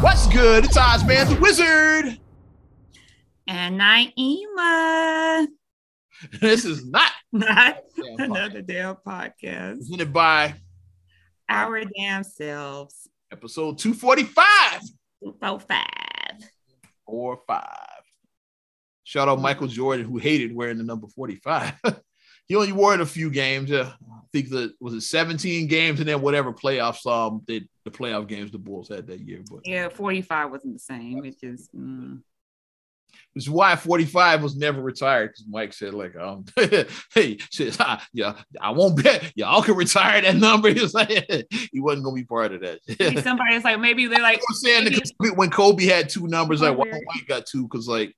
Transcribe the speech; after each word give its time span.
What's 0.00 0.26
good? 0.28 0.64
It's 0.64 0.76
Ozman 0.78 1.28
the 1.34 1.40
Wizard. 1.40 2.18
And 3.46 3.80
Naima. 3.80 5.46
This 6.40 6.66
is 6.66 6.84
not 6.86 7.10
Not 7.32 7.78
damn 7.96 8.30
another 8.30 8.60
damn 8.60 8.96
podcast. 8.96 9.76
presented 9.78 10.12
by 10.12 10.54
Our 11.48 11.82
damn 11.96 12.24
selves. 12.24 13.08
episode 13.32 13.78
245 13.78 14.82
Four 15.40 15.60
five. 15.60 15.86
or 17.06 17.38
5. 17.46 17.66
Shout 19.04 19.28
out 19.28 19.40
Michael 19.40 19.66
Jordan, 19.66 20.04
who 20.06 20.18
hated 20.18 20.54
wearing 20.54 20.76
the 20.78 20.84
number 20.84 21.06
45. 21.08 21.72
he 22.46 22.54
only 22.54 22.72
wore 22.72 22.92
it 22.94 23.00
a 23.00 23.06
few 23.06 23.30
games. 23.30 23.70
Yeah. 23.70 23.92
I 24.32 24.38
think 24.38 24.50
that 24.50 24.72
was 24.80 24.94
it 24.94 25.00
17 25.00 25.66
games 25.66 25.98
and 25.98 26.08
then 26.08 26.22
whatever 26.22 26.52
playoffs 26.52 27.04
um 27.04 27.42
they, 27.48 27.62
the 27.84 27.90
playoff 27.90 28.28
games 28.28 28.52
the 28.52 28.58
Bulls 28.58 28.88
had 28.88 29.08
that 29.08 29.20
year. 29.20 29.42
But 29.50 29.60
Yeah, 29.64 29.88
45 29.88 30.50
wasn't 30.50 30.74
the 30.74 30.80
same. 30.80 31.24
It 31.24 31.40
just 31.40 31.74
mm. 31.74 32.20
Which 33.32 33.44
is 33.44 33.50
why 33.50 33.76
45 33.76 34.42
was 34.42 34.56
never 34.56 34.80
retired 34.80 35.30
because 35.30 35.46
Mike 35.48 35.72
said, 35.72 35.94
like, 35.94 36.16
um, 36.16 36.44
hey, 37.14 37.38
says, 37.50 37.76
ah, 37.80 38.04
yeah, 38.12 38.34
I 38.60 38.70
won't 38.70 39.02
bet 39.02 39.32
y'all 39.34 39.62
can 39.62 39.76
retire 39.76 40.20
that 40.22 40.36
number. 40.36 40.68
He 40.74 40.80
was 40.80 40.94
like, 40.94 41.10
he 41.72 41.80
wasn't 41.80 42.04
gonna 42.04 42.14
be 42.14 42.24
part 42.24 42.52
of 42.52 42.60
that. 42.60 43.22
somebody's 43.22 43.64
like, 43.64 43.78
maybe 43.78 44.06
they're 44.06 44.22
like, 44.22 44.40
I'm 44.48 44.54
saying 44.54 44.84
maybe- 44.84 45.34
when 45.34 45.50
Kobe 45.50 45.84
had 45.84 46.08
two 46.08 46.26
numbers, 46.26 46.60
like, 46.60 46.76
why. 46.76 46.86
Mike 46.86 47.26
got 47.26 47.46
two? 47.46 47.62
Because 47.62 47.88
like 47.88 48.14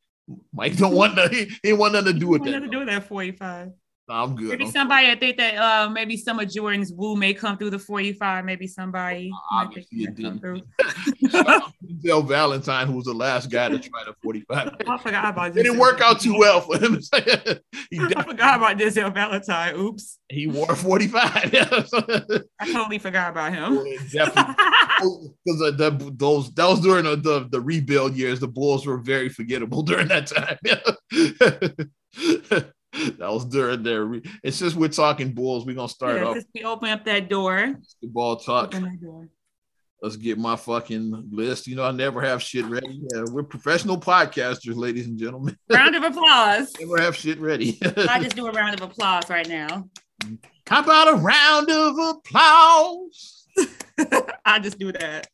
Mike 0.53 0.77
don't 0.77 0.95
want 0.95 1.17
to, 1.17 1.29
he, 1.29 1.45
he 1.45 1.59
didn't 1.63 1.79
want 1.79 1.95
nothing 1.95 2.15
to 2.15 2.19
do 2.19 2.29
with 2.29 2.45
that. 2.45 2.61
to 2.61 2.69
do 2.69 2.79
with 2.79 2.89
that 2.89 3.05
45. 3.05 3.73
I'm 4.09 4.35
good. 4.37 4.49
Maybe 4.51 4.65
I'm- 4.65 4.73
somebody 4.73 5.11
I 5.11 5.15
think 5.15 5.37
that 5.39 5.57
uh 5.57 5.89
maybe 5.89 6.17
some 6.17 6.39
of 6.41 6.51
Jordan's 6.51 6.93
woo 6.93 7.17
may 7.17 7.33
come 7.33 7.57
through 7.57 7.71
the 7.71 7.79
45. 7.79 8.45
Maybe 8.45 8.67
somebody 8.67 9.31
might 9.31 9.65
Obviously 9.67 10.03
it 10.05 10.15
didn't. 10.17 10.41
through. 10.41 10.61
Shout 11.31 11.49
out 11.49 11.73
to 11.73 11.95
Denzel 11.95 12.27
Valentine, 12.27 12.89
who 12.89 12.95
was 12.95 13.05
the 13.05 13.15
last 13.15 13.51
guy 13.51 13.69
to 13.69 13.79
try 13.79 14.05
the 14.05 14.15
45. 14.23 14.77
I 14.89 14.99
forgot 14.99 15.31
about 15.31 15.57
It 15.57 15.63
didn't 15.63 15.79
work 15.79 16.01
out 16.01 16.21
too 16.21 16.37
well 16.37 16.61
for 16.61 16.79
him. 16.79 16.95
he, 17.91 18.01
I 18.01 18.23
forgot 18.25 18.57
about 18.59 18.77
this 18.79 18.95
Valentine. 18.95 19.77
Oops. 19.77 20.19
he 20.29 20.47
wore 20.49 20.75
45. 20.75 21.21
I 21.55 22.73
totally 22.73 22.99
forgot 22.99 23.31
about 23.31 23.53
him. 23.55 23.75
because 23.85 25.77
the, 25.77 26.13
those 26.17 26.53
that 26.55 26.67
was 26.69 26.81
during 26.81 27.05
the, 27.05 27.17
the 27.17 27.49
the 27.51 27.61
rebuild 27.61 28.15
years. 28.17 28.41
The 28.41 28.49
Bulls 28.49 28.85
were 28.87 28.99
very 28.99 29.29
forgettable 29.29 29.83
during 29.83 30.09
that 30.09 30.27
time. 30.27 30.59
that 33.19 33.33
was 33.33 33.47
during 33.47 33.83
their. 33.83 34.05
Re- 34.05 34.23
it's 34.43 34.59
just 34.59 34.77
we're 34.77 34.89
talking 34.89 35.33
Bulls. 35.33 35.65
We're 35.65 35.77
gonna 35.77 35.89
start 35.89 36.17
yeah, 36.17 36.25
off 36.25 36.39
we 36.55 36.65
open 36.65 36.91
up 36.91 37.05
that 37.07 37.29
door. 37.29 37.75
the 38.03 38.09
ball 38.09 38.37
talk. 38.37 38.75
Let's 40.03 40.17
get 40.17 40.37
my 40.37 40.57
fucking 40.57 41.29
list. 41.31 41.69
You 41.69 41.77
know, 41.77 41.85
I 41.85 41.93
never 41.93 42.21
have 42.21 42.43
shit 42.43 42.67
ready. 42.67 43.01
Yeah, 43.15 43.23
we're 43.31 43.45
professional 43.45 43.99
podcasters, 43.99 44.77
ladies 44.77 45.07
and 45.07 45.17
gentlemen. 45.17 45.57
Round 45.71 45.95
of 45.95 46.03
applause. 46.03 46.73
never 46.81 47.01
have 47.01 47.17
shit 47.17 47.39
ready. 47.39 47.79
I 47.97 48.19
just 48.21 48.35
do 48.35 48.47
a 48.47 48.53
round 48.53 48.75
of 48.75 48.91
applause 48.91 49.31
right 49.31 49.49
now. 49.49 49.89
How 50.67 50.83
about 50.83 51.15
a 51.15 51.17
round 51.17 51.71
of 51.71 51.97
applause? 51.99 53.47
I 54.45 54.59
just 54.59 54.79
do 54.79 54.93
that. 54.93 55.29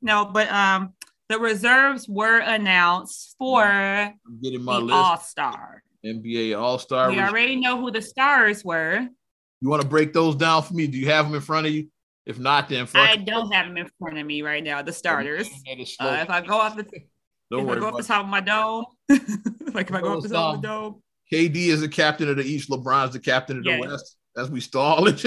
No, 0.00 0.24
but 0.24 0.50
um, 0.50 0.94
the 1.28 1.38
reserves 1.38 2.08
were 2.08 2.38
announced 2.38 3.34
for 3.38 3.64
I'm 3.64 4.18
getting 4.42 4.60
the 4.60 4.64
my 4.64 4.78
list. 4.78 4.94
All 4.94 5.18
Star. 5.18 5.81
NBA 6.04 6.58
All 6.58 6.78
Star. 6.78 7.10
We 7.10 7.20
already 7.20 7.56
know 7.56 7.80
who 7.80 7.90
the 7.90 8.02
stars 8.02 8.64
were. 8.64 9.06
You 9.60 9.68
want 9.68 9.82
to 9.82 9.88
break 9.88 10.12
those 10.12 10.34
down 10.36 10.62
for 10.62 10.74
me? 10.74 10.86
Do 10.86 10.98
you 10.98 11.06
have 11.10 11.26
them 11.26 11.34
in 11.34 11.40
front 11.40 11.66
of 11.66 11.72
you? 11.72 11.88
If 12.26 12.38
not, 12.38 12.68
then 12.68 12.86
fuck. 12.86 13.08
I 13.08 13.16
don't 13.16 13.52
have 13.52 13.66
them 13.66 13.76
in 13.76 13.88
front 13.98 14.18
of 14.18 14.26
me 14.26 14.42
right 14.42 14.62
now. 14.62 14.82
The 14.82 14.92
starters. 14.92 15.48
That 15.66 15.80
is 15.80 15.96
slow. 15.96 16.08
Uh, 16.10 16.22
if 16.22 16.30
I 16.30 16.40
go 16.40 16.54
off 16.56 16.76
the, 16.76 16.84
Don't 17.50 17.68
if 17.68 17.76
I 17.76 17.80
go 17.80 17.88
off 17.88 17.96
the 17.96 18.02
top 18.04 18.24
of 18.24 18.30
my 18.30 18.40
dome, 18.40 18.86
like 19.74 19.90
if 19.90 19.94
I 19.94 20.00
go 20.00 20.16
off 20.16 20.22
the 20.22 20.28
top 20.30 20.56
of 20.56 20.62
the 20.62 20.68
dome, 20.68 21.02
KD 21.32 21.68
is 21.68 21.80
the 21.80 21.88
captain 21.88 22.28
of 22.28 22.36
the 22.36 22.44
East. 22.44 22.70
LeBron's 22.70 23.12
the 23.12 23.20
captain 23.20 23.58
of 23.58 23.64
the 23.64 23.70
Yeah. 23.70 23.80
West. 23.80 24.16
As 24.36 24.50
we 24.50 24.60
stall 24.60 25.08
it. 25.08 25.16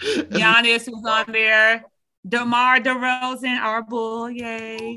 Giannis 0.00 0.88
was 0.88 1.04
on 1.06 1.32
there. 1.32 1.84
DeMar 2.28 2.80
DeRozan, 2.80 3.58
our 3.60 3.82
bull, 3.82 4.30
yay. 4.30 4.96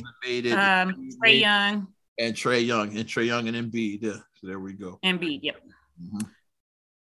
Um, 0.52 1.10
Trae 1.24 1.40
Young, 1.40 1.88
and 2.20 2.34
Trae 2.36 2.66
Young 2.66 2.96
and 2.98 3.08
Trae 3.08 3.26
Young 3.26 3.48
and 3.48 3.56
Embiid. 3.58 4.00
Yeah. 4.02 4.18
So 4.36 4.48
there 4.48 4.60
we 4.60 4.74
go. 4.74 5.00
Embiid, 5.04 5.40
yep. 5.44 5.62
Mhm. 6.02 6.28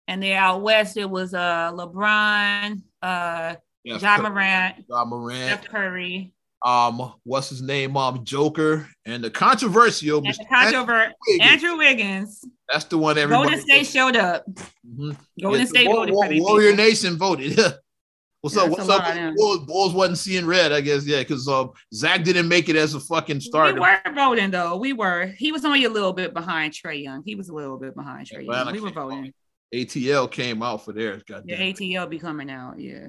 And 0.08 0.22
then 0.22 0.36
out 0.36 0.62
west, 0.62 0.96
it 0.96 1.08
was 1.08 1.34
uh 1.34 1.70
LeBron, 1.72 2.82
uh 3.02 3.54
Yeah, 3.84 3.98
John 3.98 4.22
Morant, 4.22 4.84
Ja 4.88 5.04
Morant. 5.04 5.60
Steph 5.62 5.64
Curry, 5.70 6.32
Um, 6.64 7.14
what's 7.24 7.48
his 7.48 7.62
name? 7.62 7.96
Um, 7.96 8.22
Joker 8.24 8.88
and 9.06 9.24
the 9.24 9.30
controversial. 9.30 10.18
and 10.18 10.26
the 10.26 10.32
Mr. 10.44 10.46
controver- 10.48 11.12
Wiggins. 11.28 11.50
Andrew 11.50 11.76
Wiggins. 11.78 12.44
That's 12.70 12.84
the 12.84 12.98
one 12.98 13.16
everybody. 13.18 13.48
Golden 13.50 13.60
State 13.62 13.86
showed 13.86 14.16
up. 14.16 14.44
Mhm. 14.86 15.16
Golden 15.40 15.66
State 15.66 15.86
voted 15.86 16.14
War- 16.14 16.28
Warrior. 16.30 16.76
Nation 16.76 17.16
voted. 17.16 17.58
What's 18.42 18.56
Yeah, 18.56 18.62
up? 18.62 18.70
What's 18.70 18.88
up? 18.88 19.34
Bulls, 19.36 19.58
Bulls 19.66 19.92
wasn't 19.92 20.18
seeing 20.18 20.46
red, 20.46 20.72
I 20.72 20.80
guess. 20.80 21.04
Yeah, 21.06 21.18
because 21.18 21.46
um, 21.46 21.70
Zach 21.92 22.24
didn't 22.24 22.48
make 22.48 22.68
it 22.70 22.76
as 22.76 22.94
a 22.94 23.00
fucking 23.00 23.40
starter. 23.40 23.74
We 23.74 23.80
were 23.80 24.00
voting 24.14 24.50
though. 24.50 24.76
We 24.76 24.92
were. 24.94 25.26
He 25.36 25.52
was 25.52 25.64
only 25.64 25.84
a 25.84 25.90
little 25.90 26.12
bit 26.14 26.32
behind 26.32 26.72
Trae 26.72 27.02
Young. 27.02 27.22
He 27.24 27.34
was 27.34 27.50
a 27.50 27.54
little 27.54 27.76
bit 27.78 27.94
behind 27.94 28.26
Trae 28.28 28.46
Young. 28.46 28.72
We 28.72 28.80
were 28.80 28.88
came 28.90 28.98
out. 28.98 29.10
voting. 29.10 29.32
ATL 29.74 30.30
came 30.30 30.62
out 30.62 30.84
for 30.84 30.92
theirs. 30.92 31.22
The 31.26 31.34
Goddamn. 31.34 31.58
ATL 31.74 32.08
be 32.10 32.18
coming 32.18 32.50
out. 32.50 32.80
Yeah. 32.80 33.08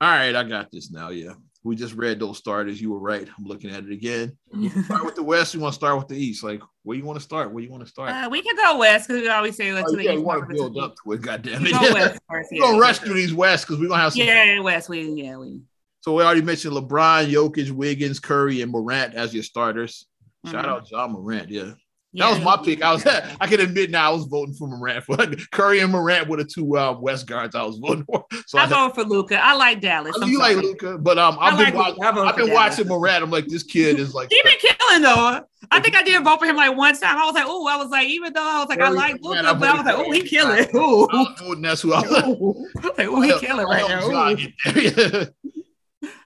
All 0.00 0.10
right, 0.10 0.34
I 0.34 0.42
got 0.42 0.70
this 0.72 0.90
now. 0.90 1.10
Yeah, 1.10 1.34
we 1.64 1.74
just 1.74 1.94
read 1.94 2.20
those 2.20 2.36
starters. 2.38 2.80
You 2.80 2.92
were 2.92 2.98
right. 2.98 3.26
I'm 3.38 3.44
looking 3.46 3.70
at 3.70 3.84
it 3.84 3.90
again. 3.90 4.36
Start 4.84 5.04
with 5.04 5.14
the 5.16 5.22
West. 5.32 5.54
You 5.54 5.60
want 5.60 5.72
to 5.72 5.76
start 5.76 5.96
with 5.98 6.08
the 6.08 6.16
East? 6.16 6.44
Like, 6.44 6.60
where 6.82 6.96
you 6.96 7.04
want 7.04 7.18
to 7.18 7.22
start? 7.24 7.52
Where 7.52 7.64
you 7.64 7.70
want 7.70 7.82
to 7.82 7.88
start? 7.88 8.10
Uh, 8.10 8.28
we 8.30 8.42
can 8.42 8.54
go 8.54 8.78
west 8.78 9.08
because 9.08 9.22
we 9.22 9.28
always 9.28 9.56
say 9.56 9.72
let's 9.72 9.90
Oh, 9.92 9.98
yeah, 9.98 10.10
want 10.16 10.20
to 10.20 10.24
part 10.24 10.42
of 10.42 10.48
the 10.48 10.54
build 10.54 10.78
up 10.78 10.94
to 11.02 11.12
it. 11.12 11.22
Goddamn 11.22 11.62
We 11.62 11.70
it! 11.70 11.72
go 11.80 11.80
west 11.94 12.20
first. 12.30 12.48
We're 12.52 12.60
gonna 12.60 12.78
rush 12.78 12.98
through 12.98 13.14
these 13.14 13.32
West 13.34 13.66
because 13.66 13.80
we're 13.80 13.88
gonna 13.88 14.02
have 14.02 14.12
some. 14.12 14.22
Yeah, 14.26 14.60
west. 14.60 14.88
We 14.90 15.02
yeah 15.12 15.36
we. 15.38 15.60
So 16.02 16.12
we 16.14 16.22
already 16.22 16.42
mentioned 16.42 16.74
LeBron, 16.74 17.30
Jokic, 17.32 17.70
Wiggins, 17.70 18.20
Curry, 18.20 18.60
and 18.60 18.70
Morant 18.70 19.14
as 19.14 19.32
your 19.32 19.42
starters. 19.42 20.06
Shout 20.46 20.66
Mhm. 20.66 20.68
out 20.68 20.86
John 20.86 21.12
Morant. 21.12 21.48
Yeah. 21.48 21.72
Yeah, 22.14 22.26
That 22.30 22.34
was 22.36 22.44
my 22.44 22.56
pick. 22.64 22.80
I 22.82 22.92
was 22.92 23.04
I 23.40 23.46
can 23.48 23.60
admit 23.60 23.90
now 23.90 24.10
I 24.10 24.14
was 24.14 24.24
voting 24.24 24.54
for 24.54 24.68
Morant. 24.68 25.04
For 25.04 25.16
Curry 25.50 25.80
and 25.80 25.90
Morant 25.92 26.28
were 26.28 26.36
the 26.36 26.44
two 26.44 26.76
uh, 26.78 26.96
West 26.98 27.26
guards 27.26 27.54
I 27.56 27.62
was 27.64 27.76
voting 27.84 28.04
for. 28.04 28.24
So 28.46 28.58
I 28.58 28.62
I, 28.62 28.66
voted 28.66 28.94
for 28.94 29.02
Luka. 29.04 29.38
I 29.42 29.54
like 29.54 29.80
Dallas. 29.80 30.16
I 30.22 30.26
you 30.26 30.38
like. 30.38 30.56
Luka, 30.56 30.96
but 30.98 31.18
um, 31.18 31.36
I 31.40 31.48
I've 31.48 31.58
been 31.58 31.74
like 31.74 31.96
watching. 31.98 32.02
I 32.04 32.08
I've 32.08 32.36
been 32.36 32.46
Dallas. 32.46 32.54
watching 32.78 32.88
Morant. 32.88 33.24
I'm 33.24 33.30
like, 33.30 33.46
this 33.48 33.64
kid 33.64 33.98
is 33.98 34.14
like. 34.14 34.28
He 34.30 34.40
been 34.44 34.52
killing 34.60 35.02
though. 35.02 35.40
I 35.70 35.80
think 35.80 35.96
I 35.96 36.02
did 36.02 36.22
vote 36.22 36.38
for 36.38 36.44
him 36.46 36.56
like 36.56 36.76
one 36.76 36.94
time. 36.96 37.16
I 37.18 37.24
was 37.24 37.34
like, 37.34 37.46
oh, 37.46 37.66
I 37.66 37.76
was 37.76 37.88
like, 37.88 38.06
even 38.08 38.32
though 38.32 38.42
I 38.42 38.58
was 38.60 38.68
like, 38.68 38.80
I 38.80 38.90
like 38.90 39.16
Luka, 39.22 39.40
I 39.48 39.54
but 39.54 39.68
I 39.68 39.74
was 39.76 39.84
like, 39.86 39.94
oh, 39.96 40.10
he 40.12 40.22
killing. 40.22 40.66
Ooh. 40.76 41.08
I. 41.10 41.54
That's 41.62 41.80
who 41.82 41.94
I 41.94 42.00
was. 42.02 42.12
I 42.12 42.88
was 42.88 42.98
like, 42.98 43.08
oh, 43.08 43.20
he 43.22 43.38
killing 43.40 43.66
right 43.66 43.88
now. 43.88 44.00
John 44.08 44.32
Ooh. 44.32 44.36
get 44.36 44.96
there. 44.96 45.28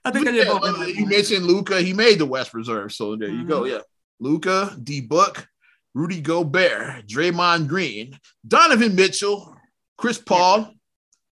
I 0.05 0.11
think 0.11 0.27
I 0.27 0.31
did 0.31 0.47
vote 0.47 0.61
for 0.61 0.77
Yeah, 0.77 0.85
him. 0.85 0.95
you 0.99 1.05
mentioned 1.07 1.45
Luka. 1.45 1.81
He 1.81 1.93
made 1.93 2.19
the 2.19 2.25
West 2.25 2.53
Reserve, 2.53 2.91
so 2.91 3.15
there 3.15 3.29
you 3.29 3.45
go. 3.45 3.61
Mhm. 3.61 3.71
Yeah, 3.71 3.79
Luka, 4.19 4.77
D 4.83 4.99
Book, 5.01 5.47
Rudy 5.93 6.21
Gobert, 6.21 7.07
Draymond 7.07 7.67
Green, 7.67 8.17
Donovan 8.47 8.95
Mitchell, 8.95 9.55
Chris 9.97 10.17
Paul, 10.17 10.71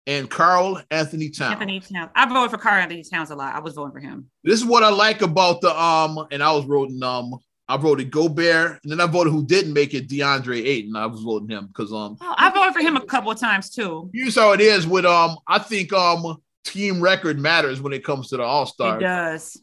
and 0.07 0.31
Carl 0.31 0.81
Anthony 0.91 1.31
Towns. 1.31 1.53
Anthony 1.55 1.81
Towns. 1.81 2.11
I 2.15 2.27
voted 2.27 2.51
for 2.51 2.59
Karl-Anthony 2.59 3.03
Towns 3.03 3.31
a 3.31 3.37
lot. 3.37 3.55
I 3.55 3.61
was 3.61 3.75
voting 3.75 3.93
for 3.93 3.99
him. 4.01 4.31
This 4.45 4.61
is 4.61 4.65
what 4.65 4.83
I 4.85 4.89
like 4.91 5.21
about 5.23 5.61
the 5.61 5.79
um, 5.81 6.27
and 6.31 6.43
I 6.43 6.53
was 6.53 6.65
voting 6.65 7.03
um, 7.03 7.35
I 7.69 7.77
voted 7.77 8.13
Gobert, 8.13 8.79
and 8.85 8.93
then 8.93 9.01
I 9.01 9.07
voted 9.07 9.33
who 9.33 9.45
didn't 9.45 9.73
make 9.73 9.93
it, 9.93 10.09
DeAndre 10.09 10.65
Ayton. 10.65 10.95
I 10.95 11.07
was 11.07 11.21
voting 11.23 11.49
him 11.49 11.67
because 11.67 11.93
um, 11.93 12.17
Oh, 12.21 12.35
I 12.39 12.51
voted 12.51 12.73
for 12.75 12.81
him 12.81 12.97
a 12.97 13.05
couple 13.05 13.33
of 13.33 13.41
times 13.41 13.71
too. 13.71 14.09
here's 14.15 14.37
how 14.37 14.53
it 14.53 14.61
is 14.61 14.87
with 14.87 15.05
um, 15.05 15.37
I 15.49 15.59
think 15.59 15.93
um, 15.93 16.37
team 16.65 17.01
record 17.01 17.41
matters 17.41 17.81
when 17.81 17.93
it 17.93 18.05
comes 18.05 18.29
to 18.29 18.37
the 18.37 18.45
All 18.45 18.67
Star. 18.67 19.01
does. 19.01 19.61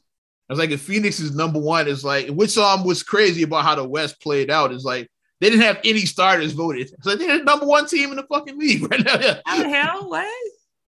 Was 0.53 0.59
like, 0.59 0.71
if 0.71 0.81
Phoenix 0.81 1.19
is 1.19 1.35
number 1.35 1.59
one, 1.59 1.88
is 1.88 2.03
like, 2.03 2.27
which 2.29 2.57
um 2.57 2.83
was 2.83 3.03
crazy 3.03 3.44
about 3.44 3.63
how 3.63 3.75
the 3.75 3.88
West 3.88 4.21
played 4.21 4.50
out 4.50 4.71
is 4.71 4.83
like 4.83 5.09
they 5.41 5.50
didn't 5.50 5.63
have 5.65 5.79
any 5.83 6.01
starters 6.05 6.53
voted. 6.53 6.89
So 7.01 7.15
they're 7.15 7.39
the 7.39 7.44
number 7.44 7.65
one 7.65 7.85
team 7.88 8.11
in 8.11 8.15
the 8.15 8.23
fucking 8.23 8.57
league 8.57 8.89
right 8.89 9.03
now. 9.03 9.19
Yeah. 9.19 9.39
How 9.45 9.57
the 9.61 9.69
hell? 9.69 10.09
What? 10.09 10.25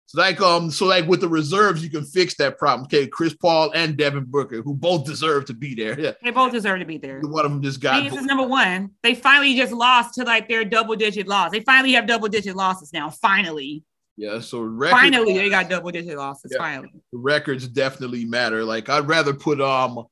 It's 0.05 0.15
like 0.15 0.39
um, 0.39 0.71
so 0.71 0.85
like 0.85 1.05
with 1.05 1.19
the 1.19 1.27
reserves, 1.27 1.83
you 1.83 1.89
can 1.89 2.05
fix 2.05 2.35
that 2.35 2.57
problem. 2.57 2.85
Okay, 2.85 3.07
Chris 3.07 3.33
Paul 3.33 3.71
and 3.75 3.97
Devin 3.97 4.23
Booker, 4.29 4.61
who 4.61 4.73
both 4.73 5.05
deserve 5.05 5.43
to 5.47 5.53
be 5.53 5.75
there. 5.75 5.99
Yeah, 5.99 6.11
They 6.23 6.31
both 6.31 6.53
deserve 6.53 6.79
to 6.79 6.85
be 6.85 6.97
there. 6.97 7.19
one 7.19 7.43
of 7.43 7.51
them 7.51 7.61
just 7.61 7.81
got. 7.81 7.97
Phoenix 7.97 8.15
is 8.15 8.23
number 8.25 8.47
one. 8.47 8.91
They 9.03 9.15
finally 9.15 9.53
just 9.57 9.73
lost 9.73 10.13
to 10.13 10.23
like 10.23 10.47
their 10.47 10.63
double 10.63 10.95
digit 10.95 11.27
loss. 11.27 11.51
They 11.51 11.59
finally 11.59 11.91
have 11.91 12.07
double 12.07 12.29
digit 12.29 12.55
losses 12.55 12.93
now. 12.93 13.09
Finally. 13.09 13.83
Yeah, 14.17 14.39
so 14.39 14.61
record, 14.61 14.95
Finally, 14.95 15.37
they 15.37 15.49
got 15.49 15.69
double 15.69 15.91
digit 15.91 16.17
losses. 16.17 16.51
Yeah. 16.51 16.57
Finally. 16.57 16.89
records 17.13 17.67
definitely 17.67 18.25
matter. 18.25 18.63
Like 18.63 18.89
I'd 18.89 19.07
rather 19.07 19.33
put 19.33 19.61
um 19.61 20.05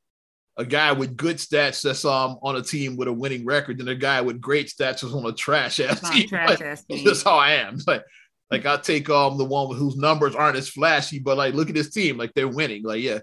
a 0.58 0.66
guy 0.66 0.92
with 0.92 1.18
good 1.18 1.38
stats 1.38 1.82
that's 1.82 2.06
um 2.06 2.38
on 2.44 2.56
a 2.56 2.62
team 2.62 2.98
with 2.98 3.08
a 3.08 3.14
winning 3.14 3.46
record 3.46 3.80
than 3.80 3.88
a 3.88 3.96
guy 3.96 4.22
with 4.22 4.40
great 4.40 4.68
stats 4.68 5.02
that's 5.02 5.06
on 5.06 5.26
a 5.26 5.34
trash 5.34 5.80
ass 5.80 6.08
team. 6.10 6.28
trash 6.30 6.52
ass 6.52 6.60
That's 6.60 6.86
team. 6.86 7.04
just 7.04 7.24
how 7.26 7.38
I 7.38 7.54
am. 7.54 7.78
Like, 7.88 8.04
like 8.52 8.66
I 8.68 8.78
take 8.78 9.10
um 9.10 9.40
the 9.40 9.46
one 9.46 9.76
whose 9.76 9.98
numbers 9.98 10.36
aren't 10.36 10.58
as 10.58 10.70
flashy, 10.70 11.18
but 11.18 11.36
like 11.36 11.56
look 11.56 11.70
at 11.70 11.76
this 11.76 11.90
team, 11.90 12.18
like 12.18 12.32
they're 12.36 12.48
winning. 12.48 12.84
Like, 12.84 13.02
yeah, 13.02 13.20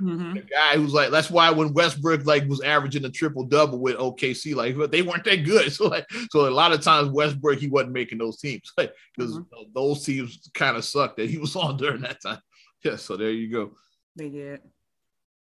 Mhm. 0.00 0.34
The 0.34 0.40
guy 0.42 0.76
who's 0.76 0.92
like, 0.94 1.10
that's 1.10 1.30
why 1.30 1.50
when 1.50 1.72
Westbrook 1.74 2.24
like 2.26 2.48
was 2.48 2.60
averaging 2.62 3.04
a 3.04 3.10
triple 3.10 3.44
double 3.44 3.78
with 3.78 3.96
OKC, 3.96 4.54
like 4.54 4.76
but 4.76 4.90
they 4.90 5.02
weren't 5.02 5.24
that 5.24 5.44
good. 5.44 5.72
So 5.72 5.88
like, 5.88 6.06
so 6.30 6.48
a 6.48 6.50
lot 6.50 6.72
of 6.72 6.80
times 6.80 7.10
Westbrook 7.10 7.58
he 7.58 7.68
wasn't 7.68 7.92
making 7.92 8.18
those 8.18 8.38
teams, 8.38 8.72
like 8.78 8.92
because 9.16 9.36
Mhm. 9.36 9.46
those 9.74 10.04
teams 10.04 10.48
kind 10.54 10.76
of 10.76 10.84
sucked 10.84 11.16
that 11.18 11.30
he 11.30 11.38
was 11.38 11.54
on 11.64 11.76
during 11.76 12.00
that 12.02 12.20
time. 12.22 12.40
Yeah, 12.84 12.96
so 12.96 13.16
there 13.16 13.30
you 13.30 13.48
go. 13.52 13.76
They 14.16 14.28
did. 14.28 14.60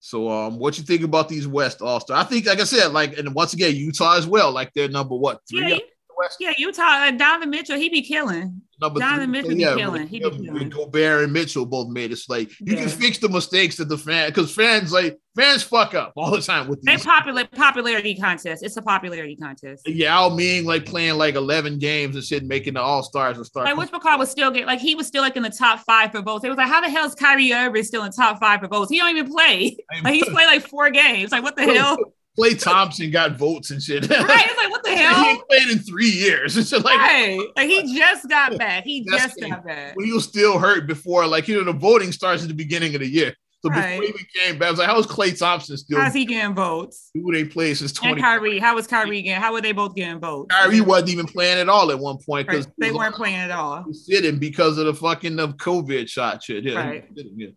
So 0.01 0.29
um, 0.31 0.59
what 0.59 0.79
you 0.79 0.85
think 0.85 1.03
about 1.03 1.29
these 1.29 1.47
West 1.47 1.83
All 1.83 2.01
Star? 2.01 2.17
I 2.17 2.25
think, 2.25 2.47
like 2.47 2.61
I 2.61 2.65
said, 2.65 2.89
like 2.93 3.19
and 3.19 3.35
once 3.35 3.53
again 3.53 3.75
Utah 3.77 4.17
as 4.17 4.27
well, 4.27 4.51
like 4.51 4.73
they're 4.75 4.89
number 4.89 5.15
what 5.15 5.41
three 5.49 5.69
Yeah, 5.69 5.75
up 5.77 5.81
in 5.83 5.87
the 5.87 6.00
West, 6.21 6.37
yeah, 6.41 6.53
Utah. 6.59 6.83
Uh, 6.83 7.11
Donovan 7.13 7.51
Mitchell, 7.51 7.77
he 7.77 7.89
be 7.89 8.03
killing. 8.03 8.61
number 8.81 9.01
Donovan 9.01 9.33
three. 9.33 9.55
Mitchell 9.55 9.75
be 9.75 9.81
killing. 9.81 10.07
He 10.09 10.19
be 10.21 10.31
killing. 10.31 10.69
Gobert 10.69 11.25
and 11.25 11.33
Mitchell 11.33 11.67
both 11.67 11.89
made 11.89 12.11
it. 12.11 12.13
It's 12.15 12.29
like 12.29 12.51
you 12.61 12.77
can 12.77 12.89
fix 12.89 13.19
the 13.19 13.29
mistakes 13.29 13.77
that 13.79 13.89
the 13.89 13.97
fan 13.99 14.29
because 14.29 14.55
fans 14.55 14.93
like 14.93 15.19
fans 15.37 15.63
fuck 15.63 15.95
up 15.95 16.13
all 16.17 16.31
the 16.33 16.41
time 16.43 16.69
with 16.69 16.83
They 16.83 16.97
these. 16.97 17.05
popular 17.05 17.45
popularity 17.47 18.15
contest. 18.15 18.63
It's 18.63 18.77
a 18.77 18.83
popularity 18.83 19.37
contest. 19.37 19.89
Yao 19.89 20.29
Ming 20.29 20.65
like 20.67 20.85
playing 20.87 21.17
like 21.19 21.35
11 21.37 21.79
games 21.79 22.15
and 22.17 22.25
shit, 22.25 22.45
making 22.45 22.75
the 22.75 22.81
All 22.83 23.03
Stars 23.03 23.37
and 23.37 23.47
stuff. 23.47 23.65
Like 23.65 23.77
which 23.77 23.91
McCall 23.91 24.19
was 24.19 24.31
still 24.31 24.51
get 24.51 24.67
like 24.67 24.81
he 24.81 24.95
was 24.95 25.07
still 25.07 25.23
like 25.23 25.37
in 25.37 25.43
the 25.43 25.51
top 25.51 25.81
five 25.81 26.11
for 26.13 26.21
votes. 26.21 26.45
It 26.45 26.49
was 26.49 26.59
like, 26.59 26.69
how 26.69 26.81
the 26.81 26.91
hell 26.91 27.07
is 27.07 27.15
Kyrie 27.15 27.53
Irving 27.53 27.85
still 27.85 28.05
in 28.05 28.13
top 28.13 28.39
five 28.41 28.61
for 28.61 28.69
votes? 28.69 28.91
He 28.91 28.99
don't 28.99 29.17
even 29.17 29.31
play. 29.33 29.77
Like 30.05 30.15
he's 30.15 30.29
played 30.29 30.47
like 30.47 30.67
four 30.67 30.91
games. 30.91 31.33
Like 31.33 31.43
what 31.43 31.57
the 31.57 31.65
hell? 31.65 31.97
Klay 32.41 32.63
Thompson 32.63 33.11
got 33.11 33.37
votes 33.37 33.71
and 33.71 33.83
shit. 33.83 34.09
Right? 34.09 34.47
It's 34.47 34.57
like 34.57 34.71
what 34.71 34.83
the 34.85 34.91
hell? 34.97 35.25
he 35.25 35.31
ain't 35.31 35.49
played 35.49 35.69
in 35.69 35.79
three 35.79 36.11
years. 36.11 36.57
It's 36.59 36.71
just 36.71 36.85
like 36.85 36.99
Right. 36.99 37.39
Like 37.57 37.69
he 37.69 37.97
just 37.97 38.29
got 38.29 38.57
back. 38.59 38.85
He 38.85 39.05
just 39.05 39.39
got 39.41 39.65
back. 39.65 39.97
when 39.97 40.07
he 40.07 40.13
was 40.13 40.25
still 40.25 40.59
hurt 40.59 40.87
before, 40.87 41.27
like 41.27 41.49
you 41.49 41.57
know, 41.57 41.65
the 41.73 41.79
voting 41.79 42.13
starts 42.13 42.43
at 42.43 42.49
the 42.49 42.55
beginning 42.55 42.95
of 42.95 43.01
the 43.01 43.09
year. 43.09 43.35
So 43.63 43.69
before 43.69 44.03
he 44.03 44.15
came 44.43 44.59
back, 44.59 44.69
I 44.69 44.71
was 44.71 44.79
like, 44.81 44.89
"How's 44.89 45.07
Klay 45.07 45.39
Thompson 45.39 45.77
still 45.77 46.01
How's 46.01 46.15
he 46.15 46.25
getting 46.25 46.55
votes? 46.55 47.11
who 47.13 47.31
they 47.31 47.45
played 47.45 47.77
since 47.77 47.91
And 47.99 48.17
20?" 48.17 48.23
Kyrie. 48.23 48.59
How 48.59 48.75
was 48.75 48.87
Kyrie 48.87 49.21
getting? 49.21 49.39
How 49.43 49.53
were 49.53 49.61
they 49.61 49.73
both 49.73 49.95
getting 49.95 50.19
votes? 50.19 50.55
Kyrie 50.55 50.81
wasn't 50.81 51.11
even 51.11 51.27
playing 51.27 51.59
at 51.59 51.69
all 51.69 51.91
at 51.91 51.99
one 51.99 52.17
point 52.17 52.49
Right. 52.49 52.57
because 52.61 52.73
They 52.79 52.91
weren't 52.91 53.15
playing 53.15 53.37
at 53.37 53.51
all. 53.51 53.85
sitting 53.93 54.39
because 54.39 54.79
of 54.79 54.87
the 54.87 54.95
fucking 54.95 55.39
of 55.39 55.59
COVID 55.59 56.09
shot 56.09 56.43
shit. 56.43 56.65
Yeah, 56.65 56.79
Right. 56.79 57.05
sitting, 57.15 57.35
yeah. 57.37 57.49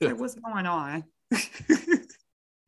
Like, 0.00 0.18
what's 0.18 0.34
going 0.34 0.64
on? 0.64 1.04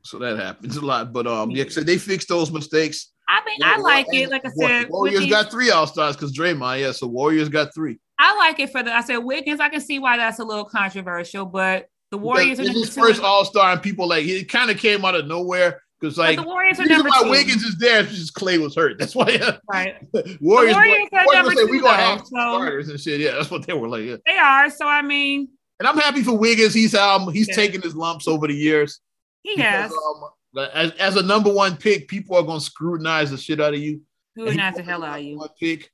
So 0.07 0.19
that 0.19 0.39
happens 0.39 0.77
a 0.77 0.85
lot, 0.85 1.13
but 1.13 1.27
um, 1.27 1.51
yeah, 1.51 1.65
so 1.69 1.81
they 1.83 1.99
fixed 1.99 2.29
those 2.29 2.51
mistakes. 2.53 3.13
I 3.29 3.41
mean, 3.45 3.59
I 3.63 3.79
like 3.79 4.07
it. 4.13 4.31
Like 4.31 4.47
I 4.47 4.51
said, 4.51 4.89
Warriors 4.89 5.21
with 5.21 5.31
got 5.31 5.51
three 5.51 5.71
All 5.71 5.87
Stars 5.87 6.15
because 6.17 6.33
Draymond, 6.37 6.81
yeah. 6.81 6.93
So 6.93 7.07
Warriors 7.09 7.49
got 7.49 7.75
three. 7.75 7.99
I 8.19 8.37
like 8.37 8.61
it 8.61 8.71
for 8.71 8.83
the. 8.83 8.95
I 8.95 9.01
said 9.03 9.19
Wiggins. 9.19 9.59
I 9.61 9.69
can 9.69 9.81
see 9.81 9.99
why 9.99 10.17
that's 10.17 10.39
a 10.39 10.45
little 10.45 10.65
controversial, 10.65 11.45
but 11.45 11.89
the 12.13 12.19
Warriors 12.19 12.61
are 12.61 12.65
This 12.65 12.75
his 12.75 12.95
first 12.95 13.21
All 13.21 13.45
Star, 13.45 13.73
and 13.73 13.83
people 13.83 14.09
like 14.09 14.25
it 14.27 14.49
kind 14.49 14.71
of 14.71 14.79
came 14.79 15.05
out 15.05 15.17
of 15.17 15.27
nowhere 15.27 15.83
because 16.01 16.15
but 16.17 16.23
like 16.23 16.37
the 16.39 16.45
Warriors 16.45 16.79
are 16.79 16.83
reason 16.83 16.97
number 16.99 17.11
why 17.11 17.23
two. 17.25 17.31
Wiggins 17.31 17.63
is 17.65 17.77
there 17.79 18.01
is 18.01 18.07
because 18.07 18.31
Klay 18.31 18.63
was 18.63 18.77
hurt. 18.77 18.97
That's 19.01 19.17
why 19.17 19.35
uh, 19.43 19.59
right? 19.73 19.97
Warriors, 20.41 20.75
Warriors 20.75 21.09
are 21.13 21.25
Warriors 21.25 21.35
number 21.35 21.51
say 21.57 21.65
we 21.65 21.79
two, 21.79 21.83
gonna 21.83 21.97
though, 21.97 22.03
have 22.05 22.21
so- 22.21 22.27
starters 22.27 22.89
and 22.91 23.01
shit. 23.01 23.21
Yeah, 23.21 23.33
that's 23.33 23.51
what 23.51 23.67
they 23.67 23.73
were 23.73 23.89
like. 23.89 24.05
Yeah. 24.05 24.17
They 24.25 24.39
are. 24.39 24.71
So 24.71 24.87
I 24.87 25.03
mean, 25.03 25.49
And 25.81 25.89
I'm 25.89 25.99
happy 25.99 26.23
for 26.23 26.39
Wiggins. 26.39 26.75
He's 26.75 26.95
um 26.95 27.33
he's 27.33 27.49
Yeah. 27.49 27.55
taken 27.57 27.83
his 27.83 27.97
lumps 27.97 28.29
over 28.29 28.47
the 28.47 28.55
years. 28.55 29.01
He 29.47 29.57
Because, 29.57 29.93
has. 29.93 29.93
um, 29.93 30.69
as, 30.75 30.91
as 30.93 31.17
a 31.17 31.23
number 31.23 31.53
one 31.53 31.77
pick, 31.77 32.09
people 32.09 32.37
are 32.37 32.43
gonna 32.43 32.61
scrutinize 32.61 33.31
the 33.31 33.37
shit 33.39 33.61
out 33.61 33.75
of 33.75 33.81
you. 33.81 34.01
Not 34.37 34.75
the 34.75 34.83
hell 34.83 35.05
are 35.05 35.19
you? 35.19 35.39
One 35.39 35.49
pick 35.59 35.91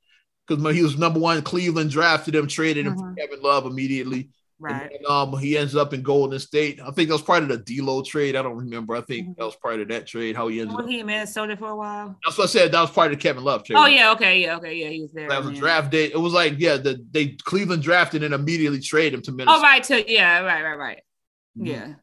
because 0.48 0.74
he 0.74 0.82
was 0.82 0.98
number 0.98 1.20
one. 1.20 1.42
Cleveland 1.42 1.90
drafted 1.90 2.34
him, 2.34 2.46
traded 2.48 2.86
him 2.86 2.96
for 2.96 3.04
Mhm. 3.04 3.16
Kevin 3.18 3.40
Love 3.42 3.66
immediately. 3.66 4.30
Right. 4.58 4.82
And 4.82 4.90
then, 4.92 5.00
um, 5.10 5.36
he 5.38 5.58
ends 5.58 5.74
up 5.74 5.92
in 5.92 6.02
Golden 6.02 6.38
State. 6.38 6.80
I 6.80 6.90
think 6.92 7.08
that 7.08 7.14
was 7.14 7.22
part 7.22 7.42
of 7.42 7.48
the 7.48 7.58
D'Lo 7.58 8.02
trade. 8.02 8.36
I 8.36 8.42
don't 8.42 8.56
remember. 8.56 8.94
I 8.94 9.00
think 9.00 9.28
Mhm. 9.28 9.36
that 9.36 9.44
was 9.44 9.56
part 9.56 9.80
of 9.80 9.88
that 9.88 10.06
trade. 10.06 10.36
How 10.36 10.46
he 10.48 10.60
ended 10.60 10.76
Was 10.76 10.84
up. 10.84 10.90
he 10.90 11.00
in 11.00 11.06
Minnesota 11.06 11.56
for 11.56 11.68
a 11.70 11.76
while? 11.76 12.16
That's 12.24 12.38
what 12.38 12.44
I 12.44 12.46
said. 12.46 12.70
That 12.72 12.80
was 12.80 12.90
part 12.90 13.12
of 13.12 13.18
the 13.18 13.22
Kevin 13.22 13.42
Love 13.44 13.64
trade. 13.64 13.76
Oh 13.78 13.86
yeah. 13.86 14.12
Okay. 14.12 14.40
Yeah. 14.40 14.56
Okay. 14.56 14.74
Yeah. 14.76 14.88
He 14.88 15.00
was 15.02 15.12
there. 15.12 15.28
That 15.28 15.44
was 15.44 15.56
a 15.56 15.60
draft 15.60 15.90
date. 15.90 16.12
It 16.12 16.18
was 16.18 16.32
like, 16.32 16.54
yeah, 16.58 16.76
the 16.76 17.04
they 17.10 17.28
Cleveland 17.44 17.82
drafted 17.82 18.22
and 18.22 18.32
immediately 18.34 18.78
traded 18.80 19.14
him 19.14 19.22
to 19.22 19.32
Minnesota. 19.32 19.58
Oh 19.58 19.62
right. 19.62 19.82
To 19.84 20.10
yeah. 20.12 20.40
Right. 20.40 20.62
Right. 20.62 20.78
Right. 20.78 21.00
Mhm. 21.58 21.66
Yeah. 21.66 21.94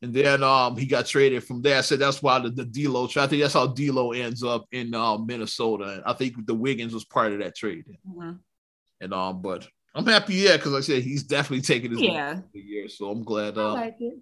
And 0.00 0.14
then 0.14 0.42
um 0.44 0.76
he 0.76 0.86
got 0.86 1.06
traded 1.06 1.42
from 1.44 1.60
there. 1.60 1.78
I 1.78 1.80
said 1.80 1.98
that's 1.98 2.22
why 2.22 2.38
the, 2.38 2.50
the 2.50 2.64
D'Lo 2.64 3.06
trade. 3.08 3.24
I 3.24 3.26
think 3.26 3.42
that's 3.42 3.54
how 3.54 3.66
D'Lo 3.66 4.12
ends 4.12 4.44
up 4.44 4.66
in 4.70 4.94
uh, 4.94 5.18
Minnesota. 5.18 5.84
And 5.94 6.02
I 6.06 6.12
think 6.12 6.46
the 6.46 6.54
Wiggins 6.54 6.94
was 6.94 7.04
part 7.04 7.32
of 7.32 7.40
that 7.40 7.56
trade. 7.56 7.84
Mhm. 8.08 8.38
And 9.00 9.12
um, 9.14 9.42
but 9.42 9.66
I'm 9.94 10.06
happy, 10.06 10.34
yeah, 10.34 10.56
because 10.56 10.72
like 10.72 10.82
I 10.82 10.86
said 10.86 11.02
he's 11.02 11.24
definitely 11.24 11.62
taking 11.62 11.90
his 11.90 12.00
Yeah. 12.00 12.40
year. 12.52 12.88
So 12.88 13.10
I'm 13.10 13.24
glad. 13.24 13.58
I 13.58 13.62
Uh, 13.62 13.74
like 13.74 13.96
it. 14.00 14.18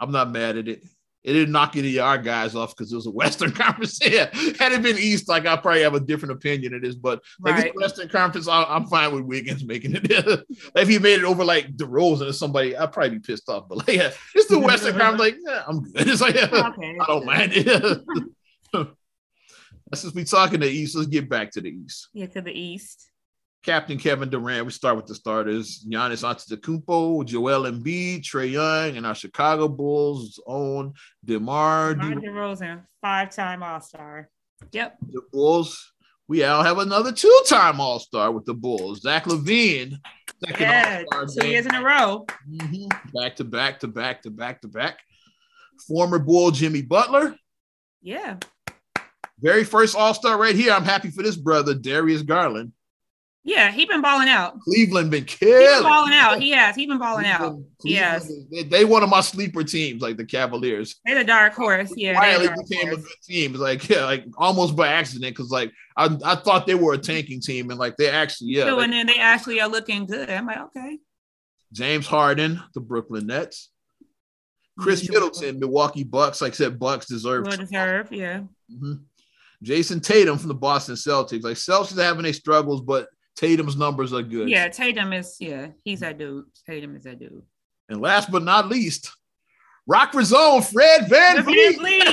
I'm 0.00 0.10
not 0.10 0.30
mad 0.30 0.56
at 0.56 0.68
it. 0.68 0.82
It 1.24 1.32
didn't 1.32 1.52
knock 1.52 1.74
any 1.74 1.96
of 1.96 2.04
our 2.04 2.18
guys 2.18 2.54
off 2.54 2.76
because 2.76 2.92
it 2.92 2.96
was 2.96 3.06
a 3.06 3.10
Western 3.10 3.50
Conference. 3.62 3.98
Yeah, 4.04 4.28
had 4.58 4.72
it 4.72 4.82
been 4.82 4.98
East, 4.98 5.26
like 5.26 5.46
I 5.46 5.56
probably 5.56 5.82
have 5.82 5.94
a 5.94 6.00
different 6.00 6.32
opinion 6.32 6.74
of 6.74 6.82
this, 6.82 6.94
but 6.94 7.22
like 7.40 7.54
Right. 7.54 7.74
Western 7.74 8.08
Conference, 8.10 8.46
I, 8.46 8.62
I'm 8.64 8.86
fine 8.86 9.12
with 9.14 9.24
Wiggins 9.24 9.64
making 9.64 9.92
it. 9.94 10.06
if 10.76 10.88
he 10.88 10.98
made 10.98 11.20
it 11.20 11.24
over 11.24 11.42
like 11.42 11.74
DeRozan 11.76 12.28
or 12.28 12.32
somebody, 12.34 12.76
I'd 12.76 12.92
probably 12.92 13.10
be 13.10 13.18
pissed 13.20 13.48
off. 13.48 13.68
But 13.68 13.78
like, 13.78 13.96
yeah, 13.96 14.10
it's 14.34 14.48
the 14.48 14.58
Western 14.58 14.98
Conference. 14.98 15.20
Like, 15.20 15.36
yeah, 15.46 15.62
I'm 15.66 15.82
good. 15.82 16.06
It's 16.08 16.20
like, 16.20 16.34
yeah, 16.34 16.44
Okay. 16.52 16.96
I 17.00 17.06
don't 17.06 17.24
mind 17.24 17.52
it. 17.54 18.02
Since 19.94 20.14
we 20.14 20.24
talking 20.24 20.60
the 20.60 20.66
East, 20.68 20.96
let's 20.96 21.08
get 21.08 21.28
back 21.30 21.52
to 21.52 21.60
the 21.60 21.70
East. 21.70 22.08
Yeah. 22.12 22.26
To 22.26 22.40
the 22.42 22.52
east. 22.52 23.08
Captain 23.64 23.98
Kevin 23.98 24.28
Durant. 24.28 24.66
We 24.66 24.72
start 24.72 24.96
with 24.96 25.06
the 25.06 25.14
starters: 25.14 25.84
Giannis 25.88 26.22
Antetokounmpo, 26.22 27.24
Joel 27.24 27.62
Embiid, 27.70 28.20
Trae 28.22 28.50
Young, 28.50 28.96
and 28.96 29.06
our 29.06 29.14
Chicago 29.14 29.68
Bulls' 29.68 30.38
own 30.46 30.92
DeMar 31.24 31.94
DeMar 31.94 32.14
De- 32.20 32.28
DeRozan, 32.28 32.82
five-time 33.00 33.62
All-Star. 33.62 34.28
Yep. 34.72 34.96
the 35.10 35.22
Bulls. 35.32 35.92
We 36.26 36.42
all 36.44 36.62
have 36.62 36.78
another 36.78 37.12
two-time 37.12 37.80
All-Star 37.80 38.32
with 38.32 38.46
the 38.46 38.54
Bulls, 38.54 39.02
Zach 39.02 39.24
LaVine. 39.24 39.98
Second 40.44 40.60
Yeah. 40.60 41.02
All-Star 41.12 41.26
Two 41.26 41.40
game. 41.42 41.50
years 41.52 41.66
in 41.66 41.74
a 41.74 41.82
row. 41.82 42.26
Mhm. 42.50 42.88
Back 43.12 43.36
to 43.36 43.44
back 43.44 43.80
to 43.80 43.88
back 43.88 44.22
to 44.22 44.30
back 44.30 44.60
to 44.62 44.68
back. 44.68 44.98
Former 45.88 46.18
Bull 46.18 46.50
Jimmy 46.50 46.82
Butler. 46.82 47.36
Yeah. 48.02 48.36
Very 49.40 49.64
first 49.64 49.96
All-Star 49.96 50.38
right 50.38 50.54
here. 50.54 50.72
I'm 50.72 50.84
happy 50.84 51.10
for 51.10 51.22
this 51.22 51.36
brother, 51.36 51.74
Darius 51.74 52.22
Garland. 52.22 52.72
Yeah. 53.46 53.70
He 53.70 53.84
been 53.84 54.00
balling 54.00 54.28
out. 54.28 54.58
Cleveland 54.60 55.10
been 55.10 55.24
killed. 55.24 55.50
He 55.52 55.56
been 55.58 55.66
killing. 55.68 55.82
balling 55.84 56.12
out. 56.14 56.40
He 56.40 56.50
has. 56.50 56.74
He 56.74 56.86
been 56.86 56.98
balling 56.98 57.26
out. 57.26 57.38
Cleveland- 57.40 57.66
Yes. 57.84 58.32
They, 58.50 58.62
they 58.62 58.84
one 58.86 59.02
of 59.02 59.10
my 59.10 59.20
sleeper 59.20 59.62
teams, 59.62 60.00
like 60.00 60.16
the 60.16 60.24
Cavaliers. 60.24 60.96
They're 61.04 61.16
the 61.18 61.24
dark 61.24 61.52
horse. 61.52 61.92
Yeah. 61.96 62.12
they're 62.12 62.20
Quietly 62.20 62.46
the 62.46 62.54
dark 62.54 62.68
became 62.68 62.88
a 62.92 62.96
good 62.96 63.04
team. 63.22 63.50
It's 63.52 63.60
like 63.60 63.86
yeah, 63.90 64.04
like 64.06 64.24
almost 64.38 64.74
by 64.74 64.88
accident 64.88 65.36
because 65.36 65.50
like 65.50 65.70
I, 65.96 66.16
I 66.24 66.36
thought 66.36 66.66
they 66.66 66.74
were 66.74 66.94
a 66.94 66.98
tanking 66.98 67.40
team 67.42 67.68
and 67.70 67.78
like 67.78 67.96
they 67.98 68.08
actually 68.08 68.52
yeah. 68.52 68.64
So, 68.64 68.76
like, 68.76 68.84
and 68.84 68.92
then 68.94 69.06
they 69.06 69.18
actually 69.18 69.60
are 69.60 69.68
looking 69.68 70.06
good. 70.06 70.30
I'm 70.30 70.46
like, 70.46 70.60
okay. 70.60 70.98
James 71.72 72.06
Harden, 72.06 72.62
the 72.74 72.80
Brooklyn 72.80 73.26
Nets. 73.26 73.70
Chris 74.78 75.04
Mhm. 75.04 75.10
Middleton, 75.12 75.58
Milwaukee 75.60 76.02
Bucks. 76.04 76.40
Like 76.40 76.52
I 76.52 76.56
said, 76.56 76.78
Bucks 76.78 77.06
deserve. 77.06 77.46
Well 77.46 77.56
deserved. 77.58 78.12
Yeah. 78.12 78.40
Mhm. 78.72 79.02
Jayson 79.62 80.00
Tatum 80.00 80.38
from 80.38 80.48
the 80.48 80.54
Boston 80.54 80.94
Celtics. 80.94 81.42
Like 81.44 81.56
Celtics 81.56 81.96
are 81.98 82.02
having 82.02 82.22
their 82.24 82.32
struggles, 82.32 82.80
but 82.80 83.08
Tatum's 83.36 83.76
numbers 83.76 84.12
are 84.12 84.22
good. 84.22 84.48
Yeah. 84.48 84.68
Tatum 84.68 85.12
is. 85.12 85.36
Yeah. 85.40 85.68
He's 85.84 86.00
that 86.00 86.18
dude. 86.18 86.44
Tatum 86.66 86.96
is 86.96 87.04
that 87.04 87.18
dude. 87.18 87.42
And 87.88 88.00
last 88.00 88.30
but 88.30 88.42
not 88.42 88.68
least, 88.68 89.10
Rockford's 89.86 90.32
own 90.32 90.62
Fred 90.62 91.08
Van 91.08 91.42
Vliet. 91.42 91.78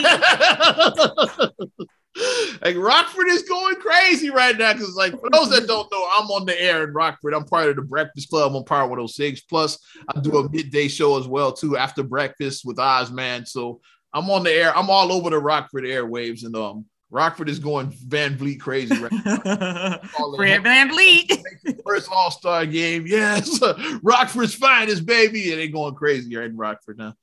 like 2.62 2.75
Rockford 2.75 3.28
is 3.30 3.44
going 3.44 3.75
crazy 3.75 4.30
right 4.30 4.58
now 4.58 4.74
because, 4.74 4.96
like, 4.96 5.13
for 5.13 5.30
those 5.32 5.50
that 5.51 5.68
don't 5.68 5.90
know, 5.92 6.08
I'm 6.18 6.28
on 6.28 6.46
the 6.46 6.62
air 6.62 6.84
in 6.84 6.94
Rockford. 6.94 7.34
I'm 7.34 7.46
part 7.46 7.70
of 7.70 7.78
the 7.78 7.82
Breakfast 7.82 8.30
Club 8.30 8.56
on 8.56 8.66
Power 8.66 8.88
106. 8.88 9.42
Plus, 9.42 9.80
I 10.13 10.20
do 10.20 10.38
a 10.38 10.50
midday 10.50 10.90
show 10.90 11.18
as 11.18 11.28
well 11.28 11.54
too 11.54 11.78
after 11.78 12.04
breakfast 12.04 12.66
with 12.66 12.80
Oz 12.80 13.12
Man. 13.12 13.46
So 13.46 13.80
I'm 14.13 14.30
on 14.30 14.44
the 14.44 14.51
air. 14.51 14.75
I'm 14.75 14.90
all 14.90 15.13
over 15.13 15.30
the 15.30 15.40
Rockford 15.40 15.86
airwaves, 15.86 16.44
and 16.44 16.56
um, 16.56 16.86
Rockford 17.12 17.50
is 17.50 17.60
going 17.60 17.91
VanVleet 17.91 18.62
crazy 18.62 18.98
right 18.98 19.12
now. 19.12 20.00
Fred 20.36 20.63
VanVleet. 20.63 21.44
First 21.86 22.10
All 22.10 22.32
Star 22.32 22.65
game, 22.65 23.06
yes. 23.06 23.60
Rockford's 24.03 24.56
finest, 24.56 25.06
baby, 25.06 25.51
and 25.51 25.60
they 25.60 25.68
going 25.68 25.94
crazy 25.94 26.36
right 26.36 26.50
in 26.50 26.56
Rockford 26.56 26.98
now. 26.98 27.13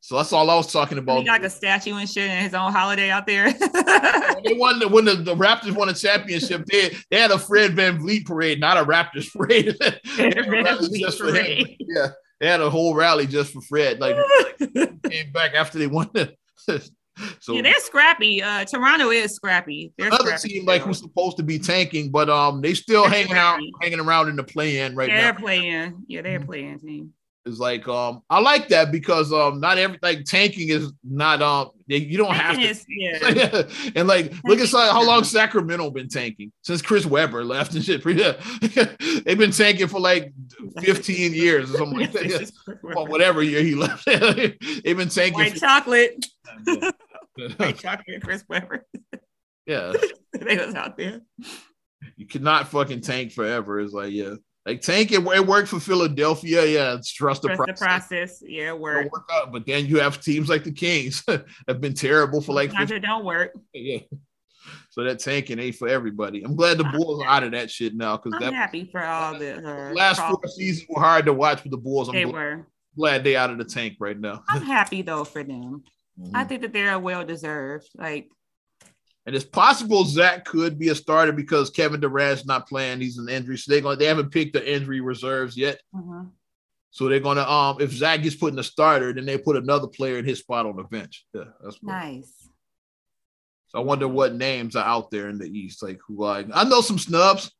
So 0.00 0.16
that's 0.16 0.32
all 0.32 0.48
I 0.48 0.54
was 0.54 0.70
talking 0.70 0.98
about. 0.98 1.18
He 1.18 1.24
got 1.24 1.32
like 1.32 1.44
a 1.44 1.50
statue 1.50 1.94
and 1.94 2.08
shit 2.08 2.30
and 2.30 2.44
his 2.44 2.54
own 2.54 2.72
holiday 2.72 3.10
out 3.10 3.26
there. 3.26 3.50
When 3.50 4.42
they 4.44 4.52
won 4.52 4.78
the, 4.78 4.88
when 4.88 5.04
the, 5.04 5.14
the 5.16 5.34
Raptors 5.34 5.74
won 5.74 5.88
a 5.88 5.94
championship, 5.94 6.64
they, 6.66 6.96
they 7.10 7.18
had 7.18 7.30
a 7.30 7.38
Fred 7.38 7.72
VanVleet 7.72 8.24
parade, 8.24 8.60
not 8.60 8.76
a 8.76 8.84
Raptors 8.84 9.32
parade. 9.34 9.76
They 9.80 10.24
had 10.24 10.38
a 10.38 10.44
VanVleet 10.44 11.00
just 11.00 11.18
for 11.18 11.28
him. 11.28 11.32
parade. 11.32 11.76
Yeah, 11.80 12.08
they 12.38 12.46
had 12.46 12.60
a 12.60 12.70
whole 12.70 12.94
rally 12.94 13.26
just 13.26 13.52
for 13.52 13.60
Fred. 13.62 13.98
Like 13.98 14.16
came 15.10 15.32
back 15.32 15.54
after 15.54 15.78
they 15.78 15.86
won. 15.88 16.10
The, 16.12 16.36
so 17.40 17.52
yeah, 17.54 17.62
they're 17.62 17.80
scrappy. 17.80 18.42
Uh, 18.42 18.64
Toronto 18.64 19.10
is 19.10 19.34
scrappy. 19.34 19.92
They're 19.98 20.08
another 20.08 20.24
scrappy 20.36 20.48
team 20.48 20.64
like 20.66 20.82
who's 20.82 20.98
supposed 20.98 21.36
to 21.38 21.42
be 21.42 21.58
tanking, 21.58 22.10
but 22.10 22.28
um, 22.30 22.60
they 22.60 22.74
still 22.74 23.02
They're 23.02 23.10
hanging 23.10 23.36
out, 23.36 23.60
hanging 23.82 24.00
around 24.00 24.28
in 24.28 24.36
the 24.36 24.44
play-in 24.44 24.94
right 24.94 25.08
now. 25.08 25.16
they're 25.20 25.34
playing. 25.34 26.04
Yeah, 26.08 26.22
they're 26.22 26.40
Mhm. 26.40 26.46
playing 26.46 26.78
team. 26.80 27.12
It's 27.46 27.58
like 27.58 27.88
um 27.88 28.20
I 28.28 28.40
like 28.40 28.68
that 28.68 28.92
because 28.92 29.32
um 29.32 29.58
not 29.58 29.78
every 29.78 29.98
like 30.02 30.24
tanking 30.26 30.68
is 30.68 30.92
not 31.02 31.40
um 31.40 31.70
you 31.86 32.18
don't 32.18 32.34
have 32.34 32.56
to 32.56 32.60
Is- 32.62 32.84
yeah. 32.90 33.62
and 33.96 34.06
like 34.06 34.34
look 34.44 34.58
at 34.60 34.68
how 34.68 35.02
long 35.02 35.24
Sacramento 35.24 35.88
been 35.90 36.08
tanking 36.10 36.52
since 36.60 36.82
Chris 36.82 37.06
Webber 37.06 37.44
left 37.46 37.74
and 37.74 37.82
shit. 37.82 38.04
They've 39.24 39.38
been 39.38 39.52
tanking 39.52 39.86
for 39.86 39.98
like 39.98 40.34
15 40.82 41.32
years 41.32 41.72
or 41.72 41.78
something 41.78 42.00
like 42.00 42.12
that. 42.12 42.52
Well, 42.82 43.06
whatever 43.06 43.42
year 43.42 43.62
he 43.62 43.74
left. 43.74 44.04
They've 44.04 44.96
been 44.96 45.08
tanking. 45.08 45.34
White 45.34 45.54
for- 45.54 45.60
chocolate. 45.60 46.26
White 47.56 47.78
chocolate, 47.78 48.22
Chris 48.22 48.44
Webber. 48.48 48.86
yeah. 49.66 49.92
they 50.32 50.56
was 50.56 50.74
out 50.74 50.96
there. 50.96 51.20
You 52.16 52.26
cannot 52.26 52.68
fucking 52.68 53.00
tank 53.00 53.32
forever. 53.32 53.80
It's 53.80 53.92
like, 53.92 54.12
yeah. 54.12 54.34
Like 54.66 54.82
tank 54.82 55.12
it, 55.12 55.26
it 55.26 55.46
worked 55.46 55.68
for 55.68 55.80
Philadelphia. 55.80 56.66
Yeah, 56.66 56.94
it's 56.94 57.10
trust 57.10 57.40
the 57.42 57.48
Trust 57.48 57.58
the 57.60 57.64
process. 57.72 58.08
process. 58.08 58.42
Yeah, 58.46 58.72
work. 58.74 59.10
work 59.10 59.28
out. 59.32 59.50
But 59.50 59.64
then 59.66 59.86
you 59.86 59.98
have 60.00 60.20
teams 60.20 60.48
like 60.50 60.62
the 60.64 60.72
Kings 60.72 61.24
have 61.68 61.80
been 61.80 61.94
terrible 61.94 62.42
for 62.42 62.52
like 62.52 62.70
Sometimes 62.70 62.90
50 62.90 62.96
it 62.96 63.08
don't 63.08 63.24
work. 63.24 63.52
yeah. 63.72 64.00
So 64.90 65.04
that 65.04 65.20
tanking 65.20 65.58
ain't 65.58 65.76
for 65.76 65.88
everybody. 65.88 66.42
I'm 66.42 66.54
glad 66.56 66.76
the 66.76 66.84
Bulls 66.84 67.22
are 67.22 67.28
out 67.28 67.44
of 67.44 67.52
that 67.52 67.70
shit 67.70 67.94
now 67.94 68.16
because 68.18 68.34
I'm 68.34 68.40
that 68.40 68.52
happy 68.54 68.84
for 68.90 69.02
all 69.02 69.38
the 69.38 69.56
uh, 69.56 69.92
last 69.94 70.20
four 70.20 70.40
seasons 70.48 70.86
were 70.90 71.00
hard 71.00 71.24
to 71.26 71.32
watch 71.32 71.62
with 71.62 71.70
the 71.70 71.78
Bulls. 71.78 72.08
I'm 72.08 72.14
they 72.14 72.24
gl- 72.24 72.32
were. 72.32 72.66
glad 72.96 73.24
they 73.24 73.36
out 73.36 73.50
of 73.50 73.56
the 73.58 73.64
tank 73.64 73.96
right 74.00 74.18
now. 74.18 74.42
I'm 74.48 74.62
happy 74.62 75.00
though 75.00 75.24
for 75.24 75.42
them. 75.42 75.84
I 76.34 76.44
Mhm. 76.44 76.48
think 76.48 76.62
that 76.62 76.72
they're 76.72 76.98
well 76.98 77.24
deserved. 77.24 77.88
Like 77.96 78.30
And 79.26 79.36
it's 79.36 79.44
possible 79.44 80.04
Zach 80.04 80.46
could 80.46 80.78
be 80.78 80.88
a 80.88 80.94
starter 80.94 81.32
because 81.32 81.68
Kevin 81.68 82.00
Durant's 82.00 82.46
not 82.46 82.66
playing. 82.66 83.00
He's 83.02 83.18
an 83.18 83.28
injury. 83.28 83.58
So 83.58 83.70
they're 83.70 83.82
going 83.82 83.98
they 83.98 84.06
haven't 84.06 84.30
picked 84.30 84.54
the 84.54 84.72
injury 84.74 85.00
reserves 85.00 85.56
yet. 85.56 85.80
mhm. 85.94 86.30
So 86.90 87.08
they're 87.08 87.20
gonna 87.20 87.42
um 87.42 87.80
if 87.80 87.92
Zach 87.92 88.22
gets 88.22 88.36
put 88.36 88.48
in 88.50 88.56
the 88.56 88.64
starter, 88.64 89.12
then 89.12 89.26
they 89.26 89.36
put 89.36 89.56
another 89.56 89.86
player 89.86 90.18
in 90.18 90.24
his 90.24 90.38
spot 90.38 90.64
on 90.66 90.76
the 90.76 90.84
bench. 90.84 91.26
Yeah, 91.34 91.44
that's 91.62 91.82
nice. 91.82 92.48
So 93.68 93.78
I 93.78 93.82
wonder 93.82 94.08
what 94.08 94.34
names 94.34 94.74
are 94.76 94.84
out 94.86 95.10
there 95.10 95.28
in 95.28 95.36
the 95.36 95.46
East, 95.46 95.82
like 95.82 96.00
who 96.06 96.24
I 96.24 96.46
I 96.54 96.64
know 96.64 96.80
some 96.80 96.98
snubs, 96.98 97.52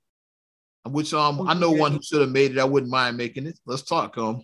which 0.86 1.12
um 1.12 1.46
I 1.46 1.52
know 1.52 1.70
one 1.70 1.92
who 1.92 2.02
should 2.02 2.22
have 2.22 2.30
made 2.30 2.52
it. 2.52 2.58
I 2.58 2.64
wouldn't 2.64 2.90
mind 2.90 3.18
making 3.18 3.46
it. 3.46 3.58
Let's 3.66 3.82
talk. 3.82 4.16
Um, 4.16 4.42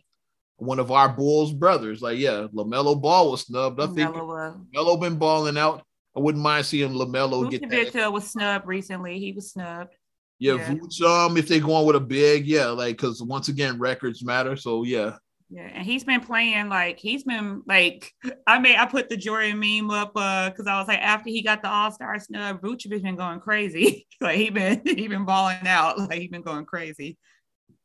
one 0.57 0.79
of 0.79 0.91
our 0.91 1.09
Bulls 1.09 1.53
brothers, 1.53 2.01
like 2.01 2.19
yeah, 2.19 2.47
Lamelo 2.55 3.01
Ball 3.01 3.31
was 3.31 3.43
snubbed. 3.43 3.81
I 3.81 3.87
think 3.87 4.15
Lamelo, 4.15 5.01
been 5.01 5.17
balling 5.17 5.59
out. 5.59 5.85
I 6.17 6.21
wouldn't 6.21 6.43
mind 6.43 6.67
seeing 6.67 6.93
Lamelo 6.93 7.51
get 7.51 7.69
that. 7.69 7.93
Vucevic 7.93 8.13
was 8.13 8.31
snubbed 8.31 8.67
recently. 8.67 9.19
He 9.19 9.33
was 9.33 9.51
snubbed. 9.51 9.95
Yeah, 10.39 10.55
yeah. 10.55 10.75
Vooch, 10.75 11.01
um, 11.03 11.37
if 11.37 11.49
they're 11.49 11.61
going 11.61 11.87
with 11.87 11.97
a 11.97 12.01
big, 12.01 12.47
yeah, 12.47 12.67
like 12.67 12.97
because 12.97 13.23
once 13.23 13.49
again 13.49 13.79
records 13.79 14.25
matter. 14.25 14.57
So 14.57 14.85
yeah, 14.85 15.17
Yeah, 15.51 15.71
and 15.73 15.85
he's 15.85 16.05
been 16.05 16.21
playing 16.21 16.69
like 16.69 16.99
he's 16.99 17.25
been 17.25 17.63
like 17.67 18.13
I 18.47 18.59
mean 18.59 18.77
I 18.77 18.87
put 18.87 19.09
the 19.09 19.17
Jordan 19.17 19.59
meme 19.59 19.91
up 19.91 20.13
uh 20.17 20.51
because 20.51 20.67
I 20.67 20.79
was 20.79 20.89
like 20.89 21.01
after 21.01 21.31
he 21.31 21.43
got 21.43 21.63
the 21.63 21.71
All 21.71 21.91
Star 21.91 22.19
snub, 22.19 22.61
Vucevic 22.61 23.03
been 23.03 23.17
going 23.17 23.41
crazy. 23.41 24.07
like 24.21 24.37
he 24.37 24.51
been 24.51 24.83
he 24.87 25.09
been 25.09 25.25
balling 25.25 25.67
out. 25.67 25.99
Like 25.99 26.21
he 26.21 26.29
been 26.29 26.43
going 26.43 26.65
crazy. 26.65 27.17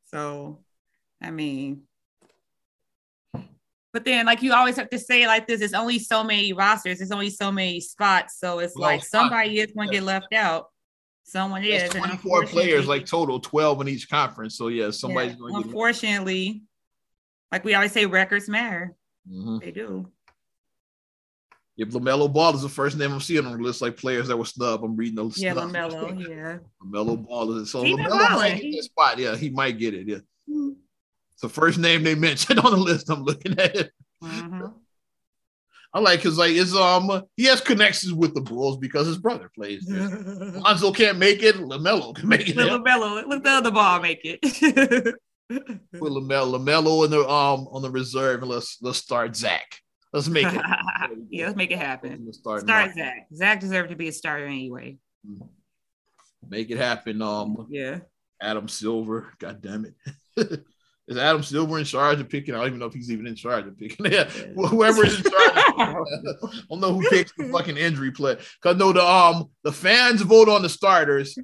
So 0.06 0.60
I 1.22 1.30
mean, 1.30 1.82
but 3.92 4.04
then 4.04 4.26
like 4.26 4.42
you 4.42 4.52
always 4.52 4.76
have 4.76 4.90
to 4.90 4.98
say 4.98 5.26
like 5.26 5.46
this: 5.46 5.60
it's 5.60 5.74
only 5.74 5.98
so 5.98 6.22
many 6.22 6.52
rosters, 6.52 6.98
there's 6.98 7.10
only 7.10 7.30
so 7.30 7.50
many 7.50 7.80
spots. 7.80 8.38
So 8.38 8.58
it's 8.60 8.74
Well, 8.76 8.88
like 8.88 9.04
somebody 9.04 9.58
is 9.58 9.72
going 9.72 9.88
to 9.88 9.94
yeah. 9.94 10.00
get 10.00 10.06
left 10.06 10.32
out. 10.32 10.66
Someone 11.24 11.62
is. 11.64 11.82
that's 11.82 11.94
and 11.94 12.04
24 12.04 12.46
players, 12.46 12.86
like 12.88 13.06
total 13.06 13.38
12 13.40 13.82
in 13.82 13.88
each 13.88 14.08
conference. 14.08 14.56
So 14.56 14.68
yeah, 14.68 14.90
somebody's 14.90 15.32
yeah, 15.32 15.38
going 15.38 15.54
to 15.54 15.58
get. 15.60 15.66
unfortunately, 15.66 16.62
like 17.52 17.64
we 17.64 17.74
always 17.74 17.92
say, 17.92 18.06
records 18.06 18.48
matter. 18.48 18.94
Mhm. 19.30 19.62
They 19.62 19.70
do. 19.70 20.10
If 21.76 21.88
Lamelo 21.90 22.30
Ball 22.30 22.54
is 22.54 22.62
the 22.62 22.68
first 22.68 22.96
name 22.98 23.12
I'm 23.12 23.20
seeing 23.20 23.46
on 23.46 23.52
the 23.56 23.62
list, 23.62 23.80
like 23.80 23.96
players 23.96 24.28
that 24.28 24.36
were 24.36 24.44
snubbed, 24.44 24.84
I'm 24.84 24.96
reading 24.96 25.14
those. 25.14 25.38
Yeah, 25.38 25.52
snubs. 25.54 25.72
Lamelo. 25.72 26.28
Yeah. 26.28 26.58
Lamelo 26.84 27.26
Ball 27.26 27.58
is 27.58 27.70
so 27.70 27.82
Lamelo 27.84 28.30
might 28.36 28.60
get 28.60 28.72
that 28.76 28.82
spot. 28.84 29.18
Yeah, 29.18 29.36
he 29.36 29.48
might 29.50 29.78
get 29.78 29.94
it. 29.94 30.06
Yeah, 30.08 30.18
it's 31.42 31.54
the 31.54 31.60
first 31.60 31.78
name 31.78 32.02
they 32.02 32.14
mentioned 32.14 32.58
on 32.60 32.70
the 32.70 32.76
list. 32.76 33.08
I'm 33.08 33.22
looking 33.24 33.58
at 33.58 33.74
it. 33.74 33.92
Mhm. 34.22 34.74
I 35.92 35.98
like 35.98 36.18
because 36.20 36.36
like 36.38 36.52
it's 36.52 36.74
um 36.74 37.22
he 37.36 37.44
has 37.46 37.60
connections 37.62 38.12
with 38.12 38.34
the 38.34 38.42
Bulls 38.42 38.76
because 38.76 39.06
his 39.06 39.16
brother 39.18 39.50
plays 39.54 39.84
there. 39.86 40.08
Lonzo 40.60 40.92
can't 40.92 41.18
make 41.18 41.42
it. 41.42 41.56
Lamelo 41.56 42.14
can 42.14 42.28
make 42.28 42.48
it. 42.48 42.56
Lamelo, 42.56 43.26
let 43.26 43.42
the 43.42 43.50
other 43.50 43.70
ball 43.70 44.00
make 44.00 44.20
it. 44.24 44.40
Put 45.48 46.12
Lamelo, 46.12 46.58
Lamelo 46.58 47.04
in 47.06 47.10
the 47.10 47.20
um 47.28 47.66
on 47.72 47.80
the 47.82 47.90
reserve, 47.90 48.42
and 48.42 48.50
let's 48.50 48.76
let's 48.82 48.98
start 48.98 49.34
Zach. 49.34 49.66
Let's 50.12 50.28
make 50.28 50.46
it. 50.46 50.60
yeah, 51.30 51.46
let's 51.46 51.56
make 51.56 51.70
it 51.70 51.78
happen. 51.78 52.24
Let's 52.26 52.38
start, 52.38 52.60
Start 52.62 52.92
Zach. 52.94 53.26
Zach 53.34 53.60
deserved 53.60 53.88
to 53.90 53.96
be 53.96 54.08
a 54.08 54.12
starter 54.12 54.44
anyway. 54.46 54.98
Make 56.46 56.70
it 56.70 56.76
happen. 56.78 57.22
Um, 57.22 57.66
Yeah. 57.70 58.00
Adam 58.42 58.68
Silver. 58.68 59.32
God 59.38 59.60
damn 59.62 59.86
it. 60.36 60.64
Is 61.10 61.16
Adam 61.16 61.42
Silver 61.42 61.76
in 61.76 61.84
charge 61.84 62.20
of 62.20 62.28
picking? 62.28 62.54
I 62.54 62.58
don't 62.58 62.68
even 62.68 62.78
know 62.78 62.86
if 62.86 62.94
he's 62.94 63.10
even 63.10 63.26
in 63.26 63.34
charge 63.34 63.66
of 63.66 63.76
picking. 63.76 64.06
Yeah, 64.12 64.24
whoever 64.24 65.04
is 65.04 65.16
in 65.16 65.22
charge. 65.24 65.34
I 65.34 66.04
don't 66.70 66.80
know 66.80 66.94
who 66.94 67.08
picks 67.10 67.32
the 67.36 67.48
fucking 67.48 67.76
injury 67.76 68.12
play. 68.12 68.38
Cause 68.62 68.76
no, 68.76 68.92
the 68.92 69.04
um 69.04 69.50
the 69.64 69.72
fans 69.72 70.22
vote 70.22 70.48
on 70.48 70.62
the 70.62 70.68
starters. 70.68 71.36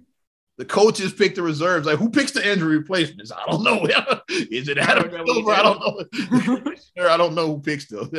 The 0.56 0.64
coaches 0.64 1.12
pick 1.12 1.34
the 1.34 1.42
reserves. 1.42 1.84
Like 1.84 1.98
who 1.98 2.10
picks 2.10 2.30
the 2.30 2.48
injury 2.48 2.78
replacements? 2.78 3.32
I 3.32 3.44
don't 3.50 3.64
know. 3.64 3.84
is 4.28 4.68
it 4.68 4.78
Adam 4.78 5.10
don't 5.10 5.26
Silver? 5.26 5.50
I 5.50 5.62
don't 5.62 5.80
know. 5.80 7.08
I 7.08 7.16
don't 7.16 7.34
know 7.34 7.48
who 7.48 7.60
picks 7.60 7.88
them. 7.88 8.10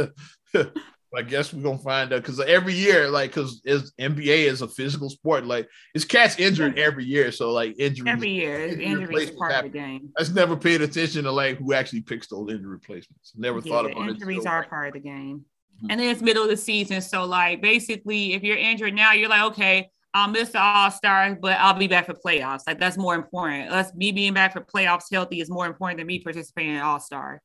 I 1.16 1.22
guess 1.22 1.54
we're 1.54 1.64
gonna 1.64 1.78
find 1.78 2.12
out 2.14 2.22
because 2.22 2.40
every 2.42 2.74
year, 2.74 3.10
like, 3.10 3.32
because 3.32 3.62
is 3.66 3.94
NBA 4.00 4.46
is 4.48 4.62
a 4.62 4.68
physical 4.68 5.10
sport, 5.10 5.46
like, 5.46 5.70
it's 5.94 6.04
cats 6.06 6.38
injured 6.38 6.78
every 6.78 7.06
year. 7.06 7.32
So 7.32 7.52
like 7.52 7.76
injuries, 7.80 8.12
Every 8.14 8.30
year, 8.30 8.66
Injury 8.68 8.86
injury 8.86 9.36
part 9.38 9.54
of 9.54 9.64
the 9.64 9.70
game. 9.70 10.10
I 10.18 10.22
just 10.22 10.36
never 10.36 10.58
paid 10.58 10.82
attention 10.82 11.24
to 11.24 11.32
like 11.32 11.58
who 11.58 11.74
actually 11.74 12.02
picks 12.02 12.28
those 12.28 12.50
injury 12.52 12.68
replacements. 12.68 13.34
Never 13.36 13.60
Yeah, 13.60 13.72
thought 13.72 13.86
about 13.92 14.10
injuries 14.10 14.46
it. 14.46 14.48
are 14.48 14.66
part 14.66 14.88
of 14.90 14.94
the 14.94 15.00
game. 15.00 15.46
Mhm. 15.84 15.88
And 15.92 16.00
then 16.00 16.10
it's 16.10 16.22
middle 16.22 16.44
of 16.44 16.50
the 16.50 16.58
season. 16.58 17.02
So, 17.02 17.26
like, 17.26 17.62
basically, 17.62 18.34
if 18.34 18.44
you're 18.44 18.58
injured 18.58 18.94
now, 18.94 19.14
you're 19.14 19.30
like, 19.30 19.44
okay, 19.52 19.90
I'll 20.14 20.28
miss 20.30 20.50
the 20.50 20.60
All 20.60 20.90
Stars, 20.90 21.38
but 21.40 21.58
I'll 21.60 21.78
be 21.78 21.88
back 21.88 22.08
for 22.08 22.16
playoffs. 22.16 22.62
Like, 22.66 22.80
that's 22.80 22.98
more 22.98 23.14
important. 23.16 23.72
Us, 23.72 23.94
me 23.94 24.12
being 24.12 24.34
back 24.34 24.54
for 24.54 24.62
playoffs 24.62 25.04
healthy 25.12 25.40
is 25.40 25.50
more 25.50 25.68
important 25.68 26.00
than 26.00 26.08
me 26.08 26.20
participating 26.20 26.74
in 26.76 26.82
All 26.82 27.00
Star. 27.00 27.42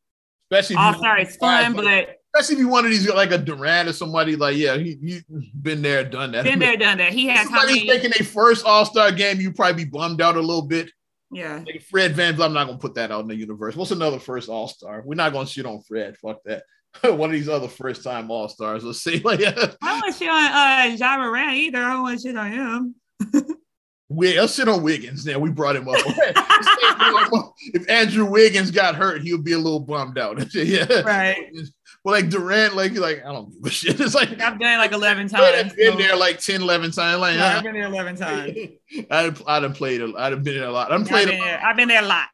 Especially 0.52 0.74
if 0.76 0.80
you- 0.80 0.86
All 0.86 0.94
Star 0.94 1.18
is 1.18 1.36
fun, 1.36 1.72
but 1.74 2.16
especially 2.34 2.54
if 2.54 2.58
you 2.60 2.68
one 2.68 2.84
of 2.84 2.90
these 2.90 3.08
like 3.08 3.32
a 3.32 3.38
Durant 3.38 3.88
or 3.88 3.92
somebody 3.92 4.36
like 4.36 4.56
yeah, 4.56 4.76
he 4.76 4.96
he 5.02 5.20
been 5.60 5.82
there, 5.82 6.04
done 6.04 6.32
that. 6.32 6.44
been 6.44 6.58
there, 6.58 6.76
done 6.76 6.98
that. 6.98 7.12
He 7.12 7.26
has 7.28 7.46
Somebody 7.48 7.86
many? 7.86 7.86
taking 7.86 8.12
a 8.18 8.24
first 8.24 8.64
All 8.66 8.84
Star 8.84 9.12
game, 9.12 9.40
you 9.40 9.52
probably 9.52 9.84
be 9.84 9.90
bummed 9.90 10.20
out 10.20 10.36
a 10.36 10.40
little 10.40 10.62
bit. 10.62 10.90
Yeah. 11.30 11.62
Like 11.66 11.82
Fred 11.90 12.14
Van 12.14 12.40
I'm 12.40 12.52
not 12.52 12.66
gonna 12.66 12.78
put 12.78 12.94
that 12.96 13.10
out 13.10 13.20
in 13.22 13.28
the 13.28 13.34
universe. 13.34 13.74
What's 13.74 13.90
another 13.90 14.18
first 14.18 14.48
All 14.48 14.68
Star? 14.68 15.02
We're 15.04 15.14
not 15.14 15.32
gonna 15.32 15.46
shit 15.46 15.66
on 15.66 15.80
Fred. 15.82 16.16
Fuck 16.18 16.38
that. 16.44 16.64
One 17.02 17.30
of 17.30 17.32
these 17.32 17.48
other 17.48 17.68
first 17.68 18.04
time 18.04 18.30
All 18.30 18.48
Stars. 18.48 18.84
Let's 18.84 19.02
see. 19.02 19.18
Like, 19.20 19.40
I 19.46 19.50
don't 19.50 19.80
want 19.82 20.12
to 20.12 20.18
shit 20.18 20.28
on 20.28 20.44
uh, 20.92 20.94
Ja 20.96 21.16
Morant 21.16 21.54
either. 21.54 21.78
I 21.82 21.92
don't 21.94 22.02
want 22.02 22.20
to 22.20 22.28
shit 22.28 22.36
on 22.36 22.52
him. 22.52 22.94
let's 24.16 24.54
shit 24.54 24.68
on 24.68 24.82
Wiggins. 24.82 25.24
Now 25.26 25.38
we 25.38 25.50
brought 25.50 25.76
him 25.76 25.88
up. 25.88 25.96
if 27.74 27.88
Andrew 27.88 28.24
Wiggins 28.24 28.70
got 28.70 28.94
hurt, 28.94 29.22
he 29.22 29.32
would 29.32 29.44
be 29.44 29.52
a 29.52 29.58
little 29.58 29.80
bummed 29.80 30.18
out. 30.18 30.54
yeah. 30.54 31.00
Right. 31.02 31.36
Well, 32.04 32.14
like 32.14 32.30
Durant, 32.30 32.74
like 32.74 32.94
like 32.96 33.24
I 33.24 33.32
don't 33.32 33.52
give 33.52 33.64
a 33.64 33.70
shit. 33.70 34.00
It's 34.00 34.14
like 34.14 34.30
I've 34.40 34.58
done 34.58 34.78
like 34.78 34.92
11 34.92 35.28
Fred 35.28 35.40
times. 35.40 35.56
had 35.68 35.76
been 35.76 35.92
so- 35.92 35.98
there 35.98 36.16
like 36.16 36.38
10, 36.40 36.62
11 36.62 36.90
times. 36.92 37.20
Like, 37.20 37.36
Yeah, 37.36 37.56
I've 37.58 37.62
been 37.62 37.74
there 37.74 37.84
11 37.86 38.16
times. 38.16 38.56
I'd 39.10 39.42
I'd 39.46 39.62
have 39.62 39.74
played. 39.74 40.00
A, 40.02 40.12
I'd 40.16 40.32
have 40.32 40.42
been 40.42 40.56
there 40.58 40.68
a 40.68 40.72
lot. 40.72 40.90
I've 40.92 41.02
I've 41.02 41.08
played. 41.08 41.28
been, 41.28 41.40
A, 41.40 41.44
there, 41.44 41.60
I've 41.64 41.76
been 41.76 41.88
there 41.88 42.02
a 42.02 42.06
lot. 42.06 42.28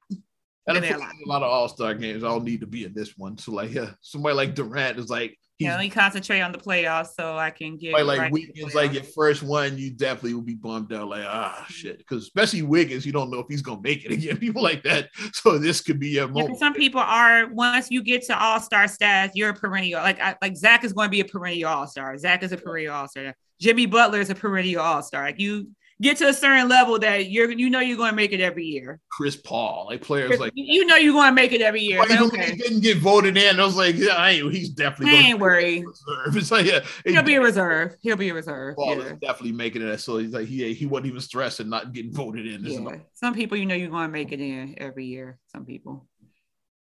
I'd 0.69 0.75
have 0.77 0.83
been 0.83 0.99
there 0.99 1.09
a 1.09 1.27
a 1.27 1.29
lot 1.29 1.43
of 1.43 1.51
All 1.51 1.69
Star 1.69 1.95
games. 1.95 2.25
I 2.25 2.29
don't 2.29 2.45
need 2.45 2.61
to 2.61 2.67
be 2.67 2.85
in 2.85 2.95
this 2.95 3.17
one. 3.17 3.37
So 3.39 3.53
like, 3.53 3.73
yeah, 3.73 3.91
somebody 4.01 4.35
like 4.37 4.55
Durant 4.55 4.99
is 4.99 5.11
like 5.11 5.39
Yeah, 5.59 5.77
let 5.77 5.91
concentrate 5.91 6.41
on 6.41 6.53
the 6.53 6.59
playoffs 6.59 7.09
so 7.19 7.37
I 7.37 7.51
can 7.51 7.77
get 7.77 7.93
somebody 7.93 8.05
like 8.05 8.19
right 8.19 8.33
Wiggins, 8.33 8.75
like 8.77 8.93
your 8.93 9.03
first 9.03 9.43
one, 9.43 9.77
you 9.77 9.91
definitely 9.91 10.35
will 10.35 10.43
be 10.43 10.55
bummed 10.55 10.93
out. 10.93 11.09
Like 11.09 11.25
ah 11.27 11.67
shit, 11.69 11.99
because 11.99 12.23
especially 12.23 12.63
Wiggins, 12.63 13.05
you 13.05 13.11
don't 13.13 13.29
know 13.29 13.41
if 13.41 13.47
he's 13.49 13.63
gonna 13.63 13.81
make 13.81 14.05
it 14.05 14.13
again. 14.13 14.37
People 14.39 14.63
like 14.63 14.85
that. 14.85 15.09
So 15.33 15.59
this 15.59 15.81
could 15.81 15.99
be 15.99 16.11
your 16.11 16.31
Yeah, 16.33 16.55
some 16.55 16.75
people 16.75 17.01
are 17.01 17.49
once 17.53 17.91
you 17.91 18.03
get 18.03 18.23
to 18.27 18.39
all 18.41 18.61
star 18.61 18.87
status, 18.87 19.35
you're 19.35 19.51
a 19.51 19.55
perennial. 19.55 20.01
Like 20.01 20.21
I, 20.21 20.37
like 20.41 20.57
Zach 20.57 20.85
is 20.85 20.93
going 20.93 21.07
to 21.07 21.11
be 21.11 21.21
a 21.21 21.25
perennial 21.25 21.71
all 21.71 21.87
star. 21.87 22.17
Zach 22.19 22.43
is 22.43 22.53
a 22.53 22.57
perennial 22.57 22.95
all 22.95 23.09
star. 23.09 23.35
Jimmy 23.61 23.87
Butler 23.87 24.21
is 24.21 24.31
a 24.31 24.35
perennial 24.35 24.83
all 24.83 25.03
star. 25.03 25.25
Like 25.25 25.41
you 25.41 25.71
get 26.01 26.17
to 26.19 26.29
a 26.29 26.33
certain 26.33 26.69
level 26.69 26.99
that 26.99 27.31
you're 27.31 27.51
you 27.51 27.71
know 27.71 27.81
you're 27.81 27.97
going 27.97 28.11
to 28.11 28.17
make 28.17 28.33
it 28.33 28.41
every 28.41 28.65
year. 28.65 29.01
Chris 29.11 29.37
Paul, 29.37 29.87
like 29.89 30.01
players 30.01 30.39
like. 30.39 30.53
you 30.55 30.85
know 30.87 30.97
you're 30.97 31.13
going 31.13 31.29
to 31.31 31.35
make 31.35 31.53
it 31.53 31.61
every 31.61 31.83
year. 31.83 31.99
Like, 31.99 32.09
when 32.21 32.41
he 32.41 32.57
didn't 32.57 32.81
get 32.81 32.99
voted 32.99 33.37
in. 33.37 33.59
I 33.59 33.65
was 33.65 33.77
like, 33.77 33.97
yeah, 33.97 34.15
I 34.15 34.31
ain't, 34.31 34.53
he's 34.53 34.71
definitely. 34.71 35.17
I 35.17 35.21
ain't 35.21 35.41
worried. 35.41 35.85
reserve. 35.85 36.37
It's 36.37 36.51
like, 36.51 36.67
yeah, 36.67 36.81
He'll 37.05 37.23
be 37.23 37.35
a 37.35 37.41
reserve. 37.41 37.97
He'll 38.01 38.17
be 38.17 38.29
a 38.29 38.35
reserve. 38.35 38.77
Paul 38.77 38.97
Yeah. 38.99 39.05
is 39.05 39.19
definitely 39.21 39.53
making 39.53 39.83
it. 39.83 39.99
So 39.99 40.19
he's 40.19 40.33
like, 40.33 40.47
he 40.47 40.73
he 40.73 40.87
wasn't 40.87 41.07
even 41.07 41.21
stressed 41.21 41.61
and 41.61 41.71
not 41.71 41.93
getting 41.93 42.13
voted 42.13 42.47
in. 42.47 42.65
Yeah. 42.65 42.97
Some 43.15 43.35
people 43.35 43.57
you 43.57 43.67
know 43.67 43.75
you're 43.75 43.91
going 43.91 44.07
to 44.07 44.13
make 44.13 44.33
it 44.33 44.41
in 44.41 44.77
every 44.79 45.07
year. 45.07 45.39
Some 45.49 45.65
people. 45.65 46.07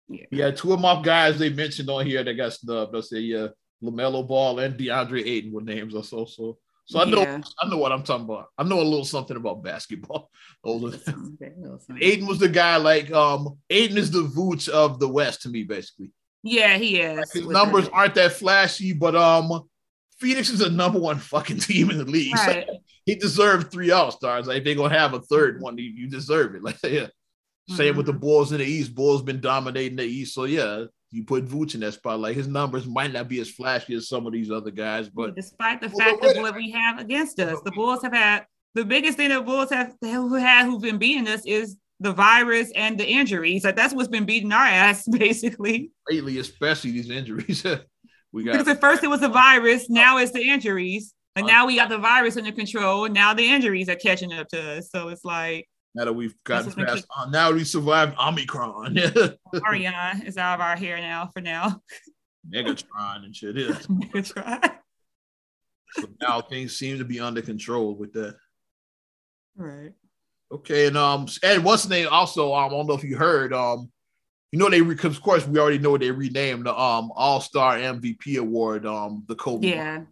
Yeah. 0.09 0.27
Yeah, 0.31 0.51
two 0.53 0.73
of 0.73 0.81
my 0.81 1.03
guys 1.03 1.39
they 1.39 1.51
mentioned 1.51 1.91
on 1.91 2.07
here 2.07 2.23
that 2.23 2.35
got 2.35 2.53
snubbed. 2.53 2.95
I 2.95 3.01
said, 3.01 3.23
yeah, 3.23 3.49
LaMelo 3.83 4.27
Ball 4.27 4.61
and 4.61 4.79
DeAndre 4.79 5.27
Ayton 5.27 5.53
were 5.53 5.63
names 5.63 5.95
also. 5.97 6.25
So 6.25 6.27
so 6.27 6.59
I 6.95 7.05
know 7.05 7.21
Yeah. 7.21 7.40
I 7.61 7.69
know 7.69 7.78
what 7.78 7.90
I'm 7.93 8.02
talking 8.05 8.25
about. 8.26 8.47
I 8.57 8.62
know 8.64 8.81
a 8.81 8.83
little 8.83 9.05
something 9.05 9.37
about 9.37 9.62
basketball. 9.62 10.31
Those 10.64 10.85
are- 11.09 11.11
Okay, 11.11 11.52
little 11.59 11.78
something. 11.78 11.99
Ayton 12.02 12.26
was 12.26 12.38
the 12.38 12.49
guy 12.49 12.76
like 12.76 13.11
um 13.12 13.59
Ayton 13.71 13.99
is 13.99 14.11
the 14.11 14.23
Vooch 14.23 14.69
of 14.69 15.00
the 15.00 15.09
West 15.09 15.43
to 15.43 15.49
me, 15.49 15.64
basically. 15.64 16.12
Yeah, 16.43 16.76
he 16.78 17.00
is. 17.00 17.33
His 17.33 17.47
numbers 17.47 17.87
the- 17.87 17.93
aren't 17.93 18.14
that 18.14 18.33
flashy, 18.33 18.93
but 18.93 19.16
um 19.16 19.69
Phoenix 20.21 20.49
is 20.49 20.61
a 20.62 20.71
number 20.71 20.99
one 20.99 21.19
fucking 21.19 21.59
team 21.69 21.90
in 21.90 21.99
the 21.99 22.05
league. 22.05 22.35
So 22.45 22.62
he 23.05 23.14
deserved 23.14 23.71
three 23.71 23.90
all 23.93 24.11
stars. 24.11 24.47
Like 24.47 24.64
they're 24.64 24.75
gonna 24.75 24.97
have 24.99 25.14
a 25.14 25.21
third 25.21 25.61
one, 25.62 25.78
you, 25.78 26.09
deserve 26.09 26.55
it. 26.57 26.62
Like 26.62 26.76
yeah. 26.83 27.07
Same 27.69 27.97
with 27.97 28.07
the 28.07 28.12
Mhm. 28.14 28.21
Bulls 28.21 28.52
in 28.52 28.59
the 28.59 28.64
East. 28.64 28.95
Bulls 28.95 29.23
been 29.23 29.40
dominating 29.40 29.97
the 29.97 30.05
East. 30.05 30.35
So 30.35 30.45
yeah, 30.45 30.85
you 31.11 31.25
put 31.25 31.47
Vooch 31.47 31.75
in 31.75 31.81
that 31.81 31.95
spot. 31.95 32.21
Like 32.21 32.37
his 32.37 32.49
numbers 32.49 32.87
might 32.87 33.13
not 33.13 33.29
be 33.29 33.41
as 33.41 33.51
flashy 33.51 33.95
as 33.95 34.09
some 34.09 34.27
of 34.27 34.33
these 34.33 34.51
other 34.51 34.71
guys, 34.71 35.09
but 35.09 35.35
despite 35.37 35.81
the 35.81 35.89
fact 35.89 36.25
of 36.25 36.37
what 36.39 36.55
we 36.55 36.71
have 36.71 36.99
against 36.99 37.39
us, 37.41 37.61
the 37.65 37.71
Bulls 37.73 38.03
have 38.03 38.13
had 38.13 38.47
the 38.75 38.85
biggest 38.85 39.17
thing 39.17 39.31
the 39.31 39.41
Bulls 39.41 39.71
have 39.71 39.95
who 40.03 40.35
had 40.35 40.67
who've 40.67 40.83
been 40.83 40.99
beating 40.99 41.29
us 41.29 41.43
is 41.47 41.77
the 42.01 42.13
virus 42.13 42.71
and 42.75 42.99
the 42.99 43.07
injuries. 43.07 43.65
Like 43.65 43.77
that's 43.77 43.95
what's 43.95 44.09
been 44.09 44.27
beating 44.27 44.53
our 44.53 44.67
ass 44.67 45.07
basically. 45.11 45.91
lately, 46.11 46.39
especially 46.39 46.91
these 46.91 47.11
injuries. 47.11 47.65
we 48.33 48.45
got 48.45 48.53
Because 48.53 48.69
at 48.69 48.81
first 48.81 49.03
it 49.03 49.09
was 49.09 49.21
the 49.21 49.29
virus, 49.29 49.89
now 49.89 50.19
it's 50.19 50.33
the 50.33 50.43
injuries. 50.43 51.15
And 51.37 51.45
Uh, 51.45 51.49
now 51.49 51.67
we 51.67 51.77
got 51.77 51.89
the 51.89 51.99
virus 51.99 52.37
under 52.37 52.53
control. 52.53 53.09
Now 53.09 53.35
the 53.35 53.49
injuries 53.49 53.89
are 53.89 53.97
catching 53.97 54.33
up 54.33 54.49
to 54.49 54.79
us. 54.79 54.91
So 54.91 55.09
it's 55.09 55.25
like 55.25 55.69
now 55.97 56.05
that 56.05 56.12
we've 56.12 56.35
gotten 56.45 56.73
past 56.73 57.07
uh, 57.17 57.26
now 57.31 57.50
we 57.50 57.65
survived 57.65 58.17
Omicron. 58.19 58.95
Ariana 58.95 60.25
is 60.26 60.37
out 60.37 60.57
of 60.57 60.61
our 60.61 60.76
hair 60.76 60.99
now 60.99 61.31
for 61.33 61.41
now. 61.41 61.81
Megatron 62.55 63.25
and 63.25 63.35
shit. 63.35 63.57
Yeah. 63.57 63.79
Good. 64.12 64.26
So 64.26 66.05
now 66.21 66.43
things 66.43 66.76
seem 66.76 66.99
to 66.99 67.05
be 67.05 67.19
under 67.19 67.41
control 67.41 67.95
with 67.95 68.12
that. 68.12 68.37
Right. 69.57 69.93
Okay, 70.53 70.87
and 70.87 70.99
um, 70.99 71.26
and 71.43 71.65
what's 71.65 71.85
the 71.85 71.95
name? 71.95 72.09
Also, 72.11 72.53
um, 72.53 72.67
I 72.67 72.69
don't 72.69 72.87
know 72.87 72.95
if 72.95 73.03
you 73.03 73.17
heard, 73.17 73.55
um, 73.55 73.91
you 74.53 74.59
know 74.59 74.69
they 74.69 74.83
because 74.83 75.17
of 75.17 75.23
course 75.23 75.47
we 75.47 75.59
already 75.59 75.79
know 75.79 75.97
they 75.97 76.11
renamed 76.11 76.67
the 76.67 76.79
um 76.79 77.11
All 77.17 77.41
Star 77.41 77.79
MVP 77.79 78.37
award, 78.37 78.85
um, 78.85 79.25
the 79.26 79.35
Kobe. 79.35 79.69
Yeah. 79.69 80.03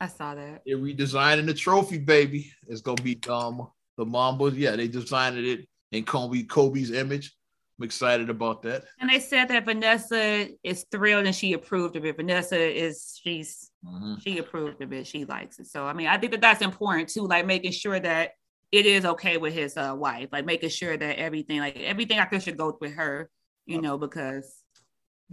I 0.00 0.08
saw 0.08 0.34
that. 0.34 0.62
They're 0.66 0.78
redesigning 0.78 1.46
the 1.46 1.54
trophy, 1.54 1.98
baby. 1.98 2.50
It's 2.66 2.80
gonna 2.80 3.02
be 3.02 3.20
um 3.28 3.68
the 3.96 4.04
Mamba. 4.04 4.50
Yeah, 4.50 4.76
they 4.76 4.88
designed 4.88 5.38
it 5.38 5.66
in 5.92 6.04
Kobe 6.04 6.42
Kobe's 6.44 6.90
image. 6.90 7.34
I'm 7.78 7.84
excited 7.84 8.30
about 8.30 8.62
that. 8.62 8.84
And 9.00 9.10
they 9.10 9.18
said 9.18 9.48
that 9.48 9.64
Vanessa 9.64 10.48
is 10.62 10.86
thrilled 10.92 11.26
and 11.26 11.34
she 11.34 11.54
approved 11.54 11.96
of 11.96 12.04
it. 12.04 12.16
Vanessa 12.16 12.56
is 12.58 13.18
she's 13.20 13.70
Mhm. 13.84 14.22
she 14.22 14.38
approved 14.38 14.80
of 14.80 14.92
it. 14.92 15.06
She 15.06 15.24
likes 15.24 15.58
it. 15.58 15.66
So 15.66 15.84
I 15.84 15.92
mean, 15.92 16.06
I 16.06 16.16
think 16.18 16.32
that 16.32 16.40
that's 16.40 16.62
important 16.62 17.08
too. 17.08 17.26
Like 17.26 17.46
making 17.46 17.72
sure 17.72 17.98
that 17.98 18.32
it 18.70 18.86
is 18.86 19.04
okay 19.04 19.36
with 19.36 19.54
his 19.54 19.76
uh, 19.76 19.94
wife. 19.96 20.28
Like 20.32 20.44
making 20.44 20.70
sure 20.70 20.96
that 20.96 21.18
everything, 21.18 21.58
like 21.60 21.76
everything, 21.76 22.18
I 22.18 22.24
think 22.26 22.42
should 22.42 22.56
go 22.56 22.76
with 22.80 22.94
her. 22.94 23.28
You 23.66 23.80
know, 23.80 23.98
because 23.98 24.63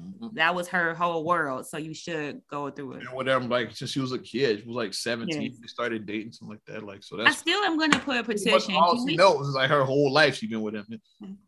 Mhm. 0.02 0.34
that 0.34 0.54
was 0.56 0.68
her 0.70 0.94
whole 0.96 1.24
world. 1.24 1.68
So 1.68 1.78
you 1.78 1.94
should 1.94 2.42
go 2.50 2.70
through 2.70 2.94
it. 2.94 3.00
And 3.02 3.10
whatever, 3.10 3.46
like 3.46 3.76
since 3.76 3.92
she 3.92 4.00
was 4.00 4.12
a 4.12 4.20
kid, 4.20 4.62
she 4.62 4.68
was 4.68 4.76
like 4.76 4.94
17. 4.94 5.42
Yes. 5.42 5.58
They 5.60 5.68
started 5.68 6.06
dating, 6.06 6.32
something 6.32 6.58
like 6.58 6.66
that. 6.66 6.84
Like 6.86 7.04
so, 7.04 7.18
that's 7.18 7.30
I 7.30 7.34
still 7.34 7.60
am 7.64 7.78
going 7.78 7.92
to 7.92 8.00
put 8.00 8.18
a 8.18 8.24
petition. 8.24 8.76
all 8.76 8.98
she 8.98 9.04
we, 9.04 9.16
knows 9.16 9.48
is 9.48 9.56
like 9.56 9.70
her 9.70 9.84
whole 9.84 10.12
life 10.12 10.36
she's 10.36 10.50
been 10.50 10.62
with 10.62 10.76
him. 10.76 10.86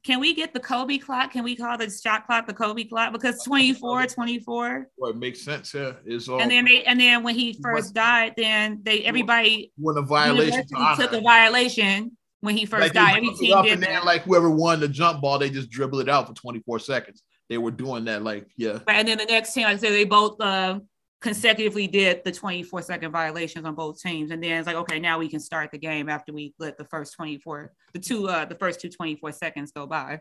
can 0.04 0.20
we 0.20 0.34
get 0.34 0.54
the 0.54 0.60
Kobe 0.60 0.98
clock? 0.98 1.32
Can 1.32 1.44
we 1.44 1.56
call 1.56 1.78
the 1.78 1.90
shot 1.90 2.26
clock 2.26 2.48
the 2.48 2.54
Kobe 2.54 2.84
clock? 2.84 3.12
Because 3.14 3.44
24, 3.44 4.08
24. 4.08 4.90
Well, 4.98 5.12
it 5.12 5.18
makes 5.18 5.42
sense. 5.42 5.74
Yeah, 5.74 5.94
it's 6.06 6.28
all 6.28 6.42
And 6.42 6.50
then 6.52 6.66
they 6.66 6.84
and 6.84 7.00
then 7.00 7.24
when 7.24 7.36
he 7.36 7.54
first 7.62 7.94
died, 7.94 8.34
then 8.38 8.80
they 8.84 9.04
everybody 9.04 9.72
when 9.78 9.98
a 9.98 10.02
violation 10.02 10.66
to 10.68 10.96
took 10.98 11.14
a 11.14 11.22
violation 11.22 12.18
when 12.42 12.58
he 12.58 12.66
first 12.66 12.82
Like, 12.84 12.94
died. 12.94 13.18
Every 13.18 13.34
team 13.36 13.62
did 13.64 13.74
and 13.74 13.84
then, 13.84 13.94
that. 13.94 14.06
like 14.06 14.24
whoever 14.24 14.50
won 14.50 14.82
the 14.82 14.88
jump 14.90 15.22
ball, 15.22 15.40
they 15.40 15.50
just 15.50 15.70
dribble 15.70 16.02
it 16.02 16.10
out 16.10 16.28
for 16.28 16.34
24 16.34 16.80
seconds. 16.80 17.24
They 17.50 17.58
were 17.58 17.72
doing 17.72 18.06
that, 18.06 18.24
like 18.24 18.48
yeah. 18.58 18.80
And 18.88 19.08
then 19.08 19.18
the 19.18 19.26
next 19.26 19.54
team, 19.54 19.64
like 19.66 19.76
I 19.76 19.78
said, 19.78 19.92
they 19.92 20.06
both 20.06 20.40
uh, 20.40 20.80
consecutively 21.24 21.88
did 21.88 22.22
the 22.24 22.32
24 22.32 22.82
second 22.82 23.12
violations 23.12 23.66
on 23.66 23.74
both 23.74 24.00
teams. 24.00 24.30
And 24.30 24.44
then 24.44 24.60
it's 24.60 24.68
like, 24.68 24.76
okay, 24.76 25.00
now 25.00 25.18
we 25.18 25.30
can 25.30 25.40
start 25.40 25.72
the 25.72 25.78
game 25.78 26.10
after 26.10 26.34
we 26.34 26.54
let 26.60 26.78
the 26.78 26.86
first 26.86 27.16
24, 27.16 27.72
the 27.94 28.00
two, 28.00 28.28
uh, 28.28 28.46
the 28.46 28.56
first 28.56 28.82
two 28.82 28.90
24 28.90 29.32
seconds 29.32 29.72
go 29.72 29.88
by. 29.88 30.20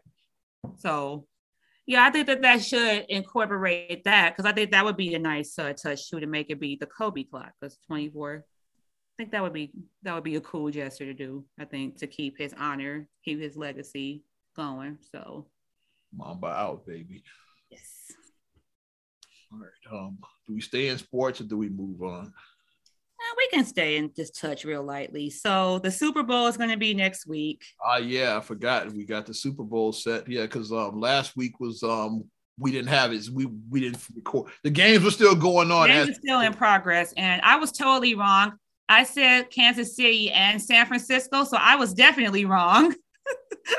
So, 0.76 1.26
yeah, 1.86 2.04
I 2.04 2.10
think 2.10 2.28
that 2.28 2.42
that 2.42 2.62
should 2.62 3.04
incorporate 3.08 4.04
that 4.04 4.30
because 4.30 4.48
I 4.48 4.54
think 4.54 4.70
that 4.70 4.84
would 4.84 4.96
be 4.96 5.14
a 5.16 5.18
nice 5.18 5.58
uh, 5.58 5.72
touch 5.72 6.08
too 6.08 6.20
to 6.20 6.26
make 6.28 6.50
it 6.50 6.60
be 6.60 6.76
the 6.76 6.86
Kobe 6.86 7.24
clock 7.24 7.52
because 7.60 7.76
24. 7.88 8.44
I 8.44 9.22
think 9.22 9.32
that 9.32 9.42
would 9.42 9.52
be 9.52 9.72
that 10.04 10.14
would 10.14 10.24
be 10.24 10.36
a 10.36 10.40
cool 10.40 10.70
gesture 10.70 11.04
to 11.04 11.14
do. 11.14 11.44
I 11.58 11.64
think 11.64 11.98
to 11.98 12.06
keep 12.06 12.38
his 12.38 12.54
honor, 12.56 13.08
keep 13.24 13.40
his 13.40 13.56
legacy 13.56 14.22
going. 14.54 14.98
So, 15.10 15.48
Mamba 16.16 16.46
out, 16.48 16.86
baby. 16.86 17.22
yes. 17.70 17.80
All 19.52 19.58
right. 19.58 19.92
Um, 19.98 20.18
do 20.46 20.54
we 20.54 20.60
stay 20.60 20.88
in 20.88 20.98
sports 20.98 21.40
or 21.40 21.44
do 21.44 21.56
we 21.56 21.68
move 21.68 22.02
on? 22.02 22.26
Uh, 22.26 23.34
we 23.36 23.48
can 23.52 23.64
stay 23.64 23.98
and 23.98 24.14
just 24.16 24.38
touch 24.40 24.64
real 24.64 24.82
lightly. 24.82 25.30
So 25.30 25.78
the 25.78 25.90
Super 25.90 26.22
Bowl 26.22 26.46
is 26.48 26.56
going 26.56 26.70
to 26.70 26.76
be 26.76 26.92
next 26.94 27.26
week. 27.26 27.62
Ah, 27.84 27.98
yeah, 27.98 28.36
I 28.36 28.40
forgot 28.40 28.90
we 28.92 29.04
got 29.04 29.26
the 29.26 29.34
Super 29.34 29.62
Bowl 29.62 29.92
set. 29.92 30.28
Yeah, 30.28 30.42
because 30.42 30.72
um 30.72 30.98
last 31.00 31.36
week 31.36 31.60
was 31.60 31.82
um 31.82 32.24
we 32.58 32.72
didn't 32.72 32.88
have 32.88 33.12
it. 33.12 33.28
We 33.32 33.46
we 33.70 33.80
didn't 33.80 34.04
record. 34.14 34.50
The 34.64 34.70
games 34.70 35.04
were 35.04 35.10
still 35.10 35.34
going 35.34 35.70
on. 35.70 35.88
Games 35.88 36.10
as- 36.10 36.16
still 36.16 36.40
in 36.40 36.52
progress, 36.52 37.12
and 37.16 37.40
I 37.42 37.56
was 37.56 37.72
totally 37.72 38.14
wrong. 38.14 38.54
I 38.88 39.04
said 39.04 39.50
Kansas 39.50 39.96
City 39.96 40.30
and 40.30 40.60
San 40.60 40.84
Francisco, 40.86 41.44
so 41.44 41.56
I 41.58 41.76
was 41.76 41.94
definitely 41.94 42.44
wrong. 42.44 42.94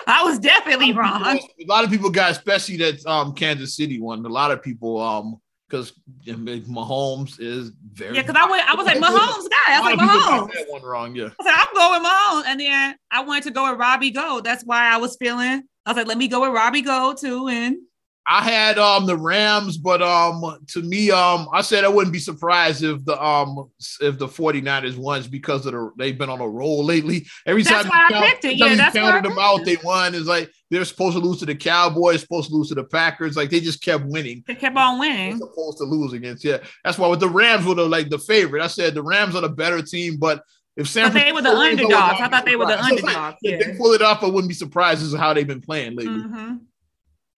I 0.07 0.23
was 0.23 0.39
definitely 0.39 0.93
wrong. 0.93 1.23
A 1.23 1.65
lot 1.67 1.83
of 1.83 1.89
people 1.89 2.09
got, 2.09 2.31
especially 2.31 2.77
that 2.77 3.05
um 3.05 3.33
Kansas 3.33 3.75
City 3.75 3.99
one. 3.99 4.25
A 4.25 4.29
lot 4.29 4.51
of 4.51 4.61
people 4.61 4.99
um 4.99 5.39
because 5.73 5.93
Mahomes 6.27 7.39
is 7.39 7.71
very 7.91 8.15
Yeah, 8.15 8.21
because 8.21 8.35
I 8.39 8.49
went, 8.49 8.67
I 8.69 8.75
was 8.75 8.85
like 8.85 8.97
Mahomes 8.97 9.49
guy. 9.49 9.75
I 9.75 9.81
was 9.81 9.85
like 9.85 9.93
of 9.93 9.99
people 9.99 10.19
got 10.19 10.49
Mahomes. 10.49 10.53
that 10.53 10.65
one 10.69 10.83
wrong. 10.83 11.15
Yeah. 11.15 11.29
I 11.41 11.67
I'm 11.67 11.73
going 11.73 12.03
Mahomes, 12.03 12.51
and 12.51 12.59
then 12.59 12.95
I 13.09 13.23
wanted 13.23 13.43
to 13.45 13.51
go 13.51 13.69
with 13.71 13.79
Robbie 13.79 14.11
Gould. 14.11 14.43
That's 14.43 14.63
why 14.63 14.93
I 14.93 14.97
was 14.97 15.17
feeling. 15.19 15.63
I 15.85 15.89
was 15.89 15.97
like, 15.97 16.07
let 16.07 16.17
me 16.17 16.27
go 16.27 16.41
with 16.41 16.53
Robbie 16.53 16.81
Gould 16.81 17.17
too, 17.17 17.47
and 17.47 17.77
I 18.25 18.41
had 18.41 18.77
um 18.79 19.05
the 19.05 19.17
Rams, 19.17 19.77
but 19.77 20.01
um 20.01 20.57
to 20.69 20.81
me, 20.81 21.11
um 21.11 21.47
I 21.53 21.61
said 21.61 21.83
I 21.83 21.89
wouldn't 21.89 22.13
be 22.13 22.19
surprised 22.19 22.81
if 22.83 23.03
the 23.03 23.21
um 23.21 23.69
if 23.99 24.17
the 24.17 24.27
49ers 24.27 24.95
won 24.97 25.21
because 25.29 25.65
of 25.65 25.73
the 25.73 25.91
they've 25.97 26.17
been 26.17 26.29
on 26.29 26.39
a 26.39 26.47
roll 26.47 26.83
lately. 26.85 27.25
Every 27.45 27.63
That's 27.63 27.83
time 27.83 27.89
why 27.89 27.97
I 27.97 28.03
you 28.03 28.09
count- 28.15 28.25
picked 28.25 28.45
it. 28.45 28.55
Yeah, 28.55 28.75
that's 28.75 28.95
why 28.95 29.01
counted 29.01 29.29
them 29.29 29.37
out, 29.39 29.65
they 29.65 29.75
won. 29.83 30.15
It's 30.15 30.25
like 30.27 30.49
they're 30.71 30.85
supposed 30.85 31.17
to 31.17 31.23
lose 31.23 31.39
to 31.39 31.45
the 31.45 31.53
Cowboys, 31.55 32.21
supposed 32.21 32.49
to 32.49 32.55
lose 32.55 32.69
to 32.69 32.75
the 32.75 32.85
Packers. 32.85 33.35
Like 33.35 33.49
they 33.49 33.59
just 33.59 33.83
kept 33.83 34.05
winning. 34.05 34.43
they 34.47 34.55
kept 34.55 34.77
on 34.77 34.99
winning. 34.99 35.37
They're 35.37 35.49
supposed 35.49 35.77
to 35.79 35.83
lose 35.83 36.13
against. 36.13 36.45
Yeah, 36.45 36.59
that's 36.85 36.97
why 36.97 37.07
with 37.09 37.19
the 37.19 37.29
Rams 37.29 37.65
were 37.65 37.75
the 37.75 37.87
like 37.89 38.09
the 38.09 38.19
favorite. 38.19 38.63
I 38.63 38.67
said 38.67 38.93
the 38.95 39.03
Rams 39.03 39.35
are 39.35 39.41
the 39.41 39.49
better 39.49 39.81
team, 39.81 40.15
but 40.17 40.43
if 40.77 40.87
San 40.87 41.11
But 41.11 41.19
they 41.21 41.31
were 41.33 41.41
the 41.41 41.49
Francisco 41.51 41.87
wins, 41.87 41.93
I 41.93 41.97
would 42.07 42.13
underdogs. 42.13 42.21
I 42.21 42.27
thought 42.29 42.45
they 42.45 42.55
were 42.55 42.65
the. 42.65 42.73
It's 42.93 43.03
like, 43.03 43.17
underdogs, 43.17 43.37
If 43.43 43.65
they 43.67 43.77
pull 43.77 43.91
it 43.91 44.01
off, 44.01 44.23
I 44.23 44.27
wouldn't 44.27 44.47
be 44.47 44.55
surprised. 44.55 45.01
This 45.01 45.09
is 45.11 45.19
how 45.19 45.33
they've 45.33 45.45
been 45.45 45.61
playing 45.61 45.95
lately. 45.97 46.15
Mhm. 46.15 46.59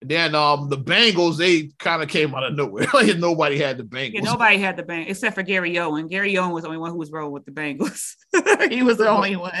Then 0.02 0.34
um 0.34 0.68
the 0.68 0.76
Bengals, 0.76 1.38
they 1.38 1.70
kind 1.78 2.02
of 2.02 2.08
came 2.08 2.34
out 2.34 2.44
of 2.44 2.54
nowhere. 2.54 2.86
like 2.94 3.16
nobody 3.16 3.58
had 3.58 3.78
the 3.78 3.82
Bengals. 3.82 4.12
Yeah, 4.14 4.20
nobody 4.20 4.58
had 4.58 4.76
the 4.76 4.82
bank 4.82 5.08
except 5.08 5.34
for 5.34 5.42
Gary 5.42 5.78
Owen. 5.78 6.06
Gary 6.06 6.36
Owen 6.36 6.50
was 6.50 6.62
the 6.62 6.68
only 6.68 6.78
one 6.78 6.90
who 6.90 6.98
was 6.98 7.10
rolling 7.10 7.32
with 7.32 7.46
the 7.46 7.50
Bengals. 7.50 8.12
he 8.70 8.82
was 8.82 8.98
the 8.98 9.08
only 9.08 9.36
one. 9.36 9.52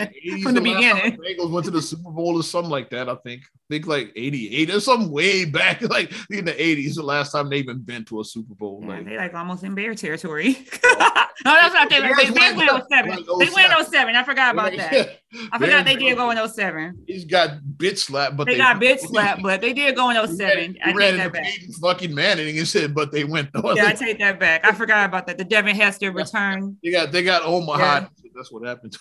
from 0.42 0.54
the 0.54 0.60
beginning. 0.60 1.16
The 1.16 1.34
Bengals 1.36 1.50
went 1.50 1.64
to 1.64 1.70
the 1.70 1.80
Super 1.80 2.10
Bowl 2.10 2.36
or 2.38 2.42
something 2.42 2.70
like 2.70 2.90
that. 2.90 3.08
I 3.08 3.14
think. 3.16 3.42
I 3.44 3.74
think 3.74 3.86
like 3.88 4.12
88 4.14 4.70
or 4.70 4.80
something 4.80 5.10
way 5.10 5.44
back, 5.44 5.82
like 5.90 6.12
in 6.30 6.44
the 6.44 6.52
80s, 6.52 6.94
the 6.94 7.02
last 7.02 7.32
time 7.32 7.48
they 7.50 7.56
even 7.56 7.80
been 7.80 8.04
to 8.04 8.20
a 8.20 8.24
Super 8.24 8.54
Bowl. 8.54 8.80
Yeah, 8.82 8.88
Like 8.90 9.04
they 9.06 9.16
like 9.16 9.34
almost 9.34 9.64
in 9.64 9.74
bear 9.74 9.94
territory. 9.94 10.52
no, 10.84 11.52
that's 11.52 11.74
not 11.74 11.90
they, 11.90 12.00
they, 12.00 12.30
they, 12.30 12.30
went 12.30 12.56
went- 12.56 12.84
07. 12.88 13.10
They 13.38 13.48
went 13.52 13.72
07. 13.72 13.84
07. 13.86 14.14
I 14.14 14.22
forgot 14.22 14.54
about 14.54 14.76
that. 14.76 15.18
I 15.52 15.58
forgot 15.58 15.84
they 15.84 15.96
did 15.96 16.16
go 16.16 16.30
in 16.30 16.48
07. 16.48 17.04
He's 17.06 17.24
got 17.24 17.58
bitch 17.76 17.98
slapped, 17.98 18.36
but 18.36 18.46
They 18.46 18.56
got 18.56 18.76
bitch 18.80 19.00
slapped, 19.00 19.42
but 19.42 19.60
they 19.60 19.72
did 19.72 19.96
go 19.96 20.10
in 20.10 20.16
07. 20.16 20.74
He 20.74 20.80
I 20.82 20.92
take 20.92 21.16
that 21.16 21.32
back. 21.32 21.52
Fucking 21.80 22.14
Manning 22.14 22.58
and 22.58 22.68
said, 22.68 22.94
but 22.94 23.12
they 23.12 23.24
went 23.24 23.50
though. 23.52 23.74
Yeah, 23.74 23.86
I 23.86 23.92
take 23.94 24.18
that 24.18 24.38
back. 24.38 24.64
I 24.64 24.72
forgot 24.72 25.06
about 25.06 25.26
that. 25.26 25.38
The 25.38 25.44
Devin 25.44 25.76
Hester 25.76 26.12
return. 26.12 26.76
they 26.82 26.90
got 26.90 27.12
they 27.12 27.22
got 27.22 27.42
Omaha. 27.42 28.00
Yeah. 28.00 28.06
That's 28.34 28.52
what 28.52 28.66
happened. 28.66 28.94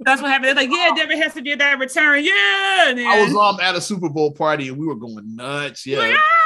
That's 0.00 0.22
what 0.22 0.30
happened. 0.30 0.46
They're 0.46 0.54
like, 0.54 0.70
yeah, 0.70 0.90
Devin 0.96 1.20
Hester 1.20 1.42
did 1.42 1.60
that 1.60 1.78
return. 1.78 2.24
Yeah. 2.24 2.88
And 2.88 3.00
I 3.00 3.22
was 3.22 3.34
um 3.34 3.60
at 3.60 3.74
a 3.74 3.80
Super 3.80 4.08
Bowl 4.08 4.32
party 4.32 4.68
and 4.68 4.78
we 4.78 4.86
were 4.86 4.94
going 4.94 5.36
nuts. 5.36 5.86
Yeah. 5.86 5.98
like, 5.98 6.16
ah! 6.16 6.42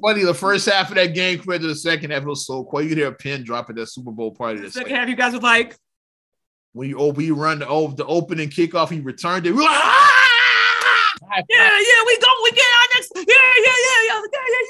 Funny, 0.00 0.24
the 0.24 0.34
first 0.34 0.68
half 0.68 0.90
of 0.90 0.94
that 0.96 1.14
game 1.14 1.38
compared 1.38 1.60
to 1.62 1.68
the 1.68 1.74
second 1.74 2.10
half, 2.10 2.22
it 2.22 2.28
was 2.28 2.46
so 2.46 2.64
quiet. 2.64 2.84
You 2.84 2.88
could 2.90 2.98
hear 2.98 3.08
a 3.08 3.12
pin 3.12 3.42
drop 3.42 3.68
at 3.70 3.76
that 3.76 3.86
Super 3.86 4.12
Bowl 4.12 4.32
party. 4.32 4.60
That's 4.60 4.74
Second 4.74 4.92
like, 4.92 5.00
half, 5.00 5.08
you 5.08 5.16
guys 5.16 5.32
was 5.32 5.42
like, 5.42 5.76
when 6.72 6.88
you 6.88 6.98
oh 6.98 7.12
we 7.12 7.30
run 7.30 7.60
the 7.60 7.68
oh, 7.68 7.88
the 7.88 8.06
opening 8.06 8.48
kickoff, 8.48 8.90
he 8.90 9.00
returned 9.00 9.46
it. 9.46 9.52
We 9.52 9.62
like, 9.62 9.70
ah! 9.70 10.20
Yeah, 11.48 11.78
yeah, 11.78 12.04
we 12.06 12.18
go, 12.18 12.28
we 12.42 12.50
get 12.52 12.64
our 12.64 12.88
next. 12.94 13.12
Yeah, 13.16 13.22
yeah, 13.64 13.78
yeah, 13.86 14.02
yeah, 14.08 14.22
yeah, 14.48 14.64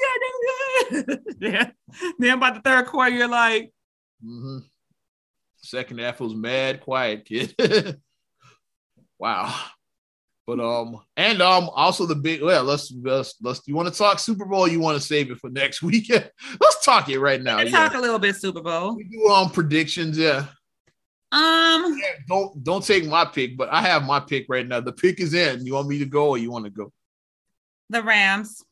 yeah, 0.91 1.15
yeah. 1.39 1.49
yeah. 1.49 1.71
Then 2.19 2.39
by 2.39 2.51
the 2.51 2.61
third 2.61 2.85
quarter, 2.85 3.11
you're 3.11 3.27
like, 3.27 3.71
mm-hmm. 4.23 4.59
second 5.57 5.99
half 5.99 6.19
was 6.19 6.35
mad 6.35 6.81
quiet, 6.81 7.25
kid. 7.25 7.55
wow. 9.19 9.53
But 10.47 10.59
um, 10.59 10.99
and 11.15 11.41
um, 11.41 11.69
also 11.73 12.05
the 12.05 12.15
big 12.15 12.41
well, 12.41 12.63
let's 12.63 12.91
let's 13.03 13.35
let's. 13.41 13.61
You 13.67 13.75
want 13.75 13.91
to 13.91 13.97
talk 13.97 14.19
Super 14.19 14.45
Bowl? 14.45 14.67
You 14.67 14.79
want 14.79 14.99
to 14.99 15.05
save 15.05 15.31
it 15.31 15.37
for 15.37 15.49
next 15.49 15.81
weekend? 15.83 16.29
let's 16.59 16.83
talk 16.83 17.09
it 17.09 17.19
right 17.19 17.41
now. 17.41 17.59
Yeah. 17.59 17.69
Talk 17.69 17.93
a 17.93 17.99
little 17.99 18.19
bit 18.19 18.35
Super 18.35 18.61
Bowl. 18.61 18.95
We 18.95 19.03
do 19.05 19.27
um 19.27 19.49
predictions, 19.49 20.17
yeah. 20.17 20.47
Um, 21.31 21.97
yeah, 21.97 22.19
don't 22.27 22.61
don't 22.63 22.85
take 22.85 23.07
my 23.07 23.23
pick, 23.23 23.55
but 23.55 23.69
I 23.71 23.81
have 23.81 24.03
my 24.03 24.19
pick 24.19 24.47
right 24.49 24.67
now. 24.67 24.81
The 24.81 24.91
pick 24.91 25.19
is 25.21 25.33
in. 25.33 25.65
You 25.65 25.75
want 25.75 25.87
me 25.87 25.99
to 25.99 26.05
go 26.05 26.29
or 26.29 26.37
you 26.37 26.51
want 26.51 26.65
to 26.65 26.71
go? 26.71 26.91
The 27.89 28.03
Rams. 28.03 28.63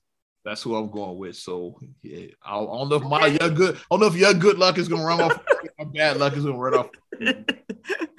That's 0.44 0.62
who 0.62 0.76
I'm 0.76 0.90
going 0.90 1.18
with. 1.18 1.36
So 1.36 1.80
yeah, 2.02 2.28
I 2.44 2.60
don't 2.60 2.90
know 2.90 2.96
if 2.96 3.04
my 3.04 3.28
your 3.28 3.50
good. 3.50 3.76
I 3.76 3.80
don't 3.92 4.02
know 4.02 4.08
if 4.08 4.16
your 4.16 4.34
good 4.34 4.58
luck 4.58 4.78
is 4.78 4.88
gonna 4.88 5.06
run 5.06 5.22
off. 5.22 5.40
my 5.78 5.86
bad 5.86 6.18
luck 6.18 6.36
is 6.36 6.44
gonna 6.44 6.58
run 6.58 6.76
off. 6.76 6.90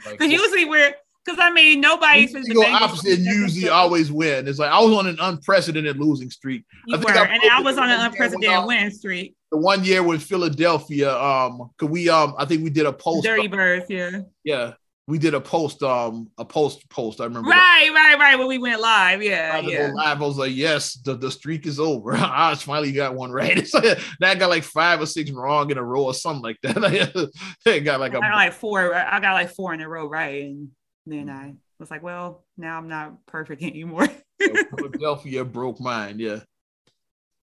Like, 0.06 0.22
usually 0.22 0.64
we're 0.64 0.94
because 1.24 1.38
I 1.40 1.52
mean 1.52 1.80
nobody's 1.80 2.32
you 2.32 2.54
go 2.54 2.64
opposite 2.66 3.18
and 3.18 3.24
usually 3.24 3.68
always 3.68 4.10
win. 4.10 4.48
It's 4.48 4.58
like 4.58 4.70
I 4.70 4.80
was 4.80 4.92
on 4.92 5.06
an 5.06 5.18
unprecedented 5.20 5.98
losing 5.98 6.30
streak. 6.30 6.64
You 6.86 6.98
were, 6.98 7.10
I 7.10 7.24
and 7.24 7.42
I 7.50 7.60
was 7.60 7.78
on 7.78 7.90
an 7.90 8.00
unprecedented 8.00 8.66
win 8.66 8.90
streak. 8.90 9.36
The 9.50 9.58
one 9.58 9.84
year 9.84 10.02
with 10.02 10.22
Philadelphia, 10.22 11.16
um, 11.16 11.70
could 11.76 11.90
we 11.90 12.08
um 12.08 12.34
I 12.38 12.44
think 12.44 12.62
we 12.62 12.70
did 12.70 12.86
a 12.86 12.92
post 12.92 13.24
Dirty 13.24 13.48
Birds, 13.48 13.86
yeah. 13.88 14.20
Yeah. 14.44 14.72
We 15.06 15.18
did 15.18 15.34
a 15.34 15.40
post, 15.40 15.82
um, 15.82 16.30
a 16.38 16.44
post 16.44 16.88
post. 16.88 17.20
I 17.20 17.24
remember. 17.24 17.50
Right, 17.50 17.90
that. 17.92 18.16
right, 18.16 18.18
right. 18.20 18.38
When 18.38 18.46
we 18.46 18.58
went 18.58 18.80
live, 18.80 19.20
yeah, 19.20 19.58
yeah. 19.58 19.90
Live, 19.92 20.22
I 20.22 20.24
was 20.24 20.36
like, 20.36 20.54
"Yes, 20.54 20.94
the, 21.04 21.16
the 21.16 21.32
streak 21.32 21.66
is 21.66 21.80
over. 21.80 22.12
I 22.14 22.54
finally 22.54 22.92
got 22.92 23.16
one 23.16 23.32
right." 23.32 23.58
It's 23.58 23.74
like, 23.74 23.98
that 24.20 24.38
got 24.38 24.50
like 24.50 24.62
five 24.62 25.00
or 25.00 25.06
six 25.06 25.32
wrong 25.32 25.68
in 25.72 25.78
a 25.78 25.82
row 25.82 26.04
or 26.04 26.14
something 26.14 26.42
like 26.42 26.58
that. 26.62 27.30
it 27.66 27.80
got 27.80 27.98
like 27.98 28.14
I 28.14 28.20
got 28.20 28.36
like 28.36 28.52
four. 28.52 28.94
I 28.94 29.18
got 29.18 29.32
like 29.32 29.50
four 29.50 29.74
in 29.74 29.80
a 29.80 29.88
row, 29.88 30.06
right? 30.06 30.44
And 30.44 30.68
then 31.12 31.30
I 31.30 31.54
was 31.78 31.90
like, 31.90 32.02
well, 32.02 32.44
now 32.56 32.78
I'm 32.78 32.88
not 32.88 33.26
perfect 33.26 33.62
anymore. 33.62 34.08
Philadelphia 34.38 35.44
broke 35.44 35.80
mine, 35.80 36.18
yeah. 36.18 36.40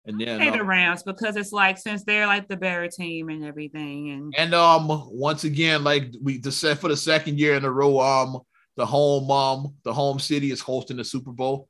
And 0.06 0.22
then 0.22 0.40
the 0.40 0.62
um, 0.62 0.68
Rams 0.68 1.04
because 1.04 1.36
it's 1.36 1.52
like 1.52 1.78
since 1.78 2.06
they're 2.06 2.28
like 2.28 2.48
the 2.48 2.56
better 2.56 2.88
team 2.88 3.28
and 3.28 3.44
everything, 3.44 4.12
and 4.12 4.34
and 4.38 4.54
um 4.54 4.88
once 5.12 5.44
again 5.44 5.84
like 5.84 6.14
we 6.22 6.38
the 6.38 6.52
set 6.52 6.80
for 6.80 6.88
the 6.88 6.96
second 6.96 7.38
year 7.38 7.56
in 7.56 7.66
a 7.66 7.70
row 7.70 8.00
um 8.00 8.40
the 8.78 8.86
home 8.86 9.30
um 9.30 9.76
the 9.84 9.94
home 9.94 10.18
city 10.18 10.50
is 10.50 10.62
hosting 10.62 10.96
the 10.96 11.04
Super 11.04 11.34
Bowl. 11.34 11.68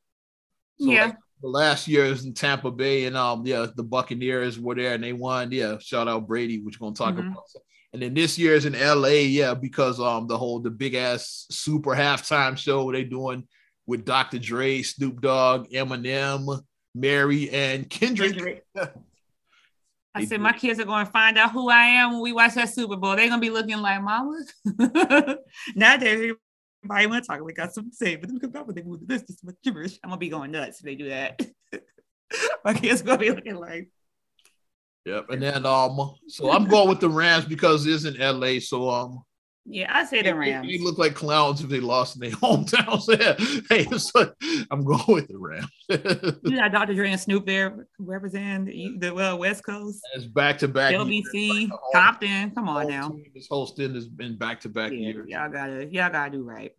So 0.80 0.92
yeah. 0.92 1.06
Like, 1.06 1.16
the 1.42 1.48
last 1.48 1.88
year 1.88 2.06
is 2.06 2.26
in 2.26 2.34
Tampa 2.34 2.72
Bay, 2.72 3.06
and 3.06 3.16
um, 3.16 3.46
yeah, 3.46 3.68
the 3.76 3.84
Buccaneers 3.84 4.60
were 4.60 4.76
there 4.76 4.94
and 4.94 5.04
they 5.04 5.14
won. 5.14 5.52
Yeah, 5.52 5.78
shout 5.80 6.08
out 6.08 6.28
Brady, 6.28 6.60
which 6.62 6.80
we're 6.80 6.88
gonna 6.88 6.96
talk 6.96 7.16
mm-hmm. 7.16 7.32
about. 7.32 7.44
And 7.94 8.02
then 8.02 8.14
this 8.14 8.38
year 8.38 8.54
is 8.54 8.66
in 8.66 8.74
LA, 8.74 9.26
yeah, 9.26 9.54
because 9.54 10.00
um 10.00 10.28
the 10.28 10.38
whole 10.38 10.60
the 10.60 10.70
big 10.70 10.94
ass 10.94 11.46
super 11.50 11.92
halftime 11.92 12.58
show 12.58 12.92
they 12.92 13.04
doing 13.04 13.48
with 13.86 14.06
Dr. 14.06 14.40
Dre, 14.40 14.82
Snoop 14.82 15.22
Dogg, 15.22 15.70
Eminem, 15.70 16.62
Mary, 16.94 17.50
and 17.50 17.90
Kendrick. 17.90 18.34
Kendrick. 18.34 18.66
I 20.14 20.26
said 20.26 20.42
my 20.42 20.52
kids 20.52 20.80
are 20.80 20.86
going 20.86 21.06
to 21.06 21.12
find 21.12 21.38
out 21.38 21.52
who 21.52 21.70
I 21.70 21.84
am 21.84 22.14
when 22.14 22.22
we 22.22 22.34
watch 22.34 22.56
that 22.56 22.70
Super 22.70 22.96
Bowl. 22.96 23.16
They're 23.16 23.30
gonna 23.30 23.40
be 23.40 23.52
looking 23.52 23.78
like 23.78 24.02
mama. 24.02 24.44
Nowadays, 25.76 26.34
everybody 26.92 27.08
want 27.08 27.24
to 27.24 27.28
talk. 27.28 27.46
We 27.46 27.54
got 27.54 27.74
something 27.74 27.92
to 27.92 27.98
say, 27.98 28.16
but 28.16 28.28
then 28.28 28.36
we 28.36 28.40
come 28.40 28.52
back 28.52 28.66
when 28.66 28.76
they 28.76 28.84
move 28.84 29.08
this, 29.08 29.24
this 29.24 29.38
gibberish. 29.64 30.00
I'm 30.04 30.10
gonna 30.10 30.20
be 30.20 30.30
going 30.30 30.52
nuts 30.52 30.80
if 30.80 30.86
they 30.86 30.96
do 30.96 31.10
that. 31.10 31.40
my 32.66 32.74
kids 32.74 33.02
gonna 33.02 33.18
be 33.18 33.32
looking 33.32 33.56
like 33.56 33.90
Yep. 35.06 35.30
And 35.30 35.42
then 35.42 35.66
um, 35.66 36.16
so 36.28 36.52
I'm 36.52 36.66
going 36.66 36.90
with 36.90 37.00
the 37.00 37.10
Rams 37.10 37.46
because 37.46 37.86
it's 37.86 38.04
in 38.04 38.18
LA. 38.20 38.60
So 38.60 38.90
um, 38.90 39.24
yeah, 39.70 39.92
I 39.94 40.06
say 40.06 40.22
the 40.22 40.34
Rams. 40.34 40.66
They, 40.66 40.78
they, 40.78 40.84
look 40.84 40.98
like 40.98 41.14
clowns 41.14 41.62
if 41.62 41.70
they 41.70 41.82
lost 41.82 42.16
in 42.16 42.22
their 42.22 42.32
hometown. 42.40 43.02
So 43.02 43.14
yeah, 43.20 43.36
hey, 43.70 43.86
so 43.98 44.34
I'm 44.72 44.84
going 44.84 45.04
with 45.08 45.28
the 45.28 45.38
Rams. 45.38 46.40
yeah, 46.44 46.70
Dr. 46.70 46.94
Dre 46.94 47.12
and 47.12 47.20
Snoop 47.20 47.46
there 47.46 47.88
representing 48.00 48.66
the, 48.66 49.08
the 49.08 49.14
well 49.14 49.38
West 49.38 49.66
Coast. 49.66 50.02
It's 50.16 50.26
back 50.26 50.58
to 50.60 50.68
back. 50.68 50.94
LBC, 50.94 51.70
like 51.70 51.80
Compton. 51.94 52.52
Come 52.52 52.70
on 52.70 52.88
now. 52.88 53.14
This 53.36 53.48
hosting 53.50 53.94
has 53.96 54.08
been 54.08 54.38
back 54.38 54.62
to 54.62 54.70
back 54.70 54.92
years. 54.94 55.28
Y'all 55.28 55.50
gotta, 55.50 55.86
y'all 55.86 56.10
gotta 56.10 56.32
do 56.32 56.44
right. 56.44 56.72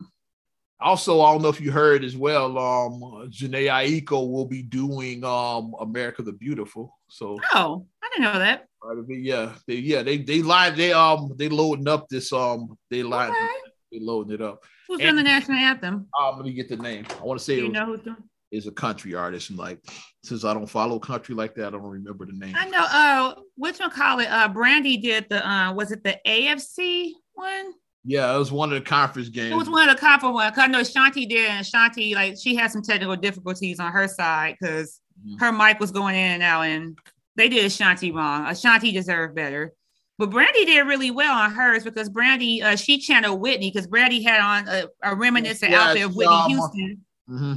Also, 0.80 1.20
I 1.20 1.32
don't 1.32 1.42
know 1.42 1.48
if 1.48 1.60
you 1.60 1.72
heard 1.72 2.04
as 2.04 2.16
well. 2.16 2.56
Um, 2.56 3.00
Jhené 3.30 3.66
Aiko 3.66 4.30
will 4.30 4.46
be 4.46 4.62
doing 4.62 5.24
um 5.24 5.74
America 5.80 6.22
the 6.22 6.32
Beautiful. 6.32 6.96
So 7.08 7.36
oh, 7.52 7.86
I 8.02 8.08
didn't 8.10 8.32
know 8.32 8.38
that. 8.38 8.67
Yeah, 9.08 9.52
they, 9.66 9.74
yeah, 9.74 10.02
they 10.02 10.18
they 10.18 10.42
line 10.42 10.76
they 10.76 10.92
um 10.92 11.32
they 11.36 11.48
loading 11.48 11.88
up 11.88 12.08
this 12.08 12.32
um 12.32 12.76
they 12.90 13.02
line 13.02 13.30
okay. 13.30 13.48
they 13.92 13.98
loading 14.00 14.34
it 14.34 14.40
up. 14.40 14.64
Who's 14.86 15.00
doing 15.00 15.16
the 15.16 15.22
national 15.22 15.58
anthem? 15.58 16.06
Um, 16.18 16.36
let 16.36 16.44
me 16.44 16.52
get 16.52 16.68
the 16.68 16.76
name. 16.76 17.04
I 17.20 17.22
want 17.22 17.38
to 17.38 17.44
say 17.44 17.56
you 17.56 17.70
know 17.70 17.86
who's 17.86 18.00
doing. 18.00 18.16
Is 18.50 18.66
a 18.66 18.72
country 18.72 19.14
artist, 19.14 19.50
and 19.50 19.58
like 19.58 19.78
since 20.24 20.42
I 20.44 20.54
don't 20.54 20.66
follow 20.66 20.98
country 20.98 21.34
like 21.34 21.54
that, 21.56 21.66
I 21.66 21.70
don't 21.70 21.82
remember 21.82 22.24
the 22.24 22.32
name. 22.32 22.54
I 22.56 22.68
know. 22.70 22.86
Uh, 22.90 23.34
which 23.56 23.78
one 23.78 23.90
call 23.90 24.20
it? 24.20 24.28
Uh, 24.30 24.48
Brandy 24.48 24.96
did 24.96 25.26
the 25.28 25.46
uh, 25.46 25.74
was 25.74 25.92
it 25.92 26.02
the 26.02 26.18
AFC 26.26 27.12
one? 27.34 27.72
Yeah, 28.04 28.34
it 28.34 28.38
was 28.38 28.50
one 28.50 28.72
of 28.72 28.78
the 28.78 28.88
conference 28.88 29.28
games. 29.28 29.52
It 29.52 29.56
was 29.56 29.68
one 29.68 29.86
of 29.86 29.94
the 29.94 30.00
conference 30.00 30.32
ones. 30.32 30.56
I 30.56 30.66
know 30.66 30.80
Shanti 30.80 31.28
did, 31.28 31.50
and 31.50 31.66
Shanti 31.66 32.14
like 32.14 32.36
she 32.40 32.54
had 32.54 32.70
some 32.70 32.80
technical 32.80 33.16
difficulties 33.16 33.80
on 33.80 33.92
her 33.92 34.08
side 34.08 34.56
because 34.58 35.00
mm-hmm. 35.22 35.36
her 35.44 35.52
mic 35.52 35.78
was 35.78 35.90
going 35.90 36.14
in 36.14 36.32
and 36.32 36.42
out, 36.42 36.62
and 36.62 36.98
they 37.38 37.48
did 37.48 37.64
Ashanti 37.64 38.10
wrong. 38.10 38.46
Ashanti 38.46 38.90
deserved 38.92 39.34
better. 39.34 39.72
But 40.18 40.30
Brandy 40.30 40.64
did 40.64 40.80
really 40.80 41.12
well 41.12 41.32
on 41.32 41.52
hers 41.52 41.84
because 41.84 42.08
Brandy, 42.08 42.60
uh, 42.60 42.74
she 42.74 42.98
channeled 42.98 43.40
Whitney 43.40 43.70
because 43.70 43.86
Brandy 43.86 44.20
had 44.24 44.40
on 44.40 44.68
a, 44.68 44.88
a 45.02 45.14
reminiscent 45.14 45.70
yeah, 45.70 45.82
outfit 45.82 46.04
of 46.04 46.16
Whitney 46.16 46.34
um, 46.34 46.50
Houston. 46.50 47.04
Mm-hmm. 47.30 47.52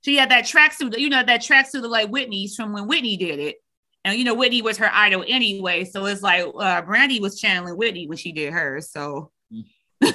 She 0.00 0.16
had 0.16 0.30
that 0.30 0.44
tracksuit, 0.44 0.98
you 0.98 1.10
know, 1.10 1.22
that 1.22 1.42
tracksuit 1.42 1.86
like 1.88 2.08
Whitney's 2.08 2.56
from 2.56 2.72
when 2.72 2.88
Whitney 2.88 3.18
did 3.18 3.38
it. 3.38 3.56
And 4.04 4.18
you 4.18 4.24
know, 4.24 4.34
Whitney 4.34 4.62
was 4.62 4.78
her 4.78 4.90
idol 4.90 5.22
anyway. 5.28 5.84
So 5.84 6.06
it's 6.06 6.22
like 6.22 6.46
uh, 6.58 6.80
Brandy 6.82 7.20
was 7.20 7.38
channeling 7.38 7.76
Whitney 7.76 8.08
when 8.08 8.16
she 8.16 8.32
did 8.32 8.52
hers. 8.52 8.90
So 8.90 9.30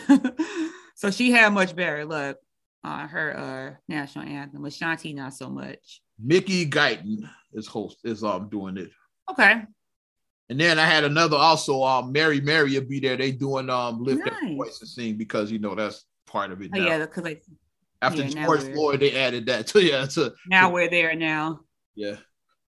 so 0.96 1.12
she 1.12 1.32
had 1.32 1.54
much 1.54 1.76
better 1.76 2.04
luck 2.04 2.38
on 2.84 3.08
her 3.08 3.38
uh, 3.38 3.76
national 3.88 4.26
anthem. 4.26 4.64
But 4.64 4.72
Shanti, 4.72 5.14
not 5.14 5.36
so 5.36 5.50
much. 5.50 6.02
Mickey 6.20 6.70
Guyton 6.70 7.30
is 7.54 7.68
host 7.68 7.98
is 8.04 8.24
um 8.24 8.50
doing 8.50 8.78
it. 8.78 8.90
Okay. 9.30 9.64
And 10.50 10.60
then 10.60 10.80
I 10.80 10.86
had 10.86 11.04
another 11.04 11.38
also 11.38 11.84
um 11.84 12.12
Mary 12.12 12.42
Mary 12.42 12.74
will 12.74 12.88
be 12.88 13.00
there. 13.00 13.18
They 13.18 13.32
doing 13.32 13.70
um 13.70 14.04
lift 14.04 14.26
nice. 14.26 14.34
that 14.42 14.56
voice 14.56 14.80
and 14.80 14.90
sing 14.90 15.16
because 15.16 15.52
you 15.52 15.60
know 15.60 15.76
that's 15.76 16.06
part 16.26 16.52
of 16.52 16.62
it. 16.62 16.72
Oh, 16.74 16.78
yeah, 16.78 17.00
because 17.00 17.24
like 17.24 17.44
after 18.02 18.24
yeah, 18.24 18.46
George 18.46 18.64
Floyd, 18.64 19.00
they 19.00 19.16
added 19.16 19.46
that 19.48 19.68
to 19.68 19.84
yeah. 19.84 20.06
To, 20.06 20.34
now 20.48 20.68
to, 20.68 20.74
we're 20.74 20.90
there 20.90 21.16
now. 21.16 21.62
Yeah, 21.96 22.16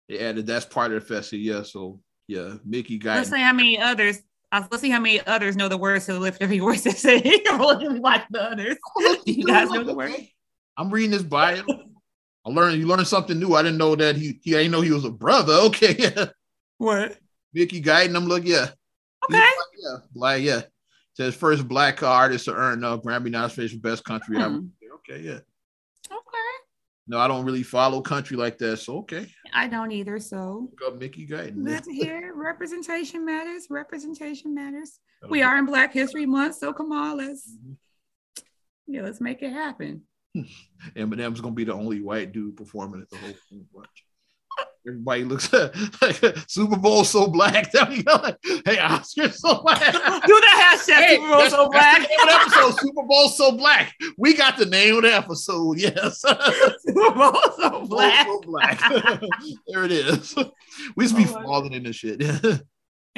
they 0.10 0.20
added 0.20 0.46
that's 0.46 0.66
part 0.66 0.92
of 0.92 1.02
the 1.02 1.14
festival. 1.14 1.44
Yeah, 1.44 1.64
so 1.64 2.00
yeah, 2.28 2.56
Mickey 2.66 3.00
Guyton. 3.00 3.16
Let's 3.16 3.30
see 3.30 3.40
how 3.40 3.54
many 3.54 3.80
others 3.80 4.22
let's 4.54 4.82
see 4.82 4.90
how 4.90 5.00
many 5.00 5.26
others 5.26 5.56
know 5.56 5.68
the 5.68 5.78
words 5.78 6.06
to 6.06 6.18
lift 6.18 6.42
every 6.42 6.60
voice 6.60 6.86
and 6.86 6.96
say, 6.96 7.18
watch 7.48 8.24
the 8.30 8.42
others. 8.42 8.78
You 9.26 9.46
guys 9.46 9.70
know 9.70 9.84
the 9.84 9.96
words? 9.96 10.16
I'm 10.78 10.90
reading 10.90 11.12
his 11.12 11.24
bio. 11.24 11.64
I 12.46 12.50
learned 12.50 12.80
you 12.80 12.88
learned 12.88 13.08
something 13.08 13.40
new. 13.40 13.56
I 13.56 13.64
didn't 13.64 13.78
know 13.78 13.96
that 13.96 14.16
he 14.16 14.40
he 14.44 14.56
I 14.56 14.60
didn't 14.60 14.72
know 14.72 14.82
he 14.82 14.92
was 14.92 15.06
a 15.06 15.12
brother. 15.12 15.54
Okay. 15.64 16.12
what? 16.78 17.18
Mickey 17.54 17.82
Guyton. 17.82 18.16
I'm 18.16 18.28
like, 18.28 18.46
yeah. 18.46 18.70
Okay. 19.26 19.38
Like, 19.38 19.54
yeah. 19.78 19.98
Like, 20.16 20.44
yeah. 20.44 20.62
Says 21.16 21.36
first 21.36 21.68
black 21.68 22.02
artist 22.02 22.46
to 22.46 22.56
earn 22.56 22.84
a 22.84 22.98
Grammy 22.98 23.30
nomination 23.30 23.80
for 23.80 23.90
best 23.90 24.04
country 24.04 24.36
hmm. 24.38 24.42
album. 24.42 24.72
Okay, 24.96 25.22
yeah. 25.22 25.40
Okay. 26.12 26.54
No, 27.08 27.20
I 27.20 27.28
don't 27.28 27.46
really 27.46 27.64
follow 27.64 28.02
country 28.02 28.36
like 28.36 28.58
that. 28.58 28.78
So 28.78 29.00
okay. 29.00 29.28
I 29.54 29.68
don't 29.68 29.92
either. 29.92 30.20
So 30.20 30.70
Look 30.72 30.94
up 30.94 31.00
Mickey 31.00 31.28
Guyton. 31.28 31.68
Let's 31.68 31.88
hear 31.88 32.34
representation 32.36 33.26
matters. 33.26 33.68
Representation 33.70 34.56
matters. 34.56 35.00
Okay. 35.24 35.30
We 35.30 35.42
are 35.42 35.58
in 35.58 35.66
Black 35.66 35.94
History 35.94 36.26
Month, 36.26 36.56
so 36.56 36.74
come 36.74 36.92
on, 36.92 37.18
let's 37.18 37.50
mm-hmm. 37.50 37.74
yeah, 38.88 39.04
let's 39.04 39.22
make 39.22 39.42
it 39.42 39.54
happen. 39.54 40.02
Eminem's 40.96 41.42
gonna 41.42 41.54
be 41.54 41.64
the 41.64 41.74
only 41.74 42.02
white 42.02 42.32
dude 42.32 42.58
performing 42.58 43.02
at 43.02 43.10
the 43.10 43.18
whole 43.18 43.34
thing. 43.50 43.66
Everybody 44.86 45.24
looks 45.24 45.52
like 46.02 46.38
Super 46.48 46.76
Bowl 46.76 47.06
so 47.06 47.28
black. 47.28 47.74
like, 47.74 48.38
hey, 48.66 48.80
Oscar 48.80 49.30
so 49.30 49.62
black. 49.62 49.80
Do 49.94 50.42
the 50.42 50.48
hashtag 50.58 50.94
hey, 50.96 51.16
Super 51.16 51.30
Bowl 51.30 51.50
so 51.50 51.70
black. 51.70 52.00
That's 52.00 52.10
the 52.10 52.32
episode. 52.34 52.80
Super 52.82 53.04
Bowl 53.04 53.30
so 53.30 53.52
black. 53.54 53.94
We 54.18 54.34
got 54.34 54.58
the 54.58 54.66
name 54.66 54.98
of 54.98 55.04
the 55.04 55.14
episode. 55.16 55.80
Yes. 55.80 56.20
Super 56.20 57.12
Bowl 57.12 57.34
so 57.58 57.86
black. 57.88 58.28
So 58.28 58.42
black. 58.42 58.82
there 59.68 59.86
it 59.86 59.92
is. 59.94 60.36
We 60.98 61.06
just 61.06 61.16
be 61.16 61.24
oh, 61.30 61.44
falling 61.44 61.72
in 61.72 61.84
this 61.84 61.96
shit. 61.96 62.20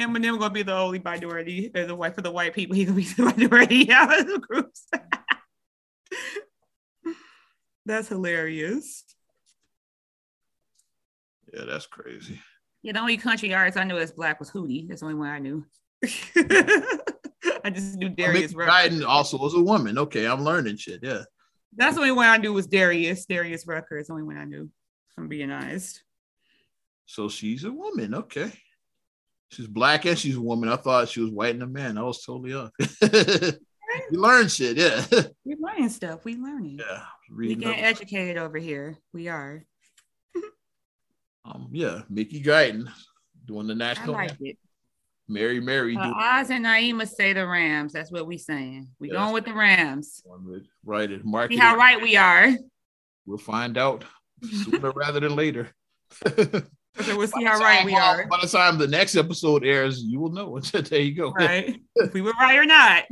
Eminem 0.00 0.38
gonna 0.38 0.50
be 0.50 0.62
the 0.62 0.74
only 0.74 1.00
minority, 1.00 1.72
uh, 1.74 1.86
the 1.86 1.96
white 1.96 2.14
for 2.14 2.20
the 2.20 2.30
white 2.30 2.54
people. 2.54 2.76
He 2.76 2.84
gonna 2.84 2.96
be 2.96 3.04
the 3.04 3.24
minority 3.24 3.90
out 3.90 4.20
of 4.20 4.26
the 4.26 4.38
groups. 4.38 4.86
That's 7.86 8.08
hilarious. 8.08 9.04
Yeah, 11.54 11.64
that's 11.66 11.86
crazy. 11.86 12.40
Yeah, 12.82 12.92
the 12.92 13.00
only 13.00 13.16
country 13.16 13.54
artist 13.54 13.78
I 13.78 13.84
knew 13.84 13.96
as 13.96 14.10
black 14.10 14.40
was 14.40 14.50
Hootie. 14.50 14.88
That's 14.88 15.00
the 15.00 15.06
only 15.06 15.18
one 15.18 15.28
I 15.28 15.38
knew. 15.38 15.64
I 17.64 17.70
just 17.70 17.96
knew 17.96 18.08
Darius 18.08 18.54
Mickey 18.54 18.70
Guyton 18.70 19.06
also 19.06 19.38
was 19.38 19.54
a 19.54 19.62
woman. 19.62 19.98
Okay, 19.98 20.26
I'm 20.26 20.42
learning 20.42 20.76
shit. 20.76 21.00
Yeah. 21.02 21.22
That's 21.76 21.94
the 21.94 22.00
only 22.02 22.12
one 22.12 22.26
I 22.26 22.36
knew 22.38 22.52
was 22.52 22.66
Darius. 22.66 23.24
Darius 23.24 23.66
Rucker 23.66 23.98
is 23.98 24.08
the 24.08 24.14
only 24.14 24.24
one 24.24 24.36
I 24.36 24.44
knew. 24.44 24.68
I'm 25.16 25.28
being 25.28 25.50
honest. 25.50 26.02
So 27.06 27.28
she's 27.28 27.64
a 27.64 27.72
woman. 27.72 28.14
Okay. 28.14 28.52
She's 29.52 29.68
black 29.68 30.06
and 30.06 30.18
she's 30.18 30.36
a 30.36 30.40
woman. 30.40 30.68
I 30.68 30.76
thought 30.76 31.08
she 31.08 31.20
was 31.20 31.30
white 31.30 31.54
and 31.54 31.62
a 31.62 31.66
man. 31.68 31.98
I 31.98 32.02
was 32.02 32.22
totally 32.24 32.52
off. 32.52 32.72
you 34.10 34.20
learn 34.20 34.48
shit, 34.48 34.76
yeah. 34.76 35.04
We're 35.44 35.56
learning 35.58 35.88
stuff. 35.90 36.24
We 36.24 36.36
learning. 36.36 36.80
Yeah. 36.80 37.02
We 37.34 37.54
get 37.54 37.78
educated 37.78 38.36
over 38.36 38.58
here. 38.58 38.96
We 39.12 39.28
are. 39.28 39.64
um, 41.44 41.68
yeah, 41.72 42.02
Mickey 42.08 42.42
Guyton 42.42 42.88
doing 43.44 43.66
the 43.66 43.74
national. 43.74 44.14
I 44.14 44.26
like 44.26 44.36
it. 44.40 44.58
Mary 45.28 45.60
Mary. 45.60 45.96
Uh, 45.96 46.12
Oz 46.14 46.50
and 46.50 46.64
Naima 46.64 47.08
say 47.08 47.32
the 47.32 47.46
Rams. 47.46 47.92
That's 47.92 48.12
what 48.12 48.26
we 48.26 48.38
saying. 48.38 48.88
We 49.00 49.08
going 49.08 49.32
with 49.32 49.44
the 49.44 49.54
Rams. 49.54 50.22
Right. 50.84 51.10
It 51.10 51.24
market. 51.24 51.54
See 51.54 51.60
how 51.60 51.76
right 51.76 52.00
we 52.00 52.16
are. 52.16 52.54
We'll 53.26 53.38
find 53.38 53.76
out 53.76 54.04
sooner 54.44 54.90
rather 54.96 55.18
than 55.18 55.34
later. 55.34 55.70
So 57.00 57.16
we'll 57.16 57.26
see 57.26 57.44
how 57.44 57.58
right 57.58 57.84
we 57.84 57.94
are. 57.94 58.26
By 58.26 58.38
the 58.40 58.48
time 58.48 58.78
the 58.78 58.86
next 58.86 59.16
episode 59.16 59.64
airs, 59.64 60.02
you 60.02 60.18
will 60.20 60.32
know. 60.32 60.58
there 60.72 61.00
you 61.00 61.14
go. 61.14 61.30
Right. 61.32 61.76
if 61.96 62.14
we 62.14 62.22
were 62.22 62.32
right 62.40 62.58
or 62.58 62.64
not. 62.64 63.04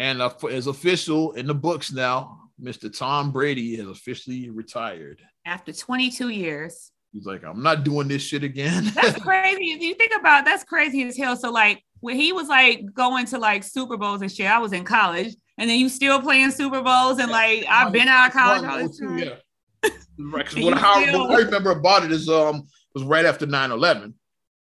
And 0.00 0.22
uh, 0.22 0.30
as 0.50 0.66
official 0.66 1.32
in 1.32 1.46
the 1.46 1.54
books 1.54 1.92
now, 1.92 2.48
Mr. 2.60 2.90
Tom 2.96 3.32
Brady 3.32 3.76
has 3.76 3.86
officially 3.86 4.48
retired. 4.48 5.20
After 5.44 5.74
22 5.74 6.30
years. 6.30 6.90
He's 7.12 7.26
like, 7.26 7.44
I'm 7.44 7.62
not 7.62 7.84
doing 7.84 8.08
this 8.08 8.22
shit 8.22 8.42
again. 8.42 8.90
that's 8.94 9.20
crazy. 9.22 9.76
You 9.78 9.94
think 9.94 10.12
about 10.18 10.46
that's 10.46 10.64
crazy 10.64 11.02
as 11.02 11.18
hell. 11.18 11.36
So 11.36 11.50
like 11.50 11.84
when 12.00 12.16
he 12.16 12.32
was 12.32 12.48
like 12.48 12.82
going 12.94 13.26
to 13.26 13.38
like 13.38 13.62
Super 13.62 13.98
Bowls 13.98 14.22
and 14.22 14.32
shit, 14.32 14.46
I 14.46 14.58
was 14.58 14.72
in 14.72 14.84
college, 14.84 15.34
and 15.58 15.68
then 15.68 15.78
you 15.78 15.90
still 15.90 16.18
playing 16.22 16.52
Super 16.52 16.80
Bowls, 16.80 17.18
and 17.18 17.30
like 17.30 17.66
I've 17.68 17.92
been 17.92 18.08
out 18.08 18.28
of 18.28 18.32
college. 18.32 18.92
yeah. 19.16 19.34
Right. 20.18 20.46
What, 20.58 20.76
how, 20.76 21.02
still... 21.02 21.28
what 21.28 21.40
I 21.40 21.44
remember 21.44 21.70
about 21.72 22.04
it 22.04 22.12
is 22.12 22.28
um 22.28 22.66
was 22.94 23.04
right 23.04 23.24
after 23.24 23.46
9-11. 23.46 24.14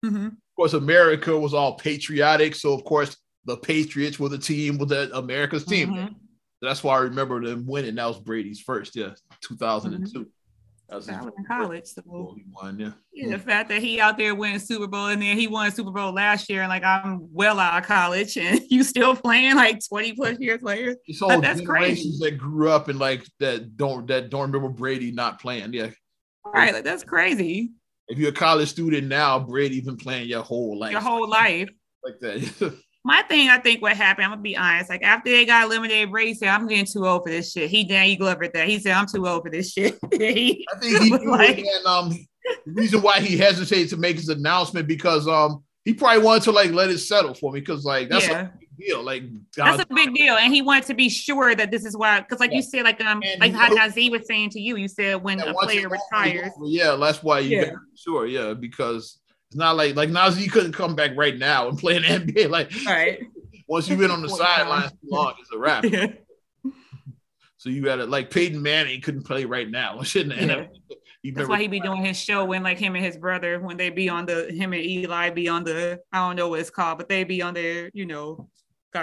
Mm-hmm. 0.05 0.27
Of 0.27 0.33
course, 0.57 0.73
America 0.73 1.37
was 1.39 1.55
all 1.55 1.75
patriotic. 1.75 2.55
So 2.55 2.73
of 2.75 2.85
course 2.85 3.17
the 3.47 3.57
Patriots 3.57 4.19
were 4.19 4.29
the 4.29 4.39
team 4.39 4.77
with 4.79 4.91
the 4.91 5.17
America's 5.17 5.65
team. 5.65 5.91
Mm-hmm. 5.91 6.15
That's 6.63 6.83
why 6.83 6.97
I 6.97 7.01
remember 7.01 7.45
them 7.45 7.67
winning. 7.67 7.95
That 7.95 8.07
was 8.07 8.19
Brady's 8.19 8.61
first, 8.61 8.97
yeah, 8.97 9.11
2002. 9.43 10.19
Mm-hmm. 10.19 10.23
That 10.89 10.97
was, 10.97 11.09
in 11.09 11.45
college. 11.49 11.87
So. 11.87 12.03
Won, 12.07 12.79
yeah. 12.79 12.93
yeah, 13.13 13.31
the 13.31 13.39
fact 13.41 13.71
that 13.71 13.83
he 13.83 14.01
out 14.01 14.17
there 14.17 14.37
winning 14.37 14.61
Super 14.61 14.87
Bowl 14.87 15.07
and 15.07 15.21
then 15.21 15.37
he 15.37 15.49
won 15.49 15.73
Super 15.73 15.91
Bowl 15.91 16.13
last 16.13 16.49
year, 16.49 16.63
and 16.63 16.69
like 16.69 16.85
I'm 16.85 17.27
well 17.33 17.59
out 17.59 17.83
of 17.83 17.89
college, 17.89 18.37
and 18.41 18.61
you 18.71 18.85
still 18.85 19.17
playing 19.17 19.57
like 19.57 19.81
20 19.89 20.13
plus 20.13 20.39
years 20.39 20.63
later. 20.63 20.97
It's 21.07 21.21
all 21.21 21.41
that's 21.41 21.61
crazy. 21.61 22.17
that 22.21 22.39
grew 22.39 22.71
up 22.71 22.87
and 22.87 23.01
like 23.01 23.27
that 23.41 23.77
don't 23.77 24.07
that 24.07 24.31
don't 24.31 24.53
remember 24.53 24.69
Brady 24.69 25.11
not 25.11 25.41
playing. 25.41 25.73
Yeah, 25.73 25.91
right. 26.45 26.73
Like 26.73 26.85
that's 26.85 27.03
crazy. 27.03 27.73
If 28.07 28.19
you're 28.19 28.31
a 28.31 28.33
college 28.33 28.69
student 28.69 29.09
now, 29.09 29.41
Brady 29.41 29.81
been 29.81 29.97
playing 29.97 30.29
your 30.29 30.43
whole 30.43 30.79
life. 30.79 30.93
Your 30.93 31.01
whole 31.01 31.29
life. 31.29 31.69
Like 32.05 32.21
that. 32.21 32.79
my 33.07 33.23
thing, 33.23 33.49
I 33.49 33.59
think 33.59 33.81
what 33.81 33.97
happened, 33.97 34.25
I'm 34.25 34.33
gonna 34.33 34.43
be 34.43 34.57
honest. 34.57 34.91
Like 34.91 35.05
after 35.05 35.31
they 35.31 35.45
got 35.45 35.65
eliminated, 35.65 36.11
Brady 36.11 36.35
said, 36.35 36.49
"I'm 36.49 36.67
getting 36.67 36.87
too 36.87 37.07
old 37.07 37.23
for 37.23 37.31
this 37.31 37.53
shit." 37.53 37.71
He 37.71 37.85
Danny 37.85 38.17
Glover 38.17 38.49
that 38.53 38.67
he 38.67 38.81
said, 38.81 38.95
"I'm 38.95 39.07
too 39.07 39.29
old 39.29 39.45
for 39.45 39.51
this 39.51 39.73
shit." 39.73 39.97
he, 40.13 40.67
I 40.75 40.79
think 40.81 41.03
he 41.05 41.27
like, 41.27 41.59
and 41.59 41.87
um, 41.87 42.11
the 42.11 42.73
reason 42.73 43.03
why 43.03 43.21
he 43.21 43.37
hesitated 43.37 43.91
to 43.91 43.97
make 43.97 44.17
his 44.17 44.29
announcement 44.29 44.89
because 44.89 45.29
um, 45.29 45.63
he 45.85 45.95
probably 45.95 46.25
wanted 46.25 46.43
to 46.43 46.51
like 46.51 46.73
let 46.73 46.91
it 46.91 46.99
settle 46.99 47.33
for 47.33 47.53
me 47.53 47.61
because 47.61 47.85
like 47.85 48.09
that's 48.09 48.27
yeah. 48.27 48.41
a 48.41 48.59
big 48.59 48.69
deal. 48.77 49.05
Like 49.05 49.23
that's 49.57 49.85
a 49.85 49.95
big 49.95 50.13
deal, 50.13 50.35
and 50.35 50.53
he 50.53 50.61
wanted 50.61 50.87
to 50.87 50.95
be 50.95 51.09
sure 51.09 51.55
that 51.55 51.71
this 51.71 51.85
is 51.85 51.97
why. 51.97 52.21
Because 52.23 52.41
like 52.41 52.51
yeah. 52.51 52.57
you 52.57 52.63
said, 52.63 52.83
like 52.83 53.01
um, 53.03 53.23
and 53.25 53.41
like 53.41 53.53
how 53.53 53.69
Nazi 53.69 54.11
was 54.11 54.27
saying 54.27 54.51
to 54.51 54.61
you, 54.61 54.75
you 54.75 54.89
said 54.89 55.23
when 55.23 55.39
a 55.39 55.55
player 55.55 55.89
retires, 55.89 56.51
yeah, 56.65 56.97
that's 56.97 57.23
why 57.23 57.39
you 57.39 57.61
yeah. 57.61 57.71
sure, 57.95 58.27
yeah, 58.27 58.53
because 58.53 59.21
it's 59.49 59.57
not 59.57 59.77
like 59.77 59.95
like 59.97 60.11
Nazi 60.11 60.49
couldn't 60.49 60.73
come 60.73 60.95
back 60.95 61.13
right 61.17 61.37
now 61.37 61.69
and 61.69 61.79
play 61.79 61.97
in 61.97 62.03
the 62.03 62.09
NBA. 62.09 62.51
Like 62.57 62.73
right. 62.87 63.21
once 63.69 63.89
you've 63.89 63.99
been 63.99 64.11
on 64.11 64.23
the 64.23 64.29
sidelines 64.29 64.93
too 64.93 65.09
long, 65.11 65.35
it's 65.41 65.53
a 65.53 65.59
wrap. 65.59 65.85
Yeah. 65.85 66.09
So 67.57 67.71
you 67.71 67.83
got 67.83 67.97
to 67.97 68.07
like 68.07 68.31
Peyton 68.31 68.61
Manning 68.63 69.01
couldn't 69.01 69.25
play 69.25 69.45
right 69.45 69.69
now. 69.69 70.03
Shouldn't 70.05 70.41
yeah. 70.41 70.67
That's 71.35 71.49
why 71.49 71.61
he 71.61 71.67
be 71.67 71.81
doing 71.81 72.05
his 72.05 72.17
show 72.17 72.45
when 72.45 72.63
like 72.63 72.79
him 72.79 72.95
and 72.95 73.05
his 73.05 73.17
brother 73.17 73.59
when 73.59 73.77
they 73.77 73.91
be 73.91 74.09
on 74.09 74.27
the 74.27 74.53
him 74.53 74.73
and 74.73 74.85
Eli 74.85 75.31
be 75.31 75.49
on 75.49 75.65
the 75.65 76.01
I 76.13 76.19
don't 76.19 76.37
know 76.37 76.49
what 76.49 76.61
it's 76.61 76.71
called, 76.71 76.99
but 76.99 77.09
they 77.09 77.25
be 77.25 77.43
on 77.43 77.55
their 77.55 77.91
you 77.93 78.07
know 78.07 78.49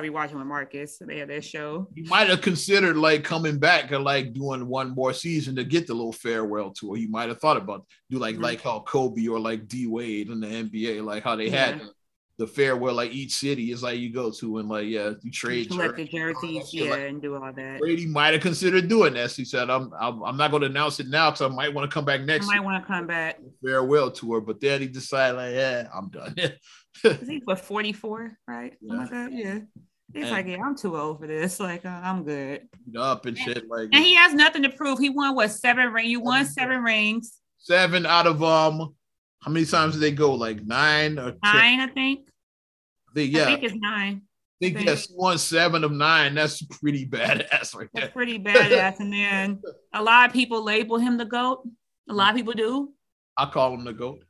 be 0.01 0.09
watching 0.09 0.37
with 0.37 0.47
Marcus. 0.47 0.97
They 0.99 1.19
have 1.19 1.27
their 1.27 1.41
show. 1.41 1.87
You 1.93 2.05
might 2.05 2.29
have 2.29 2.41
considered 2.41 2.97
like 2.97 3.23
coming 3.23 3.59
back 3.59 3.91
and 3.91 4.03
like 4.03 4.33
doing 4.33 4.67
one 4.67 4.91
more 4.91 5.13
season 5.13 5.55
to 5.57 5.63
get 5.63 5.87
the 5.87 5.93
little 5.93 6.11
farewell 6.11 6.71
tour. 6.71 6.97
You 6.97 7.09
might 7.09 7.29
have 7.29 7.39
thought 7.39 7.57
about 7.57 7.85
do 8.09 8.19
like 8.19 8.35
mm-hmm. 8.35 8.43
like 8.43 8.61
how 8.61 8.79
Kobe 8.81 9.27
or 9.27 9.39
like 9.39 9.67
D 9.67 9.87
Wade 9.87 10.29
in 10.29 10.39
the 10.39 10.47
NBA, 10.47 11.03
like 11.03 11.23
how 11.23 11.35
they 11.35 11.49
yeah. 11.49 11.65
had 11.65 11.81
the 12.39 12.47
farewell 12.47 12.95
like 12.95 13.11
each 13.11 13.33
city 13.33 13.71
is 13.71 13.83
like 13.83 13.99
you 13.99 14.11
go 14.11 14.31
to 14.31 14.57
and 14.57 14.67
like 14.67 14.87
yeah 14.87 15.11
you 15.21 15.31
trade 15.31 15.65
you 15.65 15.77
collect 15.77 15.95
the 15.97 16.07
jerseys 16.07 16.69
yeah 16.73 16.89
like, 16.89 17.01
and 17.01 17.21
do 17.21 17.35
all 17.35 17.53
that. 17.53 17.79
Brady 17.79 18.07
might 18.07 18.33
have 18.33 18.41
considered 18.41 18.87
doing 18.87 19.13
that. 19.13 19.31
He 19.31 19.45
said 19.45 19.69
I'm 19.69 19.91
I'm, 19.99 20.23
I'm 20.23 20.37
not 20.37 20.49
going 20.49 20.61
to 20.61 20.67
announce 20.67 20.99
it 20.99 21.07
now 21.07 21.29
because 21.29 21.41
I 21.43 21.47
might 21.49 21.73
want 21.73 21.89
to 21.89 21.93
come 21.93 22.05
back 22.05 22.21
next. 22.21 22.47
I 22.47 22.55
might 22.55 22.63
want 22.63 22.83
to 22.83 22.87
come 22.87 23.05
back 23.05 23.39
farewell 23.63 24.09
tour, 24.09 24.41
but 24.41 24.59
then 24.59 24.81
he 24.81 24.87
decided 24.87 25.37
like 25.37 25.53
yeah 25.53 25.87
I'm 25.93 26.09
done. 26.09 26.35
Is 27.03 27.27
he 27.27 27.41
what 27.43 27.59
44 27.59 28.37
right? 28.47 28.73
Yeah. 28.81 28.95
Like 28.95 29.09
yeah. 29.31 29.59
He's 30.13 30.25
and, 30.25 30.31
like, 30.31 30.45
yeah, 30.45 30.63
I'm 30.63 30.77
too 30.77 30.95
old 30.95 31.19
for 31.19 31.25
this. 31.25 31.59
Like, 31.59 31.87
uh, 31.87 32.01
I'm 32.03 32.23
good. 32.23 32.67
Up 32.95 33.25
and 33.25 33.35
shit. 33.35 33.67
Like, 33.67 33.89
and 33.91 34.03
he 34.03 34.13
has 34.13 34.31
nothing 34.31 34.61
to 34.61 34.69
prove. 34.69 34.99
He 34.99 35.09
won 35.09 35.33
what 35.33 35.49
seven 35.49 35.91
rings? 35.91 36.09
You 36.09 36.19
won 36.19 36.45
seven 36.45 36.83
rings. 36.83 37.39
Seven 37.57 38.05
out 38.05 38.27
of 38.27 38.43
um, 38.43 38.93
how 39.43 39.51
many 39.51 39.65
times 39.65 39.93
did 39.93 40.01
they 40.01 40.11
go? 40.11 40.33
Like 40.33 40.63
nine 40.65 41.19
or 41.19 41.33
nine, 41.43 41.79
10? 41.79 41.81
I 41.81 41.87
think. 41.87 42.27
I 43.09 43.13
think 43.13 43.33
yeah. 43.33 43.43
I 43.43 43.45
think 43.45 43.63
it's 43.63 43.75
nine. 43.75 44.21
I 44.61 44.65
think, 44.65 44.75
I 44.75 44.79
think. 44.79 44.87
yes, 44.87 45.07
one 45.13 45.37
seven 45.37 45.83
of 45.83 45.91
nine. 45.91 46.35
That's 46.35 46.61
pretty 46.61 47.05
badass 47.05 47.75
right 47.75 47.89
That's 47.93 48.13
pretty 48.13 48.39
badass. 48.43 48.99
and 48.99 49.11
then 49.11 49.61
a 49.93 50.01
lot 50.01 50.27
of 50.27 50.33
people 50.33 50.63
label 50.63 50.97
him 50.97 51.17
the 51.17 51.25
goat. 51.25 51.67
A 52.09 52.13
lot 52.13 52.31
of 52.31 52.35
people 52.37 52.53
do. 52.53 52.93
I 53.37 53.45
call 53.47 53.73
him 53.73 53.83
the 53.83 53.93
goat. 53.93 54.23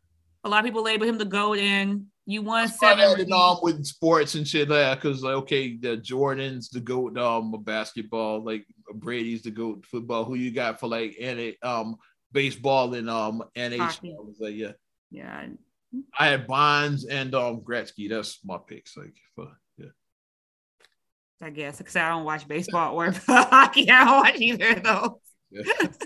A 0.44 0.50
lot 0.50 0.60
of 0.60 0.66
people 0.66 0.84
label 0.84 1.08
him 1.08 1.18
the 1.18 1.26
goat, 1.26 1.60
and 1.60 2.06
you 2.26 2.42
won 2.42 2.68
seven. 2.68 3.20
It 3.20 3.32
on 3.32 3.60
with 3.62 3.86
sports 3.86 4.36
and 4.36 4.48
shit 4.48 4.70
like 4.70 5.00
because 5.00 5.24
like 5.24 5.36
okay, 5.36 5.78
the 5.78 5.98
Jordan's 5.98 6.70
the 6.70 6.80
goat 6.80 7.18
um 7.18 7.52
basketball, 7.64 8.44
like 8.44 8.66
Brady's 8.96 9.44
the 9.44 9.52
goat 9.52 9.86
football. 9.86 10.24
Who 10.26 10.36
you 10.36 10.52
got 10.52 10.80
for 10.80 10.88
like 10.88 11.16
any 11.20 11.62
um 11.62 11.98
baseball 12.32 12.94
and 12.94 13.10
um 13.10 13.44
NHL? 13.56 14.26
Was 14.26 14.38
like 14.40 14.56
yeah, 14.56 14.72
yeah. 15.14 15.46
I 16.18 16.28
had 16.28 16.48
Bonds 16.48 17.06
and 17.06 17.34
um 17.36 17.62
Gretzky. 17.62 18.10
That's 18.10 18.40
my 18.44 18.58
picks. 18.68 18.98
Like 18.98 19.14
for 19.36 19.50
yeah. 19.78 19.88
I 21.42 21.52
guess 21.52 21.78
because 21.78 21.96
I 21.96 22.10
don't 22.10 22.26
watch 22.26 22.48
baseball 22.48 22.96
or 22.96 23.12
hockey. 23.28 23.90
I 23.90 24.04
don't 24.04 24.24
watch 24.24 24.40
either 24.40 24.78
of 24.78 24.84
those. 24.84 25.10
Yeah. 25.52 25.88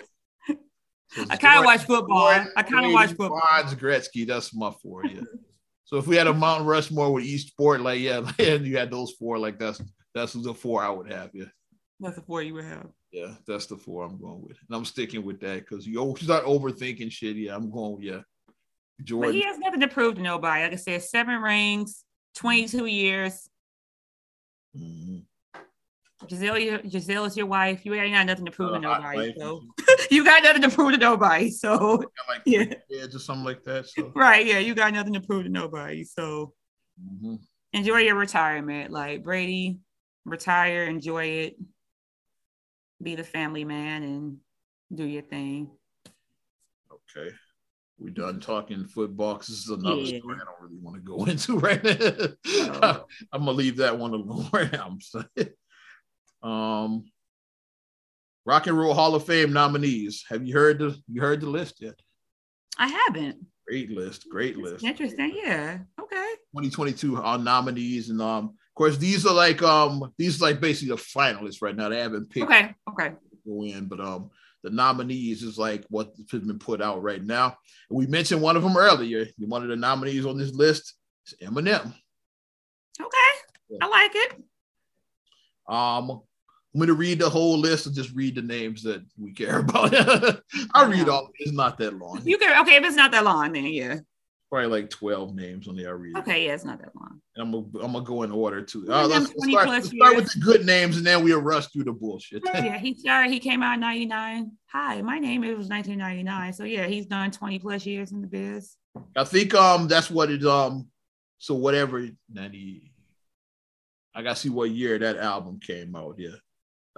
So 1.12 1.26
I 1.30 1.38
kind 1.38 1.58
of 1.58 1.66
watch 1.66 1.86
football. 1.86 2.28
I 2.28 2.64
kind 2.64 2.86
of 2.86 2.92
watch 2.92 3.12
football. 3.12 3.42
Bonds, 3.50 3.74
Gretzky. 3.76 4.28
That's 4.28 4.54
my 4.54 4.72
four. 4.84 5.06
Yeah. 5.06 5.22
So 5.86 5.96
if 5.96 6.06
we 6.06 6.18
had 6.18 6.28
a 6.28 6.34
Mount 6.34 6.66
Rushmore 6.66 7.14
with 7.14 7.24
each 7.24 7.48
sport, 7.48 7.80
like 7.80 8.02
yeah, 8.02 8.30
and 8.40 8.68
you 8.68 8.78
had 8.78 8.92
those 8.92 9.14
four, 9.18 9.40
like 9.40 9.58
that's 9.58 9.82
that's 10.14 10.34
the 10.34 10.54
four 10.54 10.84
I 10.84 10.90
would 10.90 11.10
have. 11.10 11.30
Yeah. 11.34 11.46
That's 12.02 12.18
the 12.18 12.22
four 12.22 12.42
you 12.42 12.54
would 12.56 12.66
have. 12.66 12.88
Yeah, 13.12 13.36
that's 13.48 13.68
the 13.68 13.78
four 13.78 14.04
I'm 14.04 14.20
going 14.20 14.42
with, 14.42 14.58
and 14.68 14.76
I'm 14.76 14.84
sticking 14.84 15.24
with 15.24 15.40
that 15.40 15.62
because 15.62 15.88
you 15.88 16.14
start 16.22 16.44
overthinking 16.44 17.12
shit. 17.12 17.38
Yeah, 17.38 17.56
I'm 17.56 17.72
going. 17.72 18.04
Yeah, 18.04 18.22
Jordan. 19.04 19.32
But 19.32 19.36
he 19.36 19.44
has 19.44 19.58
nothing 19.60 19.82
to 19.82 19.88
prove 19.88 20.16
to 20.16 20.22
nobody. 20.22 20.64
Like 20.64 20.74
I 20.74 20.76
said, 20.76 21.04
seven 21.04 21.42
rings, 21.42 22.04
22 22.36 22.86
years. 22.86 23.50
Mm-hmm. 24.76 25.18
Gisele, 26.28 26.80
Gisele 26.90 27.26
is 27.26 27.38
your 27.38 27.46
wife. 27.46 27.86
You 27.86 27.94
ain't 27.94 28.14
got 28.14 28.26
nothing 28.26 28.46
to 28.46 28.52
prove 28.52 28.72
uh, 28.72 28.76
to 28.76 28.80
nobody. 28.80 29.34
So 29.38 29.62
you 30.12 30.26
got 30.26 30.44
nothing 30.44 30.64
to 30.64 30.70
prove 30.70 30.94
to 30.94 30.98
nobody. 30.98 31.52
So 31.52 32.04
like 32.28 32.42
yeah, 32.46 32.74
yeah, 32.90 33.06
just 33.06 33.26
something 33.26 33.46
like 33.46 33.64
that. 33.64 33.88
So. 33.88 34.12
Right, 34.16 34.46
yeah, 34.46 34.58
you 34.58 34.74
got 34.74 34.94
nothing 34.94 35.14
to 35.14 35.22
prove 35.22 35.44
to 35.44 35.50
nobody. 35.50 36.04
So 36.04 36.54
mm-hmm. 37.00 37.36
enjoy 37.74 38.00
your 38.00 38.16
retirement. 38.16 38.92
Like 38.92 39.24
Brady, 39.24 39.80
retire, 40.26 40.84
enjoy 40.84 41.26
it. 41.26 41.56
Be 43.02 43.16
the 43.16 43.24
family 43.24 43.64
man 43.64 44.02
and 44.02 44.38
do 44.94 45.04
your 45.04 45.22
thing. 45.22 45.70
Okay. 46.92 47.30
We 48.00 48.12
done 48.12 48.40
talking 48.40 48.86
football 48.86 49.34
because 49.34 49.48
this 49.48 49.64
is 49.64 49.70
another 49.70 50.02
yeah. 50.02 50.20
story 50.20 50.38
I 50.40 50.46
don't 50.46 50.62
really 50.62 50.78
want 50.82 50.98
to 50.98 51.02
go 51.02 51.26
into 51.32 51.58
right 51.58 51.84
now. 51.84 53.06
I'm 53.34 53.42
gonna 53.42 53.52
leave 53.52 53.78
that 53.78 53.98
one 53.98 54.14
alone. 54.14 54.50
I'm 54.54 55.00
saying. 55.02 55.50
Um, 56.44 57.06
Rock 58.46 58.68
and 58.68 58.78
Roll 58.78 58.94
Hall 58.94 59.16
of 59.16 59.26
Fame 59.26 59.52
nominees. 59.52 60.24
Have 60.30 60.46
you 60.46 60.54
heard 60.54 60.80
the 60.80 60.96
you 61.12 61.22
heard 61.22 61.42
the 61.42 61.50
list 61.50 61.82
yet? 61.82 61.96
I 62.78 62.88
haven't. 62.88 63.38
Great 63.68 63.92
list. 63.92 64.30
Great 64.30 64.58
list. 64.58 64.84
Interesting. 64.84 65.34
Yeah. 65.36 65.80
Okay. 66.00 66.34
2022 66.56 67.22
uh, 67.22 67.38
nominees 67.38 68.10
and 68.10 68.22
um 68.22 68.46
of 68.46 68.76
course 68.76 68.98
these 68.98 69.26
are 69.26 69.34
like 69.34 69.62
um 69.62 70.14
these 70.18 70.42
are 70.42 70.46
like 70.46 70.62
basically 70.62 70.96
the 70.96 71.02
finalists 71.02 71.62
right 71.62 71.76
now. 71.76 71.90
They 71.90 72.00
haven't 72.00 72.30
picked 72.30 72.46
Okay. 72.46 72.74
Okay. 72.90 73.14
go 73.46 73.64
in, 73.64 73.86
but 73.86 74.00
um 74.00 74.30
the 74.68 74.76
nominees 74.76 75.44
is 75.44 75.58
like 75.58 75.86
what 75.90 76.12
has 76.32 76.42
been 76.42 76.60
put 76.60 76.82
out 76.82 77.02
right 77.02 77.24
now. 77.24 77.58
And 77.90 77.98
we 77.98 78.06
mentioned 78.08 78.42
one 78.42 78.58
of 78.58 78.64
them 78.64 78.76
earlier. 78.76 79.26
One 79.40 79.64
of 79.64 79.70
the 79.70 79.76
nominees 79.76 80.26
on 80.26 80.38
this 80.38 80.54
list 80.54 80.94
is 81.26 81.36
Eminem. 81.42 81.94
Okay. 83.00 83.78
I 83.82 83.88
like 83.88 84.12
it. 84.14 84.34
Um, 85.70 86.22
I'm 86.74 86.80
going 86.80 86.88
to 86.88 86.94
read 86.94 87.20
the 87.20 87.30
whole 87.30 87.58
list 87.58 87.86
and 87.86 87.96
just 87.96 88.14
read 88.14 88.36
the 88.36 88.42
names 88.42 88.84
that 88.84 89.04
we 89.18 89.32
care 89.32 89.60
about. 89.62 89.94
I'll 90.74 90.90
read 90.90 91.08
all. 91.08 91.30
It's 91.40 91.52
not 91.52 91.78
that 91.78 91.98
long. 91.98 92.22
You 92.24 92.38
can 92.38 92.62
okay 92.62 92.76
if 92.76 92.84
it's 92.84 92.96
not 92.96 93.12
that 93.12 93.24
long, 93.24 93.54
then 93.54 93.66
yeah. 93.66 94.00
Probably 94.50 94.68
like 94.68 94.90
12 94.90 95.36
names 95.36 95.68
on. 95.68 95.78
I'll 95.86 95.94
read. 95.94 96.18
Okay, 96.20 96.46
yeah, 96.46 96.54
it's 96.54 96.64
not 96.64 96.80
that 96.80 96.96
long. 96.96 97.20
And 97.36 97.44
I'm 97.44 97.52
gonna, 97.52 97.86
I'm 97.86 97.92
gonna 97.92 98.06
go 98.06 98.24
in 98.24 98.32
order 98.32 98.62
too. 98.62 98.86
Uh, 98.90 99.06
let's, 99.06 99.34
let's 99.36 99.52
start, 99.52 99.68
let's 99.68 99.90
start 99.90 100.16
with 100.16 100.32
the 100.32 100.40
good 100.40 100.66
names 100.66 100.96
and 100.96 101.06
then 101.06 101.22
we'll 101.22 101.42
rush 101.42 101.68
through 101.68 101.84
the 101.84 101.92
bullshit. 101.92 102.44
Yeah, 102.46 102.78
he 102.80 102.94
started. 102.94 103.34
He 103.34 103.40
came 103.40 103.62
out 103.62 103.74
in 103.74 103.82
'99. 103.82 104.52
Hi, 104.68 105.02
my 105.02 105.20
name 105.20 105.44
it 105.44 105.58
was 105.58 105.68
1999. 105.68 106.54
So 106.54 106.64
yeah, 106.64 106.88
he's 106.88 107.06
done 107.06 107.30
20 107.30 107.60
plus 107.60 107.86
years 107.86 108.14
in 108.14 108.22
the 108.22 108.28
biz. 108.28 108.78
I 109.18 109.26
think 109.26 109.54
um 109.54 109.90
that's 109.90 110.10
what 110.10 110.32
it 110.32 110.44
um 110.46 110.88
so 111.40 111.54
whatever 111.54 112.08
90 112.32 112.92
I 114.16 114.24
gotta 114.24 114.36
see 114.36 114.50
what 114.50 114.72
year 114.72 114.98
that 114.98 115.18
album 115.18 115.60
came 115.60 115.96
out. 115.96 116.16
Yeah. 116.18 116.30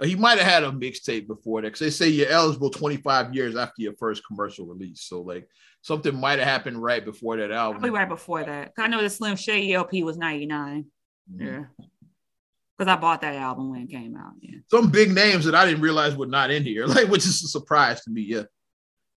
He 0.02 0.14
might 0.16 0.38
have 0.38 0.46
had 0.46 0.64
a 0.64 0.70
mixtape 0.72 1.26
before 1.26 1.60
that 1.60 1.68
because 1.68 1.80
they 1.80 1.90
say 1.90 2.08
you're 2.08 2.28
eligible 2.28 2.70
25 2.70 3.34
years 3.34 3.56
after 3.56 3.82
your 3.82 3.92
first 3.98 4.26
commercial 4.26 4.66
release. 4.66 5.02
So 5.02 5.20
like 5.20 5.46
something 5.82 6.14
might 6.18 6.38
have 6.38 6.48
happened 6.48 6.82
right 6.82 7.04
before 7.04 7.36
that 7.36 7.50
album. 7.52 7.80
Probably 7.80 7.90
right 7.98 8.08
before 8.08 8.42
that. 8.44 8.72
I 8.78 8.86
know 8.88 9.02
the 9.02 9.10
Slim 9.10 9.36
Shady 9.36 9.74
LP 9.74 10.02
was 10.02 10.16
99. 10.16 10.86
Mhm. 11.32 11.40
Yeah. 11.46 11.64
Because 12.78 12.90
I 12.90 12.96
bought 12.96 13.20
that 13.20 13.34
album 13.34 13.70
when 13.70 13.82
it 13.82 13.90
came 13.90 14.16
out. 14.16 14.32
Yeah. 14.40 14.56
Some 14.70 14.90
big 14.90 15.12
names 15.12 15.44
that 15.44 15.54
I 15.54 15.66
didn't 15.66 15.82
realize 15.82 16.16
were 16.16 16.26
not 16.26 16.50
in 16.50 16.62
here, 16.64 16.86
like 16.88 17.08
which 17.08 17.26
is 17.26 17.42
a 17.44 17.48
surprise 17.48 18.00
to 18.04 18.10
me. 18.10 18.22
Yeah. 18.22 18.44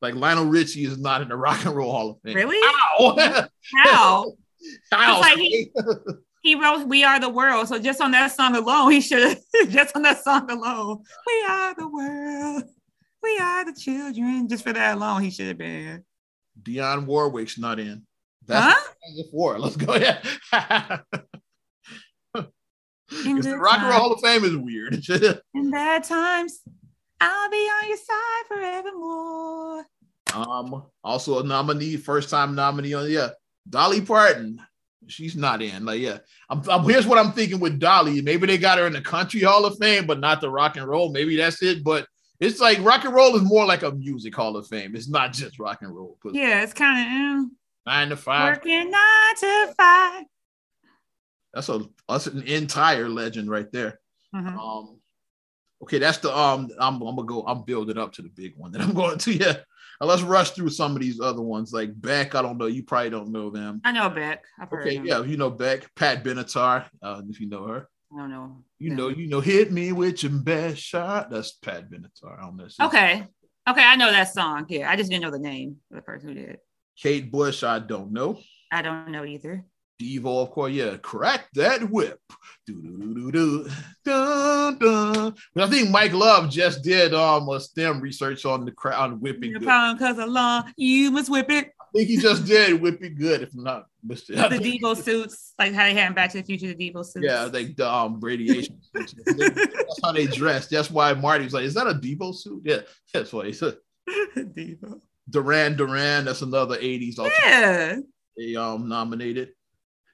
Like 0.02 0.16
Lionel 0.16 0.46
Richie 0.48 0.84
is 0.84 0.98
not 1.00 1.22
in 1.22 1.30
the 1.30 1.38
Rock 1.38 1.66
and 1.66 1.74
Roll 1.74 1.92
Hall 1.94 2.10
of 2.12 2.18
Fame. 2.26 2.36
Really? 2.36 2.58
Ow! 2.62 3.48
How? 3.86 4.34
Ow! 4.94 5.20
like 5.22 5.38
he- 5.38 5.72
he 6.44 6.54
wrote 6.56 6.88
"We 6.88 7.04
Are 7.04 7.20
the 7.20 7.30
World," 7.30 7.68
so 7.68 7.80
just 7.80 8.00
on 8.02 8.12
that 8.12 8.32
song 8.32 8.56
alone, 8.56 8.92
he 8.92 9.02
should 9.02 9.24
have. 9.28 9.40
just 9.70 9.96
on 9.96 10.04
that 10.04 10.24
song 10.24 10.50
alone, 10.52 11.02
"We 11.26 11.46
Are 11.50 11.74
the 11.74 11.88
World," 11.88 12.64
"We 13.24 13.38
Are 13.40 13.66
the 13.66 13.74
Children." 13.74 14.48
Just 14.48 14.64
for 14.64 14.74
that 14.74 14.96
alone, 14.98 15.24
he 15.24 15.32
should 15.32 15.48
have 15.48 15.58
been. 15.58 16.04
Dionne 16.62 17.06
Warwick's 17.08 17.58
not 17.58 17.80
in. 17.80 18.06
That's 18.46 18.76
Huh? 18.78 19.24
four. 19.32 19.58
Let's 19.58 19.76
go. 19.78 19.96
Yeah. 19.96 20.22
The 23.10 23.58
Rock 23.58 23.80
and 23.80 23.90
Roll. 23.90 24.00
Hall 24.00 24.14
of 24.14 24.22
Fame 24.22 24.44
is 24.44 24.56
weird. 24.58 24.94
In 25.54 25.70
bad 25.70 26.04
times, 26.04 26.62
I'll 27.22 27.50
be 27.52 27.58
on 27.58 27.88
your 27.88 27.98
side 27.98 28.46
forevermore. 28.48 29.86
um, 30.34 30.84
also 31.04 31.40
a 31.40 31.44
nominee, 31.44 31.96
first 31.98 32.32
time 32.32 32.56
nominee 32.56 32.96
on 32.96 33.10
yeah, 33.12 33.30
Dolly 33.70 34.02
Parton. 34.02 34.60
She's 35.08 35.36
not 35.36 35.62
in. 35.62 35.86
Like, 35.86 36.00
yeah. 36.02 36.20
I'm, 36.50 36.62
I'm- 36.70 36.84
here's 36.84 37.06
what 37.08 37.18
I'm 37.18 37.32
thinking 37.34 37.60
with 37.60 37.80
Dolly. 37.80 38.22
Maybe 38.22 38.48
they 38.48 38.58
got 38.58 38.78
her 38.78 38.88
in 38.88 38.94
the 38.94 39.02
Country 39.02 39.42
Hall 39.42 39.66
of 39.66 39.78
Fame, 39.78 40.06
but 40.08 40.20
not 40.20 40.42
the 40.42 40.50
Rock 40.50 40.78
and 40.78 40.88
Roll. 40.88 41.12
Maybe 41.12 41.36
that's 41.38 41.62
it. 41.62 41.84
But 41.84 42.08
it's 42.40 42.60
like 42.60 42.80
rock 42.84 43.06
and 43.06 43.14
roll 43.14 43.36
is 43.36 43.42
more 43.44 43.66
like 43.66 43.84
a 43.84 43.92
music 43.92 44.36
hall 44.36 44.58
of 44.58 44.68
fame. 44.68 44.96
It's 44.96 45.08
not 45.08 45.32
just 45.32 45.60
rock 45.60 45.80
and 45.82 45.96
roll. 45.96 46.18
Yeah, 46.34 46.64
it's 46.64 46.74
kind 46.74 47.46
of 47.46 47.50
Nine 47.86 48.10
to 48.10 48.18
five. 48.18 48.58
working 48.58 48.90
nine 48.92 49.36
to 49.40 49.74
five. 49.78 50.24
That's 51.54 51.70
a 51.70 51.82
that's 52.10 52.28
an 52.28 52.42
entire 52.44 53.08
legend 53.08 53.50
right 53.50 53.72
there. 53.72 54.00
Mhm. 54.36 54.58
Um, 54.58 55.00
okay, 55.84 56.00
that's 56.00 56.18
the 56.18 56.36
um. 56.36 56.70
I'm, 56.80 56.96
I'm 57.02 57.16
gonna 57.16 57.28
go. 57.28 57.44
I'm 57.46 57.64
building 57.64 57.98
up 57.98 58.14
to 58.14 58.22
the 58.24 58.30
big 58.30 58.54
one 58.58 58.72
that 58.72 58.82
I'm 58.82 58.94
going 58.94 59.18
to. 59.20 59.34
Yeah, 59.40 59.58
Now 60.02 60.08
let's 60.08 60.22
rush 60.22 60.52
through 60.52 60.70
some 60.70 60.96
of 60.96 61.02
these 61.02 61.20
other 61.20 61.42
ones 61.42 61.72
like 61.74 61.90
Beck. 62.00 62.36
I 62.36 62.42
don't 62.42 62.58
know. 62.58 62.66
You 62.68 62.84
probably 62.84 63.10
don't 63.12 63.32
know 63.32 63.50
them. 63.50 63.82
I 63.84 63.92
know 63.92 64.10
Beck. 64.10 64.44
I've 64.60 64.70
heard 64.70 64.88
Okay, 64.88 64.96
him. 64.98 65.06
yeah, 65.06 65.24
you 65.24 65.38
know 65.38 65.50
Beck, 65.50 65.94
Pat 65.96 66.24
Benatar. 66.24 66.86
Uh, 67.02 67.22
if 67.30 67.40
you 67.40 67.48
know 67.48 67.66
her, 67.68 67.88
I 68.14 68.18
don't 68.20 68.32
know. 68.32 68.64
you 68.80 68.94
know, 68.96 69.08
you 69.10 69.28
know, 69.28 69.40
hit 69.40 69.72
me 69.72 69.92
with 69.92 70.24
your 70.24 70.32
best 70.34 70.78
shot. 70.82 71.30
That's 71.30 71.52
Pat 71.54 71.90
Benatar. 71.90 72.38
I 72.40 72.42
don't 72.42 72.58
know. 72.58 72.68
Okay. 72.82 73.26
Okay, 73.70 73.84
I 73.84 73.96
know 73.96 74.12
that 74.12 74.34
song. 74.34 74.66
Yeah, 74.68 74.90
I 74.92 74.96
just 74.98 75.10
didn't 75.10 75.24
know 75.24 75.32
the 75.32 75.40
name 75.40 75.78
of 75.90 75.96
the 75.96 76.02
person 76.02 76.30
who 76.30 76.36
did. 76.36 76.58
Kate 77.02 77.32
Bush. 77.32 77.64
I 77.64 77.80
don't 77.80 78.12
know. 78.12 78.40
I 78.72 78.82
don't 78.82 79.10
know 79.12 79.24
either. 79.24 79.64
Devo, 80.02 80.44
of 80.44 80.52
course, 80.52 80.74
yeah. 80.74 80.98
Crack 80.98 81.48
that 81.54 81.90
whip. 81.90 82.20
Do 82.66 82.82
do 82.82 82.98
do 82.98 83.14
do 83.14 83.32
do. 83.32 83.70
Dun, 84.06 84.78
dun. 84.78 85.36
I 85.58 85.68
think 85.68 85.90
Mike 85.90 86.14
Love 86.14 86.50
just 86.50 86.84
did 86.84 87.14
um 87.14 87.48
a 87.50 87.60
STEM 87.60 88.00
research 88.00 88.46
on 88.46 88.66
the 88.66 88.72
crowd 88.72 89.12
on 89.12 89.20
whipping. 89.20 89.52
Your 89.52 89.62
pound 89.62 90.00
cause 90.00 90.18
of 90.18 90.30
law, 90.30 90.64
you 90.78 91.12
must 91.12 91.30
whip 91.30 91.50
it. 91.50 91.72
I 91.80 91.86
think 91.98 92.10
he 92.10 92.18
just 92.18 92.46
did 92.46 92.82
whipping 92.82 93.16
good, 93.16 93.44
if 93.44 93.54
I'm 93.54 93.64
not 93.64 93.86
mistaken. 94.04 94.50
The 94.50 94.80
Devo 94.80 94.96
suits, 94.96 95.54
like 95.60 95.74
how 95.74 95.84
they 95.84 95.94
had 95.94 96.08
in 96.08 96.14
Back 96.14 96.32
to 96.32 96.38
the 96.38 96.44
Future, 96.44 96.74
the 96.74 96.76
Devo 96.76 97.06
suits. 97.06 97.26
Yeah, 97.26 97.48
think 97.50 97.76
the 97.78 97.90
um 97.90 98.20
radiation. 98.20 98.80
suits. 98.96 99.14
that's 99.26 100.00
how 100.04 100.12
they 100.12 100.26
dress. 100.26 100.68
That's 100.68 100.90
why 100.90 101.14
Marty 101.14 101.44
was 101.44 101.54
like, 101.54 101.66
"Is 101.66 101.76
that 101.76 101.88
a 101.88 101.94
Devo 101.94 102.34
suit?" 102.34 102.62
Yeah, 102.66 102.80
that's 103.14 103.32
why 103.32 103.46
he 103.46 103.54
said. 103.54 103.78
Devo. 104.36 105.00
Duran 105.30 105.76
Duran. 105.76 106.26
That's 106.26 106.42
another 106.42 106.78
'80s. 106.78 107.20
also 107.20 107.32
Yeah. 107.44 107.98
They 108.38 108.56
um 108.56 108.90
nominated. 108.90 109.50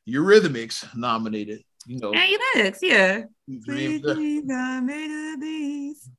Eurythmics 0.08 0.96
nominated. 0.96 1.64
You 1.86 2.00
know, 2.00 2.12
Unix, 2.12 2.80
yeah. 2.82 3.24
Dreams. 3.48 4.02
Dreams 4.02 4.52
are 4.52 4.82
made 4.82 5.34
of 5.34 5.42
these. 5.42 6.10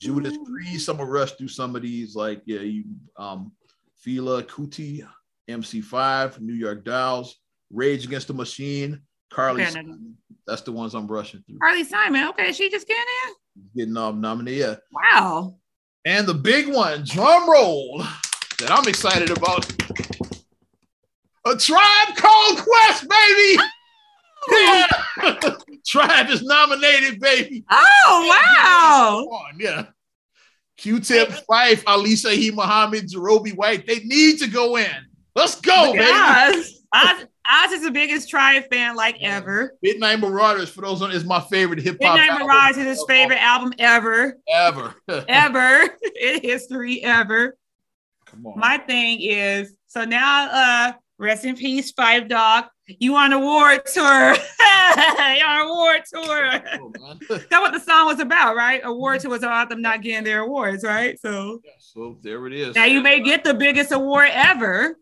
Judas 0.00 0.36
Priest. 0.46 0.88
I'm 0.88 0.96
gonna 0.96 1.10
rush 1.10 1.32
through 1.32 1.48
some 1.48 1.76
of 1.76 1.82
these, 1.82 2.14
like 2.14 2.42
yeah, 2.46 2.60
you 2.60 2.84
um 3.16 3.52
Fela 4.06 4.42
Kuti, 4.42 5.06
MC5, 5.48 6.40
New 6.40 6.54
York 6.54 6.84
Dolls, 6.84 7.36
Rage 7.70 8.06
Against 8.06 8.28
the 8.28 8.34
Machine, 8.34 9.00
Carly. 9.30 9.62
Okay, 9.62 9.70
Simon. 9.70 10.16
That's 10.46 10.62
the 10.62 10.72
ones 10.72 10.94
I'm 10.94 11.06
rushing 11.06 11.42
through. 11.46 11.58
Carly 11.58 11.84
Simon. 11.84 12.28
Okay, 12.28 12.52
she 12.52 12.70
just 12.70 12.86
getting 12.86 13.02
in. 13.26 13.34
Getting 13.76 13.96
um 13.96 14.20
nominated. 14.20 14.60
Yeah. 14.60 14.76
Wow. 14.92 15.56
And 16.06 16.26
the 16.26 16.34
big 16.34 16.72
one, 16.72 17.04
drum 17.04 17.50
roll, 17.50 18.02
that 18.58 18.70
I'm 18.70 18.88
excited 18.88 19.30
about. 19.30 19.70
A 21.46 21.56
tribe 21.56 22.16
called 22.16 22.58
Quest, 22.58 23.08
baby. 23.08 23.62
Yeah. 24.52 24.86
tribe 25.86 26.28
is 26.30 26.42
nominated, 26.42 27.20
baby. 27.20 27.64
Oh 27.70 28.26
wow. 28.28 29.24
Come 29.24 29.32
on, 29.32 29.52
yeah. 29.58 29.86
Q-Tip, 30.76 31.28
Phife, 31.48 31.82
Ali 31.86 32.14
Shaheed 32.14 32.54
Muhammad, 32.54 33.06
Jarobi 33.06 33.54
White, 33.54 33.86
they 33.86 34.00
need 34.00 34.38
to 34.38 34.48
go 34.48 34.76
in. 34.76 34.90
Let's 35.34 35.60
go, 35.60 35.92
baby. 35.92 36.04
Oz. 36.10 36.82
Oz, 36.92 37.72
is 37.72 37.82
the 37.82 37.90
biggest 37.90 38.30
Tribe 38.30 38.64
fan 38.70 38.96
like 38.96 39.16
ever. 39.20 39.74
Midnight 39.82 40.20
Marauders, 40.20 40.70
for 40.70 40.80
those 40.80 41.02
on, 41.02 41.12
is 41.12 41.24
my 41.24 41.40
favorite 41.40 41.80
hip 41.80 41.98
hop. 42.02 42.16
Midnight 42.16 42.40
Mirage 42.40 42.78
is 42.78 42.84
his 42.84 43.04
favorite 43.06 43.42
album 43.42 43.74
ever, 43.78 44.38
ever. 44.48 44.94
ever 45.28 45.82
in 46.20 46.40
history, 46.42 47.02
ever. 47.02 47.56
Come 48.24 48.46
on. 48.46 48.58
My 48.58 48.78
thing 48.78 49.20
is 49.20 49.74
so 49.86 50.04
now, 50.04 50.48
uh, 50.50 50.92
rest 51.20 51.44
in 51.44 51.54
peace, 51.54 51.92
Phife 51.92 52.28
Dawg. 52.28 52.64
You 52.86 53.14
on 53.14 53.32
a 53.32 53.36
award 53.36 53.86
tour? 53.86 54.02
you 54.34 55.44
on 55.44 55.60
a 55.60 55.64
award 55.64 56.02
tour? 56.12 56.60
That's 57.28 57.50
what 57.50 57.72
the 57.72 57.80
song 57.80 58.06
was 58.06 58.18
about, 58.18 58.56
right? 58.56 58.80
Award 58.82 59.20
tour 59.20 59.30
was 59.30 59.42
about 59.42 59.68
them 59.68 59.82
not 59.82 60.02
getting 60.02 60.24
their 60.24 60.40
awards, 60.40 60.82
right? 60.82 61.20
So 61.20 61.60
so 61.78 62.18
there 62.22 62.44
it 62.46 62.54
is. 62.54 62.74
now 62.74 62.86
you 62.86 63.00
may 63.00 63.20
get 63.20 63.44
the 63.44 63.54
biggest 63.54 63.92
award 63.92 64.30
ever. 64.32 64.96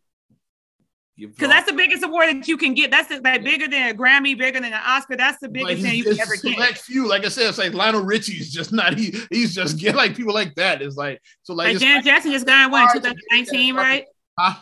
Because 1.16 1.48
that's 1.48 1.68
the 1.68 1.76
biggest 1.76 2.04
award 2.04 2.28
that 2.28 2.46
you 2.46 2.56
can 2.56 2.74
get. 2.74 2.92
That's 2.92 3.08
the, 3.08 3.20
like 3.20 3.42
bigger 3.42 3.66
than 3.66 3.88
a 3.90 3.92
Grammy, 3.92 4.38
bigger 4.38 4.60
than 4.60 4.72
an 4.72 4.80
Oscar. 4.86 5.16
That's 5.16 5.36
the 5.40 5.48
biggest 5.48 5.82
Like, 5.82 5.82
thing 5.82 5.98
you 5.98 6.04
can 6.04 6.20
ever 6.20 6.36
get. 6.36 6.54
select 6.54 6.78
few. 6.78 7.08
Like 7.08 7.24
I 7.24 7.28
said, 7.28 7.48
it's 7.48 7.58
like 7.58 7.74
Lionel 7.74 8.04
Richie's 8.04 8.52
just 8.52 8.72
not. 8.72 8.96
He 8.96 9.12
he's 9.28 9.52
just 9.52 9.78
get 9.78 9.96
like 9.96 10.16
people 10.16 10.32
like 10.32 10.54
that. 10.54 10.80
It's 10.80 10.94
like 10.96 11.20
so 11.42 11.54
like. 11.54 11.72
Like 11.72 11.78
Janet 11.78 12.04
Jackson 12.04 12.30
just 12.30 12.46
got 12.46 12.70
one 12.70 12.82
in 12.82 12.86
what, 12.86 12.90
hard 12.92 13.02
to 13.02 13.08
get 13.08 13.16
2019, 13.32 13.74
right? 13.74 14.04
Huh? 14.38 14.60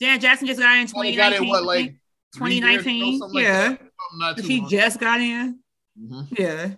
Janet 0.00 0.20
Jackson 0.20 0.46
just 0.46 0.60
got 0.60 0.76
in 0.76 0.88
Only 0.94 1.16
got 1.16 1.32
2019. 1.32 1.42
it 1.44 1.48
what 1.48 1.64
like 1.64 1.96
three 2.34 2.54
years 2.54 2.76
ago, 2.76 2.82
2019, 2.92 3.18
something 3.18 3.34
like 3.34 3.44
yeah. 3.44 3.68
that. 3.68 3.80
Something 4.36 4.44
She 4.44 4.60
long. 4.60 4.68
just 4.70 5.00
got 5.00 5.20
in. 5.20 5.58
Mhm. 6.00 6.38
Yeah. 6.38 6.70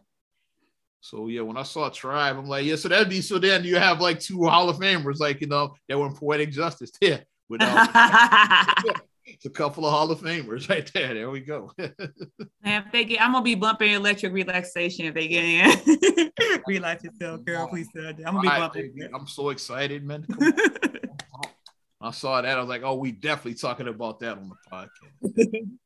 So 1.01 1.29
yeah, 1.29 1.41
when 1.43 1.57
I 1.57 1.63
saw 1.63 1.89
Tribe, 1.89 2.37
I'm 2.37 2.47
like, 2.47 2.65
yeah. 2.65 2.77
So 2.77 2.89
that'd 2.89 3.09
be 3.09 3.21
so. 3.21 3.39
Then 3.39 3.65
you 3.65 3.77
have 3.77 4.01
like 4.01 4.21
two 4.21 4.45
Hall 4.45 4.69
of 4.69 4.77
Famers, 4.79 5.19
like 5.21 5.41
you 5.41 5.47
know, 5.47 5.75
that 5.89 5.99
were 5.99 6.07
in 6.07 6.15
Poetic 6.15 6.51
Justice. 6.53 6.91
Yeah, 7.01 7.21
with 7.49 7.63
uh, 7.65 8.75
it's 9.25 9.45
a 9.47 9.51
couple 9.51 9.87
of 9.87 9.93
Hall 9.93 10.11
of 10.11 10.21
Famers 10.21 10.69
right 10.69 10.89
there. 10.93 11.15
There 11.15 11.31
we 11.31 11.41
go. 11.41 11.73
Man, 11.79 11.93
if 12.85 12.93
they 12.93 13.05
get, 13.05 13.23
I'm 13.23 13.33
gonna 13.33 13.43
be 13.45 13.55
bumping 13.55 13.93
electric 13.93 14.33
relaxation 14.33 15.07
if 15.07 15.15
they 15.15 15.29
get 15.29 15.45
in. 15.45 16.31
Relax 16.67 17.05
yourself, 17.05 17.45
girl. 17.45 17.69
Please. 17.69 17.89
I'm 17.97 18.17
gonna 18.17 18.41
be 18.43 18.49
bumping. 18.49 18.93
baby. 18.95 19.11
I'm 19.15 19.27
so 19.27 19.49
excited, 19.51 20.05
man. 20.05 20.27
I 22.01 22.11
saw 22.13 22.41
that. 22.41 22.57
I 22.57 22.61
was 22.61 22.69
like, 22.69 22.83
oh, 22.85 22.95
we 22.95 23.13
definitely 23.13 23.55
talking 23.55 23.89
about 23.89 24.21
that 24.21 24.39
on 24.39 24.51
the 24.51 24.57
podcast. 24.71 25.69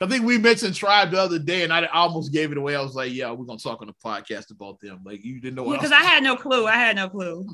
I 0.00 0.06
think 0.06 0.24
we 0.24 0.38
mentioned 0.38 0.74
Tribe 0.74 1.12
the 1.12 1.20
other 1.20 1.38
day, 1.38 1.62
and 1.62 1.72
I 1.72 1.86
almost 1.86 2.32
gave 2.32 2.52
it 2.52 2.58
away. 2.58 2.76
I 2.76 2.82
was 2.82 2.94
like, 2.94 3.12
yeah, 3.12 3.30
we're 3.30 3.46
gonna 3.46 3.58
talk 3.58 3.80
on 3.80 3.86
the 3.86 3.94
podcast 4.04 4.50
about 4.50 4.80
them. 4.80 5.00
Like 5.04 5.24
you 5.24 5.40
didn't 5.40 5.56
know 5.56 5.70
because 5.70 5.92
I, 5.92 5.98
I 5.98 6.04
had 6.04 6.22
no 6.22 6.36
clue. 6.36 6.66
I 6.66 6.74
had 6.74 6.96
no 6.96 7.08
clue. 7.08 7.46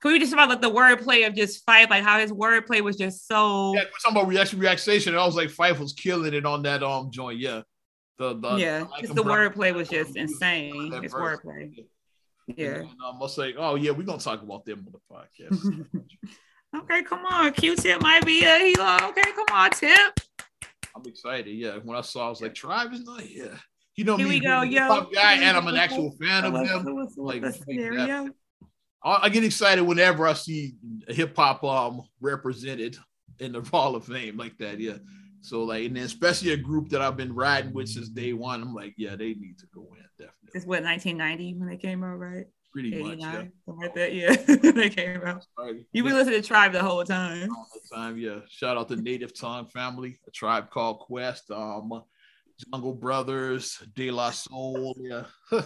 Can 0.00 0.12
we 0.12 0.18
just 0.18 0.32
about 0.32 0.48
like 0.48 0.60
the 0.60 0.70
wordplay 0.70 1.26
of 1.26 1.34
just 1.34 1.64
Phife, 1.66 1.88
like 1.90 2.04
how 2.04 2.18
his 2.18 2.30
wordplay 2.30 2.82
was 2.82 2.96
just 2.96 3.26
so. 3.26 3.74
Yeah, 3.74 3.84
we're 3.84 3.90
talking 4.02 4.16
about 4.18 4.28
reaction, 4.28 4.58
relaxation, 4.58 5.14
and 5.14 5.20
I 5.20 5.24
was 5.24 5.34
like, 5.34 5.48
Phife 5.48 5.78
was 5.78 5.92
killing 5.92 6.34
it 6.34 6.44
on 6.44 6.62
that 6.62 6.82
um 6.82 7.10
joint. 7.10 7.38
Yeah, 7.38 7.62
the, 8.18 8.34
the 8.34 8.56
yeah, 8.56 8.84
just 9.00 9.14
the 9.14 9.24
wordplay 9.24 9.72
was 9.72 9.88
just 9.88 10.16
insane. 10.16 10.92
His 11.02 11.14
wordplay. 11.14 11.84
Yeah, 12.48 12.80
and, 12.80 12.88
um, 12.88 13.16
I 13.16 13.18
was 13.18 13.38
like, 13.38 13.54
oh 13.56 13.76
yeah, 13.76 13.92
we're 13.92 14.04
gonna 14.04 14.18
talk 14.18 14.42
about 14.42 14.64
them 14.64 14.86
on 14.86 14.92
the 14.92 15.46
podcast. 15.46 15.86
okay, 16.76 17.02
come 17.02 17.24
on, 17.26 17.52
Q-Tip 17.52 18.02
might 18.02 18.24
be 18.24 18.44
a 18.44 18.58
hero. 18.58 18.96
Okay, 19.10 19.32
come 19.32 19.46
on, 19.52 19.70
Tip. 19.70 20.20
I'm 20.94 21.02
excited. 21.06 21.50
Yeah, 21.50 21.78
when 21.82 21.96
I 21.96 22.00
saw, 22.00 22.26
I 22.26 22.30
was 22.30 22.42
like, 22.42 22.54
Tribe 22.54 22.92
is 22.92 23.04
not 23.04 23.20
here. 23.20 23.58
You 23.96 24.04
know 24.04 24.16
Here 24.16 24.28
me, 24.28 24.34
we 24.34 24.40
go, 24.40 24.62
yo. 24.62 25.06
guy, 25.12 25.34
and 25.42 25.56
I'm 25.56 25.66
an 25.66 25.76
actual 25.76 26.12
fan 26.20 26.44
of 26.44 26.52
them. 26.52 27.08
Like, 27.16 27.44
I 29.02 29.28
get 29.28 29.44
excited 29.44 29.82
whenever 29.82 30.26
I 30.26 30.34
see 30.34 30.74
a 31.08 31.14
hip 31.14 31.34
hop 31.36 31.62
um 31.64 32.02
represented 32.20 32.96
in 33.38 33.52
the 33.52 33.60
Hall 33.72 33.96
of 33.96 34.04
Fame 34.04 34.36
like 34.36 34.56
that. 34.58 34.78
Yeah. 34.78 34.98
So 35.40 35.64
like, 35.64 35.86
and 35.86 35.96
then 35.96 36.04
especially 36.04 36.52
a 36.52 36.56
group 36.56 36.88
that 36.90 37.00
I've 37.00 37.16
been 37.16 37.34
riding 37.34 37.72
with 37.72 37.88
since 37.88 38.08
day 38.08 38.32
one. 38.32 38.60
I'm 38.62 38.74
like, 38.74 38.94
yeah, 38.96 39.16
they 39.16 39.34
need 39.34 39.58
to 39.58 39.66
go 39.74 39.82
in 39.96 40.04
definitely. 40.18 40.50
It's 40.54 40.66
what 40.66 40.82
1990 40.82 41.54
when 41.58 41.68
they 41.68 41.76
came 41.76 42.02
out, 42.04 42.18
right? 42.18 42.46
Pretty 42.78 43.02
much, 43.02 43.18
yeah. 43.18 43.42
Something 43.64 43.82
like 43.82 43.94
that, 43.94 44.14
yeah. 44.14 44.32
they 44.72 44.88
came 44.88 45.20
out. 45.24 45.44
You've 45.92 46.06
been 46.06 46.14
listening 46.14 46.40
to 46.40 46.46
Tribe 46.46 46.72
the 46.72 46.82
whole 46.82 47.04
time. 47.04 47.50
All 47.50 47.66
the 47.74 47.96
time, 47.96 48.16
yeah. 48.18 48.38
Shout 48.48 48.76
out 48.76 48.88
to 48.88 48.96
Native 48.96 49.34
Tongue 49.34 49.66
family, 49.66 50.20
a 50.28 50.30
tribe 50.30 50.70
called 50.70 51.00
Quest, 51.00 51.50
um, 51.50 52.04
Jungle 52.72 52.94
Brothers, 52.94 53.82
De 53.96 54.12
La 54.12 54.30
Soul, 54.30 54.94
yeah. 55.00 55.24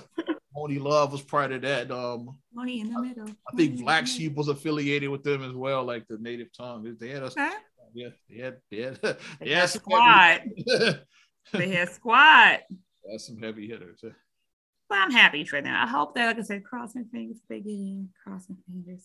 Monie 0.57 0.81
Love 0.81 1.13
was 1.13 1.21
part 1.21 1.53
of 1.53 1.61
that. 1.63 1.91
Um, 1.91 2.39
Monie 2.57 2.81
in 2.81 2.93
the 2.93 3.03
middle. 3.03 3.29
I, 3.29 3.53
I 3.53 3.57
think 3.57 3.81
Black 3.81 4.07
Sheep 4.07 4.35
was 4.35 4.49
affiliated 4.49 5.11
with 5.11 5.23
them 5.23 5.43
as 5.43 5.53
well, 5.53 5.85
like 5.85 6.07
the 6.09 6.17
Native 6.19 6.49
Tongue. 6.57 6.97
They 6.99 7.11
had 7.11 7.23
us. 7.25 7.35
Huh? 7.37 7.53
Yeah, 7.95 8.09
they 8.31 8.39
had, 8.39 8.57
they 8.71 8.79
had, 8.79 8.99
they 9.41 9.51
had 9.51 9.69
squad. 9.69 10.43
they 11.53 11.69
had 11.69 11.91
squad. 11.91 12.61
That's 13.05 13.27
some 13.27 13.37
heavy 13.37 13.69
hitters. 13.69 14.03
But 14.93 14.99
I'm 14.99 15.11
happy 15.11 15.43
for 15.47 15.63
them. 15.63 15.75
I 15.75 15.87
hope 15.87 16.15
that, 16.17 16.27
like 16.27 16.39
I 16.39 16.43
said, 16.43 16.65
crossing 16.65 17.07
fingers, 17.07 17.39
they 17.49 17.61
get 17.61 17.71
in, 17.71 18.11
crossing 18.23 18.59
fingers. 18.71 19.03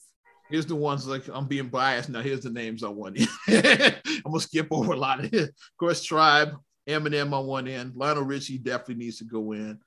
Here's 0.50 0.66
the 0.66 0.76
ones 0.76 1.08
like 1.08 1.24
I'm 1.32 1.48
being 1.48 1.70
biased. 1.70 2.10
Now 2.10 2.20
here's 2.20 2.42
the 2.42 2.50
names 2.50 2.84
I 2.84 2.90
want. 2.90 3.16
In. 3.16 3.28
I'm 3.48 4.22
gonna 4.26 4.42
skip 4.42 4.68
over 4.70 4.92
a 4.92 4.98
lot 4.98 5.24
of 5.24 5.34
it. 5.34 5.44
Of 5.44 5.78
course, 5.80 6.04
Tribe, 6.04 6.58
Eminem 6.90 7.32
on 7.32 7.46
one 7.46 7.70
end. 7.70 7.94
Lionel 7.96 8.24
Richie 8.24 8.58
definitely 8.58 9.06
needs 9.06 9.20
to 9.20 9.24
go 9.24 9.54
in. 9.54 9.80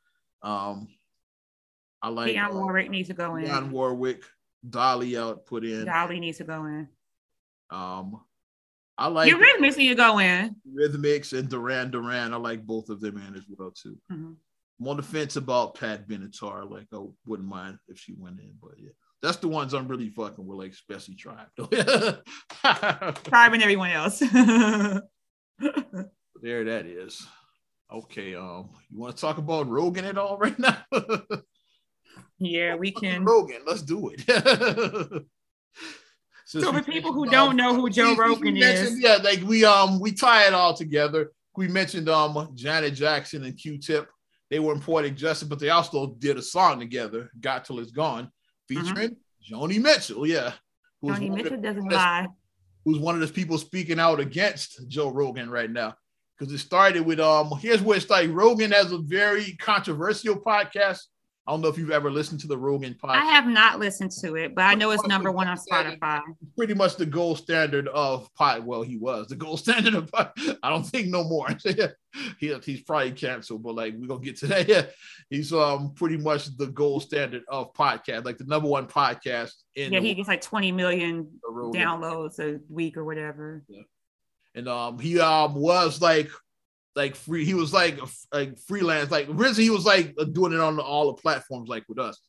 Um, 0.43 0.89
I 2.01 2.09
like 2.09 2.35
Dionne 2.35 2.49
uh, 2.49 2.55
Warwick 2.55 2.89
needs 2.89 3.09
to 3.09 3.15
go 3.15 3.37
in. 3.37 3.45
Dionne 3.45 3.71
Warwick, 3.71 4.23
Dolly 4.67 5.19
out 5.19 5.45
put 5.45 5.67
in. 5.67 5.85
Dolly 5.85 6.19
needs 6.19 6.39
to 6.39 6.45
go 6.45 6.65
in. 6.65 6.89
Um, 7.69 8.23
I 8.97 9.09
like 9.09 9.31
Eurythmics 9.31 9.77
need 9.77 9.91
to 9.91 9.95
go 9.97 10.19
in. 10.19 10.57
Rhythmics 10.67 11.39
and 11.39 11.51
Duran 11.51 11.91
Duran. 11.91 12.33
I 12.33 12.39
like 12.39 12.65
both 12.65 12.89
of 12.89 13.03
them 13.03 13.19
in 13.19 13.35
as 13.35 13.45
well 13.55 13.71
too. 13.71 13.99
Mm-hmm. 14.11 14.33
I'm 14.81 14.89
on 14.89 14.97
the 14.97 15.03
fence 15.03 15.37
about 15.37 15.75
Pat 15.75 16.09
Benatar. 16.09 16.69
Like 16.71 16.87
I 16.93 17.05
wouldn't 17.27 17.49
mind 17.49 17.79
if 17.89 17.99
she 17.99 18.15
went 18.17 18.41
in, 18.41 18.55
but 18.61 18.73
yeah. 18.79 18.91
That's 19.23 19.37
the 19.37 19.49
ones 19.49 19.75
I'm 19.75 19.87
really 19.87 20.09
fucking 20.09 20.47
with, 20.47 20.59
like 20.59 20.73
especially 20.73 21.15
Tribe. 21.15 21.49
Tribe 23.25 23.53
and 23.53 23.63
everyone 23.63 23.91
else. 23.91 24.19
there 24.19 25.05
that 26.65 26.87
is. 26.87 27.23
Okay, 27.93 28.35
um, 28.35 28.71
you 28.89 28.99
want 28.99 29.15
to 29.17 29.21
talk 29.21 29.37
about 29.37 29.69
Rogan 29.69 30.07
at 30.07 30.17
all 30.17 30.39
right 30.39 30.59
now? 30.59 30.79
yeah, 32.39 32.77
we 32.77 32.93
can. 32.93 33.25
Rogan, 33.25 33.61
let's 33.67 33.83
do 33.83 34.11
it. 34.17 35.27
so 36.47 36.73
for 36.73 36.83
people 36.83 37.13
who 37.13 37.29
don't 37.29 37.57
know 37.57 37.75
who 37.75 37.91
Joe 37.91 38.15
Rogan 38.15 38.57
is, 38.57 38.99
yeah, 38.99 39.17
like 39.17 39.43
we 39.43 39.67
um 39.67 40.01
we 40.01 40.13
tie 40.13 40.47
it 40.47 40.55
all 40.55 40.73
together. 40.73 41.33
We 41.57 41.69
mentioned 41.69 42.09
um 42.09 42.53
Janet 42.55 42.95
Jackson 42.95 43.45
and 43.45 43.55
Q-Tip 43.59 44.09
they 44.51 44.59
were 44.59 44.75
in 44.75 44.81
Poetic 44.81 45.17
Justice, 45.17 45.49
but 45.49 45.59
they 45.59 45.71
also 45.71 46.15
did 46.19 46.37
a 46.37 46.43
song 46.43 46.81
together, 46.81 47.31
Got 47.41 47.65
Till 47.65 47.79
It's 47.79 47.93
Gone, 47.93 48.31
featuring 48.69 49.11
mm-hmm. 49.11 49.55
Joni 49.55 49.81
Mitchell. 49.81 50.27
Yeah. 50.27 50.53
Joni 51.03 51.33
Mitchell 51.33 51.53
the, 51.53 51.63
doesn't 51.63 51.89
lie. 51.89 52.27
Who's 52.85 52.99
one 52.99 53.15
of 53.15 53.21
those 53.21 53.31
people 53.31 53.59
speaking 53.59 54.01
out 54.01 54.21
against 54.21 54.89
Joe 54.89 55.11
Rogan 55.11 55.51
right 55.51 55.71
now. 55.71 55.95
Because 56.37 56.53
it 56.53 56.59
started 56.59 57.05
with 57.05 57.21
um, 57.21 57.53
here's 57.61 57.83
where 57.83 57.99
it 57.99 58.01
started. 58.01 58.31
Rogan 58.31 58.73
has 58.73 58.93
a 58.93 58.99
very 58.99 59.53
controversial 59.61 60.37
podcast 60.37 61.01
I 61.51 61.53
don't 61.53 61.63
know 61.63 61.69
if 61.69 61.77
you've 61.77 61.91
ever 61.91 62.13
listened 62.13 62.39
to 62.43 62.47
the 62.47 62.57
Rogan 62.57 62.95
podcast. 62.95 63.23
I 63.23 63.25
have 63.25 63.49
not 63.49 63.81
listened 63.81 64.13
to 64.21 64.37
it, 64.37 64.55
but 64.55 64.63
I 64.63 64.75
know 64.77 64.93
it's 64.93 65.05
number 65.09 65.33
one 65.33 65.49
on 65.49 65.57
Spotify. 65.57 66.21
Pretty 66.57 66.75
much 66.75 66.95
the 66.95 67.05
gold 67.05 67.39
standard 67.39 67.89
of 67.89 68.33
pot. 68.35 68.63
Well, 68.63 68.83
he 68.83 68.97
was 68.97 69.27
the 69.27 69.35
gold 69.35 69.59
standard 69.59 69.95
of 69.95 70.13
pot. 70.13 70.33
I 70.63 70.71
don't 70.71 70.85
think 70.85 71.09
no 71.09 71.25
more. 71.25 71.49
he, 72.39 72.55
he's 72.63 72.83
probably 72.83 73.11
canceled, 73.11 73.65
but 73.65 73.75
like 73.75 73.95
we're 73.99 74.07
gonna 74.07 74.21
get 74.21 74.37
to 74.37 74.47
that. 74.47 74.61
Yeah, 74.69 74.87
he's 75.29 75.53
um 75.53 75.93
pretty 75.97 76.19
much 76.19 76.57
the 76.57 76.69
gold 76.69 77.03
standard 77.03 77.43
of 77.49 77.73
podcast, 77.73 78.25
like 78.25 78.39
the 78.39 78.45
number 78.45 78.69
one 78.69 78.87
podcast 78.87 79.51
in. 79.75 79.93
Yeah, 79.93 79.99
he 79.99 80.15
gets 80.15 80.29
like 80.29 80.43
20 80.43 80.71
million 80.71 81.41
downloads 81.45 82.39
a 82.39 82.61
week 82.69 82.97
or 82.97 83.05
whatever. 83.05 83.65
Yeah. 83.67 83.83
And 84.55 84.69
um 84.69 85.01
he 85.01 85.19
um 85.19 85.55
was 85.57 86.01
like 86.01 86.31
like 86.97 87.15
free. 87.15 87.45
He 87.45 87.55
was 87.55 87.73
like 87.73 87.99
like 88.33 88.59
freelance. 88.59 89.11
Like 89.11 89.29
originally 89.29 89.65
he 89.65 89.71
was 89.71 89.87
like 89.87 90.15
doing 90.33 90.53
it 90.53 90.61
on 90.61 90.79
all 90.79 91.09
the 91.09 91.23
platforms 91.23 91.69
like 91.69 91.85
with 91.89 91.99
us. 91.99 92.21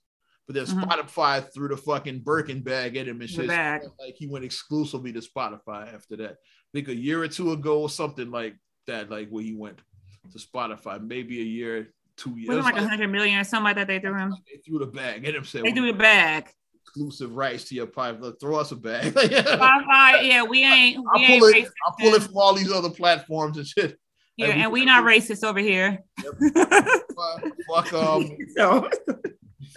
But 0.47 0.55
then 0.55 0.66
mm-hmm. 0.66 0.89
Spotify 0.89 1.45
threw 1.53 1.70
the 1.70 1.78
fucking 1.78 2.20
Birkin 2.20 2.62
bag 2.62 2.97
at 2.97 3.07
him 3.07 3.22
and 3.22 3.30
shit. 3.30 3.47
Like 3.47 4.16
he 4.16 4.28
went 4.28 4.45
exclusively 4.45 5.14
to 5.14 5.20
Spotify 5.20 5.93
after 5.93 6.16
that. 6.18 6.32
I 6.32 6.72
think 6.74 6.88
a 6.88 6.95
year 6.95 7.22
or 7.22 7.28
two 7.28 7.51
ago, 7.51 7.82
or 7.82 7.89
something 7.89 8.32
like 8.32 8.55
that, 8.88 9.09
like 9.09 9.30
where 9.30 9.43
he 9.43 9.53
went 9.53 9.80
to 10.32 10.39
Spotify, 10.39 11.01
maybe 11.01 11.39
a 11.39 11.43
year, 11.43 11.93
two 12.16 12.38
years. 12.38 12.49
Wasn't 12.49 12.66
like 12.66 12.78
a 12.78 12.88
hundred 12.88 13.09
million 13.09 13.39
or 13.39 13.43
something 13.43 13.66
like 13.66 13.76
that 13.76 13.88
they 13.88 13.99
threw 13.99 14.18
him. 14.18 14.36
They 14.51 14.62
threw 14.66 14.80
the 14.80 14.86
bag 14.86 15.26
at 15.26 15.36
him. 15.36 15.45
Said, 15.45 15.64
they 15.64 15.72
threw 15.72 15.88
the 15.88 15.97
bag. 15.97 16.49
Exclusive 16.84 17.36
rights 17.36 17.66
to 17.66 17.76
your 17.76 17.88
pipe. 17.88 18.20
Look, 18.22 18.39
throw 18.39 18.57
us 18.57 18.72
a 18.72 18.76
bag. 18.76 19.14
Spotify, 19.14 20.28
yeah, 20.28 20.43
we 20.43 20.64
ain't. 20.64 20.97
We 21.16 21.26
ain't 21.26 21.41
pull 21.41 21.49
it. 21.49 21.68
I'll 21.86 21.95
pull 21.99 22.14
it 22.14 22.24
from 22.24 22.38
all 22.38 22.53
these 22.53 22.72
other 22.72 22.89
platforms 22.89 23.57
and 23.57 23.66
shit. 23.66 23.97
Yeah, 24.41 24.63
and, 24.63 24.71
we, 24.71 24.85
not 24.85 25.03
racist 25.03 25.43
over 25.43 25.59
here. 25.59 26.03
Fuck, 26.19 27.43
fuck 27.67 27.93
um, 27.93 28.37
so, 28.55 28.89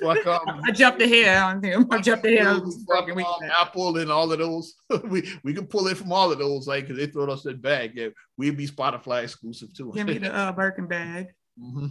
fuck 0.00 0.26
um, 0.26 0.60
I 0.64 0.70
jumped 0.72 1.02
ahead 1.02 1.42
on 1.42 1.62
him. 1.62 1.86
I 1.90 2.00
jumped 2.00 2.26
ahead 2.26 2.46
on 2.46 2.70
fuck, 2.86 3.08
um, 3.08 3.24
Apple 3.60 3.98
and 3.98 4.10
all 4.10 4.32
of 4.32 4.38
those. 4.38 4.74
we 5.04 5.28
we 5.42 5.54
can 5.54 5.66
pull 5.66 5.86
it 5.88 5.96
from 5.96 6.12
all 6.12 6.32
of 6.32 6.38
those, 6.38 6.66
like 6.66 6.84
because 6.84 6.98
they 6.98 7.06
throw 7.06 7.30
us 7.32 7.42
that 7.42 7.60
bag. 7.60 7.92
Yeah, 7.94 8.08
we'd 8.36 8.56
be 8.56 8.66
Spotify 8.66 9.24
exclusive 9.24 9.74
too. 9.74 9.92
Give 9.94 10.06
me 10.06 10.18
the 10.18 10.34
uh, 10.34 10.52
Birkin 10.52 10.86
bag. 10.86 11.28
Mm-hmm. 11.56 11.86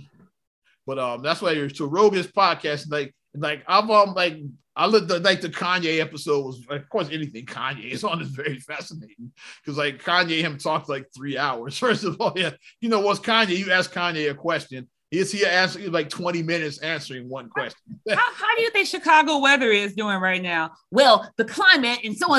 But 0.86 1.00
um, 1.00 1.22
that's 1.24 1.42
why 1.42 1.52
you're 1.52 1.70
so 1.70 1.86
Rogan's 1.86 2.28
podcast, 2.28 2.92
like 2.92 3.16
like 3.34 3.64
I'm 3.66 3.90
um 3.90 4.14
like 4.14 4.40
I 4.76 4.88
looked 4.88 5.08
the, 5.08 5.20
like 5.20 5.42
the 5.42 5.50
Kanye 5.50 6.00
episode 6.00 6.46
was 6.46 6.66
of 6.70 6.90
course 6.90 7.10
anything 7.12 7.46
Kanye 7.46 7.92
is 7.92 8.04
on 8.04 8.22
is 8.22 8.30
very 8.30 8.60
fascinating 8.60 9.32
because 9.64 9.78
like 9.78 10.04
Kanye 10.04 10.42
him 10.42 10.58
talked 10.58 10.90
like 10.90 11.08
three 11.16 11.38
hours. 11.38 11.78
First 11.80 12.04
of 12.04 12.20
all, 12.20 12.34
yeah, 12.36 12.52
you 12.82 12.90
know 12.90 13.02
what's 13.02 13.20
Kanye? 13.20 13.58
You 13.58 13.72
ask 13.72 13.94
Kanye 13.94 14.32
a 14.32 14.36
question, 14.36 14.88
is 15.12 15.32
he 15.32 15.46
answering 15.46 15.92
like 15.92 16.10
20 16.10 16.42
minutes 16.42 16.80
answering 16.80 17.30
one 17.30 17.50
question? 17.50 18.00
how, 18.10 18.16
how, 18.16 18.56
do 18.56 18.64
you 18.64 18.72
think 18.72 18.88
Chicago 18.88 19.40
weather 19.40 19.70
is 19.70 19.94
doing 19.94 20.18
right 20.18 20.42
now? 20.42 20.72
Well, 20.90 21.32
the 21.38 21.46
climate 21.46 22.00
and 22.04 22.18
so. 22.18 22.34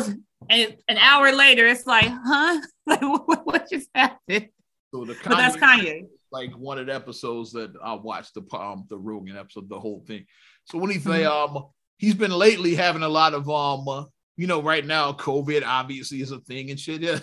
And 0.50 0.76
an 0.88 0.98
hour 0.98 1.32
later, 1.32 1.66
it's 1.66 1.86
like, 1.86 2.08
huh? 2.08 2.60
Like 2.86 3.00
what, 3.00 3.46
what 3.46 3.70
just 3.70 3.88
happened? 3.94 4.48
So 4.92 5.06
the 5.06 5.14
Kanye, 5.14 5.28
but 5.28 5.36
that's 5.36 5.56
Kanye. 5.56 6.06
Like 6.30 6.50
one 6.52 6.78
of 6.78 6.86
the 6.86 6.94
episodes 6.94 7.52
that 7.52 7.72
I 7.82 7.94
watched 7.94 8.34
the 8.34 8.42
um 8.54 8.84
the 8.90 8.98
Rogan 8.98 9.38
episode, 9.38 9.70
the 9.70 9.80
whole 9.80 10.04
thing. 10.06 10.26
So 10.64 10.76
when 10.76 10.90
he 10.90 10.98
say 10.98 11.22
mm-hmm. 11.22 11.56
um 11.56 11.64
he's 11.98 12.14
been 12.14 12.32
lately 12.32 12.74
having 12.74 13.02
a 13.02 13.08
lot 13.08 13.34
of 13.34 13.48
um 13.48 13.86
uh, 13.88 14.04
you 14.36 14.46
know 14.46 14.62
right 14.62 14.84
now 14.84 15.12
covid 15.12 15.64
obviously 15.64 16.20
is 16.20 16.30
a 16.30 16.40
thing 16.40 16.70
and 16.70 16.80
shit 16.80 17.00
yeah. 17.02 17.18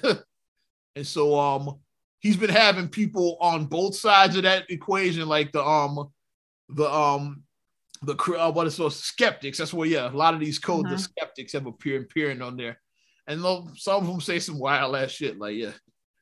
And 0.95 1.07
so 1.07 1.39
um 1.39 1.79
he's 2.19 2.37
been 2.37 2.49
having 2.49 2.87
people 2.87 3.37
on 3.41 3.65
both 3.65 3.95
sides 3.95 4.35
of 4.35 4.43
that 4.43 4.69
equation 4.69 5.27
like 5.27 5.51
the 5.51 5.63
um 5.63 6.11
the 6.69 6.91
um 6.91 7.43
the 8.03 8.15
uh, 8.37 8.51
what 8.51 8.67
is 8.67 8.75
so 8.75 8.89
skeptics. 8.89 9.57
That's 9.57 9.73
where 9.73 9.87
yeah 9.87 10.09
a 10.09 10.11
lot 10.11 10.33
of 10.33 10.39
these 10.39 10.59
codes 10.59 10.85
mm-hmm. 10.85 10.95
the 10.95 10.99
skeptics 10.99 11.53
have 11.53 11.65
appeared 11.65 12.03
appearing 12.03 12.41
on 12.41 12.57
there. 12.57 12.79
And 13.27 13.41
some 13.77 14.01
of 14.01 14.07
them 14.07 14.19
say 14.19 14.39
some 14.39 14.59
wild 14.59 14.95
ass 14.95 15.11
shit 15.11 15.37
like 15.37 15.55
yeah. 15.55 15.71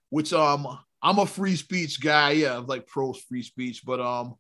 Which 0.10 0.34
um 0.34 0.80
i'm 1.02 1.20
a 1.20 1.26
free 1.26 1.56
speech 1.56 2.02
guy 2.02 2.32
yeah 2.32 2.58
like 2.58 2.86
pro 2.86 3.14
free 3.14 3.42
speech 3.42 3.84
but 3.86 4.02
um 4.02 4.36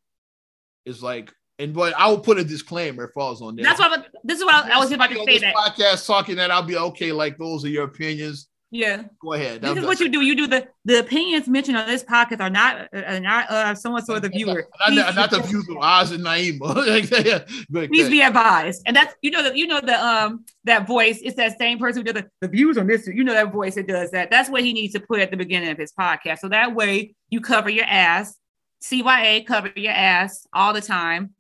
it's 0.86 1.02
like 1.02 1.32
and 1.60 1.74
but 1.74 1.94
I 1.98 2.08
will 2.08 2.20
put 2.20 2.40
a 2.40 2.44
disclaimer 2.44 3.04
if 3.04 3.18
I 3.18 3.30
was 3.30 3.42
on 3.42 3.56
there. 3.56 3.66
That's 3.66 3.80
what 3.80 4.08
this 4.24 4.40
is 4.40 4.46
what 4.46 4.56
I, 4.56 4.76
I 4.76 4.80
was 4.80 4.92
about 4.92 5.10
to 5.12 5.24
say. 5.26 5.40
That 5.40 5.54
podcast 5.54 6.08
talking 6.08 6.38
that 6.38 6.50
I'll 6.50 6.64
be 6.64 6.78
okay. 6.78 7.12
Like 7.12 7.38
those 7.38 7.66
are 7.66 7.70
your 7.70 7.84
opinions. 7.84 8.48
Yeah. 8.72 9.04
Go 9.20 9.34
ahead. 9.34 9.62
This 9.62 9.80
is 9.80 9.86
what 9.86 10.00
you 10.00 10.10
do. 10.10 10.22
You 10.22 10.36
do 10.36 10.48
the 10.48 10.68
the 10.86 11.00
opinions 11.00 11.48
mentioned 11.48 11.76
on 11.76 11.88
this 11.88 12.04
podcast 12.04 12.40
are 12.40 12.52
not 12.52 12.88
are 12.94 13.20
not 13.20 13.50
uh 13.50 13.76
someone 13.76 14.06
sort 14.06 14.18
of 14.18 14.24
the 14.24 14.30
viewer. 14.30 14.68
Not, 14.80 14.94
not, 14.94 15.16
not 15.16 15.32
the 15.32 15.42
views 15.42 15.68
of 15.70 15.78
Oz 15.78 16.12
and 16.12 16.24
Naima. 16.24 17.68
Please 17.90 18.10
be 18.10 18.22
advised. 18.22 18.84
And 18.86 18.96
that's 18.96 19.14
you 19.22 19.32
know 19.32 19.44
that 19.44 19.58
you 19.58 19.68
know 19.68 19.82
the 19.82 20.02
um 20.02 20.46
that 20.64 20.88
voice. 20.88 21.20
It's 21.22 21.36
that 21.38 21.58
same 21.58 21.80
person 21.80 22.06
who 22.06 22.14
does 22.14 22.24
the, 22.24 22.30
the 22.42 22.48
views 22.48 22.78
on 22.78 22.88
this. 22.88 23.08
You 23.08 23.24
know 23.24 23.34
that 23.34 23.52
voice 23.52 23.76
that 23.76 23.88
does 23.88 24.12
that. 24.12 24.30
That's 24.30 24.50
what 24.50 24.64
he 24.64 24.72
needs 24.72 24.94
to 24.94 25.00
put 25.00 25.20
at 25.20 25.32
the 25.32 25.38
beginning 25.38 25.70
of 25.70 25.78
his 25.78 25.92
podcast. 25.92 26.40
So 26.40 26.50
that 26.50 26.74
way 26.76 27.16
you 27.30 27.42
cover 27.42 27.70
your 27.70 27.86
ass. 27.86 28.36
CYA 28.82 29.46
cover 29.46 29.74
your 29.76 29.92
ass 29.92 30.48
all 30.54 30.72
the 30.72 30.80
time 30.80 31.34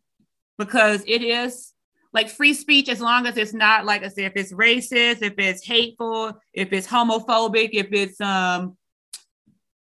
because 0.59 1.03
it 1.07 1.23
is 1.23 1.73
like 2.13 2.29
free 2.29 2.53
speech 2.53 2.89
as 2.89 3.01
long 3.01 3.25
as 3.25 3.37
it's 3.37 3.53
not 3.53 3.85
like 3.85 4.03
I 4.03 4.09
said, 4.09 4.25
if 4.25 4.33
it's 4.35 4.53
racist, 4.53 5.23
if 5.23 5.33
it's 5.39 5.65
hateful, 5.65 6.39
if 6.53 6.71
it's 6.73 6.85
homophobic, 6.85 7.69
if 7.73 7.87
it's 7.91 8.21
um 8.21 8.77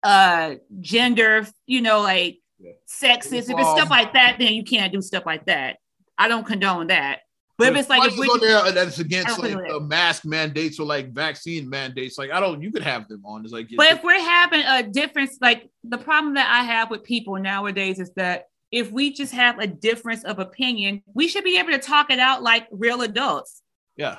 uh 0.04 0.54
gender, 0.80 1.46
you 1.66 1.80
know, 1.80 2.02
like 2.02 2.38
yeah. 2.60 2.72
sexist, 2.86 3.50
if 3.50 3.58
it's 3.58 3.70
stuff 3.70 3.90
like 3.90 4.12
that, 4.12 4.36
then 4.38 4.52
you 4.52 4.62
can't 4.62 4.92
do 4.92 5.02
stuff 5.02 5.26
like 5.26 5.46
that. 5.46 5.78
I 6.16 6.28
don't 6.28 6.46
condone 6.46 6.88
that. 6.88 7.20
But, 7.58 7.72
if 7.72 7.78
it's 7.78 7.88
like 7.88 8.12
if 8.12 8.18
we, 8.18 8.26
on 8.26 8.40
there 8.40 8.70
that's 8.70 8.98
against 8.98 9.38
like 9.38 9.56
uh, 9.56 9.80
mask 9.80 10.26
mandates 10.26 10.78
or 10.78 10.84
like 10.84 11.12
vaccine 11.12 11.70
mandates, 11.70 12.18
like 12.18 12.30
I 12.30 12.38
don't, 12.38 12.60
you 12.60 12.70
could 12.70 12.82
have 12.82 13.08
them 13.08 13.24
on. 13.24 13.44
It's 13.44 13.52
like, 13.52 13.68
but 13.74 13.92
if 13.92 14.04
we're 14.04 14.20
having 14.20 14.60
a 14.60 14.82
difference, 14.82 15.38
like 15.40 15.70
the 15.82 15.96
problem 15.96 16.34
that 16.34 16.50
I 16.50 16.64
have 16.64 16.90
with 16.90 17.02
people 17.02 17.36
nowadays 17.38 17.98
is 17.98 18.10
that 18.16 18.48
if 18.76 18.92
we 18.92 19.10
just 19.10 19.32
have 19.32 19.58
a 19.58 19.66
difference 19.66 20.22
of 20.24 20.38
opinion, 20.38 21.02
we 21.14 21.28
should 21.28 21.44
be 21.44 21.58
able 21.58 21.70
to 21.70 21.78
talk 21.78 22.10
it 22.10 22.18
out 22.18 22.42
like 22.42 22.68
real 22.70 23.00
adults. 23.00 23.62
Yeah. 23.96 24.18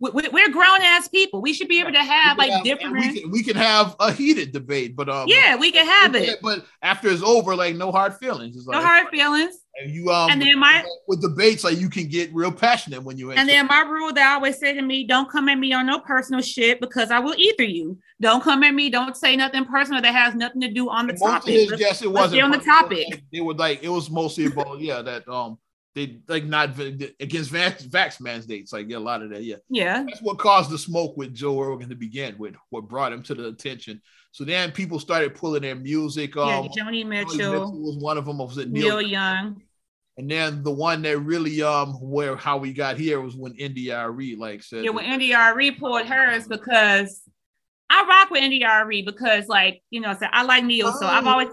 We're 0.00 0.50
grown 0.50 0.82
ass 0.82 1.06
people. 1.06 1.40
We 1.40 1.52
should 1.52 1.68
be 1.68 1.78
able 1.78 1.92
to 1.92 2.02
have 2.02 2.36
like 2.36 2.50
have, 2.50 2.64
different. 2.64 2.96
We 2.96 3.20
can, 3.20 3.30
we 3.30 3.44
can, 3.44 3.54
have 3.54 3.94
a 4.00 4.10
heated 4.10 4.50
debate, 4.50 4.96
but 4.96 5.08
um, 5.08 5.28
yeah, 5.28 5.54
we 5.54 5.70
can 5.70 5.86
have 5.86 6.16
it. 6.16 6.40
But 6.42 6.66
after 6.82 7.08
it's 7.08 7.22
over, 7.22 7.54
like 7.54 7.76
no 7.76 7.92
hard 7.92 8.16
feelings. 8.16 8.56
It's 8.56 8.66
no 8.66 8.80
hard 8.80 9.08
feelings. 9.10 9.54
And 9.74 9.90
you 9.90 10.10
um 10.10 10.30
and 10.30 10.42
then 10.42 10.58
my 10.58 10.84
with 11.08 11.22
debates 11.22 11.64
like 11.64 11.78
you 11.78 11.88
can 11.88 12.06
get 12.06 12.32
real 12.34 12.52
passionate 12.52 13.02
when 13.02 13.16
you 13.16 13.32
and 13.32 13.48
then 13.48 13.66
my 13.66 13.80
rule 13.80 14.12
that 14.12 14.32
I 14.32 14.34
always 14.34 14.58
say 14.58 14.74
to 14.74 14.82
me, 14.82 15.06
don't 15.06 15.30
come 15.30 15.48
at 15.48 15.58
me 15.58 15.72
on 15.72 15.86
no 15.86 15.98
personal 15.98 16.42
shit 16.42 16.78
because 16.80 17.10
I 17.10 17.20
will 17.20 17.34
either 17.36 17.64
you. 17.64 17.98
Don't 18.20 18.42
come 18.42 18.62
at 18.64 18.74
me, 18.74 18.90
don't 18.90 19.16
say 19.16 19.34
nothing 19.34 19.64
personal 19.64 20.02
that 20.02 20.14
has 20.14 20.34
nothing 20.34 20.60
to 20.60 20.70
do 20.70 20.90
on 20.90 21.06
the 21.06 21.12
and 21.12 21.20
topic. 21.20 21.70
Most 21.70 21.80
yes, 21.80 22.02
it 22.02 22.12
wasn't 22.12 22.42
on 22.42 22.50
the 22.50 22.58
topic. 22.58 23.22
It 23.32 23.40
was 23.40 23.56
like 23.56 23.82
it 23.82 23.88
was 23.88 24.10
mostly 24.10 24.44
about 24.44 24.80
yeah 24.80 25.00
that 25.00 25.26
um 25.26 25.58
they 25.94 26.20
like 26.28 26.44
not 26.44 26.78
against 26.78 27.52
vax, 27.52 27.86
vax 27.86 28.20
mandates 28.20 28.72
like 28.72 28.88
yeah, 28.88 28.96
a 28.96 28.98
lot 28.98 29.22
of 29.22 29.30
that 29.30 29.42
yeah 29.42 29.56
yeah 29.68 30.02
that's 30.06 30.22
what 30.22 30.38
caused 30.38 30.70
the 30.70 30.78
smoke 30.78 31.16
with 31.16 31.34
Joe 31.34 31.60
Rogan 31.60 31.88
to 31.88 31.94
begin 31.94 32.36
with 32.38 32.54
what 32.70 32.88
brought 32.88 33.12
him 33.12 33.22
to 33.24 33.34
the 33.34 33.48
attention 33.48 34.00
so 34.32 34.44
then 34.44 34.72
people 34.72 34.98
started 34.98 35.34
pulling 35.34 35.60
their 35.60 35.76
music. 35.76 36.36
Um, 36.38 36.48
yeah, 36.48 36.84
Joni 36.84 37.06
Mitchell, 37.06 37.36
Mitchell 37.36 37.82
was 37.82 37.98
one 37.98 38.16
of 38.16 38.24
them. 38.24 38.38
Was 38.38 38.56
it 38.56 38.70
Neil, 38.70 38.96
Neil 38.96 39.02
Young? 39.02 39.62
And 40.16 40.30
then 40.30 40.62
the 40.62 40.70
one 40.70 41.02
that 41.02 41.18
really 41.18 41.62
um 41.62 41.92
where 42.00 42.34
how 42.36 42.56
we 42.56 42.72
got 42.72 42.98
here 42.98 43.20
was 43.20 43.36
when 43.36 43.54
India.Arie 43.54 44.36
like 44.36 44.62
said 44.62 44.84
yeah 44.84 44.90
when 44.90 45.04
India.Arie 45.04 45.72
pulled 45.72 46.06
hers 46.06 46.48
because 46.48 47.22
I 47.88 48.04
rock 48.06 48.30
with 48.30 48.42
India.Arie 48.42 49.02
because 49.02 49.48
like 49.48 49.82
you 49.90 50.00
know 50.00 50.14
so 50.14 50.26
I 50.30 50.42
like 50.44 50.64
Neil 50.64 50.92
so 50.92 51.06
I've 51.06 51.26
always 51.26 51.48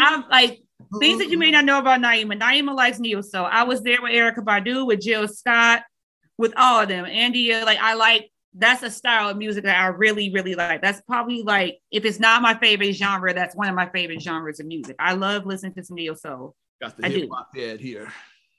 I'm 0.00 0.24
like 0.28 0.60
things 0.98 1.18
that 1.18 1.28
you 1.28 1.38
may 1.38 1.50
not 1.52 1.64
know 1.64 1.78
about 1.78 2.00
Naima. 2.00 2.40
Naima 2.40 2.74
likes 2.74 2.98
Neil 2.98 3.22
so 3.22 3.44
I 3.44 3.62
was 3.62 3.82
there 3.82 4.02
with 4.02 4.12
Erykah 4.12 4.44
Badu 4.44 4.86
with 4.86 5.00
Jill 5.00 5.28
Scott 5.28 5.82
with 6.38 6.52
all 6.56 6.80
of 6.80 6.88
them. 6.88 7.06
India 7.06 7.64
like 7.64 7.78
I 7.80 7.94
like 7.94 8.30
that's 8.54 8.82
a 8.82 8.90
style 8.90 9.28
of 9.28 9.36
music 9.36 9.64
that 9.64 9.80
I 9.80 9.86
really, 9.88 10.30
really 10.30 10.54
like. 10.54 10.82
That's 10.82 11.00
probably 11.02 11.42
like, 11.42 11.78
if 11.90 12.04
it's 12.04 12.18
not 12.18 12.42
my 12.42 12.54
favorite 12.54 12.92
genre, 12.92 13.32
that's 13.32 13.54
one 13.54 13.68
of 13.68 13.74
my 13.74 13.88
favorite 13.90 14.20
genres 14.20 14.60
of 14.60 14.66
music. 14.66 14.96
I 14.98 15.12
love 15.12 15.46
listening 15.46 15.74
to 15.74 15.84
some 15.84 15.96
neo 15.96 16.14
soul. 16.14 16.56
Got 16.80 16.96
the 16.96 17.08
hip 17.08 17.28
hop 17.30 17.54
head 17.54 17.80
here. 17.80 18.12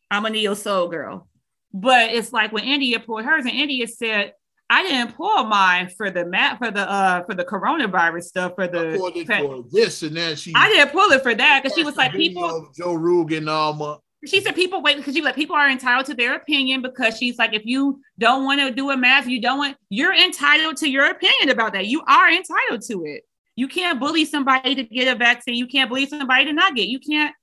I'm 0.09 0.25
a 0.25 0.29
neo 0.29 0.53
soul 0.53 0.87
girl. 0.87 1.27
But 1.73 2.11
it's 2.11 2.31
like 2.31 2.51
when 2.51 2.63
India 2.63 2.99
pulled 2.99 3.25
hers, 3.25 3.45
and 3.45 3.53
India 3.53 3.87
said, 3.87 4.33
I 4.69 4.83
didn't 4.83 5.15
pull 5.15 5.43
mine 5.43 5.89
for 5.89 6.09
the 6.09 6.25
map 6.25 6.57
for 6.59 6.71
the 6.71 6.89
uh 6.89 7.25
for 7.25 7.35
the 7.35 7.43
coronavirus 7.43 8.23
stuff 8.23 8.53
for 8.55 8.69
the 8.69 8.97
for 9.37 9.65
this 9.69 10.01
and 10.01 10.15
then 10.15 10.37
she 10.37 10.53
I 10.55 10.69
didn't 10.69 10.93
pull 10.93 11.11
it 11.11 11.21
for 11.21 11.35
that 11.35 11.61
because 11.61 11.77
she 11.77 11.83
was 11.83 11.97
like 11.97 12.13
people 12.13 12.69
Joe 12.73 12.93
Rogan 12.93 13.49
um 13.49 13.81
uh, 13.81 13.97
she 14.25 14.41
said 14.41 14.55
people 14.55 14.81
wait 14.81 14.97
because 14.97 15.15
she 15.15 15.21
like 15.21 15.35
people 15.35 15.55
are 15.55 15.69
entitled 15.69 16.05
to 16.05 16.13
their 16.13 16.35
opinion 16.35 16.81
because 16.81 17.17
she's 17.17 17.37
like 17.37 17.53
if 17.53 17.65
you 17.65 18.01
don't 18.19 18.43
want 18.43 18.59
to 18.59 18.71
do 18.71 18.91
a 18.91 18.97
math 18.97 19.27
you 19.27 19.41
don't 19.41 19.57
want 19.57 19.77
you're 19.89 20.13
entitled 20.13 20.77
to 20.77 20.89
your 20.89 21.09
opinion 21.09 21.49
about 21.49 21.73
that. 21.73 21.87
You 21.87 22.03
are 22.07 22.29
entitled 22.29 22.81
to 22.87 23.05
it. 23.05 23.23
You 23.55 23.67
can't 23.67 23.99
bully 23.99 24.25
somebody 24.25 24.75
to 24.75 24.83
get 24.83 25.13
a 25.13 25.17
vaccine. 25.17 25.55
You 25.55 25.67
can't 25.67 25.89
bully 25.89 26.05
somebody 26.05 26.45
to 26.45 26.53
not 26.53 26.75
get 26.75 26.87
you 26.87 26.99
can't 26.99 27.33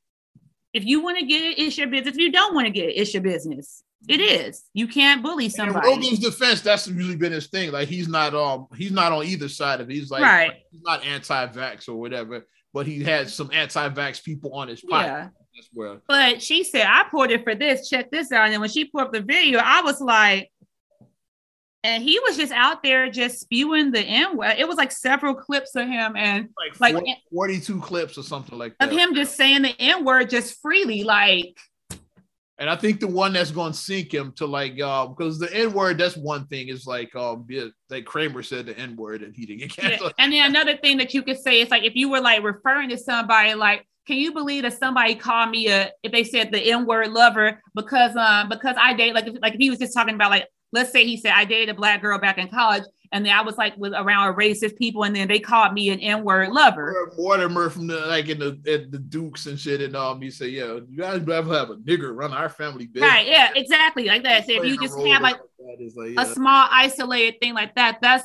if 0.72 0.84
you 0.84 1.02
want 1.02 1.18
to 1.18 1.26
get 1.26 1.42
it 1.42 1.58
it's 1.58 1.76
your 1.76 1.88
business. 1.88 2.14
If 2.14 2.20
you 2.20 2.30
don't 2.30 2.54
want 2.54 2.66
to 2.66 2.72
get 2.72 2.88
it 2.88 2.92
it's 2.92 3.12
your 3.12 3.22
business. 3.22 3.82
It 4.08 4.20
is. 4.20 4.62
You 4.74 4.86
can't 4.86 5.24
bully 5.24 5.48
somebody 5.48 5.90
in 5.90 5.96
Rogan's 5.96 6.20
defense 6.20 6.60
that's 6.60 6.86
usually 6.86 7.16
been 7.16 7.32
his 7.32 7.48
thing. 7.48 7.72
Like 7.72 7.88
he's 7.88 8.06
not 8.06 8.34
um 8.34 8.68
he's 8.76 8.92
not 8.92 9.10
on 9.10 9.24
either 9.24 9.48
side 9.48 9.80
of 9.80 9.90
it. 9.90 9.94
He's 9.94 10.10
like 10.10 10.22
right. 10.22 10.52
he's 10.70 10.82
not 10.82 11.04
anti-vax 11.04 11.88
or 11.88 11.94
whatever 11.94 12.44
but 12.74 12.86
he 12.86 13.02
had 13.02 13.30
some 13.30 13.50
anti-vax 13.52 14.22
people 14.22 14.52
on 14.52 14.68
his 14.68 14.82
podcast. 14.82 15.04
Yeah. 15.04 15.28
Well. 15.74 16.00
But 16.06 16.42
she 16.42 16.64
said, 16.64 16.86
I 16.86 17.04
poured 17.10 17.30
it 17.30 17.44
for 17.44 17.54
this. 17.54 17.88
Check 17.88 18.10
this 18.10 18.32
out. 18.32 18.50
And 18.50 18.60
when 18.60 18.70
she 18.70 18.84
put 18.86 19.02
up 19.02 19.12
the 19.12 19.22
video, 19.22 19.60
I 19.62 19.82
was 19.82 20.00
like, 20.00 20.50
and 21.84 22.02
he 22.02 22.18
was 22.20 22.36
just 22.36 22.52
out 22.52 22.82
there 22.82 23.08
just 23.10 23.40
spewing 23.40 23.92
the 23.92 24.00
N 24.00 24.36
word. 24.36 24.56
It 24.58 24.66
was 24.66 24.76
like 24.76 24.90
several 24.90 25.34
clips 25.34 25.76
of 25.76 25.86
him 25.86 26.16
and 26.16 26.48
like, 26.80 26.94
like 26.94 27.04
42 27.32 27.80
clips 27.80 28.18
or 28.18 28.22
something 28.22 28.58
like 28.58 28.74
that. 28.78 28.88
Of 28.88 28.96
him 28.96 29.14
just 29.14 29.36
saying 29.36 29.62
the 29.62 29.74
N 29.78 30.04
word 30.04 30.28
just 30.28 30.60
freely, 30.60 31.04
like 31.04 31.56
and 32.60 32.68
I 32.68 32.74
think 32.74 32.98
the 32.98 33.06
one 33.06 33.32
that's 33.32 33.52
going 33.52 33.72
to 33.72 33.78
sink 33.78 34.12
him 34.12 34.32
to 34.32 34.46
like, 34.46 34.80
uh, 34.80 35.06
because 35.06 35.38
the 35.38 35.52
N 35.54 35.72
word, 35.72 35.98
that's 35.98 36.16
one 36.16 36.46
thing 36.48 36.68
is 36.68 36.86
like, 36.86 37.14
um, 37.14 37.46
yeah, 37.48 37.66
like 37.88 38.04
Kramer 38.04 38.42
said 38.42 38.66
the 38.66 38.76
N 38.76 38.96
word 38.96 39.22
and 39.22 39.34
he 39.34 39.46
didn't 39.46 39.60
get 39.60 39.76
canceled. 39.76 40.12
Yeah. 40.18 40.24
And 40.24 40.32
then 40.32 40.50
another 40.50 40.76
thing 40.76 40.98
that 40.98 41.14
you 41.14 41.22
could 41.22 41.38
say 41.38 41.60
is 41.60 41.70
like, 41.70 41.84
if 41.84 41.94
you 41.94 42.10
were 42.10 42.20
like 42.20 42.42
referring 42.42 42.88
to 42.88 42.98
somebody, 42.98 43.54
like, 43.54 43.86
can 44.08 44.16
you 44.16 44.32
believe 44.32 44.64
that 44.64 44.76
somebody 44.76 45.14
called 45.14 45.50
me 45.50 45.68
a, 45.68 45.92
if 46.02 46.10
they 46.10 46.24
said 46.24 46.50
the 46.50 46.60
N 46.60 46.86
word 46.86 47.12
lover 47.12 47.62
because, 47.74 48.16
um, 48.16 48.48
because 48.48 48.74
I 48.80 48.94
date, 48.94 49.14
like, 49.14 49.28
if, 49.28 49.36
like 49.40 49.54
if 49.54 49.60
he 49.60 49.70
was 49.70 49.78
just 49.78 49.94
talking 49.94 50.14
about 50.14 50.30
like, 50.30 50.48
let's 50.72 50.90
say 50.90 51.04
he 51.04 51.16
said 51.16 51.32
I 51.32 51.44
dated 51.44 51.68
a 51.68 51.74
black 51.74 52.02
girl 52.02 52.18
back 52.18 52.38
in 52.38 52.48
college 52.48 52.82
and 53.12 53.24
then 53.24 53.32
I 53.32 53.42
was 53.42 53.56
like 53.56 53.76
with 53.76 53.92
around 53.92 54.34
racist 54.36 54.76
people, 54.76 55.04
and 55.04 55.14
then 55.14 55.28
they 55.28 55.38
called 55.38 55.72
me 55.72 55.90
an 55.90 56.00
N-word 56.00 56.50
lover. 56.50 57.10
Mortimer 57.16 57.70
from 57.70 57.86
the 57.86 58.00
like 58.06 58.28
in 58.28 58.38
the 58.38 58.58
at 58.70 58.90
the 58.90 58.98
Dukes 58.98 59.46
and 59.46 59.58
shit, 59.58 59.80
and 59.80 59.96
all 59.96 60.14
me 60.14 60.30
say, 60.30 60.48
"Yeah, 60.48 60.78
you 60.88 60.98
guys 60.98 61.26
ever 61.28 61.54
have 61.54 61.70
a 61.70 61.76
nigger 61.76 62.14
run 62.14 62.32
our 62.32 62.48
family 62.48 62.86
business." 62.86 63.10
Right? 63.10 63.26
Yeah, 63.26 63.50
exactly 63.54 64.04
like 64.04 64.24
that. 64.24 64.46
So 64.46 64.52
if 64.52 64.64
you 64.64 64.78
just 64.78 64.98
have 64.98 65.22
like, 65.22 65.36
like 65.58 65.78
yeah. 66.10 66.22
a 66.22 66.26
small 66.26 66.68
isolated 66.70 67.40
thing 67.40 67.54
like 67.54 67.74
that, 67.76 67.98
that's. 68.02 68.24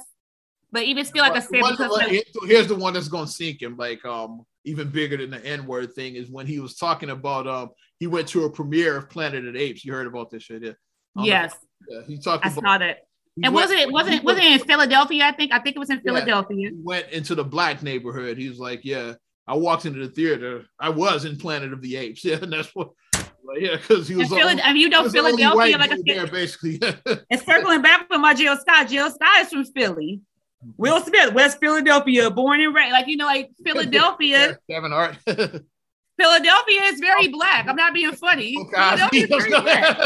But 0.71 0.83
even 0.83 1.05
still, 1.05 1.21
like 1.21 1.33
I 1.33 1.39
said, 1.39 1.61
because 1.69 1.91
like, 1.91 2.25
here's 2.45 2.67
the 2.67 2.75
one 2.75 2.93
that's 2.93 3.07
gonna 3.07 3.27
sink 3.27 3.61
him. 3.61 3.77
Like 3.77 4.03
um, 4.05 4.43
even 4.65 4.89
bigger 4.89 5.17
than 5.17 5.29
the 5.29 5.45
N 5.45 5.65
word 5.65 5.93
thing 5.93 6.15
is 6.15 6.29
when 6.29 6.47
he 6.47 6.59
was 6.59 6.75
talking 6.75 7.09
about 7.09 7.47
um, 7.47 7.69
he 7.99 8.07
went 8.07 8.27
to 8.29 8.45
a 8.45 8.49
premiere 8.49 8.97
of 8.97 9.09
Planet 9.09 9.45
of 9.45 9.53
the 9.53 9.59
Apes. 9.59 9.83
You 9.85 9.93
heard 9.93 10.07
about 10.07 10.29
this 10.29 10.43
shit, 10.43 10.63
yeah? 10.63 10.71
Yes. 11.15 11.55
Yeah, 11.87 12.01
he 12.07 12.17
talked. 12.17 12.45
I 12.45 12.49
about, 12.49 12.63
saw 12.63 12.77
that 12.77 12.99
and 13.41 13.53
wasn't 13.53 13.79
it 13.79 13.91
wasn't 13.91 14.15
it, 14.15 14.23
wasn't 14.23 14.45
it 14.45 14.61
in 14.61 14.67
Philadelphia? 14.67 15.25
I 15.25 15.31
think 15.31 15.51
I 15.51 15.59
think 15.59 15.75
it 15.75 15.79
was 15.79 15.89
in 15.89 16.01
Philadelphia. 16.01 16.69
he 16.69 16.71
went 16.75 17.09
into 17.09 17.33
the 17.33 17.43
black 17.43 17.81
neighborhood. 17.81 18.37
He 18.37 18.47
was 18.47 18.59
like, 18.59 18.81
"Yeah, 18.83 19.13
I 19.47 19.55
walked 19.55 19.85
into 19.85 19.99
the 19.99 20.13
theater. 20.13 20.65
I 20.79 20.89
was 20.89 21.25
in 21.25 21.37
Planet 21.37 21.73
of 21.73 21.81
the 21.81 21.95
Apes. 21.95 22.23
Yeah, 22.25 22.37
and 22.41 22.53
that's 22.53 22.69
what." 22.75 22.89
Like, 23.45 23.59
yeah, 23.59 23.75
because 23.75 24.07
he 24.07 24.15
was. 24.15 24.29
Philly, 24.29 24.61
I 24.61 24.71
mean, 24.71 24.83
you 24.83 24.89
know, 24.89 25.09
Philadelphia, 25.09 25.77
like 25.77 25.91
a 25.91 25.97
there, 26.05 26.27
basically. 26.27 26.79
and 27.29 27.41
circling 27.41 27.81
back 27.81 28.07
with 28.09 28.21
my 28.21 28.33
Jill 28.33 28.55
Scott. 28.57 28.87
Jill 28.87 29.09
Scott 29.09 29.41
is 29.41 29.49
from 29.49 29.65
Philly. 29.65 30.21
Will 30.77 31.01
Smith, 31.01 31.33
West 31.33 31.59
Philadelphia, 31.59 32.29
born 32.29 32.61
and 32.61 32.73
raised. 32.73 32.91
Like 32.91 33.07
you 33.07 33.17
know, 33.17 33.25
like 33.25 33.51
Philadelphia. 33.65 34.57
Kevin 34.69 34.91
Hart. 34.91 35.17
Philadelphia 35.25 36.81
is 36.83 36.99
very 36.99 37.27
black. 37.27 37.67
I'm 37.67 37.75
not 37.75 37.93
being 37.93 38.11
funny. 38.13 38.55
Philadelphia 38.55 39.23
is 39.23 39.29
very 39.29 39.49
black. 39.49 39.97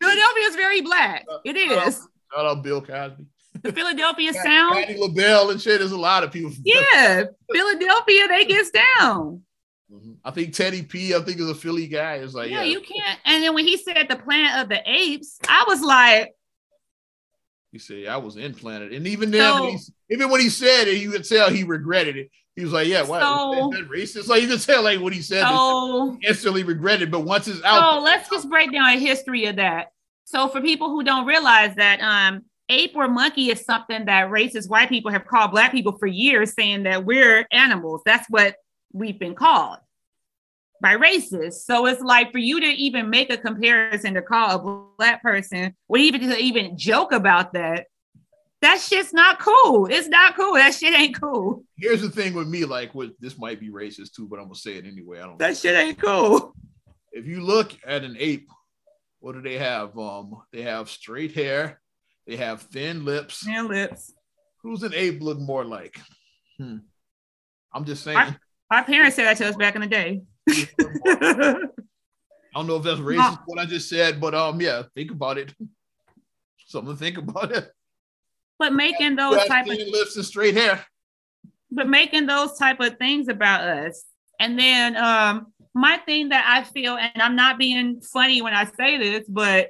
Philadelphia 0.00 0.42
is 0.42 0.56
very 0.56 0.80
black. 0.80 1.26
It 1.44 1.56
is. 1.56 2.08
Shout 2.34 2.46
out 2.46 2.62
Bill 2.62 2.82
Cosby. 2.82 3.26
The 3.62 3.72
Philadelphia 3.72 4.32
Sound. 4.44 4.74
Patti 4.74 4.96
LaBelle 4.96 5.50
and 5.50 5.60
shit. 5.60 5.80
There's 5.80 5.92
a 5.92 5.98
lot 5.98 6.24
of 6.24 6.32
people. 6.32 6.52
Yeah, 6.64 7.24
Philadelphia, 7.52 8.28
they 8.28 8.44
gets 8.44 8.70
down. 8.70 9.42
Mm-hmm. 9.90 10.12
I 10.24 10.30
think 10.30 10.52
Teddy 10.52 10.82
P, 10.82 11.14
I 11.14 11.20
think 11.20 11.40
is 11.40 11.48
a 11.48 11.54
Philly 11.54 11.86
guy. 11.86 12.16
It's 12.16 12.34
like, 12.34 12.50
yeah, 12.50 12.62
yeah, 12.62 12.70
you 12.70 12.80
can't. 12.80 13.18
And 13.24 13.42
then 13.42 13.54
when 13.54 13.66
he 13.66 13.76
said 13.76 14.06
the 14.08 14.16
Planet 14.16 14.62
of 14.62 14.68
the 14.68 14.82
Apes, 14.84 15.38
I 15.48 15.64
was 15.66 15.80
like, 15.80 16.34
you 17.72 17.78
said, 17.78 18.06
I 18.06 18.16
was 18.16 18.36
implanted. 18.36 18.92
And 18.92 19.06
even 19.06 19.30
then, 19.30 19.52
so, 19.52 19.62
when 19.62 19.72
he, 19.72 19.78
even 20.10 20.30
when 20.30 20.40
he 20.40 20.48
said 20.48 20.88
it, 20.88 21.00
you 21.00 21.10
could 21.10 21.28
tell 21.28 21.50
he 21.50 21.64
regretted 21.64 22.16
it. 22.16 22.30
He 22.56 22.64
was 22.64 22.72
like, 22.72 22.88
"Yeah, 22.88 23.02
why 23.02 23.20
so, 23.20 23.70
that 23.72 23.88
racist?" 23.88 24.26
Like 24.26 24.42
you 24.42 24.48
could 24.48 24.60
tell, 24.60 24.82
like 24.82 24.98
what 24.98 25.12
he 25.12 25.22
said, 25.22 25.46
so, 25.46 26.18
instantly 26.26 26.64
regretted. 26.64 27.08
But 27.08 27.20
once 27.20 27.46
it's 27.46 27.62
out, 27.62 27.98
so 27.98 28.02
let's 28.02 28.28
just 28.28 28.50
break 28.50 28.72
down 28.72 28.88
a 28.88 28.98
history 28.98 29.44
of 29.44 29.56
that. 29.56 29.92
So 30.24 30.48
for 30.48 30.60
people 30.60 30.90
who 30.90 31.04
don't 31.04 31.24
realize 31.24 31.76
that, 31.76 32.00
um, 32.00 32.42
ape 32.68 32.96
or 32.96 33.06
monkey 33.06 33.50
is 33.50 33.64
something 33.64 34.06
that 34.06 34.30
racist 34.30 34.68
white 34.68 34.88
people 34.88 35.12
have 35.12 35.24
called 35.24 35.52
black 35.52 35.70
people 35.70 35.96
for 35.98 36.08
years, 36.08 36.54
saying 36.54 36.82
that 36.82 37.04
we're 37.04 37.46
animals. 37.52 38.02
That's 38.04 38.28
what 38.28 38.56
we've 38.92 39.20
been 39.20 39.36
called 39.36 39.78
by 40.80 40.96
racists. 40.96 41.64
So 41.64 41.86
it's 41.86 42.00
like 42.00 42.32
for 42.32 42.38
you 42.38 42.60
to 42.60 42.66
even 42.66 43.10
make 43.10 43.32
a 43.32 43.36
comparison 43.36 44.14
to 44.14 44.22
call 44.22 44.50
a 44.50 44.96
black 44.96 45.22
person 45.22 45.74
or 45.88 45.98
even 45.98 46.20
to 46.22 46.36
even 46.36 46.76
joke 46.76 47.12
about 47.12 47.52
that, 47.54 47.86
that 48.60 48.80
shit's 48.80 49.12
not 49.12 49.38
cool. 49.38 49.86
It's 49.86 50.08
not 50.08 50.36
cool. 50.36 50.54
That 50.54 50.74
shit 50.74 50.98
ain't 50.98 51.20
cool. 51.20 51.64
Here's 51.76 52.02
the 52.02 52.10
thing 52.10 52.34
with 52.34 52.48
me, 52.48 52.64
like 52.64 52.94
with 52.94 53.18
this 53.20 53.38
might 53.38 53.60
be 53.60 53.70
racist 53.70 54.14
too, 54.14 54.26
but 54.28 54.38
I'm 54.38 54.46
gonna 54.46 54.56
say 54.56 54.74
it 54.74 54.86
anyway. 54.86 55.18
I 55.20 55.26
don't 55.26 55.38
that 55.38 55.56
shit 55.56 55.76
ain't 55.76 56.00
cool. 56.00 56.54
If 57.12 57.26
you 57.26 57.40
look 57.40 57.72
at 57.86 58.04
an 58.04 58.16
ape, 58.18 58.48
what 59.20 59.34
do 59.34 59.42
they 59.42 59.58
have? 59.58 59.96
Um, 59.98 60.42
they 60.52 60.62
have 60.62 60.90
straight 60.90 61.32
hair, 61.32 61.80
they 62.26 62.36
have 62.36 62.62
thin 62.62 63.04
lips. 63.04 63.44
Thin 63.44 63.68
lips. 63.68 64.12
Who's 64.62 64.82
an 64.82 64.92
ape 64.94 65.22
look 65.22 65.38
more 65.38 65.64
like? 65.64 65.98
Hmm. 66.58 66.78
I'm 67.72 67.84
just 67.84 68.02
saying. 68.02 68.18
Our, 68.18 68.36
our 68.70 68.84
parents 68.84 69.16
said 69.16 69.26
that 69.26 69.36
to 69.38 69.48
us 69.48 69.56
back 69.56 69.76
in 69.76 69.80
the 69.80 69.86
day. 69.86 70.22
I 72.54 72.60
don't 72.60 72.66
know 72.66 72.76
if 72.76 72.82
that's 72.82 73.00
racist 73.00 73.16
no. 73.16 73.38
what 73.46 73.58
I 73.58 73.66
just 73.66 73.88
said, 73.88 74.20
but 74.20 74.34
um, 74.34 74.60
yeah, 74.60 74.82
think 74.94 75.10
about 75.10 75.38
it. 75.38 75.54
Something 76.66 76.94
to 76.94 76.98
think 76.98 77.18
about 77.18 77.52
it. 77.52 77.70
But 78.58 78.72
making 78.72 79.16
those 79.16 79.44
type 79.46 79.66
of 79.66 79.72
lips 79.72 80.16
and 80.16 80.24
straight 80.24 80.54
hair. 80.56 80.84
But 81.70 81.88
making 81.88 82.26
those 82.26 82.58
type 82.58 82.80
of 82.80 82.96
things 82.96 83.28
about 83.28 83.62
us, 83.62 84.04
and 84.40 84.58
then 84.58 84.96
um, 84.96 85.52
my 85.74 85.98
thing 85.98 86.30
that 86.30 86.44
I 86.48 86.64
feel, 86.64 86.96
and 86.96 87.22
I'm 87.22 87.36
not 87.36 87.58
being 87.58 88.00
funny 88.00 88.42
when 88.42 88.54
I 88.54 88.64
say 88.64 88.98
this, 88.98 89.26
but 89.28 89.68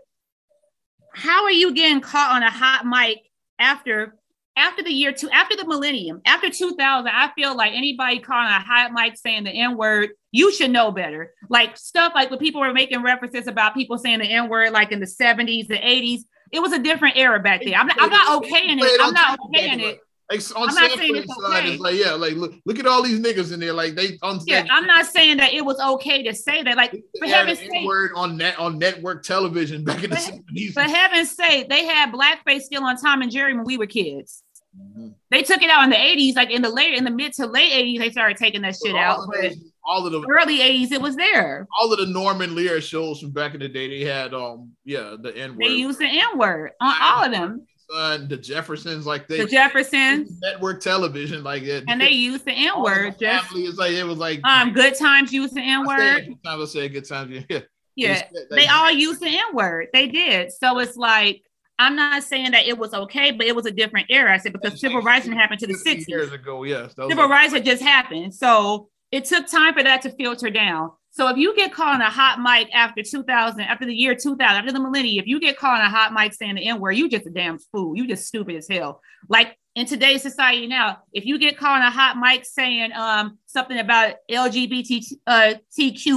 how 1.13 1.45
are 1.45 1.51
you 1.51 1.75
getting 1.75 2.01
caught 2.01 2.37
on 2.37 2.43
a 2.43 2.51
hot 2.51 2.87
mic 2.87 3.19
after 3.59 4.15
after 4.59 4.83
the 4.83 4.93
year 4.93 5.13
two, 5.13 5.31
after 5.31 5.57
the 5.57 5.67
millennium, 5.67 6.21
after 6.27 6.51
2000, 6.51 7.09
I 7.09 7.31
feel 7.35 7.57
like 7.57 7.73
anybody 7.73 8.19
calling 8.19 8.49
a 8.49 8.61
hot 8.61 8.93
mic 8.93 9.17
saying 9.17 9.45
the 9.45 9.51
N 9.51 9.77
word, 9.77 10.11
you 10.33 10.53
should 10.53 10.71
know 10.71 10.91
better. 10.91 11.33
Like 11.49 11.77
stuff 11.77 12.13
like 12.15 12.31
when 12.31 12.39
people 12.39 12.61
were 12.61 12.73
making 12.73 13.03
references 13.03 13.47
about 13.47 13.75
people 13.75 13.99
saying 13.99 14.19
the 14.19 14.27
N 14.27 14.49
word, 14.49 14.73
like 14.73 14.93
in 14.93 15.01
the 15.01 15.07
70s, 15.07 15.69
the 15.69 15.79
80s, 15.79 16.21
it 16.53 16.61
was 16.61 16.73
a 16.73 16.79
different 16.79 17.17
era 17.17 17.41
back 17.41 17.63
then. 17.63 17.75
I'm 17.75 17.87
not, 17.87 17.97
I'm 18.01 18.11
not 18.11 18.37
okay 18.39 18.69
in 18.69 18.79
it. 18.79 19.01
I'm 19.01 19.15
not 19.15 19.39
okay 19.47 19.71
in 19.71 19.81
it. 19.81 20.01
Like 20.31 20.43
on 20.57 20.69
I'm 20.69 20.75
not 20.75 20.91
saying 20.99 21.17
it's 21.17 21.35
side, 21.35 21.61
okay. 21.61 21.73
it's 21.73 21.81
like 21.81 21.97
yeah, 21.97 22.13
like 22.13 22.35
look, 22.35 22.53
look 22.67 22.79
at 22.79 22.87
all 22.87 23.03
these 23.03 23.19
niggas 23.19 23.51
in 23.51 23.61
there. 23.61 23.73
Like 23.73 23.95
they, 23.95 24.19
on, 24.21 24.41
yeah, 24.45 24.67
I'm 24.71 24.87
not 24.87 25.07
saying 25.07 25.39
that 25.39 25.55
it 25.55 25.65
was 25.65 25.81
okay 25.81 26.23
to 26.23 26.35
say 26.35 26.63
that. 26.63 26.77
Like 26.77 26.91
for 27.19 27.27
heaven's 27.27 27.61
sake, 27.61 27.87
word 27.87 28.11
on 28.15 28.37
net 28.37 28.59
on 28.59 28.79
network 28.79 29.23
television 29.23 29.85
back 29.85 30.05
in 30.05 30.11
the 30.11 30.17
70s. 30.17 30.75
For 30.75 30.83
heaven's 30.83 31.31
sake, 31.31 31.71
they 31.71 31.87
had 31.87 32.13
blackface 32.13 32.61
still 32.61 32.85
on 32.85 32.99
Tom 32.99 33.23
and 33.23 33.33
Jerry 33.33 33.55
when 33.55 33.65
we 33.65 33.79
were 33.79 33.87
kids. 33.87 34.43
Mm-hmm. 34.77 35.09
They 35.31 35.43
took 35.43 35.63
it 35.63 35.71
out 35.71 35.85
in 35.85 35.91
the 35.91 35.97
80s, 35.97 36.37
like 36.37 36.51
in 36.51 36.63
the 36.63 36.69
late 36.69 36.95
in 36.95 37.05
the 37.05 37.11
mid 37.11 37.33
to 37.35 37.47
late 37.47 37.73
80s, 37.73 37.99
they 37.99 38.11
started 38.11 38.37
taking 38.37 38.63
that 38.63 38.77
shit 38.77 38.97
out. 38.97 39.27
But 39.33 39.53
all 39.85 40.07
of 40.07 40.13
the 40.13 40.27
early 40.29 40.59
80s, 40.59 40.93
it 40.93 41.01
was 41.01 41.17
there. 41.17 41.67
All 41.81 41.93
of 41.93 41.99
the 41.99 42.07
Norman 42.07 42.55
Lear 42.55 42.81
shows 42.81 43.21
from 43.21 43.31
back 43.31 43.55
in 43.55 43.61
the 43.61 43.69
day, 43.69 43.89
they 43.89 44.05
had 44.05 44.35
um 44.35 44.73
yeah, 44.85 45.17
the 45.21 45.37
N-word. 45.37 45.61
They 45.61 45.69
used 45.69 45.99
the 45.99 46.07
N-word 46.07 46.73
on 46.81 46.95
all 47.01 47.25
of 47.25 47.33
them. 47.33 47.67
Son, 47.91 48.29
the 48.29 48.37
Jeffersons, 48.37 49.07
like 49.07 49.29
they 49.29 49.39
the 49.39 49.47
Jeffersons 49.47 50.39
network 50.43 50.83
television, 50.83 51.43
like 51.43 51.63
it, 51.63 51.85
and 51.89 51.99
they 52.01 52.11
used 52.11 52.45
the 52.45 52.53
N 52.53 52.83
word. 52.83 53.17
Family 53.19 53.65
is 53.65 53.79
like 53.79 53.93
it 53.93 54.05
was 54.05 54.19
like 54.19 54.45
um, 54.45 54.75
good 54.75 54.95
times 54.95 55.33
used 55.33 55.55
the 55.55 55.63
N 55.63 55.87
word. 55.87 56.27
Good 56.27 56.45
times 56.45 56.63
I 56.63 56.67
say 56.67 56.89
good 56.91 57.09
times, 57.09 57.45
yeah. 57.49 57.61
Yeah, 57.97 58.23
they 58.51 58.67
all 58.67 58.91
used 58.91 59.21
the 59.21 59.29
N 59.29 59.55
word. 59.55 59.89
They 59.95 60.07
did. 60.07 60.53
So 60.53 60.79
it's 60.81 60.97
like 60.97 61.43
I'm 61.79 61.95
not 61.95 62.23
saying 62.23 62.51
that 62.53 62.67
it 62.67 62.77
was 62.77 62.93
okay, 62.93 63.31
but 63.31 63.47
it 63.47 63.55
was 63.55 63.67
a 63.67 63.71
different 63.71 64.07
era. 64.11 64.35
I 64.35 64.39
said 64.39 64.53
because 64.53 64.81
civil 64.81 65.01
rights 65.01 65.27
didn't 65.27 65.39
happen 65.39 65.59
to 65.59 65.67
the 65.67 65.75
60s. 65.75 66.09
Years 66.09 66.33
ago, 66.33 66.65
yes. 66.65 66.95
Civil 66.95 67.17
like- 67.17 67.31
rights 67.31 67.53
had 67.53 67.65
just 67.65 67.83
happened. 67.83 68.35
So 68.35 68.89
it 69.13 69.25
took 69.25 69.47
time 69.47 69.75
for 69.75 69.83
that 69.83 70.03
to 70.03 70.11
filter 70.11 70.51
down. 70.51 70.91
So 71.11 71.29
if 71.29 71.37
you 71.37 71.55
get 71.57 71.73
caught 71.73 71.95
on 71.95 72.01
a 72.01 72.11
hot 72.11 72.41
mic 72.41 72.73
after 72.73 73.03
2000, 73.03 73.61
after 73.61 73.87
the 73.87 73.95
year 73.95 74.15
2000, 74.15 74.41
after 74.41 74.73
the 74.73 74.81
millennium, 74.81 75.23
if 75.23 75.27
you 75.27 75.41
get 75.41 75.57
caught 75.57 75.81
on 75.81 75.87
a 75.87 75.91
hot 75.91 76.13
mic 76.13 76.33
saying 76.33 76.57
the 76.57 76.69
N 76.69 76.81
word, 76.81 76.93
you 76.93 77.09
just 77.09 77.27
a 77.27 77.31
damn 77.31 77.59
fool. 77.59 77.97
You 77.97 78.07
just 78.07 78.27
stupid 78.27 78.57
as 78.57 78.69
hell. 78.69 79.01
Like 79.29 79.57
in 79.75 79.87
today's 79.87 80.23
society 80.23 80.67
now, 80.67 80.99
if 81.13 81.25
you 81.25 81.39
get 81.39 81.57
caught 81.57 81.81
on 81.81 81.87
a 81.87 81.91
hot 81.91 82.19
mic 82.19 82.45
saying 82.45 82.93
um 82.93 83.39
something 83.47 83.79
about 83.79 84.17
LGBTQ 84.31 85.13
uh, 85.27 85.55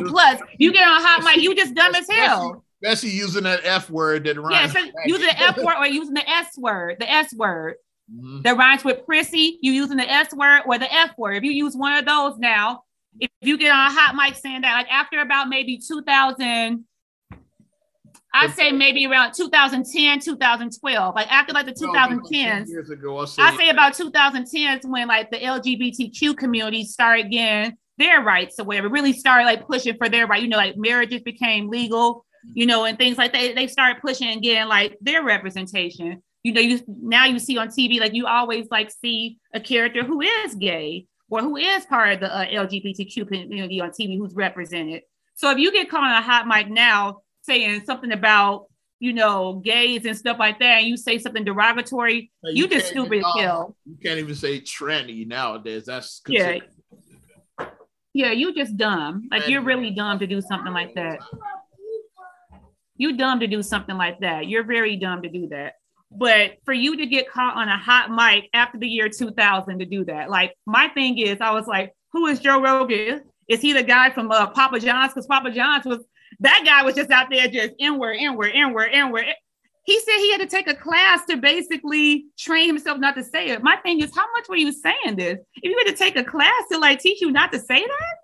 plus, 0.08 0.42
you 0.58 0.74
get 0.74 0.88
on 0.88 1.02
a 1.02 1.06
hot 1.06 1.24
mic, 1.24 1.42
you 1.42 1.56
just 1.56 1.74
dumb 1.74 1.96
as 1.96 2.08
hell. 2.10 2.64
Especially 2.84 3.12
using 3.12 3.44
that 3.44 3.62
F 3.64 3.90
word 3.90 4.24
that 4.26 4.40
rhymes. 4.40 4.74
Yeah, 4.74 4.82
so 4.82 4.92
using 5.06 5.28
the 5.28 5.40
F 5.40 5.58
word 5.58 5.76
or 5.78 5.88
using 5.88 6.14
the 6.14 6.28
S 6.28 6.58
word, 6.58 6.98
the 7.00 7.10
S 7.10 7.34
word 7.34 7.76
mm-hmm. 8.12 8.42
that 8.42 8.58
rhymes 8.58 8.84
with 8.84 9.06
prissy. 9.06 9.60
You 9.62 9.72
using 9.72 9.98
the 9.98 10.10
S 10.10 10.34
word 10.34 10.62
or 10.66 10.80
the 10.80 10.92
F 10.92 11.12
word. 11.18 11.36
If 11.38 11.44
you 11.44 11.52
use 11.52 11.76
one 11.76 11.94
of 11.94 12.06
those 12.06 12.40
now, 12.40 12.84
if 13.20 13.30
you 13.42 13.58
get 13.58 13.72
on 13.72 13.88
a 13.88 13.92
hot 13.92 14.16
mic 14.16 14.36
saying 14.36 14.62
that, 14.62 14.74
like 14.74 14.92
after 14.92 15.20
about 15.20 15.50
maybe 15.50 15.78
2000, 15.78 16.86
I'd 18.34 18.56
say 18.56 18.72
maybe 18.72 19.06
around 19.06 19.34
2010, 19.34 20.20
2012, 20.22 21.16
like 21.16 21.32
after 21.32 21.54
like 21.54 21.66
the 21.66 21.74
2010s. 21.74 22.70
Years 22.70 22.90
ago, 22.90 23.18
I'll 23.18 23.28
say, 23.28 23.44
I 23.44 23.58
say 23.58 23.70
about 23.70 23.94
2010s 23.94 24.86
when 24.86 25.08
like 25.08 25.30
the 25.32 25.38
LGBTQ 25.38 26.38
community 26.38 26.86
started 26.86 27.30
getting 27.30 27.78
their 27.98 28.22
rights 28.22 28.58
or 28.58 28.64
whatever, 28.64 28.88
really 28.88 29.12
started 29.14 29.46
like 29.46 29.68
pushing 29.68 29.98
for 29.98 30.08
their 30.08 30.28
right. 30.28 30.42
You 30.42 30.48
know, 30.48 30.58
like 30.58 30.78
marriages 30.78 31.22
became 31.22 31.70
legal 31.70 32.26
you 32.54 32.66
know, 32.66 32.86
and 32.86 32.98
things 32.98 33.18
like 33.18 33.34
that. 33.34 33.56
They 33.56 33.68
start 33.68 34.02
pushing 34.02 34.28
and 34.28 34.42
getting 34.42 34.68
like 34.68 34.98
their 35.02 35.24
representation. 35.24 36.22
You 36.44 36.54
know, 36.54 36.62
you 36.62 36.80
now 36.88 37.26
you 37.26 37.40
see 37.40 37.58
on 37.58 37.68
TV 37.68 38.00
like 38.00 38.14
you 38.14 38.28
always 38.28 38.68
like 38.72 38.92
see 38.92 39.38
a 39.54 39.60
character 39.60 40.04
who 40.04 40.22
is 40.22 40.56
gay 40.56 41.06
or 41.30 41.42
who 41.42 41.56
is 41.56 41.86
part 41.86 42.14
of 42.14 42.20
the 42.20 42.36
uh, 42.36 42.46
LGBTQ 42.46 43.28
community 43.28 43.80
on 43.80 43.92
TV 43.92 44.18
who's 44.18 44.34
represented. 44.34 45.04
So 45.36 45.52
if 45.52 45.58
you 45.58 45.72
get 45.72 45.90
caught 45.90 46.04
on 46.04 46.12
a 46.12 46.22
hot 46.22 46.48
mic 46.48 46.70
now 46.70 47.22
saying 47.44 47.84
something 47.86 48.12
about 48.12 48.66
you 49.00 49.14
know 49.14 49.62
gays 49.64 50.06
and 50.06 50.18
stuff 50.18 50.38
like 50.40 50.60
that, 50.60 50.80
and 50.80 50.88
you 50.88 50.98
say 50.98 51.20
something 51.20 51.44
derogatory, 51.44 52.32
you, 52.44 52.64
you 52.64 52.68
just 52.68 52.88
stupid 52.88 53.20
as 53.20 53.26
hell. 53.38 53.76
You 53.86 53.98
can't 54.02 54.20
even 54.20 54.36
say 54.36 54.62
tranny 54.62 55.28
nowadays. 55.28 55.86
That's 55.86 56.22
yeah. 56.28 56.58
Yeah, 58.14 58.32
you 58.32 58.54
just 58.54 58.76
dumb. 58.76 59.30
Like 59.32 59.48
you're 59.48 59.62
really 59.62 59.92
dumb 59.92 60.20
to 60.20 60.28
do 60.28 60.42
something 60.42 60.74
like 60.74 60.96
that 60.96 61.20
you 63.02 63.18
dumb 63.18 63.40
to 63.40 63.48
do 63.48 63.64
something 63.64 63.98
like 63.98 64.20
that. 64.20 64.48
You're 64.48 64.64
very 64.64 64.96
dumb 64.96 65.24
to 65.24 65.30
do 65.30 65.48
that. 65.48 65.74
But 66.12 66.58
for 66.66 66.74
you 66.74 66.98
to 66.98 67.06
get 67.08 67.30
caught 67.30 67.56
on 67.56 67.68
a 67.68 67.78
hot 67.78 68.12
mic 68.12 68.50
after 68.54 68.78
the 68.78 68.88
year 68.88 69.10
2000 69.10 69.80
to 69.80 69.86
do 69.86 70.06
that, 70.06 70.30
like 70.30 70.56
my 70.68 70.88
thing 70.90 71.18
is, 71.18 71.42
I 71.42 71.52
was 71.52 71.66
like, 71.66 71.96
who 72.12 72.28
is 72.28 72.40
Joe 72.40 72.62
Rogan? 72.62 73.24
Is 73.48 73.60
he 73.60 73.74
the 73.74 73.82
guy 73.82 74.12
from 74.12 74.30
uh, 74.30 74.48
Papa 74.48 74.80
John's? 74.80 75.14
Because 75.14 75.26
Papa 75.26 75.50
John's 75.50 75.86
was 75.86 76.00
that 76.42 76.64
guy 76.64 76.84
was 76.84 76.96
just 76.96 77.10
out 77.10 77.28
there 77.32 77.48
just 77.48 77.74
inward, 77.80 78.14
inward, 78.14 78.52
inward, 78.54 78.92
inward. 78.92 79.26
He 79.84 80.00
said 80.02 80.18
he 80.18 80.32
had 80.32 80.42
to 80.42 80.48
take 80.48 80.70
a 80.70 80.76
class 80.76 81.26
to 81.26 81.38
basically 81.38 82.28
train 82.38 82.68
himself 82.68 83.00
not 83.00 83.16
to 83.16 83.24
say 83.24 83.48
it. 83.48 83.64
My 83.64 83.78
thing 83.78 84.00
is, 84.00 84.16
how 84.16 84.26
much 84.38 84.48
were 84.48 84.58
you 84.58 84.72
saying 84.72 85.16
this? 85.16 85.40
If 85.56 85.64
you 85.64 85.78
had 85.84 85.96
to 85.96 85.98
take 85.98 86.18
a 86.18 86.24
class 86.24 86.62
to 86.72 86.78
like 86.78 87.00
teach 87.00 87.20
you 87.20 87.32
not 87.32 87.52
to 87.52 87.60
say 87.60 87.82
that, 87.82 88.16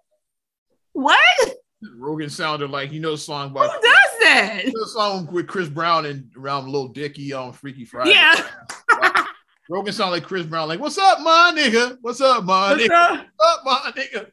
what? 0.93 1.55
Rogan 1.95 2.29
sounded 2.29 2.69
like 2.69 2.91
you 2.91 2.99
know 2.99 3.15
song 3.15 3.53
by 3.53 3.65
Who 3.67 3.81
does 3.81 4.19
that? 4.21 4.61
The 4.65 4.89
song 4.93 5.27
with 5.31 5.47
Chris 5.47 5.69
Brown 5.69 6.05
and 6.05 6.29
around 6.37 6.67
Lil 6.69 6.89
Dicky 6.89 7.33
on 7.33 7.53
Freaky 7.53 7.85
Friday. 7.85 8.11
Yeah. 8.11 8.45
Rogan 9.69 9.93
sounded 9.93 10.11
like 10.11 10.23
Chris 10.23 10.45
Brown, 10.45 10.69
like, 10.69 10.79
what's 10.79 10.97
up, 10.97 11.19
my 11.19 11.51
nigga? 11.53 11.97
What's 12.01 12.21
up, 12.21 12.45
my 12.45 12.71
what's 12.71 12.83
nigga? 12.83 12.91
Up? 12.91 13.27
What's 13.35 13.53
up, 13.53 13.65
my 13.65 13.91
nigga? 13.97 14.31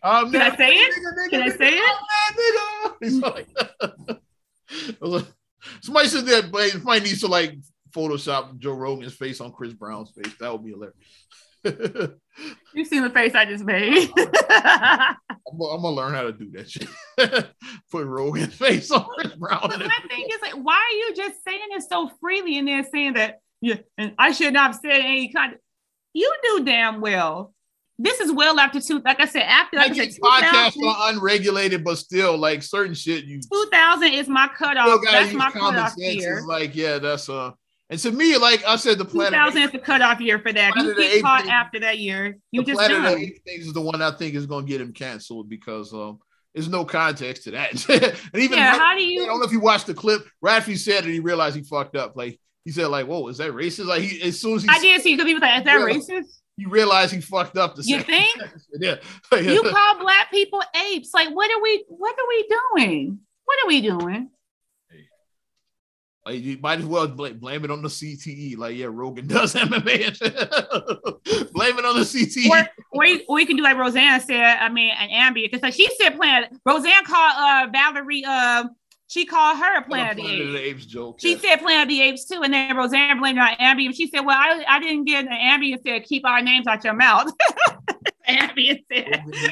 I'm 0.02 0.32
Can 0.32 0.42
I 0.42 0.56
say 0.56 0.70
it? 0.70 0.92
Nigga, 0.94 1.12
nigga, 1.16 1.30
Can 1.30 1.42
I 1.42 1.50
say 1.50 1.78
it? 1.78 1.96
He's 3.00 3.22
like, 5.00 5.24
somebody 5.80 6.08
said 6.08 6.26
that, 6.26 6.50
but 6.50 6.68
somebody 6.70 7.00
needs 7.00 7.20
to 7.20 7.28
like 7.28 7.54
Photoshop 7.90 8.58
Joe 8.58 8.72
Rogan's 8.72 9.14
face 9.14 9.40
on 9.40 9.52
Chris 9.52 9.72
Brown's 9.72 10.10
face. 10.10 10.34
That 10.40 10.50
would 10.52 10.64
be 10.64 10.70
hilarious. 10.70 10.96
You've 12.74 12.86
seen 12.86 13.02
the 13.02 13.10
face 13.10 13.34
I 13.34 13.44
just 13.44 13.64
made. 13.64 14.10
I'm, 14.16 14.26
I'm, 15.50 15.58
gonna 15.58 15.90
learn 15.90 16.14
how 16.14 16.22
to 16.22 16.32
do 16.32 16.50
that 16.52 16.70
shit. 16.70 16.88
Put 17.90 18.06
Rogan's 18.06 18.54
face 18.54 18.90
on 18.90 19.04
Chris 19.04 19.34
Brown. 19.34 19.60
But 19.62 19.80
my 19.80 20.08
thing 20.08 20.26
is 20.30 20.40
like, 20.42 20.54
why 20.54 20.74
are 20.74 20.96
you 20.96 21.14
just 21.16 21.42
saying 21.44 21.60
it 21.72 21.82
so 21.82 22.10
freely 22.20 22.58
and 22.58 22.68
then 22.68 22.84
saying 22.90 23.14
that? 23.14 23.40
Yeah, 23.60 23.76
and 23.96 24.14
I 24.18 24.32
should 24.32 24.52
not 24.52 24.72
have 24.72 24.80
said 24.80 25.00
any 25.00 25.32
kind. 25.32 25.54
Of, 25.54 25.58
you 26.12 26.32
do 26.42 26.64
damn 26.64 27.00
well. 27.00 27.52
This 27.98 28.20
is 28.20 28.30
well 28.30 28.60
after 28.60 28.80
two. 28.80 29.00
Like 29.04 29.18
I 29.18 29.26
said, 29.26 29.42
after 29.42 29.78
like 29.78 29.90
I 29.90 30.08
said, 30.08 30.20
podcasts 30.22 30.86
are 30.86 31.12
unregulated, 31.12 31.82
but 31.82 31.98
still, 31.98 32.38
like 32.38 32.62
certain 32.62 32.94
shit. 32.94 33.24
You 33.24 33.40
two 33.40 33.68
thousand 33.72 34.12
is 34.12 34.28
my 34.28 34.48
cutoff. 34.56 35.00
That's 35.10 35.32
my 35.32 35.50
cutoff 35.50 35.94
year. 35.96 36.44
Like 36.46 36.76
yeah, 36.76 36.98
that's 36.98 37.28
uh 37.28 37.50
and 37.90 37.98
to 38.00 38.12
me, 38.12 38.36
like 38.36 38.64
I 38.66 38.76
said, 38.76 38.98
the 38.98 39.04
planet 39.04 39.32
2000 39.32 39.62
is 39.62 39.72
the 39.72 39.78
cutoff 39.78 40.20
year 40.20 40.38
for 40.38 40.52
that. 40.52 40.74
You 40.76 40.94
get 40.94 41.22
caught 41.22 41.42
thing, 41.42 41.50
after 41.50 41.80
that 41.80 41.98
year, 41.98 42.38
you 42.50 42.62
just 42.62 42.78
planet 42.78 43.02
done. 43.02 43.32
Things 43.44 43.66
is 43.66 43.72
the 43.72 43.80
one 43.80 44.00
I 44.02 44.10
think 44.10 44.34
is 44.34 44.46
going 44.46 44.66
to 44.66 44.70
get 44.70 44.80
him 44.80 44.92
canceled 44.92 45.48
because 45.48 45.92
um, 45.92 46.18
there's 46.54 46.68
no 46.68 46.84
context 46.84 47.44
to 47.44 47.52
that. 47.52 47.88
and 48.32 48.42
even 48.42 48.58
yeah, 48.58 48.78
how 48.78 48.96
do 48.96 49.02
you? 49.02 49.22
I 49.22 49.26
don't 49.26 49.38
know 49.38 49.46
if 49.46 49.52
you 49.52 49.60
watched 49.60 49.86
the 49.86 49.94
clip. 49.94 50.26
Raffi 50.44 50.76
said 50.76 51.04
that 51.04 51.10
he 51.10 51.20
realized 51.20 51.56
he 51.56 51.62
fucked 51.62 51.96
up. 51.96 52.16
Like 52.16 52.38
he 52.64 52.72
said 52.72 52.86
like, 52.88 53.06
"Whoa, 53.06 53.26
is 53.28 53.38
that 53.38 53.52
racist?" 53.52 53.86
Like 53.86 54.02
he 54.02 54.22
as 54.22 54.40
soon 54.40 54.56
as 54.56 54.62
he 54.64 54.68
I 54.68 54.78
did 54.78 55.00
see 55.00 55.14
because 55.14 55.28
he 55.28 55.34
was 55.34 55.42
like, 55.42 55.58
"Is 55.58 55.64
that 55.64 55.80
racist?" 55.80 56.38
he 56.58 56.66
realized 56.66 57.14
he 57.14 57.20
fucked 57.20 57.56
up. 57.56 57.76
The 57.76 57.84
You 57.84 58.02
think? 58.02 58.36
yeah. 58.80 58.96
You 59.32 59.62
call 59.70 60.00
black 60.00 60.30
people 60.30 60.60
apes? 60.90 61.14
Like, 61.14 61.30
what 61.30 61.50
are 61.50 61.62
we? 61.62 61.84
What 61.88 62.16
are 62.18 62.28
we 62.28 62.58
doing? 62.76 63.20
What 63.44 63.58
are 63.64 63.68
we 63.68 63.80
doing? 63.80 64.30
Like, 66.28 66.42
you 66.42 66.58
might 66.60 66.78
as 66.78 66.84
well 66.84 67.08
blame, 67.08 67.38
blame 67.38 67.64
it 67.64 67.70
on 67.70 67.80
the 67.80 67.88
CTE. 67.88 68.58
Like, 68.58 68.76
yeah, 68.76 68.88
Rogan 68.90 69.26
does 69.28 69.54
MMA. 69.54 70.08
and 70.08 71.52
blame 71.52 71.78
it 71.78 71.84
on 71.86 71.96
the. 71.96 72.02
CTE. 72.02 72.50
Or, 72.50 72.68
or, 72.92 73.06
you, 73.06 73.20
or 73.28 73.40
you 73.40 73.46
can 73.46 73.56
do 73.56 73.62
like 73.62 73.78
Roseanne 73.78 74.20
said. 74.20 74.58
I 74.60 74.68
mean, 74.68 74.92
an 74.98 75.08
Ambien 75.08 75.44
because 75.44 75.62
like 75.62 75.72
she 75.72 75.88
said, 75.98 76.16
Planet. 76.16 76.50
Roseanne 76.66 77.04
called 77.06 77.32
uh 77.34 77.70
Valerie. 77.72 78.24
Uh, 78.26 78.64
she 79.06 79.24
called 79.24 79.56
her 79.58 79.84
Planet 79.84 80.10
of 80.12 80.16
the 80.18 80.22
Planet 80.22 80.40
of 80.40 80.48
Apes. 80.48 80.52
the 80.52 80.68
Apes 80.68 80.86
joke. 80.86 81.20
She 81.20 81.32
yeah. 81.32 81.38
said 81.38 81.56
Planet 81.60 81.82
of 81.84 81.88
the 81.88 82.02
Apes 82.02 82.26
too, 82.26 82.42
and 82.42 82.52
then 82.52 82.76
Roseanne 82.76 83.18
blamed 83.18 83.38
it 83.38 83.40
on 83.40 83.54
Ambien. 83.56 83.94
She 83.94 84.08
said, 84.08 84.20
"Well, 84.20 84.36
I, 84.38 84.64
I 84.68 84.80
didn't 84.80 85.04
get 85.04 85.24
an 85.24 85.32
Ambien 85.32 85.78
said 85.82 86.04
keep 86.04 86.26
our 86.26 86.42
names 86.42 86.66
out 86.66 86.84
your 86.84 86.92
mouth." 86.92 87.32
Ambien 88.28 88.84
said, 88.92 89.06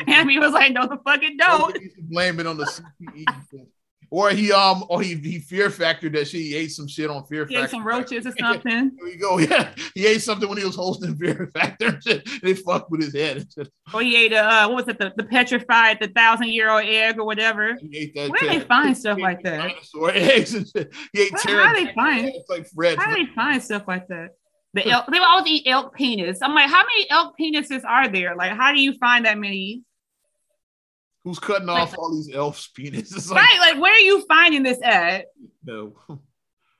Ambien 0.09 0.41
was 0.41 0.53
like, 0.53 0.73
"No, 0.73 0.87
the 0.87 0.99
fuck 1.07 1.23
it 1.23 1.39
don't." 1.39 1.69
Rogan 1.69 1.83
used 1.83 1.97
to 1.97 2.03
blame 2.03 2.39
it 2.39 2.47
on 2.47 2.59
the 2.59 2.65
CTE. 2.65 3.67
Or 4.11 4.31
he 4.31 4.53
um 4.53 4.85
or 4.89 5.03
he 5.03 5.15
he 5.17 5.39
fear 5.41 5.69
factored 5.69 6.13
that 6.15 6.29
she 6.29 6.55
ate 6.55 6.71
some 6.73 6.87
shit 6.87 7.11
on 7.11 7.25
fear 7.25 7.45
He 7.47 7.55
ate 7.57 7.61
factor. 7.63 7.71
some 7.77 7.87
roaches 7.87 8.27
or 8.27 8.33
something. 8.39 8.93
There 8.99 9.09
you 9.09 9.19
go. 9.19 9.39
Yeah, 9.47 9.71
he 9.95 10.07
ate 10.07 10.23
something 10.23 10.49
when 10.49 10.59
he 10.59 10.65
was 10.65 10.77
hosting 10.77 11.17
Fear 11.19 11.51
Factor. 11.55 12.01
They 12.43 12.55
fucked 12.55 12.91
with 12.91 13.03
his 13.03 13.15
head. 13.15 13.47
Or 13.93 14.03
he 14.03 14.17
ate 14.17 14.33
a 14.33 14.45
uh, 14.45 14.69
what 14.69 14.87
was 14.87 14.89
it, 14.95 14.99
the, 14.99 15.13
the 15.17 15.25
petrified, 15.25 15.99
the 16.01 16.09
thousand 16.09 16.49
year 16.49 16.71
old 16.71 16.85
egg 16.85 17.19
or 17.19 17.25
whatever. 17.27 17.77
He 17.81 17.97
ate 17.99 18.15
that. 18.15 18.31
Where 18.31 18.41
do 18.41 18.47
they 18.49 18.61
find 18.61 18.97
stuff 18.97 19.19
like 19.19 19.43
that? 19.43 19.69
Dinosaur 19.69 20.11
eggs 20.13 20.55
and 20.55 20.67
shit. 20.69 20.95
He 21.13 21.23
ate 21.23 21.33
how 21.45 21.73
do 21.75 21.85
they 21.85 21.93
find- 21.93 22.27
eggs 22.29 22.45
like 22.49 22.69
Fred. 22.75 22.99
How 22.99 23.13
do 23.15 23.25
they 23.27 23.33
find 23.35 23.63
stuff 23.63 23.85
like 23.89 24.07
that? 24.09 24.31
The 24.75 24.89
elk, 24.91 25.07
they 25.11 25.19
always 25.19 25.47
eat 25.51 25.63
elk 25.67 25.95
penis. 25.95 26.39
I'm 26.43 26.55
like, 26.55 26.69
how 26.69 26.83
many 26.85 27.09
elk 27.11 27.35
penises 27.41 27.83
are 27.89 28.09
there? 28.09 28.37
Like, 28.37 28.53
how 28.53 28.73
do 28.75 28.81
you 28.81 28.93
find 28.99 29.25
that 29.25 29.39
many? 29.39 29.83
Who's 31.27 31.41
cutting 31.41 31.67
Like- 31.67 31.83
off 31.83 31.99
all 31.99 32.15
these 32.15 32.33
elves' 32.33 32.71
penises? 32.73 33.29
Like, 33.33 33.43
Right? 33.43 33.59
Like, 33.59 33.83
where 33.83 33.93
are 33.93 33.99
you 33.99 34.25
finding 34.29 34.63
this 34.63 34.79
at? 34.83 35.27
no. 35.65 35.93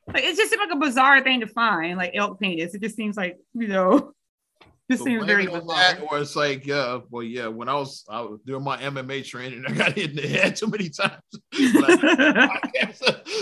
Like, 0.09 0.23
it 0.23 0.37
just 0.37 0.51
seems 0.51 0.61
like 0.61 0.71
a 0.73 0.77
bizarre 0.79 1.21
thing 1.25 1.41
to 1.41 1.49
find, 1.49 1.99
like 1.99 2.13
elk 2.15 2.39
penis. 2.39 2.75
It 2.75 2.81
just 2.81 2.95
seems 2.95 3.17
like, 3.17 3.39
you 3.55 3.67
know, 3.67 4.13
just 4.89 5.01
So 5.03 5.07
seems 5.07 5.25
very 5.27 5.47
bizarre. 5.47 5.67
that, 5.67 6.01
or 6.01 6.21
it's 6.21 6.37
like, 6.37 6.65
yeah, 6.65 7.01
well, 7.11 7.25
yeah. 7.25 7.49
When 7.49 7.69
I 7.69 7.75
was, 7.75 8.05
I 8.09 8.21
was 8.21 8.39
doing 8.47 8.63
my 8.63 8.77
MMA 8.79 9.25
training, 9.25 9.65
I 9.69 9.73
got 9.73 9.95
hit 9.95 10.11
in 10.11 10.17
the 10.17 10.29
head 10.29 10.55
too 10.55 10.69
many 10.69 10.91
times. 10.91 11.21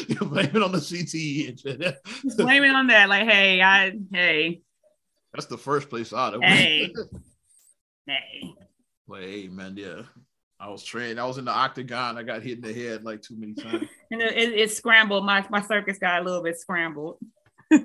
you 0.09 0.17
blame 0.21 0.57
it 0.57 0.63
on 0.63 0.73
the 0.73 0.79
CTE. 0.79 1.63
Just 2.23 2.39
blame 2.39 2.65
it 2.65 2.75
on 2.75 2.87
that. 2.87 3.11
Like, 3.11 3.29
hey, 3.29 3.61
I, 3.61 3.93
hey, 4.11 4.63
That's 5.35 5.45
the 5.47 5.59
first 5.59 5.91
place 5.91 6.15
out 6.15 6.33
of 6.33 6.43
Hey. 6.43 6.93
hey. 8.07 8.55
Like, 9.07 9.23
hey, 9.23 9.49
man, 9.49 9.77
yeah. 9.77 10.03
I 10.61 10.69
was 10.71 10.85
trained. 10.85 11.19
I 11.21 11.27
was 11.27 11.39
in 11.39 11.45
the 11.45 11.51
octagon. 11.53 12.17
I 12.17 12.23
got 12.23 12.43
hit 12.43 12.59
in 12.59 12.61
the 12.63 12.73
head 12.73 13.05
like 13.05 13.23
too 13.23 13.37
many 13.37 13.55
times. 13.55 13.89
And 14.11 14.23
it, 14.23 14.37
it, 14.37 14.53
it 14.53 14.71
scrambled. 14.71 15.25
My 15.25 15.45
my 15.51 15.61
circus 15.61 15.99
got 15.99 16.21
a 16.23 16.25
little 16.25 16.43
bit 16.43 16.59
scrambled. 16.59 17.19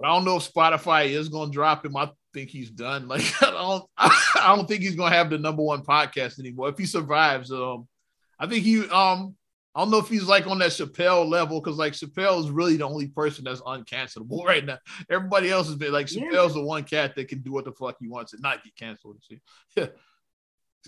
But 0.00 0.08
I 0.08 0.14
don't 0.14 0.24
know 0.24 0.36
if 0.36 0.52
Spotify 0.52 1.06
is 1.08 1.28
going 1.28 1.50
to 1.50 1.54
drop 1.54 1.84
him. 1.84 1.96
I 1.96 2.10
think 2.34 2.50
he's 2.50 2.70
done. 2.70 3.06
Like 3.08 3.22
I 3.42 3.50
don't, 3.50 3.84
I 3.96 4.56
don't 4.56 4.66
think 4.66 4.82
he's 4.82 4.96
going 4.96 5.10
to 5.12 5.16
have 5.16 5.30
the 5.30 5.38
number 5.38 5.62
one 5.62 5.82
podcast 5.84 6.38
anymore. 6.40 6.68
If 6.68 6.78
he 6.78 6.86
survives, 6.86 7.52
um, 7.52 7.86
I 8.40 8.46
think 8.46 8.64
he, 8.64 8.80
um, 8.88 9.36
I 9.74 9.80
don't 9.80 9.90
know 9.90 9.98
if 9.98 10.08
he's 10.08 10.24
like 10.26 10.46
on 10.48 10.58
that 10.58 10.70
Chappelle 10.70 11.28
level 11.28 11.60
because 11.60 11.78
like 11.78 11.92
Chappelle 11.92 12.40
is 12.40 12.50
really 12.50 12.76
the 12.76 12.86
only 12.86 13.06
person 13.08 13.44
that's 13.44 13.60
uncancelable 13.60 14.44
right 14.44 14.64
now. 14.64 14.78
Everybody 15.08 15.50
else 15.50 15.68
has 15.68 15.76
been 15.76 15.92
like 15.92 16.12
Yeah. 16.12 16.22
Chappelle's 16.24 16.54
the 16.54 16.62
one 16.62 16.82
cat 16.84 17.14
that 17.14 17.28
can 17.28 17.42
do 17.42 17.52
what 17.52 17.64
the 17.64 17.72
fuck 17.72 17.96
he 18.00 18.08
wants 18.08 18.32
and 18.32 18.42
not 18.42 18.64
get 18.64 18.74
canceled. 18.74 19.18
and 19.30 19.40
shit. 19.76 19.96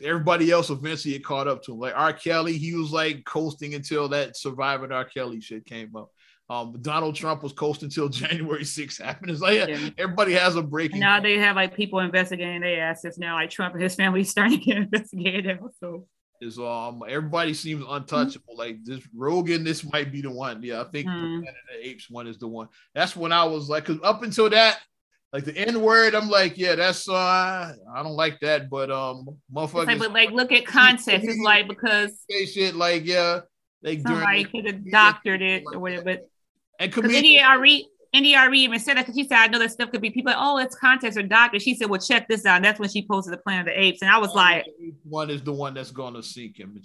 Everybody 0.03 0.51
else 0.51 0.71
eventually 0.71 1.15
get 1.15 1.25
caught 1.25 1.49
up 1.49 1.63
to 1.65 1.73
him. 1.73 1.79
Like 1.81 1.95
R. 1.97 2.13
Kelly, 2.13 2.57
he 2.57 2.75
was 2.75 2.91
like 2.93 3.25
coasting 3.25 3.75
until 3.75 4.09
that 4.09 4.37
surviving 4.37 4.93
R. 4.93 5.05
Kelly 5.05 5.41
shit 5.41 5.65
came 5.65 5.95
up. 5.97 6.11
Um, 6.49 6.77
Donald 6.83 7.15
Trump 7.15 7.43
was 7.45 7.53
coasting 7.53 7.87
until 7.87 8.09
January 8.09 8.65
6th 8.65 9.01
happened. 9.01 9.31
It's 9.31 9.41
like 9.41 9.57
yeah, 9.57 9.67
Yeah. 9.69 9.91
everybody 9.99 10.33
has 10.33 10.57
a 10.57 10.63
breaking. 10.63 10.95
And 10.97 11.01
now 11.01 11.21
they 11.21 11.39
have 11.39 11.55
like 11.57 11.75
people 11.77 12.01
investigating 12.01 12.61
their 12.63 12.83
asses 12.83 13.19
now. 13.19 13.35
Like 13.37 13.51
Trump 13.51 13.75
and 13.75 13.83
his 13.83 13.95
family 13.95 14.25
starting 14.25 14.59
to 14.59 14.65
get 14.65 14.77
investigated. 14.79 15.59
So 15.79 16.07
is 16.43 16.59
um 16.59 17.03
everybody 17.07 17.53
seems 17.55 17.85
untouchable. 17.87 18.57
Like 18.57 18.83
this 18.85 19.07
Rogan, 19.15 19.63
this 19.63 19.85
might 19.93 20.11
be 20.11 20.23
the 20.23 20.31
one. 20.31 20.63
Yeah, 20.63 20.81
I 20.81 20.85
think 20.85 21.07
the 21.07 21.13
Hmm. 21.13 21.41
Planet 21.43 21.55
the 21.71 21.89
Apes 21.89 22.11
one 22.11 22.27
is 22.27 22.39
the 22.39 22.49
one. 22.49 22.67
That's 22.95 23.15
when 23.15 23.31
I 23.31 23.45
was 23.45 23.69
like, 23.69 23.85
because 23.87 24.03
up 24.03 24.23
until 24.23 24.49
that, 24.51 24.79
like 25.33 25.45
the 25.45 25.57
N 25.57 25.81
word, 25.81 26.15
I'm 26.15 26.29
like, 26.29 26.59
yeah, 26.59 26.75
that's 26.75 27.09
uh, 27.09 27.13
I 27.15 28.03
don't 28.03 28.17
like 28.17 28.41
that, 28.41 28.69
but 28.69 28.91
um, 28.91 29.29
it's 29.57 29.75
like, 29.75 29.99
but 29.99 30.13
like 30.13 30.31
look 30.31 30.51
at 30.51 30.67
context. 30.67 31.27
It's 31.27 31.41
like 31.41 31.69
because 31.69 32.13
say 32.29 32.47
shit 32.47 32.75
like 32.75 33.05
yeah, 33.05 33.41
they 33.83 34.01
somebody 34.01 34.45
could 34.45 34.67
have 34.67 34.91
doctored 34.91 35.43
it 35.43 35.65
or 35.73 35.79
whatever. 35.79 36.05
But 36.05 36.29
and 36.79 36.91
because 36.91 37.03
comedians. 37.03 37.85
India.Arie 38.13 38.59
even 38.59 38.81
said 38.81 38.97
that 38.97 39.07
because 39.07 39.15
she 39.15 39.23
said 39.23 39.39
I 39.39 39.47
know 39.47 39.61
that 39.61 39.71
stuff 39.71 39.93
could 39.93 40.01
be 40.01 40.11
people 40.11 40.33
like, 40.33 40.41
oh, 40.41 40.59
it's 40.59 40.75
context 40.75 41.17
or 41.17 41.23
doctor. 41.23 41.61
She 41.61 41.77
said, 41.77 41.89
well, 41.89 42.01
check 42.01 42.27
this 42.27 42.45
out. 42.45 42.57
And 42.57 42.65
that's 42.65 42.81
when 42.81 42.89
she 42.89 43.07
posted 43.07 43.33
the 43.33 43.39
Planet 43.39 43.69
of 43.69 43.75
the 43.75 43.81
Apes, 43.81 44.03
and 44.03 44.11
I 44.11 44.19
was 44.19 44.35
like, 44.35 44.67
one 45.05 45.31
is 45.31 45.43
the 45.43 45.53
one 45.53 45.75
that's 45.75 45.93
gonna 45.93 46.23
seek 46.23 46.59
him. 46.59 46.77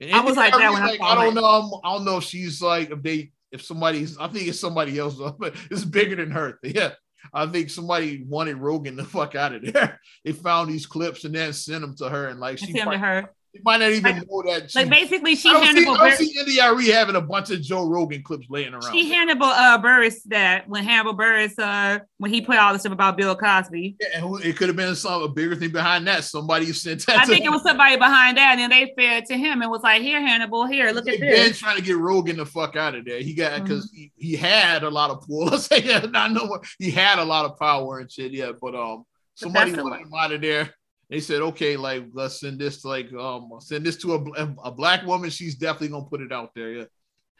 And 0.00 0.12
I 0.12 0.20
was 0.20 0.36
like 0.36 0.52
that 0.52 0.72
when 0.72 0.82
I 0.82 0.86
like, 0.86 0.98
saw 0.98 1.12
I 1.12 1.14
don't 1.14 1.38
it. 1.38 1.40
know. 1.40 1.80
I 1.84 1.94
don't 1.94 2.04
know 2.04 2.16
if 2.16 2.24
she's 2.24 2.60
like 2.60 2.90
if 2.90 3.02
they 3.02 3.30
if 3.52 3.62
somebody's. 3.62 4.18
I 4.18 4.26
think 4.26 4.48
it's 4.48 4.58
somebody 4.58 4.98
else, 4.98 5.14
but 5.38 5.54
it's 5.70 5.84
bigger 5.84 6.16
than 6.16 6.32
her. 6.32 6.58
Yeah, 6.64 6.94
I 7.32 7.46
think 7.46 7.70
somebody 7.70 8.24
wanted 8.26 8.56
Rogan 8.56 8.96
the 8.96 9.04
fuck 9.04 9.34
out 9.34 9.54
of 9.54 9.72
there. 9.72 10.00
They 10.24 10.32
found 10.32 10.70
these 10.70 10.86
clips 10.86 11.24
and 11.24 11.34
then 11.34 11.52
sent 11.52 11.82
them 11.82 11.94
to 11.96 12.08
her, 12.08 12.28
and 12.28 12.40
like 12.40 12.58
she 12.58 12.72
send 12.72 12.78
them 12.78 12.92
to 12.92 12.98
her. 12.98 13.30
She 13.54 13.60
might 13.64 13.78
not 13.78 13.90
even 13.92 14.16
Like- 14.16 14.26
know 14.28 14.42
that. 14.46 14.70
She, 14.70 14.78
Like 14.80 14.90
basically, 14.90 15.36
she 15.36 15.48
I 15.48 15.52
don't, 15.52 15.62
see, 15.62 15.66
Hannibal. 15.74 15.92
I 15.94 15.98
Bur- 15.98 16.08
don't 16.16 16.16
see 16.18 16.90
having 16.90 17.16
a 17.16 17.20
bunch 17.20 17.50
of 17.50 17.60
Joe 17.62 17.86
Rogan 17.86 18.22
clips 18.22 18.46
laying 18.50 18.72
around. 18.74 18.92
she 18.92 19.08
Hannibal 19.10 19.46
uh, 19.46 19.78
Buress 19.80 20.22
that 20.26 20.68
when 20.68 20.82
Hannibal 20.82 21.16
Buress 21.16 21.58
uh 21.58 22.00
when 22.18 22.32
he 22.32 22.40
put 22.40 22.56
all 22.56 22.72
the 22.72 22.78
stuff 22.78 22.92
about 22.92 23.16
Bill 23.16 23.36
Cosby. 23.36 23.96
Yeah, 24.00 24.06
and 24.14 24.22
who, 24.24 24.38
it 24.38 24.56
could 24.56 24.68
have 24.68 24.76
been 24.76 24.94
some 24.96 25.22
a 25.22 25.28
bigger 25.28 25.54
thing 25.54 25.70
behind 25.70 26.06
that. 26.06 26.24
Somebody 26.24 26.72
sent 26.72 27.06
that. 27.06 27.18
I 27.18 27.24
think 27.26 27.44
it 27.44 27.50
was 27.50 27.62
somebody 27.62 27.96
behind 27.96 28.38
that, 28.38 28.58
and 28.58 28.60
then 28.60 28.70
they 28.70 28.92
fed 28.96 29.26
to 29.26 29.36
him 29.36 29.62
and 29.62 29.70
was 29.70 29.82
like, 29.82 30.02
"Here, 30.02 30.20
Hannibal, 30.20 30.66
here, 30.66 30.90
look 30.90 31.06
at 31.08 31.20
been 31.20 31.30
this." 31.30 31.58
trying 31.58 31.76
to 31.76 31.82
get 31.82 31.96
Rogan 31.96 32.36
the 32.38 32.46
fuck 32.46 32.76
out 32.76 32.94
of 32.94 33.04
there. 33.04 33.20
He 33.20 33.34
got 33.34 33.52
Mm-hmm. 33.52 33.62
because 33.64 33.90
he, 33.94 34.10
he 34.16 34.34
had 34.36 34.82
a 34.82 34.90
lot 34.90 35.10
of 35.10 35.20
pull. 35.26 35.44
Let's 35.46 35.66
say 35.66 35.80
yeah, 35.82 36.00
not 36.00 36.32
no 36.32 36.46
more. 36.46 36.62
He 36.78 36.90
had 36.90 37.18
a 37.18 37.24
lot 37.24 37.44
of 37.44 37.58
power 37.58 37.98
and 38.00 38.10
shit. 38.10 38.32
Yeah, 38.32 38.52
but 38.60 38.74
um, 38.74 39.04
somebody 39.34 39.72
wanted 39.72 40.00
him 40.06 40.12
out 40.18 40.32
of 40.32 40.40
there. 40.40 40.74
They 41.10 41.20
said, 41.20 41.42
okay, 41.42 41.76
like 41.76 42.04
let's 42.12 42.40
send 42.40 42.58
this 42.58 42.82
to 42.82 42.88
like 42.88 43.12
um 43.12 43.50
send 43.60 43.84
this 43.84 43.96
to 43.98 44.14
a, 44.14 44.54
a 44.64 44.70
black 44.70 45.04
woman. 45.06 45.30
She's 45.30 45.54
definitely 45.54 45.88
gonna 45.88 46.06
put 46.06 46.20
it 46.20 46.32
out 46.32 46.50
there. 46.54 46.72
Yeah. 46.72 46.84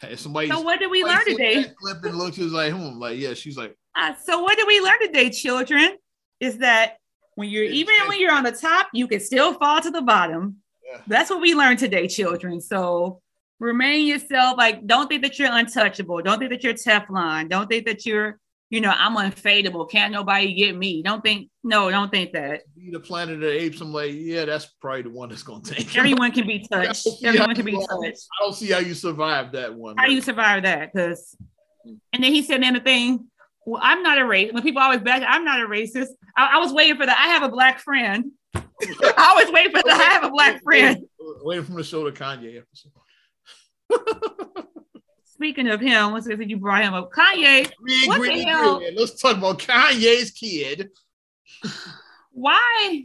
Hey, 0.01 0.17
somebody. 0.17 0.49
So 0.49 0.61
what 0.61 0.81
did 0.81 0.91
we 0.91 1.03
learn 1.05 1.25
today? 1.25 1.65
Clip 1.81 2.05
and 2.05 2.17
looked. 2.17 2.37
She 2.37 2.45
was 2.45 2.53
like, 2.53 2.73
hmm. 2.73 2.99
Like 2.99 3.19
yeah. 3.19 3.35
She's 3.35 3.57
like, 3.57 3.77
Uh, 3.97 4.15
so 4.23 4.43
what 4.43 4.57
did 4.57 4.67
we 4.67 4.81
learn 4.81 4.99
today, 5.01 5.31
children? 5.31 5.97
Is 6.41 6.59
that 6.59 6.97
when 7.37 7.49
you're 7.49 7.65
even 7.65 7.95
when 8.09 8.21
you're 8.21 8.33
on 8.33 8.45
the 8.45 8.53
top, 8.53 8.89
you 8.93 9.09
can 9.09 9.21
still 9.21 9.55
fall 9.55 9.81
to 9.81 9.91
the 9.91 10.03
bottom. 10.03 10.57
Yeah. 10.85 11.01
That's 11.07 11.31
what 11.31 11.41
we 11.41 11.55
learned 11.55 11.79
today, 11.79 12.07
children. 12.07 12.61
So 12.61 13.23
remain 13.59 14.07
yourself. 14.07 14.59
Like, 14.59 14.87
don't 14.87 15.09
think 15.09 15.23
that 15.23 15.39
you're 15.39 15.51
untouchable. 15.51 16.21
Don't 16.23 16.39
think 16.39 16.51
that 16.51 16.63
you're 16.63 16.75
Teflon. 16.75 17.49
Don't 17.49 17.69
think 17.69 17.87
that 17.87 18.05
you're, 18.05 18.39
you 18.75 18.81
know, 18.81 18.93
I'm 18.93 19.15
unfadable. 19.15 19.89
Can't 19.89 20.13
nobody 20.13 20.53
get 20.53 20.77
me. 20.77 21.01
Don't 21.01 21.23
think, 21.23 21.49
no, 21.63 21.93
don't 21.93 22.11
think 22.11 22.33
that. 22.33 22.63
be 22.77 22.91
the 22.91 22.99
Planet 22.99 23.37
of 23.37 23.41
the 23.43 23.63
Apes. 23.63 23.81
I'm 23.81 23.93
like, 23.93 24.11
yeah, 24.13 24.47
that's 24.47 24.67
probably 24.81 25.03
the 25.03 25.11
one 25.11 25.29
that's 25.29 25.45
gonna 25.45 25.63
take. 25.63 25.97
Everyone 25.97 26.33
can 26.33 26.45
be 26.45 26.67
touched. 26.69 27.07
Everyone 27.23 27.55
can 27.55 27.65
be 27.65 27.77
touched. 27.77 28.27
I 28.41 28.43
don't 28.43 28.53
see 28.53 28.73
how 28.73 28.81
you 28.81 28.95
survive 28.95 29.53
that 29.53 29.73
one. 29.73 29.97
How 29.97 30.07
you 30.07 30.21
survive 30.21 30.65
that? 30.65 30.93
Because, 30.93 31.37
mm. 31.87 31.97
and 32.13 32.25
then 32.25 32.33
he 32.33 32.43
said 32.43 32.57
another 32.57 32.81
thing. 32.81 33.29
Well, 33.65 33.81
I'm 33.81 34.03
not 34.03 34.19
a 34.19 34.23
racist. 34.23 34.55
When 34.55 34.65
people 34.65 34.83
always 34.83 35.03
back, 35.03 35.23
I'm 35.25 35.45
not 35.45 35.61
a 35.61 35.69
racist. 35.69 36.09
I, 36.37 36.55
I 36.55 36.59
was 36.59 36.73
waiting 36.73 36.97
for 36.97 37.07
that. 37.07 37.17
I 37.17 37.29
have 37.29 37.45
a 37.45 37.49
black 37.51 37.79
friend. 37.79 38.33
I 38.57 39.29
always 39.31 39.53
wait 39.53 39.71
for 39.71 39.85
the. 39.85 39.93
I 39.93 40.03
have 40.03 40.25
a 40.25 40.31
black 40.31 40.61
friend. 40.65 40.99
Waiting 41.45 41.65
from 41.65 41.77
the 41.77 41.85
show 41.85 42.11
to 42.11 42.11
Kanye 42.11 42.61
episode. 42.61 42.91
Speaking 45.45 45.69
of 45.69 45.79
him, 45.79 46.15
that 46.15 46.49
you 46.49 46.57
brought 46.57 46.85
him 46.85 46.95
up? 46.95 47.13
Kanye, 47.13 47.71
Green, 47.77 48.09
What 48.09 48.23
the 48.23 48.45
hell? 48.45 48.79
green. 48.79 48.95
Let's 48.97 49.21
talk 49.21 49.37
about 49.37 49.59
Kanye's 49.59 50.31
kid. 50.31 50.89
why? 52.33 53.03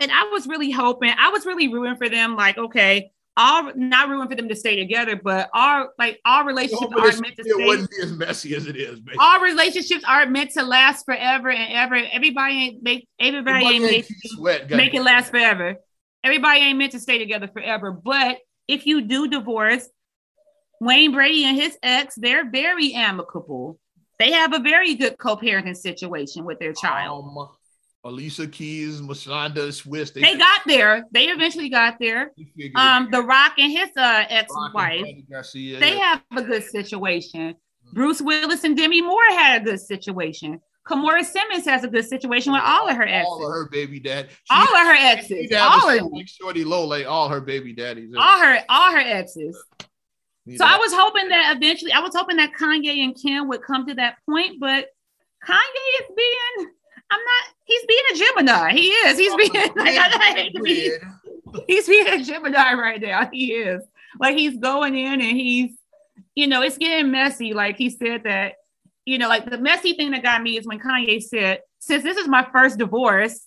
And 0.00 0.10
I 0.10 0.30
was 0.32 0.46
really 0.46 0.70
hoping, 0.70 1.12
I 1.18 1.28
was 1.28 1.44
really 1.44 1.68
rooting 1.68 1.96
for 1.96 2.08
them. 2.08 2.34
Like, 2.34 2.56
okay, 2.56 3.10
all 3.36 3.72
not 3.76 4.08
rooting 4.08 4.30
for 4.30 4.36
them 4.36 4.48
to 4.48 4.56
stay 4.56 4.74
together, 4.76 5.20
but 5.22 5.50
our 5.52 5.90
like 5.98 6.18
our 6.24 6.46
relationships 6.46 6.94
aren't 6.96 7.20
meant 7.20 7.36
to 7.36 7.44
stay. 7.44 7.66
wouldn't 7.66 7.90
be 7.90 7.96
as 8.04 8.12
messy 8.12 8.54
as 8.56 8.66
it 8.66 8.76
is, 8.76 9.00
baby. 9.00 9.18
Our 9.20 9.42
relationships 9.42 10.02
aren't 10.08 10.30
meant 10.30 10.52
to 10.52 10.62
last 10.62 11.04
forever 11.04 11.50
and 11.50 11.74
ever. 11.74 11.96
Everybody 12.10 12.54
ain't 12.54 12.82
make 12.82 13.06
everybody 13.20 13.66
ain't 13.66 13.84
make, 13.84 14.06
sweat. 14.28 14.70
make 14.70 14.94
it 14.94 15.02
last 15.02 15.28
forever. 15.30 15.74
Everybody 16.24 16.60
ain't 16.60 16.78
meant 16.78 16.92
to 16.92 17.00
stay 17.00 17.18
together 17.18 17.48
forever. 17.48 17.92
But 17.92 18.38
if 18.68 18.86
you 18.86 19.02
do 19.02 19.28
divorce, 19.28 19.88
Wayne 20.80 21.12
Brady 21.12 21.44
and 21.44 21.56
his 21.56 21.78
ex, 21.82 22.14
they're 22.16 22.50
very 22.50 22.94
amicable. 22.94 23.78
They 24.18 24.32
have 24.32 24.52
a 24.52 24.58
very 24.58 24.94
good 24.94 25.18
co-parenting 25.18 25.76
situation 25.76 26.44
with 26.44 26.58
their 26.58 26.72
child. 26.72 27.24
Um, 27.36 27.48
Alicia 28.04 28.46
Keys, 28.46 29.00
Mashonda 29.00 29.68
Swizz. 29.68 30.12
They, 30.12 30.20
they 30.20 30.36
got 30.36 30.60
there. 30.66 31.04
They 31.10 31.24
eventually 31.28 31.70
got 31.70 31.98
there. 31.98 32.32
Um, 32.76 33.08
The 33.10 33.22
Rock 33.22 33.54
and 33.58 33.72
his 33.72 33.88
uh, 33.96 34.24
ex-wife. 34.28 35.06
Garcia, 35.30 35.80
they 35.80 35.96
yeah. 35.96 36.20
have 36.20 36.22
a 36.36 36.42
good 36.42 36.64
situation. 36.64 37.54
Mm-hmm. 37.54 37.94
Bruce 37.94 38.20
Willis 38.20 38.62
and 38.64 38.76
Demi 38.76 39.00
Moore 39.00 39.24
had 39.30 39.62
a 39.62 39.64
good 39.64 39.80
situation. 39.80 40.60
Kimora 40.86 41.24
Simmons 41.24 41.64
has 41.64 41.82
a 41.82 41.88
good 41.88 42.06
situation 42.06 42.52
with 42.52 42.62
all 42.62 42.88
of 42.88 42.96
her 42.96 43.06
exes. 43.06 43.26
All 43.26 43.46
of 43.46 43.52
her 43.52 43.68
baby 43.70 43.98
dad. 43.98 44.28
She 44.30 44.36
all 44.50 44.62
of 44.62 44.86
her 44.86 44.92
exes. 44.92 45.50
All 45.52 45.88
of 45.88 45.98
them. 45.98 46.26
Shorty 46.26 46.62
Low, 46.62 46.84
like 46.84 47.06
all 47.06 47.28
her 47.28 47.40
baby 47.40 47.72
daddies. 47.72 48.12
All 48.16 48.38
her, 48.38 48.62
all 48.68 48.92
her 48.92 48.98
exes. 48.98 49.56
So 50.56 50.64
I 50.64 50.76
was 50.76 50.92
hoping 50.92 51.28
that 51.30 51.56
eventually, 51.56 51.92
I 51.92 52.00
was 52.00 52.14
hoping 52.14 52.36
that 52.36 52.52
Kanye 52.52 53.02
and 53.02 53.16
Kim 53.16 53.48
would 53.48 53.62
come 53.62 53.86
to 53.86 53.94
that 53.94 54.16
point, 54.28 54.60
but 54.60 54.88
Kanye 55.48 56.00
is 56.00 56.06
being, 56.14 56.70
I'm 57.10 57.20
not, 57.20 57.54
he's 57.64 57.86
being 57.86 58.02
a 58.12 58.16
Gemini. 58.18 58.72
He 58.72 58.88
is. 58.88 59.18
He's 59.18 59.34
being, 59.36 59.52
like, 59.76 59.96
I 59.96 60.34
hate 60.36 60.54
to 60.54 60.62
be, 60.62 60.92
he's 61.66 61.88
being 61.88 62.08
a 62.08 62.22
Gemini 62.22 62.74
right 62.74 63.00
now. 63.00 63.30
He 63.32 63.52
is. 63.52 63.82
Like 64.20 64.36
he's 64.36 64.58
going 64.58 64.96
in 64.96 65.14
and 65.14 65.36
he's, 65.36 65.72
you 66.34 66.46
know, 66.46 66.60
it's 66.60 66.76
getting 66.76 67.10
messy. 67.10 67.54
Like 67.54 67.78
he 67.78 67.88
said 67.88 68.24
that 68.24 68.56
you 69.04 69.18
know, 69.18 69.28
like 69.28 69.48
the 69.48 69.58
messy 69.58 69.94
thing 69.94 70.12
that 70.12 70.22
got 70.22 70.42
me 70.42 70.56
is 70.56 70.66
when 70.66 70.80
Kanye 70.80 71.22
said, 71.22 71.60
since 71.78 72.02
this 72.02 72.16
is 72.16 72.28
my 72.28 72.46
first 72.52 72.78
divorce, 72.78 73.46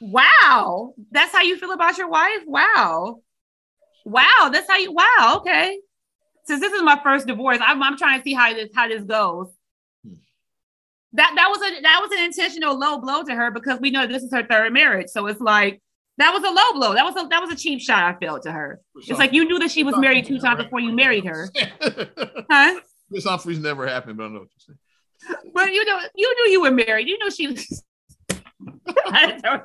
wow, 0.00 0.94
that's 1.10 1.32
how 1.32 1.42
you 1.42 1.56
feel 1.56 1.72
about 1.72 1.98
your 1.98 2.08
wife? 2.08 2.40
Wow. 2.46 3.20
Wow, 4.04 4.50
that's 4.52 4.68
how 4.68 4.76
you, 4.76 4.92
wow, 4.92 5.36
okay. 5.36 5.78
Since 6.46 6.60
this 6.60 6.72
is 6.72 6.82
my 6.82 7.00
first 7.02 7.26
divorce, 7.26 7.58
I'm, 7.60 7.82
I'm 7.82 7.96
trying 7.96 8.18
to 8.18 8.24
see 8.24 8.34
how 8.34 8.52
this, 8.52 8.70
how 8.74 8.88
this 8.88 9.04
goes. 9.04 9.48
That, 11.14 11.32
that 11.36 11.48
was 11.48 11.58
a 11.58 11.80
that 11.82 12.00
was 12.02 12.10
an 12.10 12.24
intentional 12.24 12.76
low 12.76 12.98
blow 12.98 13.22
to 13.22 13.32
her 13.32 13.52
because 13.52 13.78
we 13.78 13.92
know 13.92 14.04
this 14.04 14.24
is 14.24 14.32
her 14.32 14.44
third 14.44 14.72
marriage. 14.72 15.06
So 15.10 15.28
it's 15.28 15.40
like 15.40 15.80
that 16.18 16.32
was 16.32 16.42
a 16.42 16.50
low 16.50 16.72
blow. 16.72 16.92
That 16.92 17.04
was 17.04 17.14
a 17.14 17.28
that 17.28 17.40
was 17.40 17.52
a 17.52 17.56
cheap 17.56 17.80
shot 17.80 18.02
I 18.02 18.18
felt 18.18 18.42
to 18.42 18.50
her. 18.50 18.80
It's 18.96 19.16
like 19.16 19.32
you 19.32 19.44
knew 19.44 19.60
that 19.60 19.70
she 19.70 19.84
was 19.84 19.96
married 19.96 20.26
two 20.26 20.40
times 20.40 20.64
before 20.64 20.80
you 20.80 20.90
married 20.90 21.24
her. 21.24 21.48
huh? 22.50 22.80
Kris 23.14 23.24
Humphries 23.24 23.60
never 23.60 23.86
happened, 23.86 24.16
but 24.16 24.24
I 24.24 24.28
know 24.30 24.40
what 24.40 24.48
you're 24.66 24.76
saying. 24.76 25.52
But 25.54 25.72
you 25.72 25.84
know, 25.84 26.00
you 26.16 26.34
knew 26.34 26.52
you 26.52 26.62
were 26.62 26.72
married. 26.72 27.06
You 27.06 27.16
know 27.16 27.30
she 27.30 27.46
was. 27.46 27.84
I, 29.06 29.62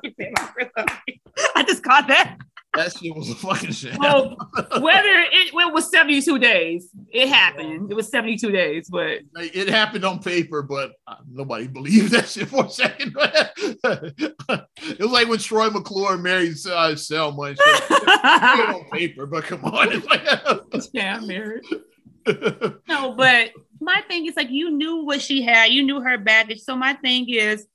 I 1.56 1.62
just 1.64 1.82
caught 1.82 2.06
that. 2.06 2.38
That 2.74 2.92
shit 2.92 3.12
was 3.16 3.28
a 3.28 3.34
fucking 3.34 3.72
shit. 3.72 3.98
Well, 3.98 4.36
whether 4.80 5.08
it, 5.08 5.52
it, 5.52 5.72
was 5.72 5.90
72 5.90 6.38
days, 6.38 6.90
it 7.12 7.28
happened. 7.28 7.90
It 7.90 7.94
was 7.96 8.08
72 8.08 8.52
days, 8.52 8.88
but 8.88 9.18
it 9.34 9.68
happened 9.68 10.04
on 10.04 10.20
paper, 10.20 10.62
but 10.62 10.92
uh, 11.08 11.16
nobody 11.28 11.66
believed 11.66 12.12
that 12.12 12.28
shit 12.28 12.46
for 12.46 12.66
a 12.66 12.70
second. 12.70 13.16
it 13.18 15.00
was 15.00 15.10
like 15.10 15.28
when 15.28 15.40
Troy 15.40 15.70
McClure 15.70 16.18
married 16.18 16.54
uh, 16.70 16.94
Selma 16.94 17.42
and 17.42 17.58
shit. 17.58 17.90
on 17.90 18.84
paper, 18.90 19.26
but 19.26 19.42
come 19.42 19.64
on. 19.64 19.88
It's 19.90 20.06
like, 20.06 20.90
yeah, 20.92 21.16
I'm 21.16 21.26
married 21.26 21.64
no, 22.88 23.12
but 23.12 23.50
my 23.80 24.02
thing 24.08 24.26
is 24.26 24.36
like 24.36 24.50
you 24.50 24.70
knew 24.70 25.04
what 25.04 25.20
she 25.20 25.42
had, 25.42 25.70
you 25.70 25.82
knew 25.82 26.00
her 26.00 26.18
baggage. 26.18 26.60
So 26.60 26.76
my 26.76 26.94
thing 26.94 27.28
is, 27.28 27.66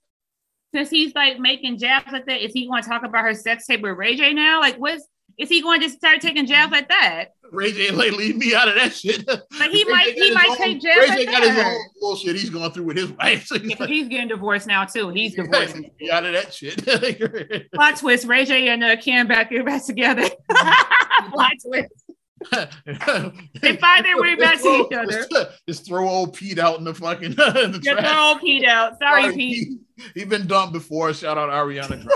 since 0.74 0.90
he's 0.90 1.16
like 1.16 1.40
making 1.40 1.78
jabs 1.78 2.12
like 2.12 2.26
that, 2.26 2.42
is 2.42 2.54
he 2.54 2.68
going 2.68 2.84
to 2.84 2.90
talk 2.90 3.04
about 3.04 3.24
her 3.24 3.34
sex 3.34 3.66
tape 3.66 3.82
with 3.82 3.98
Ray 3.98 4.16
J 4.16 4.34
now? 4.34 4.60
Like, 4.60 4.76
what's 4.78 5.08
is 5.38 5.50
he 5.50 5.62
going 5.62 5.82
to 5.82 5.90
start 5.90 6.22
taking 6.22 6.46
jabs 6.46 6.72
like 6.72 6.88
that? 6.90 7.26
Ray 7.52 7.72
J 7.72 7.92
like 7.92 8.12
leave 8.14 8.38
me 8.38 8.56
out 8.56 8.68
of 8.68 8.76
that 8.76 8.94
shit. 8.94 9.28
Like 9.28 9.72
he 9.72 9.84
might 9.86 10.14
he 10.14 10.32
might 10.32 10.50
own, 10.50 10.58
take 10.58 10.82
jabs. 10.82 10.98
Ray 10.98 11.08
J 11.08 11.16
like 11.16 11.26
got 11.26 11.42
that. 11.42 11.56
his 11.56 11.66
own 11.66 11.82
bullshit 12.00 12.36
he's 12.36 12.50
going 12.50 12.72
through 12.72 12.86
with 12.86 12.98
his 12.98 13.12
wife. 13.12 13.46
So 13.46 13.60
he's, 13.60 13.72
yeah, 13.72 13.76
like, 13.80 13.90
he's 13.90 14.08
getting 14.08 14.28
divorced 14.28 14.68
now 14.68 14.86
too. 14.86 15.10
He's 15.10 15.36
divorcing. 15.36 15.92
Yeah, 16.00 16.18
out 16.18 16.26
of 16.26 16.34
that 16.34 16.54
shit. 16.54 17.72
Plot 17.74 17.98
twist: 17.98 18.26
Ray 18.26 18.46
J 18.46 18.70
and 18.70 18.84
uh, 18.84 18.96
Cam 18.98 19.28
back, 19.28 19.52
back 19.66 19.86
together. 19.86 20.28
Plot 20.50 21.52
twist 21.66 22.05
they 22.52 23.76
find 23.78 24.06
their 24.06 24.20
way 24.20 24.36
back 24.36 24.62
to 24.62 24.68
each 24.68 24.94
other. 24.94 25.50
Just 25.68 25.86
throw 25.86 26.08
old 26.08 26.34
Pete 26.34 26.60
out 26.60 26.78
in 26.78 26.84
the 26.84 26.94
fucking 26.94 27.32
in 27.32 27.72
the 27.72 27.80
trash. 27.84 28.06
throw 28.06 28.28
old 28.30 28.42
Pete 28.42 28.66
out. 28.66 28.98
Sorry, 29.00 29.24
Sorry 29.24 29.36
Pete. 29.36 29.80
Pete. 29.98 30.12
He 30.14 30.26
been 30.26 30.48
dumped 30.48 30.74
before. 30.74 31.14
Shout 31.14 31.38
out 31.38 31.50
Ariana. 31.50 32.08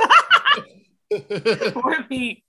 Poor 1.73 2.03
Pete. 2.03 2.43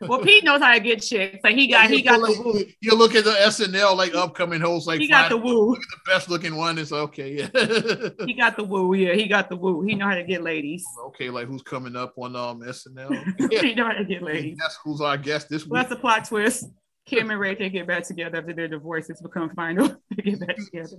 Well, 0.00 0.20
Pete 0.20 0.44
knows 0.44 0.62
how 0.62 0.72
to 0.72 0.80
get 0.80 1.02
chicks. 1.02 1.38
Like 1.44 1.54
he 1.54 1.66
got, 1.66 1.90
yeah, 1.90 1.96
he 1.96 2.02
got 2.02 2.20
like, 2.20 2.34
the 2.34 2.42
woo. 2.42 2.64
You 2.80 2.96
look 2.96 3.14
at 3.14 3.24
the 3.24 3.32
SNL 3.32 3.96
like 3.96 4.14
upcoming 4.14 4.60
hosts, 4.60 4.86
like 4.86 4.98
he 4.98 5.08
got 5.08 5.28
the 5.28 5.36
woo. 5.36 5.74
The 5.74 6.10
best 6.10 6.30
looking 6.30 6.56
one. 6.56 6.78
It's 6.78 6.90
okay. 6.90 7.34
Yeah. 7.34 7.48
he 8.24 8.32
got 8.32 8.56
the 8.56 8.64
woo. 8.64 8.94
Yeah, 8.94 9.12
he 9.12 9.28
got 9.28 9.50
the 9.50 9.56
woo. 9.56 9.82
He 9.82 9.94
know 9.94 10.06
how 10.06 10.14
to 10.14 10.24
get 10.24 10.42
ladies. 10.42 10.84
Okay, 11.08 11.28
like 11.28 11.48
who's 11.48 11.62
coming 11.62 11.96
up 11.96 12.14
on 12.16 12.34
um 12.34 12.60
SNL? 12.60 13.60
he 13.60 13.74
know 13.74 13.84
how 13.84 13.92
to 13.92 14.04
get 14.04 14.22
ladies. 14.22 14.56
That's 14.58 14.78
who's 14.82 15.02
our 15.02 15.18
guest 15.18 15.50
this 15.50 15.64
week. 15.64 15.72
Well, 15.72 15.82
that's 15.82 15.94
the 15.94 16.00
plot 16.00 16.24
twist. 16.24 16.64
Kim 17.06 17.30
and 17.30 17.40
Ray 17.40 17.54
they 17.54 17.70
get 17.70 17.86
back 17.86 18.04
together 18.04 18.38
after 18.38 18.52
their 18.52 18.68
divorces 18.68 19.20
become 19.20 19.50
final. 19.54 19.88
they 20.16 20.22
get 20.22 20.40
back 20.40 20.56
together. 20.56 20.96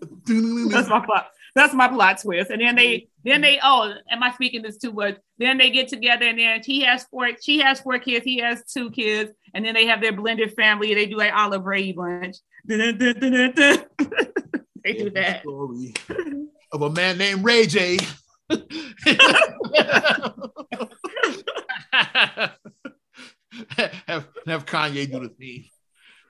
That's 0.00 0.88
my 0.88 1.04
plot. 1.04 1.28
That's 1.54 1.72
my 1.72 1.88
plot 1.88 2.20
twist. 2.20 2.50
And 2.50 2.60
then 2.60 2.74
they, 2.74 3.08
then 3.24 3.40
they, 3.40 3.60
oh, 3.62 3.92
am 4.10 4.22
I 4.22 4.32
speaking 4.32 4.62
this 4.62 4.76
too 4.76 4.92
much? 4.92 5.16
Then 5.38 5.56
they 5.56 5.70
get 5.70 5.88
together, 5.88 6.26
and 6.26 6.38
then 6.38 6.60
he 6.64 6.82
has 6.82 7.04
four. 7.04 7.28
She 7.40 7.60
has 7.60 7.80
four 7.80 7.98
kids. 7.98 8.24
He 8.24 8.38
has 8.38 8.64
two 8.64 8.90
kids, 8.90 9.30
and 9.54 9.64
then 9.64 9.74
they 9.74 9.86
have 9.86 10.00
their 10.00 10.12
blended 10.12 10.52
family. 10.54 10.94
They 10.94 11.06
do 11.06 11.16
like 11.16 11.32
Olive 11.32 11.62
Brady 11.62 11.92
bunch. 11.92 12.36
they 12.66 12.92
do 12.92 13.14
that. 15.10 15.42
Story 15.42 15.94
of 16.72 16.82
a 16.82 16.90
man 16.90 17.18
named 17.18 17.44
Ray 17.44 17.66
J. 17.66 17.98
have 24.46 24.68
have 24.68 24.92
Kanye 24.92 25.10
do 25.10 25.20
the 25.20 25.28
theme. 25.28 25.64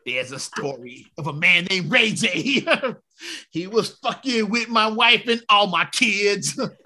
There's 0.07 0.33
a 0.33 0.39
story 0.39 1.07
of 1.17 1.27
a 1.29 1.33
man 1.33 1.67
named 1.71 1.91
Ray 1.91 2.13
J. 2.13 2.67
he 3.51 3.67
was 3.67 3.97
fucking 4.03 4.51
with 4.51 4.69
my 4.69 4.87
wife 4.87 5.27
and 5.29 5.43
all 5.49 5.67
my 5.69 5.87
kids. 5.87 6.59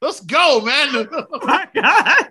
Let's 0.00 0.20
go, 0.20 0.60
man. 0.60 1.08
my 1.42 1.68
God. 1.74 2.30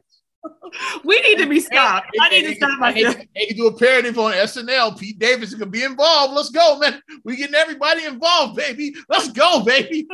We 1.03 1.19
need 1.21 1.39
to 1.39 1.47
be 1.47 1.59
stopped. 1.59 2.07
Hey, 2.13 2.19
I 2.21 2.29
need 2.29 2.45
hey, 2.45 2.51
to 2.51 2.55
stop 2.55 2.79
myself. 2.79 3.15
Hey, 3.15 3.27
hey, 3.33 3.53
do 3.53 3.67
a 3.67 3.77
parody 3.77 4.09
on 4.09 4.31
SNL. 4.33 4.97
Pete 4.97 5.19
Davidson 5.19 5.59
can 5.59 5.69
be 5.69 5.83
involved. 5.83 6.33
Let's 6.33 6.51
go, 6.51 6.79
man. 6.79 7.01
We 7.25 7.35
getting 7.35 7.55
everybody 7.55 8.05
involved, 8.05 8.55
baby. 8.55 8.95
Let's 9.09 9.29
go, 9.33 9.65
baby 9.65 10.07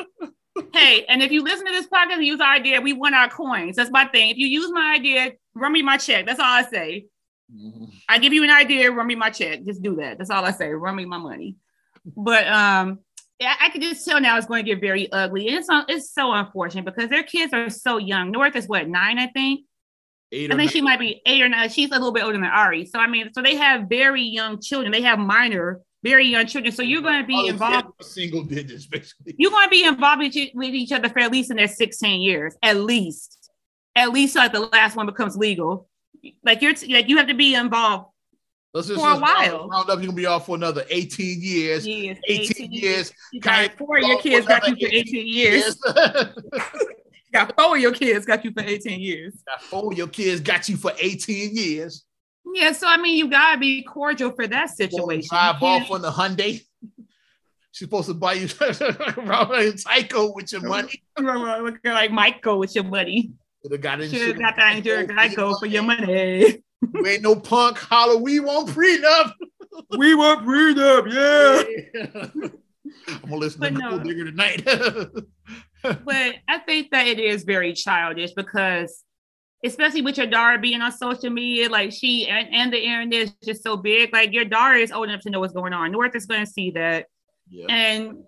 hey, 0.73 1.05
and 1.07 1.21
if 1.21 1.31
you 1.31 1.43
listen 1.43 1.65
to 1.65 1.71
this 1.71 1.87
podcast 1.87 2.13
and 2.13 2.25
use 2.25 2.39
our 2.39 2.53
idea, 2.53 2.81
we 2.81 2.93
want 2.93 3.15
our 3.15 3.29
coins. 3.29 3.75
That's 3.75 3.91
my 3.91 4.05
thing. 4.05 4.29
If 4.29 4.37
you 4.37 4.47
use 4.47 4.71
my 4.71 4.95
idea, 4.95 5.33
run 5.53 5.71
me 5.71 5.81
my 5.81 5.97
check. 5.97 6.25
That's 6.25 6.39
all 6.39 6.45
I 6.45 6.63
say. 6.63 7.05
Mm-hmm. 7.53 7.85
I 8.09 8.17
give 8.17 8.33
you 8.33 8.43
an 8.43 8.49
idea, 8.49 8.91
run 8.91 9.07
me 9.07 9.15
my 9.15 9.29
check. 9.29 9.63
Just 9.65 9.81
do 9.81 9.97
that. 9.97 10.17
That's 10.17 10.29
all 10.29 10.45
I 10.45 10.51
say. 10.51 10.69
Run 10.69 10.95
me 10.95 11.05
my 11.05 11.17
money. 11.17 11.57
But 12.05 12.47
um, 12.47 12.99
I, 13.41 13.55
I 13.61 13.69
can 13.69 13.81
just 13.81 14.05
tell 14.05 14.19
now 14.21 14.37
it's 14.37 14.47
going 14.47 14.65
to 14.65 14.71
get 14.71 14.81
very 14.81 15.11
ugly. 15.11 15.47
And 15.47 15.57
it's 15.57 15.67
it's 15.89 16.13
so 16.13 16.31
unfortunate 16.31 16.85
because 16.85 17.09
their 17.09 17.23
kids 17.23 17.53
are 17.53 17.69
so 17.69 17.97
young. 17.97 18.31
North 18.31 18.55
is 18.55 18.67
what 18.67 18.87
nine, 18.87 19.19
I 19.19 19.27
think. 19.27 19.61
Eight 20.31 20.51
I 20.51 20.55
think 20.55 20.67
nine. 20.67 20.73
she 20.73 20.81
might 20.81 20.99
be 20.99 21.21
eight 21.25 21.41
or 21.41 21.49
nine. 21.49 21.69
She's 21.69 21.89
a 21.89 21.93
little 21.93 22.11
bit 22.11 22.23
older 22.23 22.37
than 22.37 22.45
Ari. 22.45 22.85
So 22.85 22.99
I 22.99 23.07
mean, 23.07 23.31
so 23.33 23.41
they 23.41 23.55
have 23.55 23.87
very 23.89 24.23
young 24.23 24.61
children. 24.61 24.91
They 24.91 25.01
have 25.01 25.19
minor 25.19 25.81
very 26.05 26.27
young 26.27 26.45
children. 26.45 26.71
So 26.71 26.83
you're 26.83 27.01
going 27.01 27.21
to 27.21 27.27
be 27.27 27.47
involved. 27.47 27.87
Single 28.01 28.43
digits, 28.43 28.85
basically. 28.85 29.35
You're 29.37 29.49
going 29.51 29.65
to 29.65 29.71
be 29.71 29.85
involved 29.85 30.21
with, 30.21 30.35
each 30.35 30.91
other 30.91 31.09
for 31.09 31.19
at 31.19 31.31
least 31.31 31.49
in 31.49 31.57
their 31.57 31.67
16 31.67 32.21
years, 32.21 32.55
at 32.61 32.77
least. 32.77 33.49
At 33.95 34.11
least 34.11 34.35
like 34.35 34.51
the 34.51 34.59
last 34.59 34.95
one 34.95 35.07
becomes 35.07 35.35
legal. 35.35 35.87
Like 36.43 36.61
you're 36.61 36.73
like 36.89 37.07
you 37.07 37.17
have 37.17 37.27
to 37.27 37.33
be 37.33 37.55
involved 37.55 38.07
Let's 38.73 38.87
just, 38.87 38.99
for 38.99 39.09
a 39.09 39.17
while. 39.17 39.69
Round 39.69 39.89
up, 39.89 39.99
you're 39.99 40.07
gonna 40.07 40.13
be 40.13 40.25
off 40.25 40.47
for 40.47 40.55
another 40.55 40.83
18 40.89 41.41
years. 41.41 41.87
Yes, 41.87 42.17
18, 42.27 42.67
18 42.67 42.71
years. 42.73 43.13
You 43.31 43.39
got 43.39 43.73
four 43.77 43.97
of 43.97 44.03
your 44.03 44.19
kids 44.19 44.45
got 44.45 44.67
you 44.67 44.75
for 44.75 44.93
18 44.93 45.27
years. 45.27 45.77
got 47.31 47.55
four 47.55 47.75
of 47.77 47.81
your 47.81 47.93
kids 47.93 48.25
got 48.25 48.43
you 48.43 48.51
for 48.51 48.63
18 48.63 48.99
years. 48.99 49.33
Got 49.47 49.61
four 49.61 49.91
of 49.91 49.97
your 49.97 50.07
kids 50.07 50.41
got 50.41 50.67
you 50.67 50.75
for 50.75 50.91
18 50.99 51.55
years. 51.55 52.04
Yeah, 52.55 52.71
so 52.71 52.87
I 52.87 52.95
mean, 52.95 53.17
you 53.17 53.29
gotta 53.29 53.59
be 53.59 53.83
cordial 53.83 54.31
for 54.31 54.47
that 54.47 54.69
situation. 54.69 55.27
Drive 55.29 55.61
off 55.61 55.91
on 55.91 56.01
the 56.01 56.09
Hyundai. 56.09 56.61
She's 57.73 57.87
supposed 57.87 58.07
to 58.07 58.13
buy 58.13 58.33
you 58.33 58.47
Psycho 59.77 60.33
with 60.33 60.53
your 60.53 60.61
money. 60.61 61.03
like 61.83 62.11
Michael 62.11 62.57
with 62.57 62.73
your 62.73 62.85
money. 62.85 63.33
Should 63.61 63.73
have 63.73 63.81
got, 63.81 63.99
that 64.55 64.77
insurance 64.77 65.11
Geico 65.11 65.59
for 65.59 65.65
your 65.65 65.83
money. 65.83 66.63
You 66.93 67.05
ain't 67.05 67.23
no 67.23 67.35
punk 67.35 67.77
holler. 67.77 68.15
We 68.15 68.39
want 68.39 68.69
prenup. 68.69 69.33
we 69.97 70.15
want 70.15 70.45
prenup. 70.47 71.11
Yeah. 71.11 71.63
yeah. 72.37 72.49
I'm 73.09 73.29
gonna 73.29 73.35
listen 73.35 73.59
but 73.59 73.73
to 73.73 73.77
no. 73.77 73.99
Digger 73.99 74.31
tonight. 74.31 74.63
but 75.83 76.35
I 76.47 76.59
think 76.65 76.91
that 76.91 77.05
it 77.05 77.19
is 77.19 77.43
very 77.43 77.73
childish 77.73 78.31
because 78.31 79.03
especially 79.63 80.01
with 80.01 80.17
your 80.17 80.27
daughter 80.27 80.57
being 80.57 80.81
on 80.81 80.91
social 80.91 81.29
media, 81.29 81.69
like 81.69 81.91
she 81.91 82.27
and, 82.27 82.47
and 82.53 82.73
the 82.73 82.83
internet 82.83 83.13
is 83.13 83.33
just 83.43 83.63
so 83.63 83.77
big. 83.77 84.13
Like 84.13 84.33
your 84.33 84.45
daughter 84.45 84.75
is 84.75 84.91
old 84.91 85.09
enough 85.09 85.21
to 85.21 85.29
know 85.29 85.39
what's 85.39 85.53
going 85.53 85.73
on. 85.73 85.91
North 85.91 86.15
is 86.15 86.25
going 86.25 86.45
to 86.45 86.51
see 86.51 86.71
that, 86.71 87.07
yeah. 87.49 87.65
and 87.69 88.23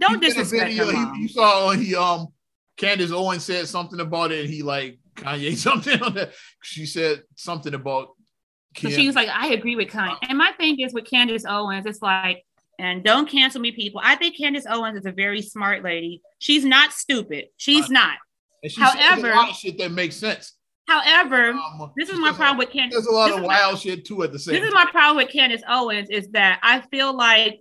don't 0.00 0.22
he 0.22 0.28
disrespect 0.28 0.72
video, 0.72 0.90
he, 0.90 1.22
you 1.22 1.28
saw 1.28 1.70
he 1.70 1.94
um 1.94 2.28
Candace 2.76 3.10
Owens 3.10 3.44
said 3.44 3.66
something 3.68 4.00
about 4.00 4.32
it. 4.32 4.48
he 4.48 4.62
like 4.62 4.98
Kanye 5.14 5.56
something 5.56 6.02
on 6.02 6.14
that. 6.14 6.32
She 6.62 6.86
said 6.86 7.22
something 7.34 7.74
about. 7.74 8.08
So 8.78 8.90
she 8.90 9.06
was 9.06 9.16
like, 9.16 9.30
I 9.30 9.48
agree 9.48 9.74
with 9.74 9.88
Kanye. 9.88 10.18
And 10.28 10.36
my 10.36 10.52
thing 10.58 10.78
is 10.80 10.92
with 10.92 11.08
Candace 11.08 11.46
Owens, 11.48 11.86
it's 11.86 12.02
like, 12.02 12.44
and 12.78 13.02
don't 13.02 13.26
cancel 13.26 13.58
me, 13.58 13.72
people. 13.72 14.02
I 14.04 14.16
think 14.16 14.36
Candace 14.36 14.66
Owens 14.68 14.98
is 14.98 15.06
a 15.06 15.12
very 15.12 15.40
smart 15.40 15.82
lady. 15.82 16.20
She's 16.40 16.62
not 16.62 16.92
stupid. 16.92 17.46
She's 17.56 17.88
not. 17.88 18.18
However, 18.76 19.30
a 19.30 19.36
lot 19.36 19.50
of 19.50 19.56
shit 19.56 19.78
that 19.78 19.92
makes 19.92 20.16
sense. 20.16 20.54
However, 20.88 21.50
um, 21.50 21.92
this 21.96 22.10
is 22.10 22.18
my 22.18 22.32
problem 22.32 22.58
with 22.58 22.70
Candace. 22.70 22.94
There's 22.94 23.06
a 23.06 23.12
lot 23.12 23.32
of 23.32 23.42
wild 23.42 23.74
my, 23.74 23.78
shit 23.78 24.04
too 24.04 24.22
at 24.22 24.32
the 24.32 24.38
same. 24.38 24.54
This 24.54 24.60
time. 24.60 24.68
is 24.68 24.74
my 24.74 24.90
problem 24.90 25.16
with 25.16 25.32
Candace 25.32 25.62
Owens 25.68 26.08
is 26.10 26.28
that 26.30 26.60
I 26.62 26.80
feel 26.92 27.16
like 27.16 27.60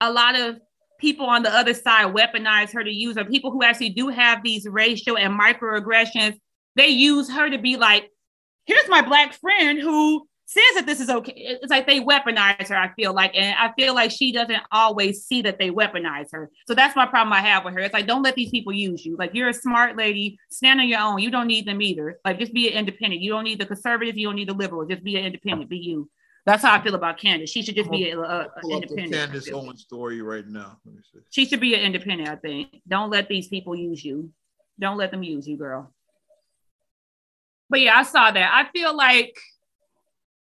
a 0.00 0.12
lot 0.12 0.38
of 0.38 0.56
people 1.00 1.26
on 1.26 1.42
the 1.42 1.52
other 1.52 1.74
side 1.74 2.14
weaponize 2.14 2.72
her 2.72 2.84
to 2.84 2.92
use 2.92 3.16
her. 3.16 3.24
People 3.24 3.50
who 3.50 3.64
actually 3.64 3.90
do 3.90 4.08
have 4.08 4.42
these 4.44 4.66
racial 4.66 5.18
and 5.18 5.38
microaggressions, 5.38 6.34
they 6.76 6.88
use 6.88 7.28
her 7.30 7.50
to 7.50 7.58
be 7.58 7.76
like, 7.76 8.08
here's 8.66 8.88
my 8.88 9.02
black 9.02 9.34
friend 9.34 9.80
who 9.80 10.28
says 10.50 10.74
that 10.74 10.84
this 10.84 10.98
is 10.98 11.08
okay. 11.08 11.32
It's 11.36 11.70
like 11.70 11.86
they 11.86 12.00
weaponize 12.00 12.66
her, 12.70 12.76
I 12.76 12.92
feel 12.94 13.14
like. 13.14 13.36
And 13.36 13.54
I 13.56 13.72
feel 13.78 13.94
like 13.94 14.10
she 14.10 14.32
doesn't 14.32 14.60
always 14.72 15.24
see 15.24 15.42
that 15.42 15.60
they 15.60 15.70
weaponize 15.70 16.32
her. 16.32 16.50
So 16.66 16.74
that's 16.74 16.96
my 16.96 17.06
problem 17.06 17.32
I 17.32 17.40
have 17.40 17.64
with 17.64 17.74
her. 17.74 17.80
It's 17.80 17.94
like, 17.94 18.08
don't 18.08 18.24
let 18.24 18.34
these 18.34 18.50
people 18.50 18.72
use 18.72 19.06
you. 19.06 19.14
Like, 19.16 19.32
you're 19.32 19.50
a 19.50 19.54
smart 19.54 19.96
lady, 19.96 20.40
stand 20.50 20.80
on 20.80 20.88
your 20.88 20.98
own. 20.98 21.20
You 21.20 21.30
don't 21.30 21.46
need 21.46 21.66
them 21.66 21.80
either. 21.80 22.18
Like, 22.24 22.40
just 22.40 22.52
be 22.52 22.68
an 22.68 22.78
independent. 22.78 23.22
You 23.22 23.30
don't 23.30 23.44
need 23.44 23.60
the 23.60 23.66
conservatives, 23.66 24.18
you 24.18 24.26
don't 24.26 24.34
need 24.34 24.48
the 24.48 24.54
liberals. 24.54 24.88
Just 24.90 25.04
be 25.04 25.16
an 25.16 25.24
independent, 25.24 25.70
be 25.70 25.78
you. 25.78 26.10
That's 26.46 26.64
how 26.64 26.74
I 26.74 26.82
feel 26.82 26.96
about 26.96 27.18
Candace. 27.18 27.50
She 27.50 27.62
should 27.62 27.76
just 27.76 27.90
be 27.90 28.10
an 28.10 28.18
independent. 28.64 29.12
Candace 29.12 29.52
Owens 29.52 29.82
story 29.82 30.20
right 30.20 30.48
now. 30.48 30.78
She 31.30 31.46
should 31.46 31.60
be 31.60 31.74
an 31.74 31.82
independent. 31.82 32.28
I 32.28 32.34
think. 32.34 32.82
Don't 32.88 33.10
let 33.10 33.28
these 33.28 33.46
people 33.46 33.76
use 33.76 34.04
you. 34.04 34.30
Don't 34.80 34.96
let 34.96 35.12
them 35.12 35.22
use 35.22 35.46
you, 35.46 35.56
girl. 35.56 35.92
But 37.68 37.82
yeah, 37.82 37.94
I 37.94 38.02
saw 38.02 38.32
that. 38.32 38.50
I 38.52 38.68
feel 38.72 38.96
like, 38.96 39.38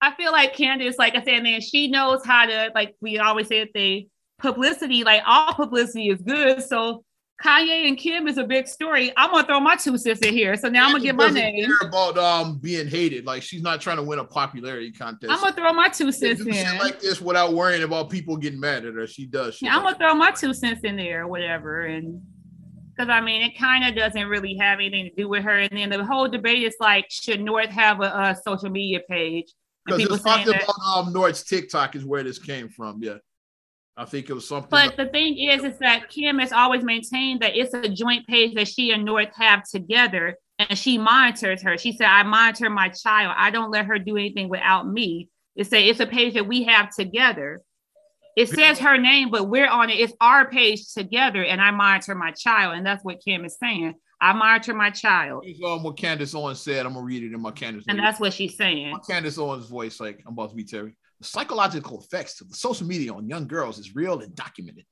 I 0.00 0.14
feel 0.14 0.32
like 0.32 0.54
Candace, 0.54 0.98
like 0.98 1.14
I 1.14 1.22
said, 1.22 1.42
man, 1.42 1.60
she 1.60 1.88
knows 1.88 2.24
how 2.24 2.46
to. 2.46 2.70
Like 2.74 2.94
we 3.00 3.18
always 3.18 3.48
say, 3.48 3.68
the 3.72 4.08
publicity, 4.38 5.04
like 5.04 5.22
all 5.26 5.54
publicity 5.54 6.08
is 6.08 6.20
good. 6.22 6.62
So 6.62 7.04
Kanye 7.42 7.88
and 7.88 7.96
Kim 7.96 8.28
is 8.28 8.36
a 8.36 8.44
big 8.44 8.68
story. 8.68 9.12
I'm 9.16 9.30
gonna 9.30 9.46
throw 9.46 9.60
my 9.60 9.76
two 9.76 9.96
cents 9.96 10.20
in 10.20 10.34
here. 10.34 10.56
So 10.56 10.68
now 10.68 10.86
I'm 10.86 10.92
gonna 10.92 11.04
get 11.04 11.16
my 11.16 11.30
name. 11.30 11.64
Care 11.64 11.88
about 11.88 12.18
um 12.18 12.58
being 12.58 12.86
hated. 12.86 13.24
Like 13.24 13.42
she's 13.42 13.62
not 13.62 13.80
trying 13.80 13.96
to 13.96 14.02
win 14.02 14.18
a 14.18 14.24
popularity 14.24 14.92
contest. 14.92 15.32
I'm 15.32 15.40
gonna 15.40 15.54
throw 15.54 15.72
my 15.72 15.88
two 15.88 16.12
cents 16.12 16.40
in. 16.40 16.52
She 16.52 16.78
like 16.78 17.00
this 17.00 17.20
without 17.20 17.54
worrying 17.54 17.82
about 17.82 18.10
people 18.10 18.36
getting 18.36 18.60
mad 18.60 18.84
at 18.84 18.94
her. 18.94 19.06
She 19.06 19.26
does. 19.26 19.54
She 19.54 19.66
yeah, 19.66 19.76
I'm 19.76 19.82
gonna 19.82 19.96
throw 19.96 20.14
my 20.14 20.32
two 20.32 20.52
cents 20.52 20.80
in 20.84 20.96
there, 20.96 21.22
or 21.22 21.28
whatever, 21.28 21.82
and 21.82 22.20
because 22.94 23.08
I 23.08 23.22
mean 23.22 23.42
it 23.42 23.58
kind 23.58 23.86
of 23.86 23.94
doesn't 23.94 24.28
really 24.28 24.56
have 24.58 24.78
anything 24.78 25.04
to 25.04 25.14
do 25.14 25.28
with 25.28 25.42
her. 25.44 25.60
And 25.60 25.70
then 25.72 25.88
the 25.88 26.04
whole 26.04 26.28
debate 26.28 26.62
is 26.62 26.76
like, 26.78 27.06
should 27.10 27.40
North 27.40 27.70
have 27.70 28.00
a, 28.00 28.04
a 28.04 28.36
social 28.44 28.68
media 28.68 29.00
page? 29.08 29.50
Because 29.86 30.04
it's 30.04 30.22
talking 30.22 30.54
about 30.54 30.74
um 30.86 31.12
North's 31.12 31.42
TikTok 31.42 31.96
is 31.96 32.04
where 32.04 32.22
this 32.22 32.38
came 32.38 32.68
from. 32.68 33.02
Yeah. 33.02 33.18
I 33.96 34.04
think 34.04 34.30
it 34.30 34.32
was 34.32 34.48
something. 34.48 34.70
But 34.70 34.96
the 34.96 35.06
thing 35.06 35.36
is, 35.36 35.62
is 35.62 35.78
that 35.78 36.08
Kim 36.08 36.38
has 36.38 36.52
always 36.52 36.82
maintained 36.82 37.40
that 37.40 37.56
it's 37.56 37.74
a 37.74 37.88
joint 37.88 38.26
page 38.26 38.54
that 38.54 38.68
she 38.68 38.92
and 38.92 39.04
North 39.04 39.28
have 39.34 39.64
together, 39.68 40.36
and 40.58 40.78
she 40.78 40.96
monitors 40.96 41.62
her. 41.62 41.76
She 41.76 41.92
said, 41.92 42.06
"I 42.06 42.22
monitor 42.22 42.70
my 42.70 42.88
child. 42.88 43.34
I 43.36 43.50
don't 43.50 43.70
let 43.70 43.86
her 43.86 43.98
do 43.98 44.16
anything 44.16 44.48
without 44.48 44.88
me." 44.88 45.28
It 45.56 45.66
say 45.66 45.86
it's 45.86 46.00
a 46.00 46.06
page 46.06 46.34
that 46.34 46.46
we 46.46 46.62
have 46.64 46.94
together. 46.94 47.60
It 48.36 48.48
says 48.48 48.78
her 48.78 48.96
name, 48.96 49.30
but 49.30 49.50
we're 49.50 49.68
on 49.68 49.90
it. 49.90 49.98
It's 49.98 50.14
our 50.20 50.48
page 50.48 50.92
together, 50.94 51.44
and 51.44 51.60
I 51.60 51.70
monitor 51.70 52.14
my 52.14 52.30
child, 52.30 52.76
and 52.76 52.86
that's 52.86 53.04
what 53.04 53.22
Kim 53.22 53.44
is 53.44 53.58
saying. 53.58 53.94
I 54.20 54.32
monitor 54.32 54.74
my 54.74 54.90
child. 54.90 55.44
Here's 55.44 55.60
um, 55.62 55.82
what 55.82 55.96
Candace 55.96 56.34
Owens 56.34 56.60
said. 56.60 56.84
I'm 56.84 56.94
gonna 56.94 57.04
read 57.04 57.22
it 57.22 57.32
in 57.32 57.40
my 57.40 57.50
Candace. 57.50 57.84
And 57.88 57.98
that's 57.98 58.20
what 58.20 58.32
she's 58.32 58.56
saying. 58.56 58.92
My 58.92 58.98
Candace 58.98 59.38
Owens' 59.38 59.66
voice, 59.66 60.00
like 60.00 60.22
I'm 60.26 60.34
about 60.34 60.50
to 60.50 60.56
be 60.56 60.64
Terry. 60.64 60.94
The 61.20 61.26
psychological 61.26 62.00
effects 62.00 62.40
of 62.40 62.48
the 62.50 62.56
social 62.56 62.86
media 62.86 63.12
on 63.12 63.28
young 63.28 63.46
girls 63.46 63.78
is 63.78 63.94
real 63.94 64.20
and 64.20 64.34
documented. 64.34 64.84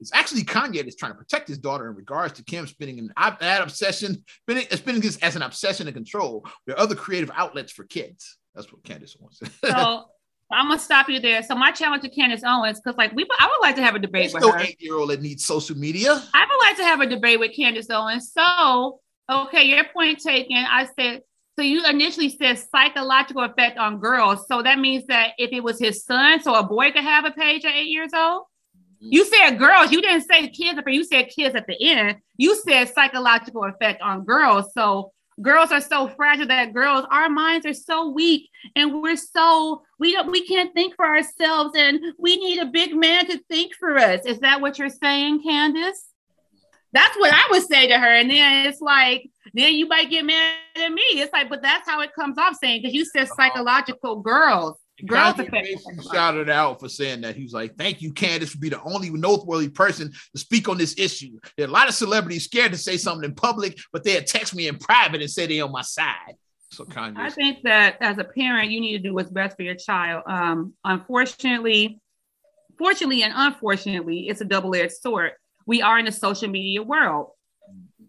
It's 0.00 0.12
actually 0.12 0.42
Kanye 0.42 0.82
that's 0.82 0.96
trying 0.96 1.12
to 1.12 1.18
protect 1.18 1.48
his 1.48 1.58
daughter 1.58 1.88
in 1.88 1.96
regards 1.96 2.34
to 2.34 2.44
Kim 2.44 2.66
spinning 2.66 2.98
an 2.98 3.10
ad 3.16 3.62
obsession, 3.62 4.24
spinning, 4.42 4.66
spinning 4.70 5.00
this 5.00 5.16
as 5.18 5.36
an 5.36 5.42
obsession 5.42 5.86
and 5.86 5.94
control 5.94 6.46
with 6.66 6.76
other 6.76 6.94
creative 6.94 7.30
outlets 7.34 7.72
for 7.72 7.84
kids. 7.84 8.38
That's 8.54 8.72
what 8.72 8.84
Candace 8.84 9.16
wants. 9.18 9.40
so 9.64 10.04
I'm 10.54 10.68
gonna 10.68 10.78
stop 10.78 11.08
you 11.08 11.20
there. 11.20 11.42
So 11.42 11.54
my 11.54 11.70
challenge 11.70 12.02
to 12.02 12.08
Candace 12.08 12.42
Owens, 12.44 12.80
because 12.80 12.96
like 12.96 13.12
we, 13.12 13.26
I 13.38 13.46
would 13.46 13.66
like 13.66 13.76
to 13.76 13.82
have 13.82 13.94
a 13.94 13.98
debate 13.98 14.32
There's 14.32 14.34
with 14.34 14.42
no 14.42 14.52
her. 14.52 14.60
eight 14.60 14.80
year 14.80 14.96
old 14.96 15.10
that 15.10 15.22
needs 15.22 15.44
social 15.44 15.76
media. 15.76 16.22
I 16.34 16.46
would 16.48 16.66
like 16.66 16.76
to 16.76 16.84
have 16.84 17.00
a 17.00 17.06
debate 17.06 17.40
with 17.40 17.54
Candace 17.54 17.90
Owens. 17.90 18.32
So 18.32 19.00
okay, 19.30 19.64
your 19.64 19.84
point 19.92 20.20
taken. 20.20 20.56
I 20.56 20.88
said 20.98 21.22
so 21.56 21.62
you 21.62 21.84
initially 21.86 22.28
said 22.30 22.58
psychological 22.58 23.44
effect 23.44 23.78
on 23.78 24.00
girls. 24.00 24.46
So 24.48 24.62
that 24.62 24.78
means 24.78 25.06
that 25.06 25.32
if 25.38 25.52
it 25.52 25.62
was 25.62 25.78
his 25.78 26.04
son, 26.04 26.42
so 26.42 26.54
a 26.54 26.64
boy 26.64 26.90
could 26.90 27.04
have 27.04 27.24
a 27.24 27.30
page 27.30 27.64
at 27.64 27.74
eight 27.74 27.88
years 27.88 28.10
old. 28.12 28.42
Mm-hmm. 28.42 29.08
You 29.12 29.24
said 29.24 29.58
girls. 29.58 29.92
You 29.92 30.02
didn't 30.02 30.22
say 30.22 30.48
kids, 30.48 30.80
but 30.82 30.92
you 30.92 31.04
said 31.04 31.28
kids 31.28 31.54
at 31.54 31.66
the 31.66 31.76
end. 31.80 32.16
You 32.36 32.56
said 32.56 32.92
psychological 32.92 33.64
effect 33.64 34.02
on 34.02 34.24
girls. 34.24 34.72
So 34.74 35.12
girls 35.40 35.72
are 35.72 35.80
so 35.80 36.08
fragile 36.08 36.46
that 36.46 36.72
girls, 36.72 37.04
our 37.10 37.28
minds 37.28 37.66
are 37.66 37.74
so 37.74 38.10
weak, 38.10 38.48
and 38.76 39.02
we're 39.02 39.16
so 39.16 39.82
we 39.98 40.12
don't 40.12 40.30
we 40.30 40.46
can't 40.46 40.72
think 40.74 40.94
for 40.96 41.06
ourselves, 41.06 41.74
and 41.76 42.00
we 42.18 42.36
need 42.36 42.58
a 42.58 42.66
big 42.66 42.94
man 42.94 43.26
to 43.26 43.38
think 43.50 43.74
for 43.74 43.96
us. 43.96 44.24
Is 44.26 44.40
that 44.40 44.60
what 44.60 44.78
you're 44.78 44.88
saying, 44.88 45.42
Candace? 45.42 46.10
That's 46.92 47.16
what 47.16 47.32
I 47.34 47.48
would 47.50 47.66
say 47.66 47.88
to 47.88 47.98
her. 47.98 48.14
And 48.14 48.30
then 48.30 48.66
it's 48.66 48.80
like 48.80 49.28
then 49.52 49.74
you 49.74 49.86
might 49.88 50.10
get 50.10 50.24
mad 50.24 50.54
at 50.76 50.92
me. 50.92 51.02
It's 51.14 51.32
like, 51.32 51.48
but 51.48 51.60
that's 51.60 51.88
how 51.88 52.00
it 52.00 52.14
comes 52.14 52.38
off 52.38 52.56
saying 52.60 52.82
because 52.82 52.94
you 52.94 53.04
said 53.04 53.24
uh-huh. 53.24 53.34
psychological 53.36 54.20
girls. 54.20 54.78
Girls 55.06 55.34
shouted 56.12 56.48
out 56.48 56.78
for 56.78 56.88
saying 56.88 57.22
that. 57.22 57.34
He 57.34 57.42
was 57.42 57.52
like, 57.52 57.76
Thank 57.76 58.00
you, 58.00 58.12
Candace, 58.12 58.50
for 58.50 58.58
being 58.58 58.72
the 58.72 58.82
only 58.82 59.10
noteworthy 59.10 59.68
person 59.68 60.12
to 60.12 60.38
speak 60.38 60.68
on 60.68 60.78
this 60.78 60.94
issue. 60.98 61.38
There 61.56 61.66
are 61.66 61.70
a 61.70 61.72
lot 61.72 61.88
of 61.88 61.94
celebrities 61.94 62.44
scared 62.44 62.72
to 62.72 62.78
say 62.78 62.96
something 62.96 63.28
in 63.28 63.34
public, 63.34 63.76
but 63.92 64.04
they'll 64.04 64.22
text 64.22 64.54
me 64.54 64.68
in 64.68 64.78
private 64.78 65.20
and 65.20 65.30
say 65.30 65.46
they're 65.46 65.64
on 65.64 65.72
my 65.72 65.82
side. 65.82 66.34
So 66.70 66.84
Kanye. 66.84 67.18
I 67.18 67.30
think 67.30 67.62
that 67.64 67.96
as 68.00 68.18
a 68.18 68.24
parent, 68.24 68.70
you 68.70 68.80
need 68.80 68.92
to 68.92 69.08
do 69.08 69.14
what's 69.14 69.30
best 69.30 69.56
for 69.56 69.62
your 69.62 69.74
child. 69.74 70.22
Um, 70.26 70.74
unfortunately, 70.84 72.00
fortunately 72.78 73.22
and 73.22 73.32
unfortunately, 73.34 74.28
it's 74.28 74.40
a 74.40 74.44
double-edged 74.44 74.92
sword. 74.92 75.32
We 75.66 75.82
are 75.82 75.98
in 75.98 76.06
a 76.06 76.12
social 76.12 76.48
media 76.48 76.82
world 76.82 77.30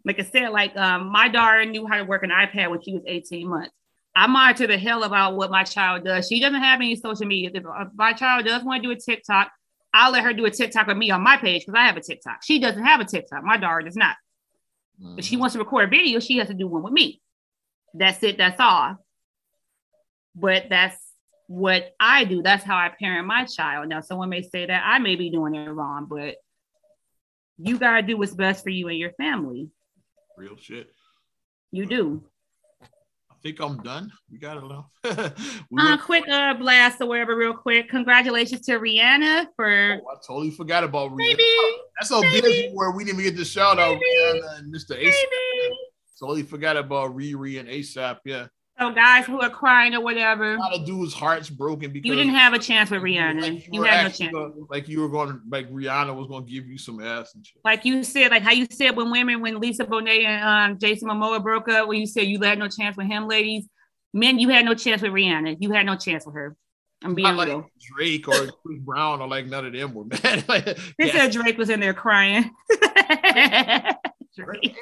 like 0.06 0.20
I 0.20 0.24
said, 0.24 0.50
like 0.50 0.78
um, 0.78 1.08
my 1.08 1.28
daughter 1.28 1.66
knew 1.66 1.88
how 1.88 1.98
to 1.98 2.04
work 2.04 2.24
an 2.24 2.30
iPad 2.30 2.70
when 2.70 2.82
she 2.82 2.94
was 2.94 3.02
18 3.06 3.48
months. 3.50 3.72
I 4.16 4.28
monitor 4.28 4.68
the 4.68 4.78
hell 4.78 5.03
about 5.03 5.36
what 5.36 5.51
my 5.51 5.63
child 5.63 6.05
does. 6.05 6.28
She 6.28 6.39
doesn't 6.39 6.61
have 6.61 6.80
any 6.80 6.95
social 6.95 7.26
media. 7.26 7.51
If 7.53 7.63
my 7.95 8.13
child 8.13 8.45
does 8.45 8.63
want 8.63 8.82
to 8.82 8.88
do 8.88 8.91
a 8.91 8.99
TikTok, 8.99 9.51
I'll 9.93 10.11
let 10.11 10.24
her 10.24 10.34
do 10.34 10.45
a 10.45 10.51
TikTok 10.51 10.88
with 10.88 10.97
me 10.97 11.11
on 11.11 11.22
my 11.22 11.38
page 11.38 11.66
because 11.66 11.78
I 11.78 11.86
have 11.86 11.97
a 11.97 12.01
TikTok. 12.01 12.43
She 12.43 12.59
doesn't 12.59 12.84
have 12.84 13.01
a 13.01 13.05
TikTok. 13.05 13.43
My 13.43 13.57
daughter 13.57 13.82
does 13.82 13.97
not. 13.97 14.16
Mm-hmm. 15.01 15.20
If 15.20 15.26
she 15.26 15.38
wants 15.38 15.53
to 15.53 15.59
record 15.59 15.86
a 15.86 15.88
video, 15.89 16.20
she 16.20 16.38
has 16.38 16.47
to 16.47 16.53
do 16.53 16.68
one 16.68 16.84
with 16.84 16.93
me. 16.93 17.22
That's 17.93 18.22
it. 18.24 18.38
That's 18.38 18.59
all. 18.59 18.97
But 20.34 20.68
that's 20.70 20.97
what 21.47 21.93
I 21.99 22.24
do. 22.24 22.41
That's 22.41 22.63
how 22.63 22.78
I 22.78 22.89
parent 22.89 23.28
my 23.28 23.45
child. 23.45 23.89
Now, 23.89 24.01
someone 24.01 24.30
may 24.30 24.41
say 24.41 24.66
that 24.66 24.84
I 24.86 24.99
may 24.99 25.16
be 25.16 25.30
doing 25.30 25.55
it 25.55 25.70
wrong, 25.70 26.07
but 26.09 26.36
you 27.57 27.78
got 27.78 27.97
to 27.97 28.01
do 28.01 28.18
what's 28.18 28.34
best 28.34 28.63
for 28.63 28.70
you 28.70 28.88
and 28.88 28.97
your 28.97 29.11
family. 29.13 29.70
Real 30.38 30.57
shit. 30.57 30.89
You 31.72 31.86
do. 31.86 32.24
Think 33.46 33.60
I'm 33.62 33.78
done. 33.84 34.12
We 34.32 34.39
got 34.39 34.58
it 34.58 34.64
now. 34.64 34.89
uh, 35.78 35.98
quick 35.98 36.28
uh, 36.28 36.56
blast 36.56 37.00
or 37.00 37.06
whatever, 37.06 37.36
real 37.36 37.54
quick. 37.54 37.89
Congratulations 37.89 38.66
to 38.66 38.80
Rihanna 38.80 39.50
for. 39.56 40.02
Oh, 40.02 40.12
I 40.12 40.16
totally 40.26 40.50
forgot 40.50 40.84
about 40.84 41.12
Rihanna. 41.12 41.18
Maybe. 41.18 41.46
That's 41.96 42.10
so 42.10 42.22
busy 42.22 42.72
where 42.74 42.89
we 42.89 43.04
didn't 43.04 43.20
even 43.20 43.34
get 43.34 43.38
the 43.38 43.46
shout 43.46 43.78
out 43.78 44.00
Rihanna 44.00 44.58
and 44.58 44.74
Mr. 44.74 44.98
Ace. 44.98 45.16
Totally 46.20 46.41
forgot 46.41 46.76
about 46.76 47.16
Riri 47.16 47.60
and 47.60 47.70
ASAP. 47.70 48.18
Yeah. 48.26 48.48
So 48.78 48.92
guys 48.92 49.26
who 49.26 49.40
are 49.40 49.50
crying 49.50 49.96
or 49.96 50.02
whatever. 50.02 50.56
A 50.56 50.60
lot 50.60 50.74
of 50.74 50.86
dudes' 50.86 51.14
hearts 51.14 51.50
broken 51.50 51.94
because 51.94 52.10
you 52.10 52.16
didn't 52.16 52.34
have 52.34 52.54
a 52.54 52.60
chance 52.60 52.92
with 52.92 53.02
Rihanna. 53.02 53.42
Like 53.42 53.68
you, 53.68 53.70
you 53.72 53.84
had 53.84 54.04
no 54.04 54.10
chance. 54.10 54.34
Gonna, 54.34 54.54
like 54.70 54.90
you 54.90 55.00
were 55.00 55.08
going 55.08 55.30
to, 55.30 55.40
like 55.50 55.72
Rihanna 55.72 56.14
was 56.14 56.28
going 56.28 56.46
to 56.46 56.52
give 56.52 56.68
you 56.68 56.78
some 56.78 57.02
ass 57.02 57.34
and 57.36 57.46
shit. 57.46 57.62
Like 57.64 57.86
you 57.86 58.04
said, 58.04 58.32
like 58.32 58.44
how 58.44 58.52
you 58.52 58.68
said 58.70 58.98
when 58.98 59.12
women, 59.12 59.40
when 59.40 59.62
Lisa 59.62 59.86
Bonet 59.86 60.26
and 60.26 60.74
um, 60.74 60.80
Jason 60.80 61.08
Momoa 61.08 61.42
broke 61.42 61.70
up, 61.70 61.88
when 61.88 62.02
you 62.02 62.06
said 62.06 62.28
you 62.28 62.42
had 62.42 62.60
no 62.60 62.68
chance 62.68 62.98
with 62.98 63.08
him, 63.08 63.30
ladies, 63.30 63.66
men, 64.14 64.40
you 64.40 64.50
had 64.50 64.66
no 64.66 64.74
chance 64.74 65.02
with 65.02 65.14
Rihanna. 65.14 65.56
You 65.62 65.72
had 65.72 65.86
no 65.86 65.96
chance 65.96 66.26
with 66.26 66.36
her. 66.36 66.58
I'm 67.02 67.16
being 67.16 67.34
Not 67.34 67.48
real. 67.48 67.58
Like 67.58 67.66
Drake 67.80 68.28
or 68.28 68.34
Chris 68.34 68.80
Brown 68.80 69.22
or 69.22 69.28
like 69.28 69.46
none 69.46 69.66
of 69.66 69.72
them 69.72 69.94
were 69.94 70.04
mad. 70.24 70.44
like, 70.50 70.66
they 70.66 70.76
yeah. 71.00 71.12
said 71.14 71.32
Drake 71.32 71.58
was 71.58 71.70
in 71.70 71.80
there 71.80 71.94
crying. 71.94 72.52
Drake. 74.36 74.76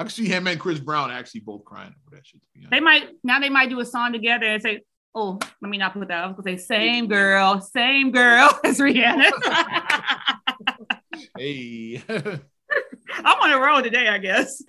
I 0.00 0.02
can 0.02 0.10
see 0.10 0.26
him 0.26 0.46
and 0.46 0.58
Chris 0.58 0.80
Brown 0.80 1.10
actually 1.10 1.40
both 1.40 1.62
crying 1.62 1.94
over 2.06 2.16
that 2.16 2.26
shit. 2.26 2.40
They 2.70 2.80
might 2.80 3.10
now 3.22 3.38
they 3.38 3.50
might 3.50 3.68
do 3.68 3.80
a 3.80 3.84
song 3.84 4.14
together 4.14 4.46
and 4.46 4.62
say, 4.62 4.80
"Oh, 5.14 5.38
let 5.60 5.68
me 5.68 5.76
not 5.76 5.92
put 5.92 6.08
that." 6.08 6.24
I 6.24 6.26
was 6.26 6.36
gonna 6.42 6.56
say, 6.56 6.64
"Same 6.64 7.06
girl, 7.06 7.60
same 7.60 8.10
girl 8.10 8.48
as 8.64 8.78
Rihanna." 8.78 9.30
hey, 11.36 12.02
I'm 12.08 13.40
on 13.42 13.52
a 13.52 13.60
roll 13.60 13.82
today, 13.82 14.08
I 14.08 14.16
guess. 14.16 14.62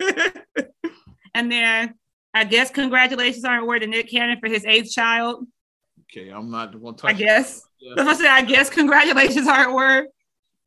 and 1.34 1.50
then 1.50 1.94
I 2.34 2.44
guess 2.44 2.70
congratulations 2.70 3.46
are 3.46 3.56
in 3.56 3.66
word 3.66 3.78
to 3.78 3.86
Nick 3.86 4.10
Cannon 4.10 4.38
for 4.38 4.50
his 4.50 4.66
eighth 4.66 4.92
child. 4.92 5.46
Okay, 6.14 6.28
I'm 6.28 6.50
not 6.50 6.72
the 6.72 6.78
one. 6.78 6.94
I 7.04 7.14
guess. 7.14 7.62
Yeah. 7.80 7.94
That's 7.96 8.06
what 8.06 8.16
I 8.16 8.18
said. 8.18 8.32
I 8.32 8.42
guess 8.42 8.68
congratulations 8.68 9.48
are 9.48 9.66
in 9.66 9.74
word. 9.74 10.08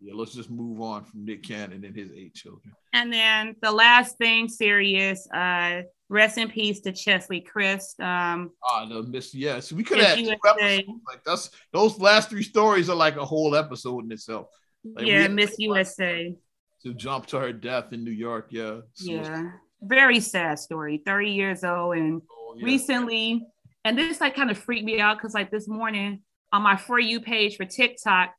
Yeah, 0.02 0.14
let's 0.14 0.34
just 0.34 0.50
move 0.52 0.82
on 0.82 1.04
from 1.06 1.26
Nick 1.26 1.44
Cannon 1.44 1.84
and 1.86 1.96
his 1.96 2.12
eight 2.12 2.34
children. 2.34 2.74
And 2.94 3.12
then 3.12 3.56
the 3.62 3.72
last 3.72 4.18
thing, 4.18 4.48
serious. 4.50 5.28
Uh, 5.34 5.84
rest 6.10 6.38
in 6.38 6.50
peace 6.50 6.82
to 6.82 6.92
Cheslie 6.92 7.46
Kryst. 7.46 8.00
Um, 8.00 8.52
ah, 8.64 8.86
the 8.86 9.04
miss. 9.04 9.34
Yes, 9.34 9.72
we 9.72 9.84
could 9.84 10.00
have 10.00 10.18
two 10.18 10.30
episodes. 10.30 10.88
Like 11.08 11.24
that's 11.26 11.50
those 11.72 12.00
last 12.00 12.30
three 12.30 12.44
stories 12.44 12.90
are 12.90 12.96
like 12.96 13.16
a 13.16 13.26
whole 13.26 13.56
episode 13.56 14.06
in 14.06 14.12
itself. 14.12 14.48
Like 14.84 15.08
yeah, 15.08 15.28
Miss 15.28 15.56
USA. 15.58 16.36
To 16.84 16.94
jump 16.94 17.26
to 17.28 17.40
her 17.40 17.52
death 17.52 17.94
in 17.94 18.04
New 18.04 18.12
York. 18.12 18.48
Yeah. 18.52 18.82
yeah. 18.98 19.52
Very 19.82 20.20
sad 20.20 20.60
story. 20.60 21.02
30 21.04 21.32
years 21.32 21.64
old. 21.64 21.98
And 21.98 22.22
oh, 22.32 22.56
yeah. 22.58 22.66
recently, 22.66 23.48
and 23.84 23.98
this 23.98 24.22
like 24.22 24.36
kind 24.36 24.52
of 24.52 24.58
freaked 24.58 24.86
me 24.86 25.00
out 25.00 25.18
because 25.18 25.34
like 25.34 25.50
this 25.50 25.68
morning 25.68 26.22
on 26.54 26.62
my 26.62 26.76
For 26.76 27.00
You 27.00 27.22
page 27.22 27.58
for 27.58 27.66
TikTok, 27.66 28.34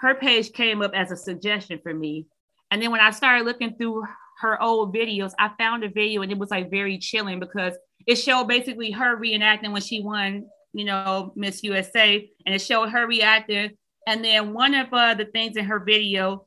her 0.00 0.14
page 0.14 0.52
came 0.52 0.82
up 0.82 0.92
as 0.94 1.10
a 1.10 1.16
suggestion 1.16 1.80
for 1.82 1.94
me. 1.94 2.26
And 2.70 2.82
then 2.82 2.90
when 2.90 3.00
I 3.00 3.10
started 3.10 3.44
looking 3.44 3.76
through 3.76 4.04
her 4.40 4.60
old 4.62 4.94
videos, 4.94 5.32
I 5.38 5.50
found 5.58 5.84
a 5.84 5.88
video 5.88 6.22
and 6.22 6.30
it 6.30 6.38
was 6.38 6.50
like 6.50 6.70
very 6.70 6.98
chilling 6.98 7.40
because 7.40 7.74
it 8.06 8.16
showed 8.16 8.44
basically 8.48 8.90
her 8.90 9.16
reenacting 9.16 9.72
when 9.72 9.82
she 9.82 10.02
won, 10.02 10.46
you 10.72 10.84
know, 10.84 11.32
Miss 11.36 11.62
USA, 11.62 12.28
and 12.44 12.54
it 12.54 12.60
showed 12.60 12.90
her 12.90 13.06
reacting. 13.06 13.70
And 14.06 14.24
then 14.24 14.52
one 14.52 14.74
of 14.74 14.92
uh, 14.92 15.14
the 15.14 15.24
things 15.24 15.56
in 15.56 15.64
her 15.64 15.80
video, 15.80 16.46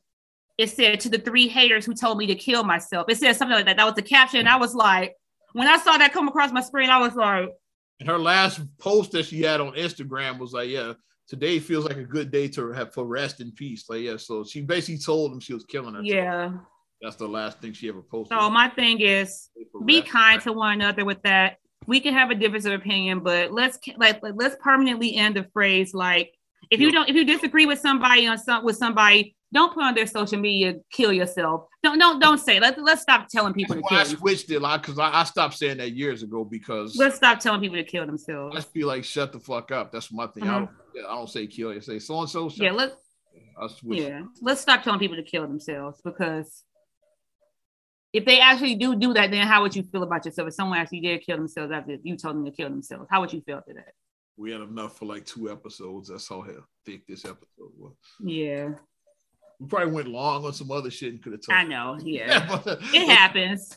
it 0.56 0.70
said 0.70 1.00
to 1.00 1.08
the 1.08 1.18
three 1.18 1.48
haters 1.48 1.84
who 1.84 1.94
told 1.94 2.18
me 2.18 2.26
to 2.28 2.34
kill 2.34 2.64
myself. 2.64 3.06
It 3.08 3.18
said 3.18 3.34
something 3.36 3.56
like 3.56 3.66
that. 3.66 3.76
That 3.76 3.84
was 3.84 3.94
the 3.94 4.02
caption. 4.02 4.46
I 4.46 4.56
was 4.56 4.74
like, 4.74 5.14
when 5.52 5.66
I 5.66 5.78
saw 5.78 5.98
that 5.98 6.12
come 6.12 6.28
across 6.28 6.52
my 6.52 6.60
screen, 6.60 6.90
I 6.90 6.98
was 6.98 7.14
like. 7.14 7.48
And 7.98 8.08
her 8.08 8.18
last 8.18 8.60
post 8.78 9.12
that 9.12 9.26
she 9.26 9.42
had 9.42 9.60
on 9.60 9.72
Instagram 9.72 10.38
was 10.38 10.52
like, 10.52 10.70
yeah, 10.70 10.94
today 11.30 11.60
feels 11.60 11.84
like 11.84 11.96
a 11.96 12.04
good 12.04 12.32
day 12.32 12.48
to 12.48 12.72
have 12.72 12.92
for 12.92 13.04
rest 13.04 13.40
in 13.40 13.52
peace. 13.52 13.88
Like, 13.88 14.02
yeah, 14.02 14.16
so 14.16 14.42
she 14.44 14.60
basically 14.60 14.98
told 14.98 15.32
him 15.32 15.38
she 15.38 15.54
was 15.54 15.64
killing 15.64 15.94
herself. 15.94 16.06
Yeah. 16.06 16.52
That's 17.00 17.16
the 17.16 17.28
last 17.28 17.60
thing 17.60 17.72
she 17.72 17.88
ever 17.88 18.02
posted. 18.02 18.36
So 18.36 18.50
my 18.50 18.68
thing 18.68 19.00
is 19.00 19.48
be 19.86 20.02
kind 20.02 20.42
to 20.42 20.52
one 20.52 20.74
another 20.74 21.04
with 21.04 21.22
that. 21.22 21.56
We 21.86 22.00
can 22.00 22.12
have 22.12 22.30
a 22.30 22.34
difference 22.34 22.66
of 22.66 22.72
opinion, 22.72 23.20
but 23.20 23.52
let's 23.52 23.78
like 23.96 24.20
let's 24.22 24.56
permanently 24.60 25.16
end 25.16 25.36
the 25.36 25.44
phrase 25.54 25.94
like 25.94 26.34
if 26.70 26.78
you 26.78 26.92
don't 26.92 27.08
if 27.08 27.16
you 27.16 27.24
disagree 27.24 27.64
with 27.64 27.78
somebody 27.78 28.26
on 28.26 28.36
some 28.36 28.64
with 28.64 28.76
somebody, 28.76 29.34
don't 29.52 29.74
put 29.74 29.82
on 29.82 29.94
their 29.94 30.06
social 30.06 30.38
media 30.38 30.76
kill 30.92 31.12
yourself. 31.12 31.66
Don't 31.82 31.98
don't 31.98 32.20
don't 32.20 32.38
say. 32.38 32.60
Let's 32.60 32.78
let's 32.80 33.02
stop 33.02 33.28
telling 33.28 33.52
people 33.52 33.76
That's 33.76 33.82
to 33.82 33.88
kill. 33.88 33.98
Themselves. 33.98 34.14
I 34.14 34.18
switched 34.18 34.50
it 34.50 34.60
like 34.60 34.82
because 34.82 34.98
I, 34.98 35.20
I, 35.20 35.24
stopped 35.24 35.54
saying 35.54 35.78
that 35.78 35.92
years 35.92 36.22
ago 36.22 36.44
because 36.44 36.96
let's 36.96 37.16
stop 37.16 37.40
telling 37.40 37.60
people 37.60 37.76
to 37.76 37.84
kill 37.84 38.06
themselves. 38.06 38.56
I 38.56 38.60
feel 38.60 38.86
like 38.86 39.04
shut 39.04 39.32
the 39.32 39.40
fuck 39.40 39.72
up. 39.72 39.92
That's 39.92 40.12
my 40.12 40.26
thing. 40.28 40.44
Mm-hmm. 40.44 40.52
I 40.52 40.58
don't 40.58 40.70
I 41.08 41.14
don't 41.14 41.28
say 41.28 41.46
kill. 41.46 41.70
I 41.70 41.80
say 41.80 41.98
so 41.98 42.20
and 42.20 42.30
so. 42.30 42.50
Yeah, 42.54 42.72
let's 42.72 42.94
yeah, 43.82 44.22
let's 44.40 44.60
stop 44.60 44.82
telling 44.82 45.00
people 45.00 45.16
to 45.16 45.22
kill 45.22 45.46
themselves 45.46 46.00
because 46.04 46.62
if 48.12 48.24
they 48.24 48.40
actually 48.40 48.74
do 48.76 48.96
do 48.96 49.12
that, 49.14 49.30
then 49.30 49.46
how 49.46 49.62
would 49.62 49.74
you 49.74 49.82
feel 49.82 50.02
about 50.02 50.24
yourself? 50.24 50.48
If 50.48 50.54
someone 50.54 50.78
actually 50.78 51.00
did 51.00 51.22
kill 51.22 51.36
themselves 51.36 51.72
after 51.72 51.96
you 52.02 52.16
told 52.16 52.36
them 52.36 52.44
to 52.44 52.50
kill 52.50 52.70
themselves, 52.70 53.06
how 53.10 53.20
would 53.20 53.32
you 53.32 53.40
feel 53.42 53.58
after 53.58 53.74
that? 53.74 53.92
We 54.36 54.52
had 54.52 54.62
enough 54.62 54.96
for 54.96 55.04
like 55.04 55.26
two 55.26 55.50
episodes. 55.50 56.08
That's 56.08 56.28
how 56.28 56.44
thick 56.86 57.06
this 57.06 57.24
episode 57.24 57.72
was. 57.76 57.94
Yeah. 58.20 58.70
We 59.60 59.66
probably 59.66 59.92
went 59.92 60.08
long 60.08 60.44
on 60.46 60.54
some 60.54 60.70
other 60.70 60.90
shit 60.90 61.12
and 61.12 61.22
could 61.22 61.32
have 61.32 61.42
talked. 61.42 61.58
I 61.58 61.64
know, 61.64 61.98
yeah. 62.02 62.46
but, 62.64 62.66
uh, 62.66 62.76
it 62.94 63.08
happens. 63.08 63.76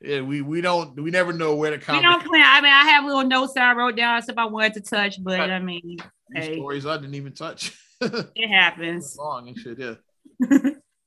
Yeah, 0.00 0.20
we 0.20 0.40
we 0.40 0.60
don't 0.60 0.94
we 1.00 1.10
never 1.10 1.32
know 1.32 1.56
where 1.56 1.72
to 1.72 1.78
come. 1.78 1.96
We 1.96 2.02
don't 2.02 2.24
plan. 2.24 2.44
I 2.46 2.60
mean, 2.60 2.72
I 2.72 2.84
have 2.84 3.04
little 3.04 3.24
notes 3.24 3.54
that 3.54 3.64
I 3.64 3.74
wrote 3.74 3.96
down 3.96 4.22
stuff 4.22 4.36
I 4.38 4.44
wanted 4.44 4.74
to 4.74 4.80
touch, 4.80 5.22
but 5.22 5.38
right. 5.38 5.50
I 5.50 5.58
mean, 5.58 5.96
hey. 6.32 6.54
stories 6.54 6.86
I 6.86 6.96
didn't 6.96 7.16
even 7.16 7.32
touch. 7.32 7.76
it 8.00 8.48
happens. 8.48 9.16
Long 9.18 9.48
and 9.48 9.58
shit, 9.58 9.78
yeah. 9.78 9.94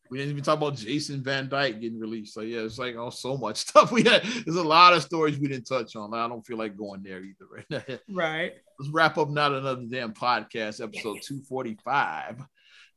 we 0.09 0.17
didn't 0.17 0.32
even 0.32 0.43
talk 0.43 0.57
about 0.57 0.75
Jason 0.75 1.23
Van 1.23 1.47
Dyke 1.47 1.80
getting 1.80 1.99
released. 1.99 2.34
So 2.34 2.41
yeah, 2.41 2.59
it's 2.59 2.78
like 2.78 2.95
oh, 2.95 3.09
so 3.09 3.38
much 3.38 3.57
stuff. 3.57 3.91
We 3.91 4.03
had 4.03 4.23
there's 4.23 4.57
a 4.57 4.63
lot 4.63 4.93
of 4.93 5.01
stories 5.03 5.39
we 5.39 5.47
didn't 5.47 5.67
touch 5.67 5.95
on. 5.95 6.13
I 6.13 6.28
don't 6.28 6.45
feel 6.45 6.57
like 6.57 6.75
going 6.75 7.03
there 7.03 7.23
either 7.23 7.45
right 7.49 7.65
now. 7.69 7.97
Right. 8.09 8.53
Let's 8.80 8.91
wrap 8.91 9.17
up 9.17 9.30
not 9.30 9.53
another 9.53 9.84
damn 9.89 10.13
podcast, 10.13 10.84
episode 10.84 11.21
245. 11.23 12.43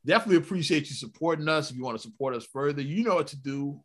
Definitely 0.05 0.37
appreciate 0.37 0.89
you 0.89 0.95
supporting 0.95 1.47
us. 1.47 1.69
If 1.69 1.77
you 1.77 1.83
want 1.83 1.97
to 1.97 2.01
support 2.01 2.35
us 2.35 2.45
further, 2.45 2.81
you 2.81 3.03
know 3.03 3.15
what 3.15 3.27
to 3.27 3.37
do. 3.37 3.79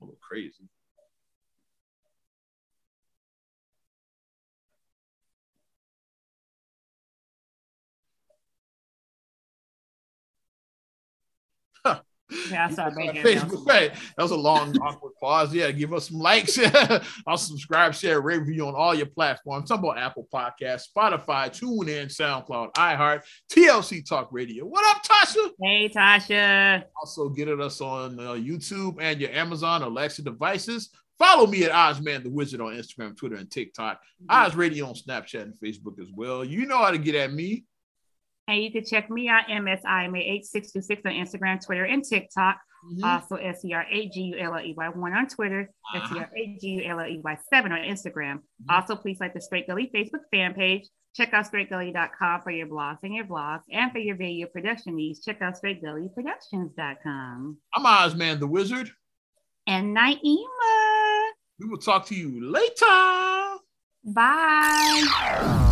A 0.00 0.04
little 0.04 0.18
crazy. 0.20 0.68
Yeah, 12.50 12.68
Facebook, 12.70 13.66
right. 13.66 13.92
That 14.16 14.22
was 14.22 14.32
a 14.32 14.36
long, 14.36 14.76
awkward 14.78 15.12
pause. 15.20 15.54
Yeah, 15.54 15.70
give 15.70 15.92
us 15.92 16.08
some 16.08 16.18
likes. 16.18 16.58
I'll 17.26 17.36
subscribe, 17.36 17.94
share, 17.94 18.20
review 18.20 18.66
on 18.66 18.74
all 18.74 18.94
your 18.94 19.06
platforms. 19.06 19.68
Talk 19.68 19.80
about 19.80 19.98
Apple 19.98 20.26
Podcasts, 20.32 20.84
Spotify, 20.96 21.48
TuneIn, 21.50 22.06
SoundCloud, 22.06 22.72
iHeart, 22.74 23.22
TLC 23.50 24.06
Talk 24.06 24.28
Radio. 24.32 24.64
What 24.64 24.84
up, 24.96 25.02
Tasha? 25.04 25.50
Hey, 25.62 25.88
Tasha. 25.88 26.84
Also, 26.98 27.28
get 27.28 27.48
at 27.48 27.60
us 27.60 27.80
on 27.80 28.18
uh, 28.18 28.32
YouTube 28.32 28.96
and 29.00 29.20
your 29.20 29.30
Amazon 29.30 29.82
Alexa 29.82 30.22
devices. 30.22 30.90
Follow 31.18 31.46
me 31.46 31.64
at 31.64 31.72
Ozman 31.72 32.22
the 32.22 32.30
Wizard 32.30 32.60
on 32.60 32.74
Instagram, 32.74 33.16
Twitter, 33.16 33.36
and 33.36 33.50
TikTok. 33.50 34.00
mm-hmm. 34.22 34.46
Oz 34.46 34.54
Radio 34.54 34.86
on 34.86 34.94
Snapchat 34.94 35.42
and 35.42 35.54
Facebook 35.54 36.00
as 36.00 36.08
well. 36.14 36.44
You 36.44 36.66
know 36.66 36.78
how 36.78 36.90
to 36.90 36.98
get 36.98 37.14
at 37.14 37.32
me. 37.32 37.64
And 38.48 38.62
you 38.62 38.70
can 38.70 38.84
check 38.84 39.10
me 39.10 39.28
out, 39.28 39.48
MSIMA8626 39.48 41.04
on 41.04 41.12
Instagram, 41.12 41.64
Twitter, 41.64 41.84
and 41.84 42.04
TikTok. 42.04 42.58
Mm-hmm. 42.86 43.04
Also, 43.04 43.36
S 43.36 43.64
E 43.64 43.72
R 43.72 43.84
A 43.90 44.08
G 44.08 44.20
U 44.20 44.38
L 44.38 44.54
L 44.54 44.60
E 44.60 44.74
Y 44.76 44.88
1 44.88 45.12
on 45.12 45.26
Twitter, 45.26 45.70
uh-huh. 45.94 46.04
S 46.04 46.12
E 46.12 46.18
R 46.18 46.30
A 46.36 46.56
G 46.60 46.68
U 46.68 46.84
L 46.84 47.00
L 47.00 47.06
E 47.06 47.20
Y 47.22 47.38
7 47.52 47.72
on 47.72 47.78
Instagram. 47.78 48.36
Mm-hmm. 48.36 48.70
Also, 48.70 48.94
please 48.94 49.18
like 49.18 49.34
the 49.34 49.40
Straight 49.40 49.66
Gully 49.66 49.90
Facebook 49.92 50.20
fan 50.30 50.54
page. 50.54 50.88
Check 51.16 51.32
out 51.32 51.50
straightgully.com 51.50 52.42
for 52.42 52.50
your 52.50 52.66
blogs 52.66 52.98
and 53.02 53.14
your 53.14 53.24
vlogs. 53.24 53.62
And 53.72 53.90
for 53.90 53.98
your 53.98 54.16
video 54.16 54.48
production 54.48 54.94
needs, 54.96 55.24
check 55.24 55.40
out 55.40 55.54
straightgullyproductions.com. 55.60 57.56
I'm 57.74 57.84
Ozman 57.84 58.38
the 58.38 58.46
Wizard. 58.46 58.90
And 59.66 59.96
Naima. 59.96 61.30
We 61.58 61.68
will 61.68 61.78
talk 61.78 62.04
to 62.08 62.14
you 62.14 62.52
later. 62.52 63.56
Bye. 64.04 65.62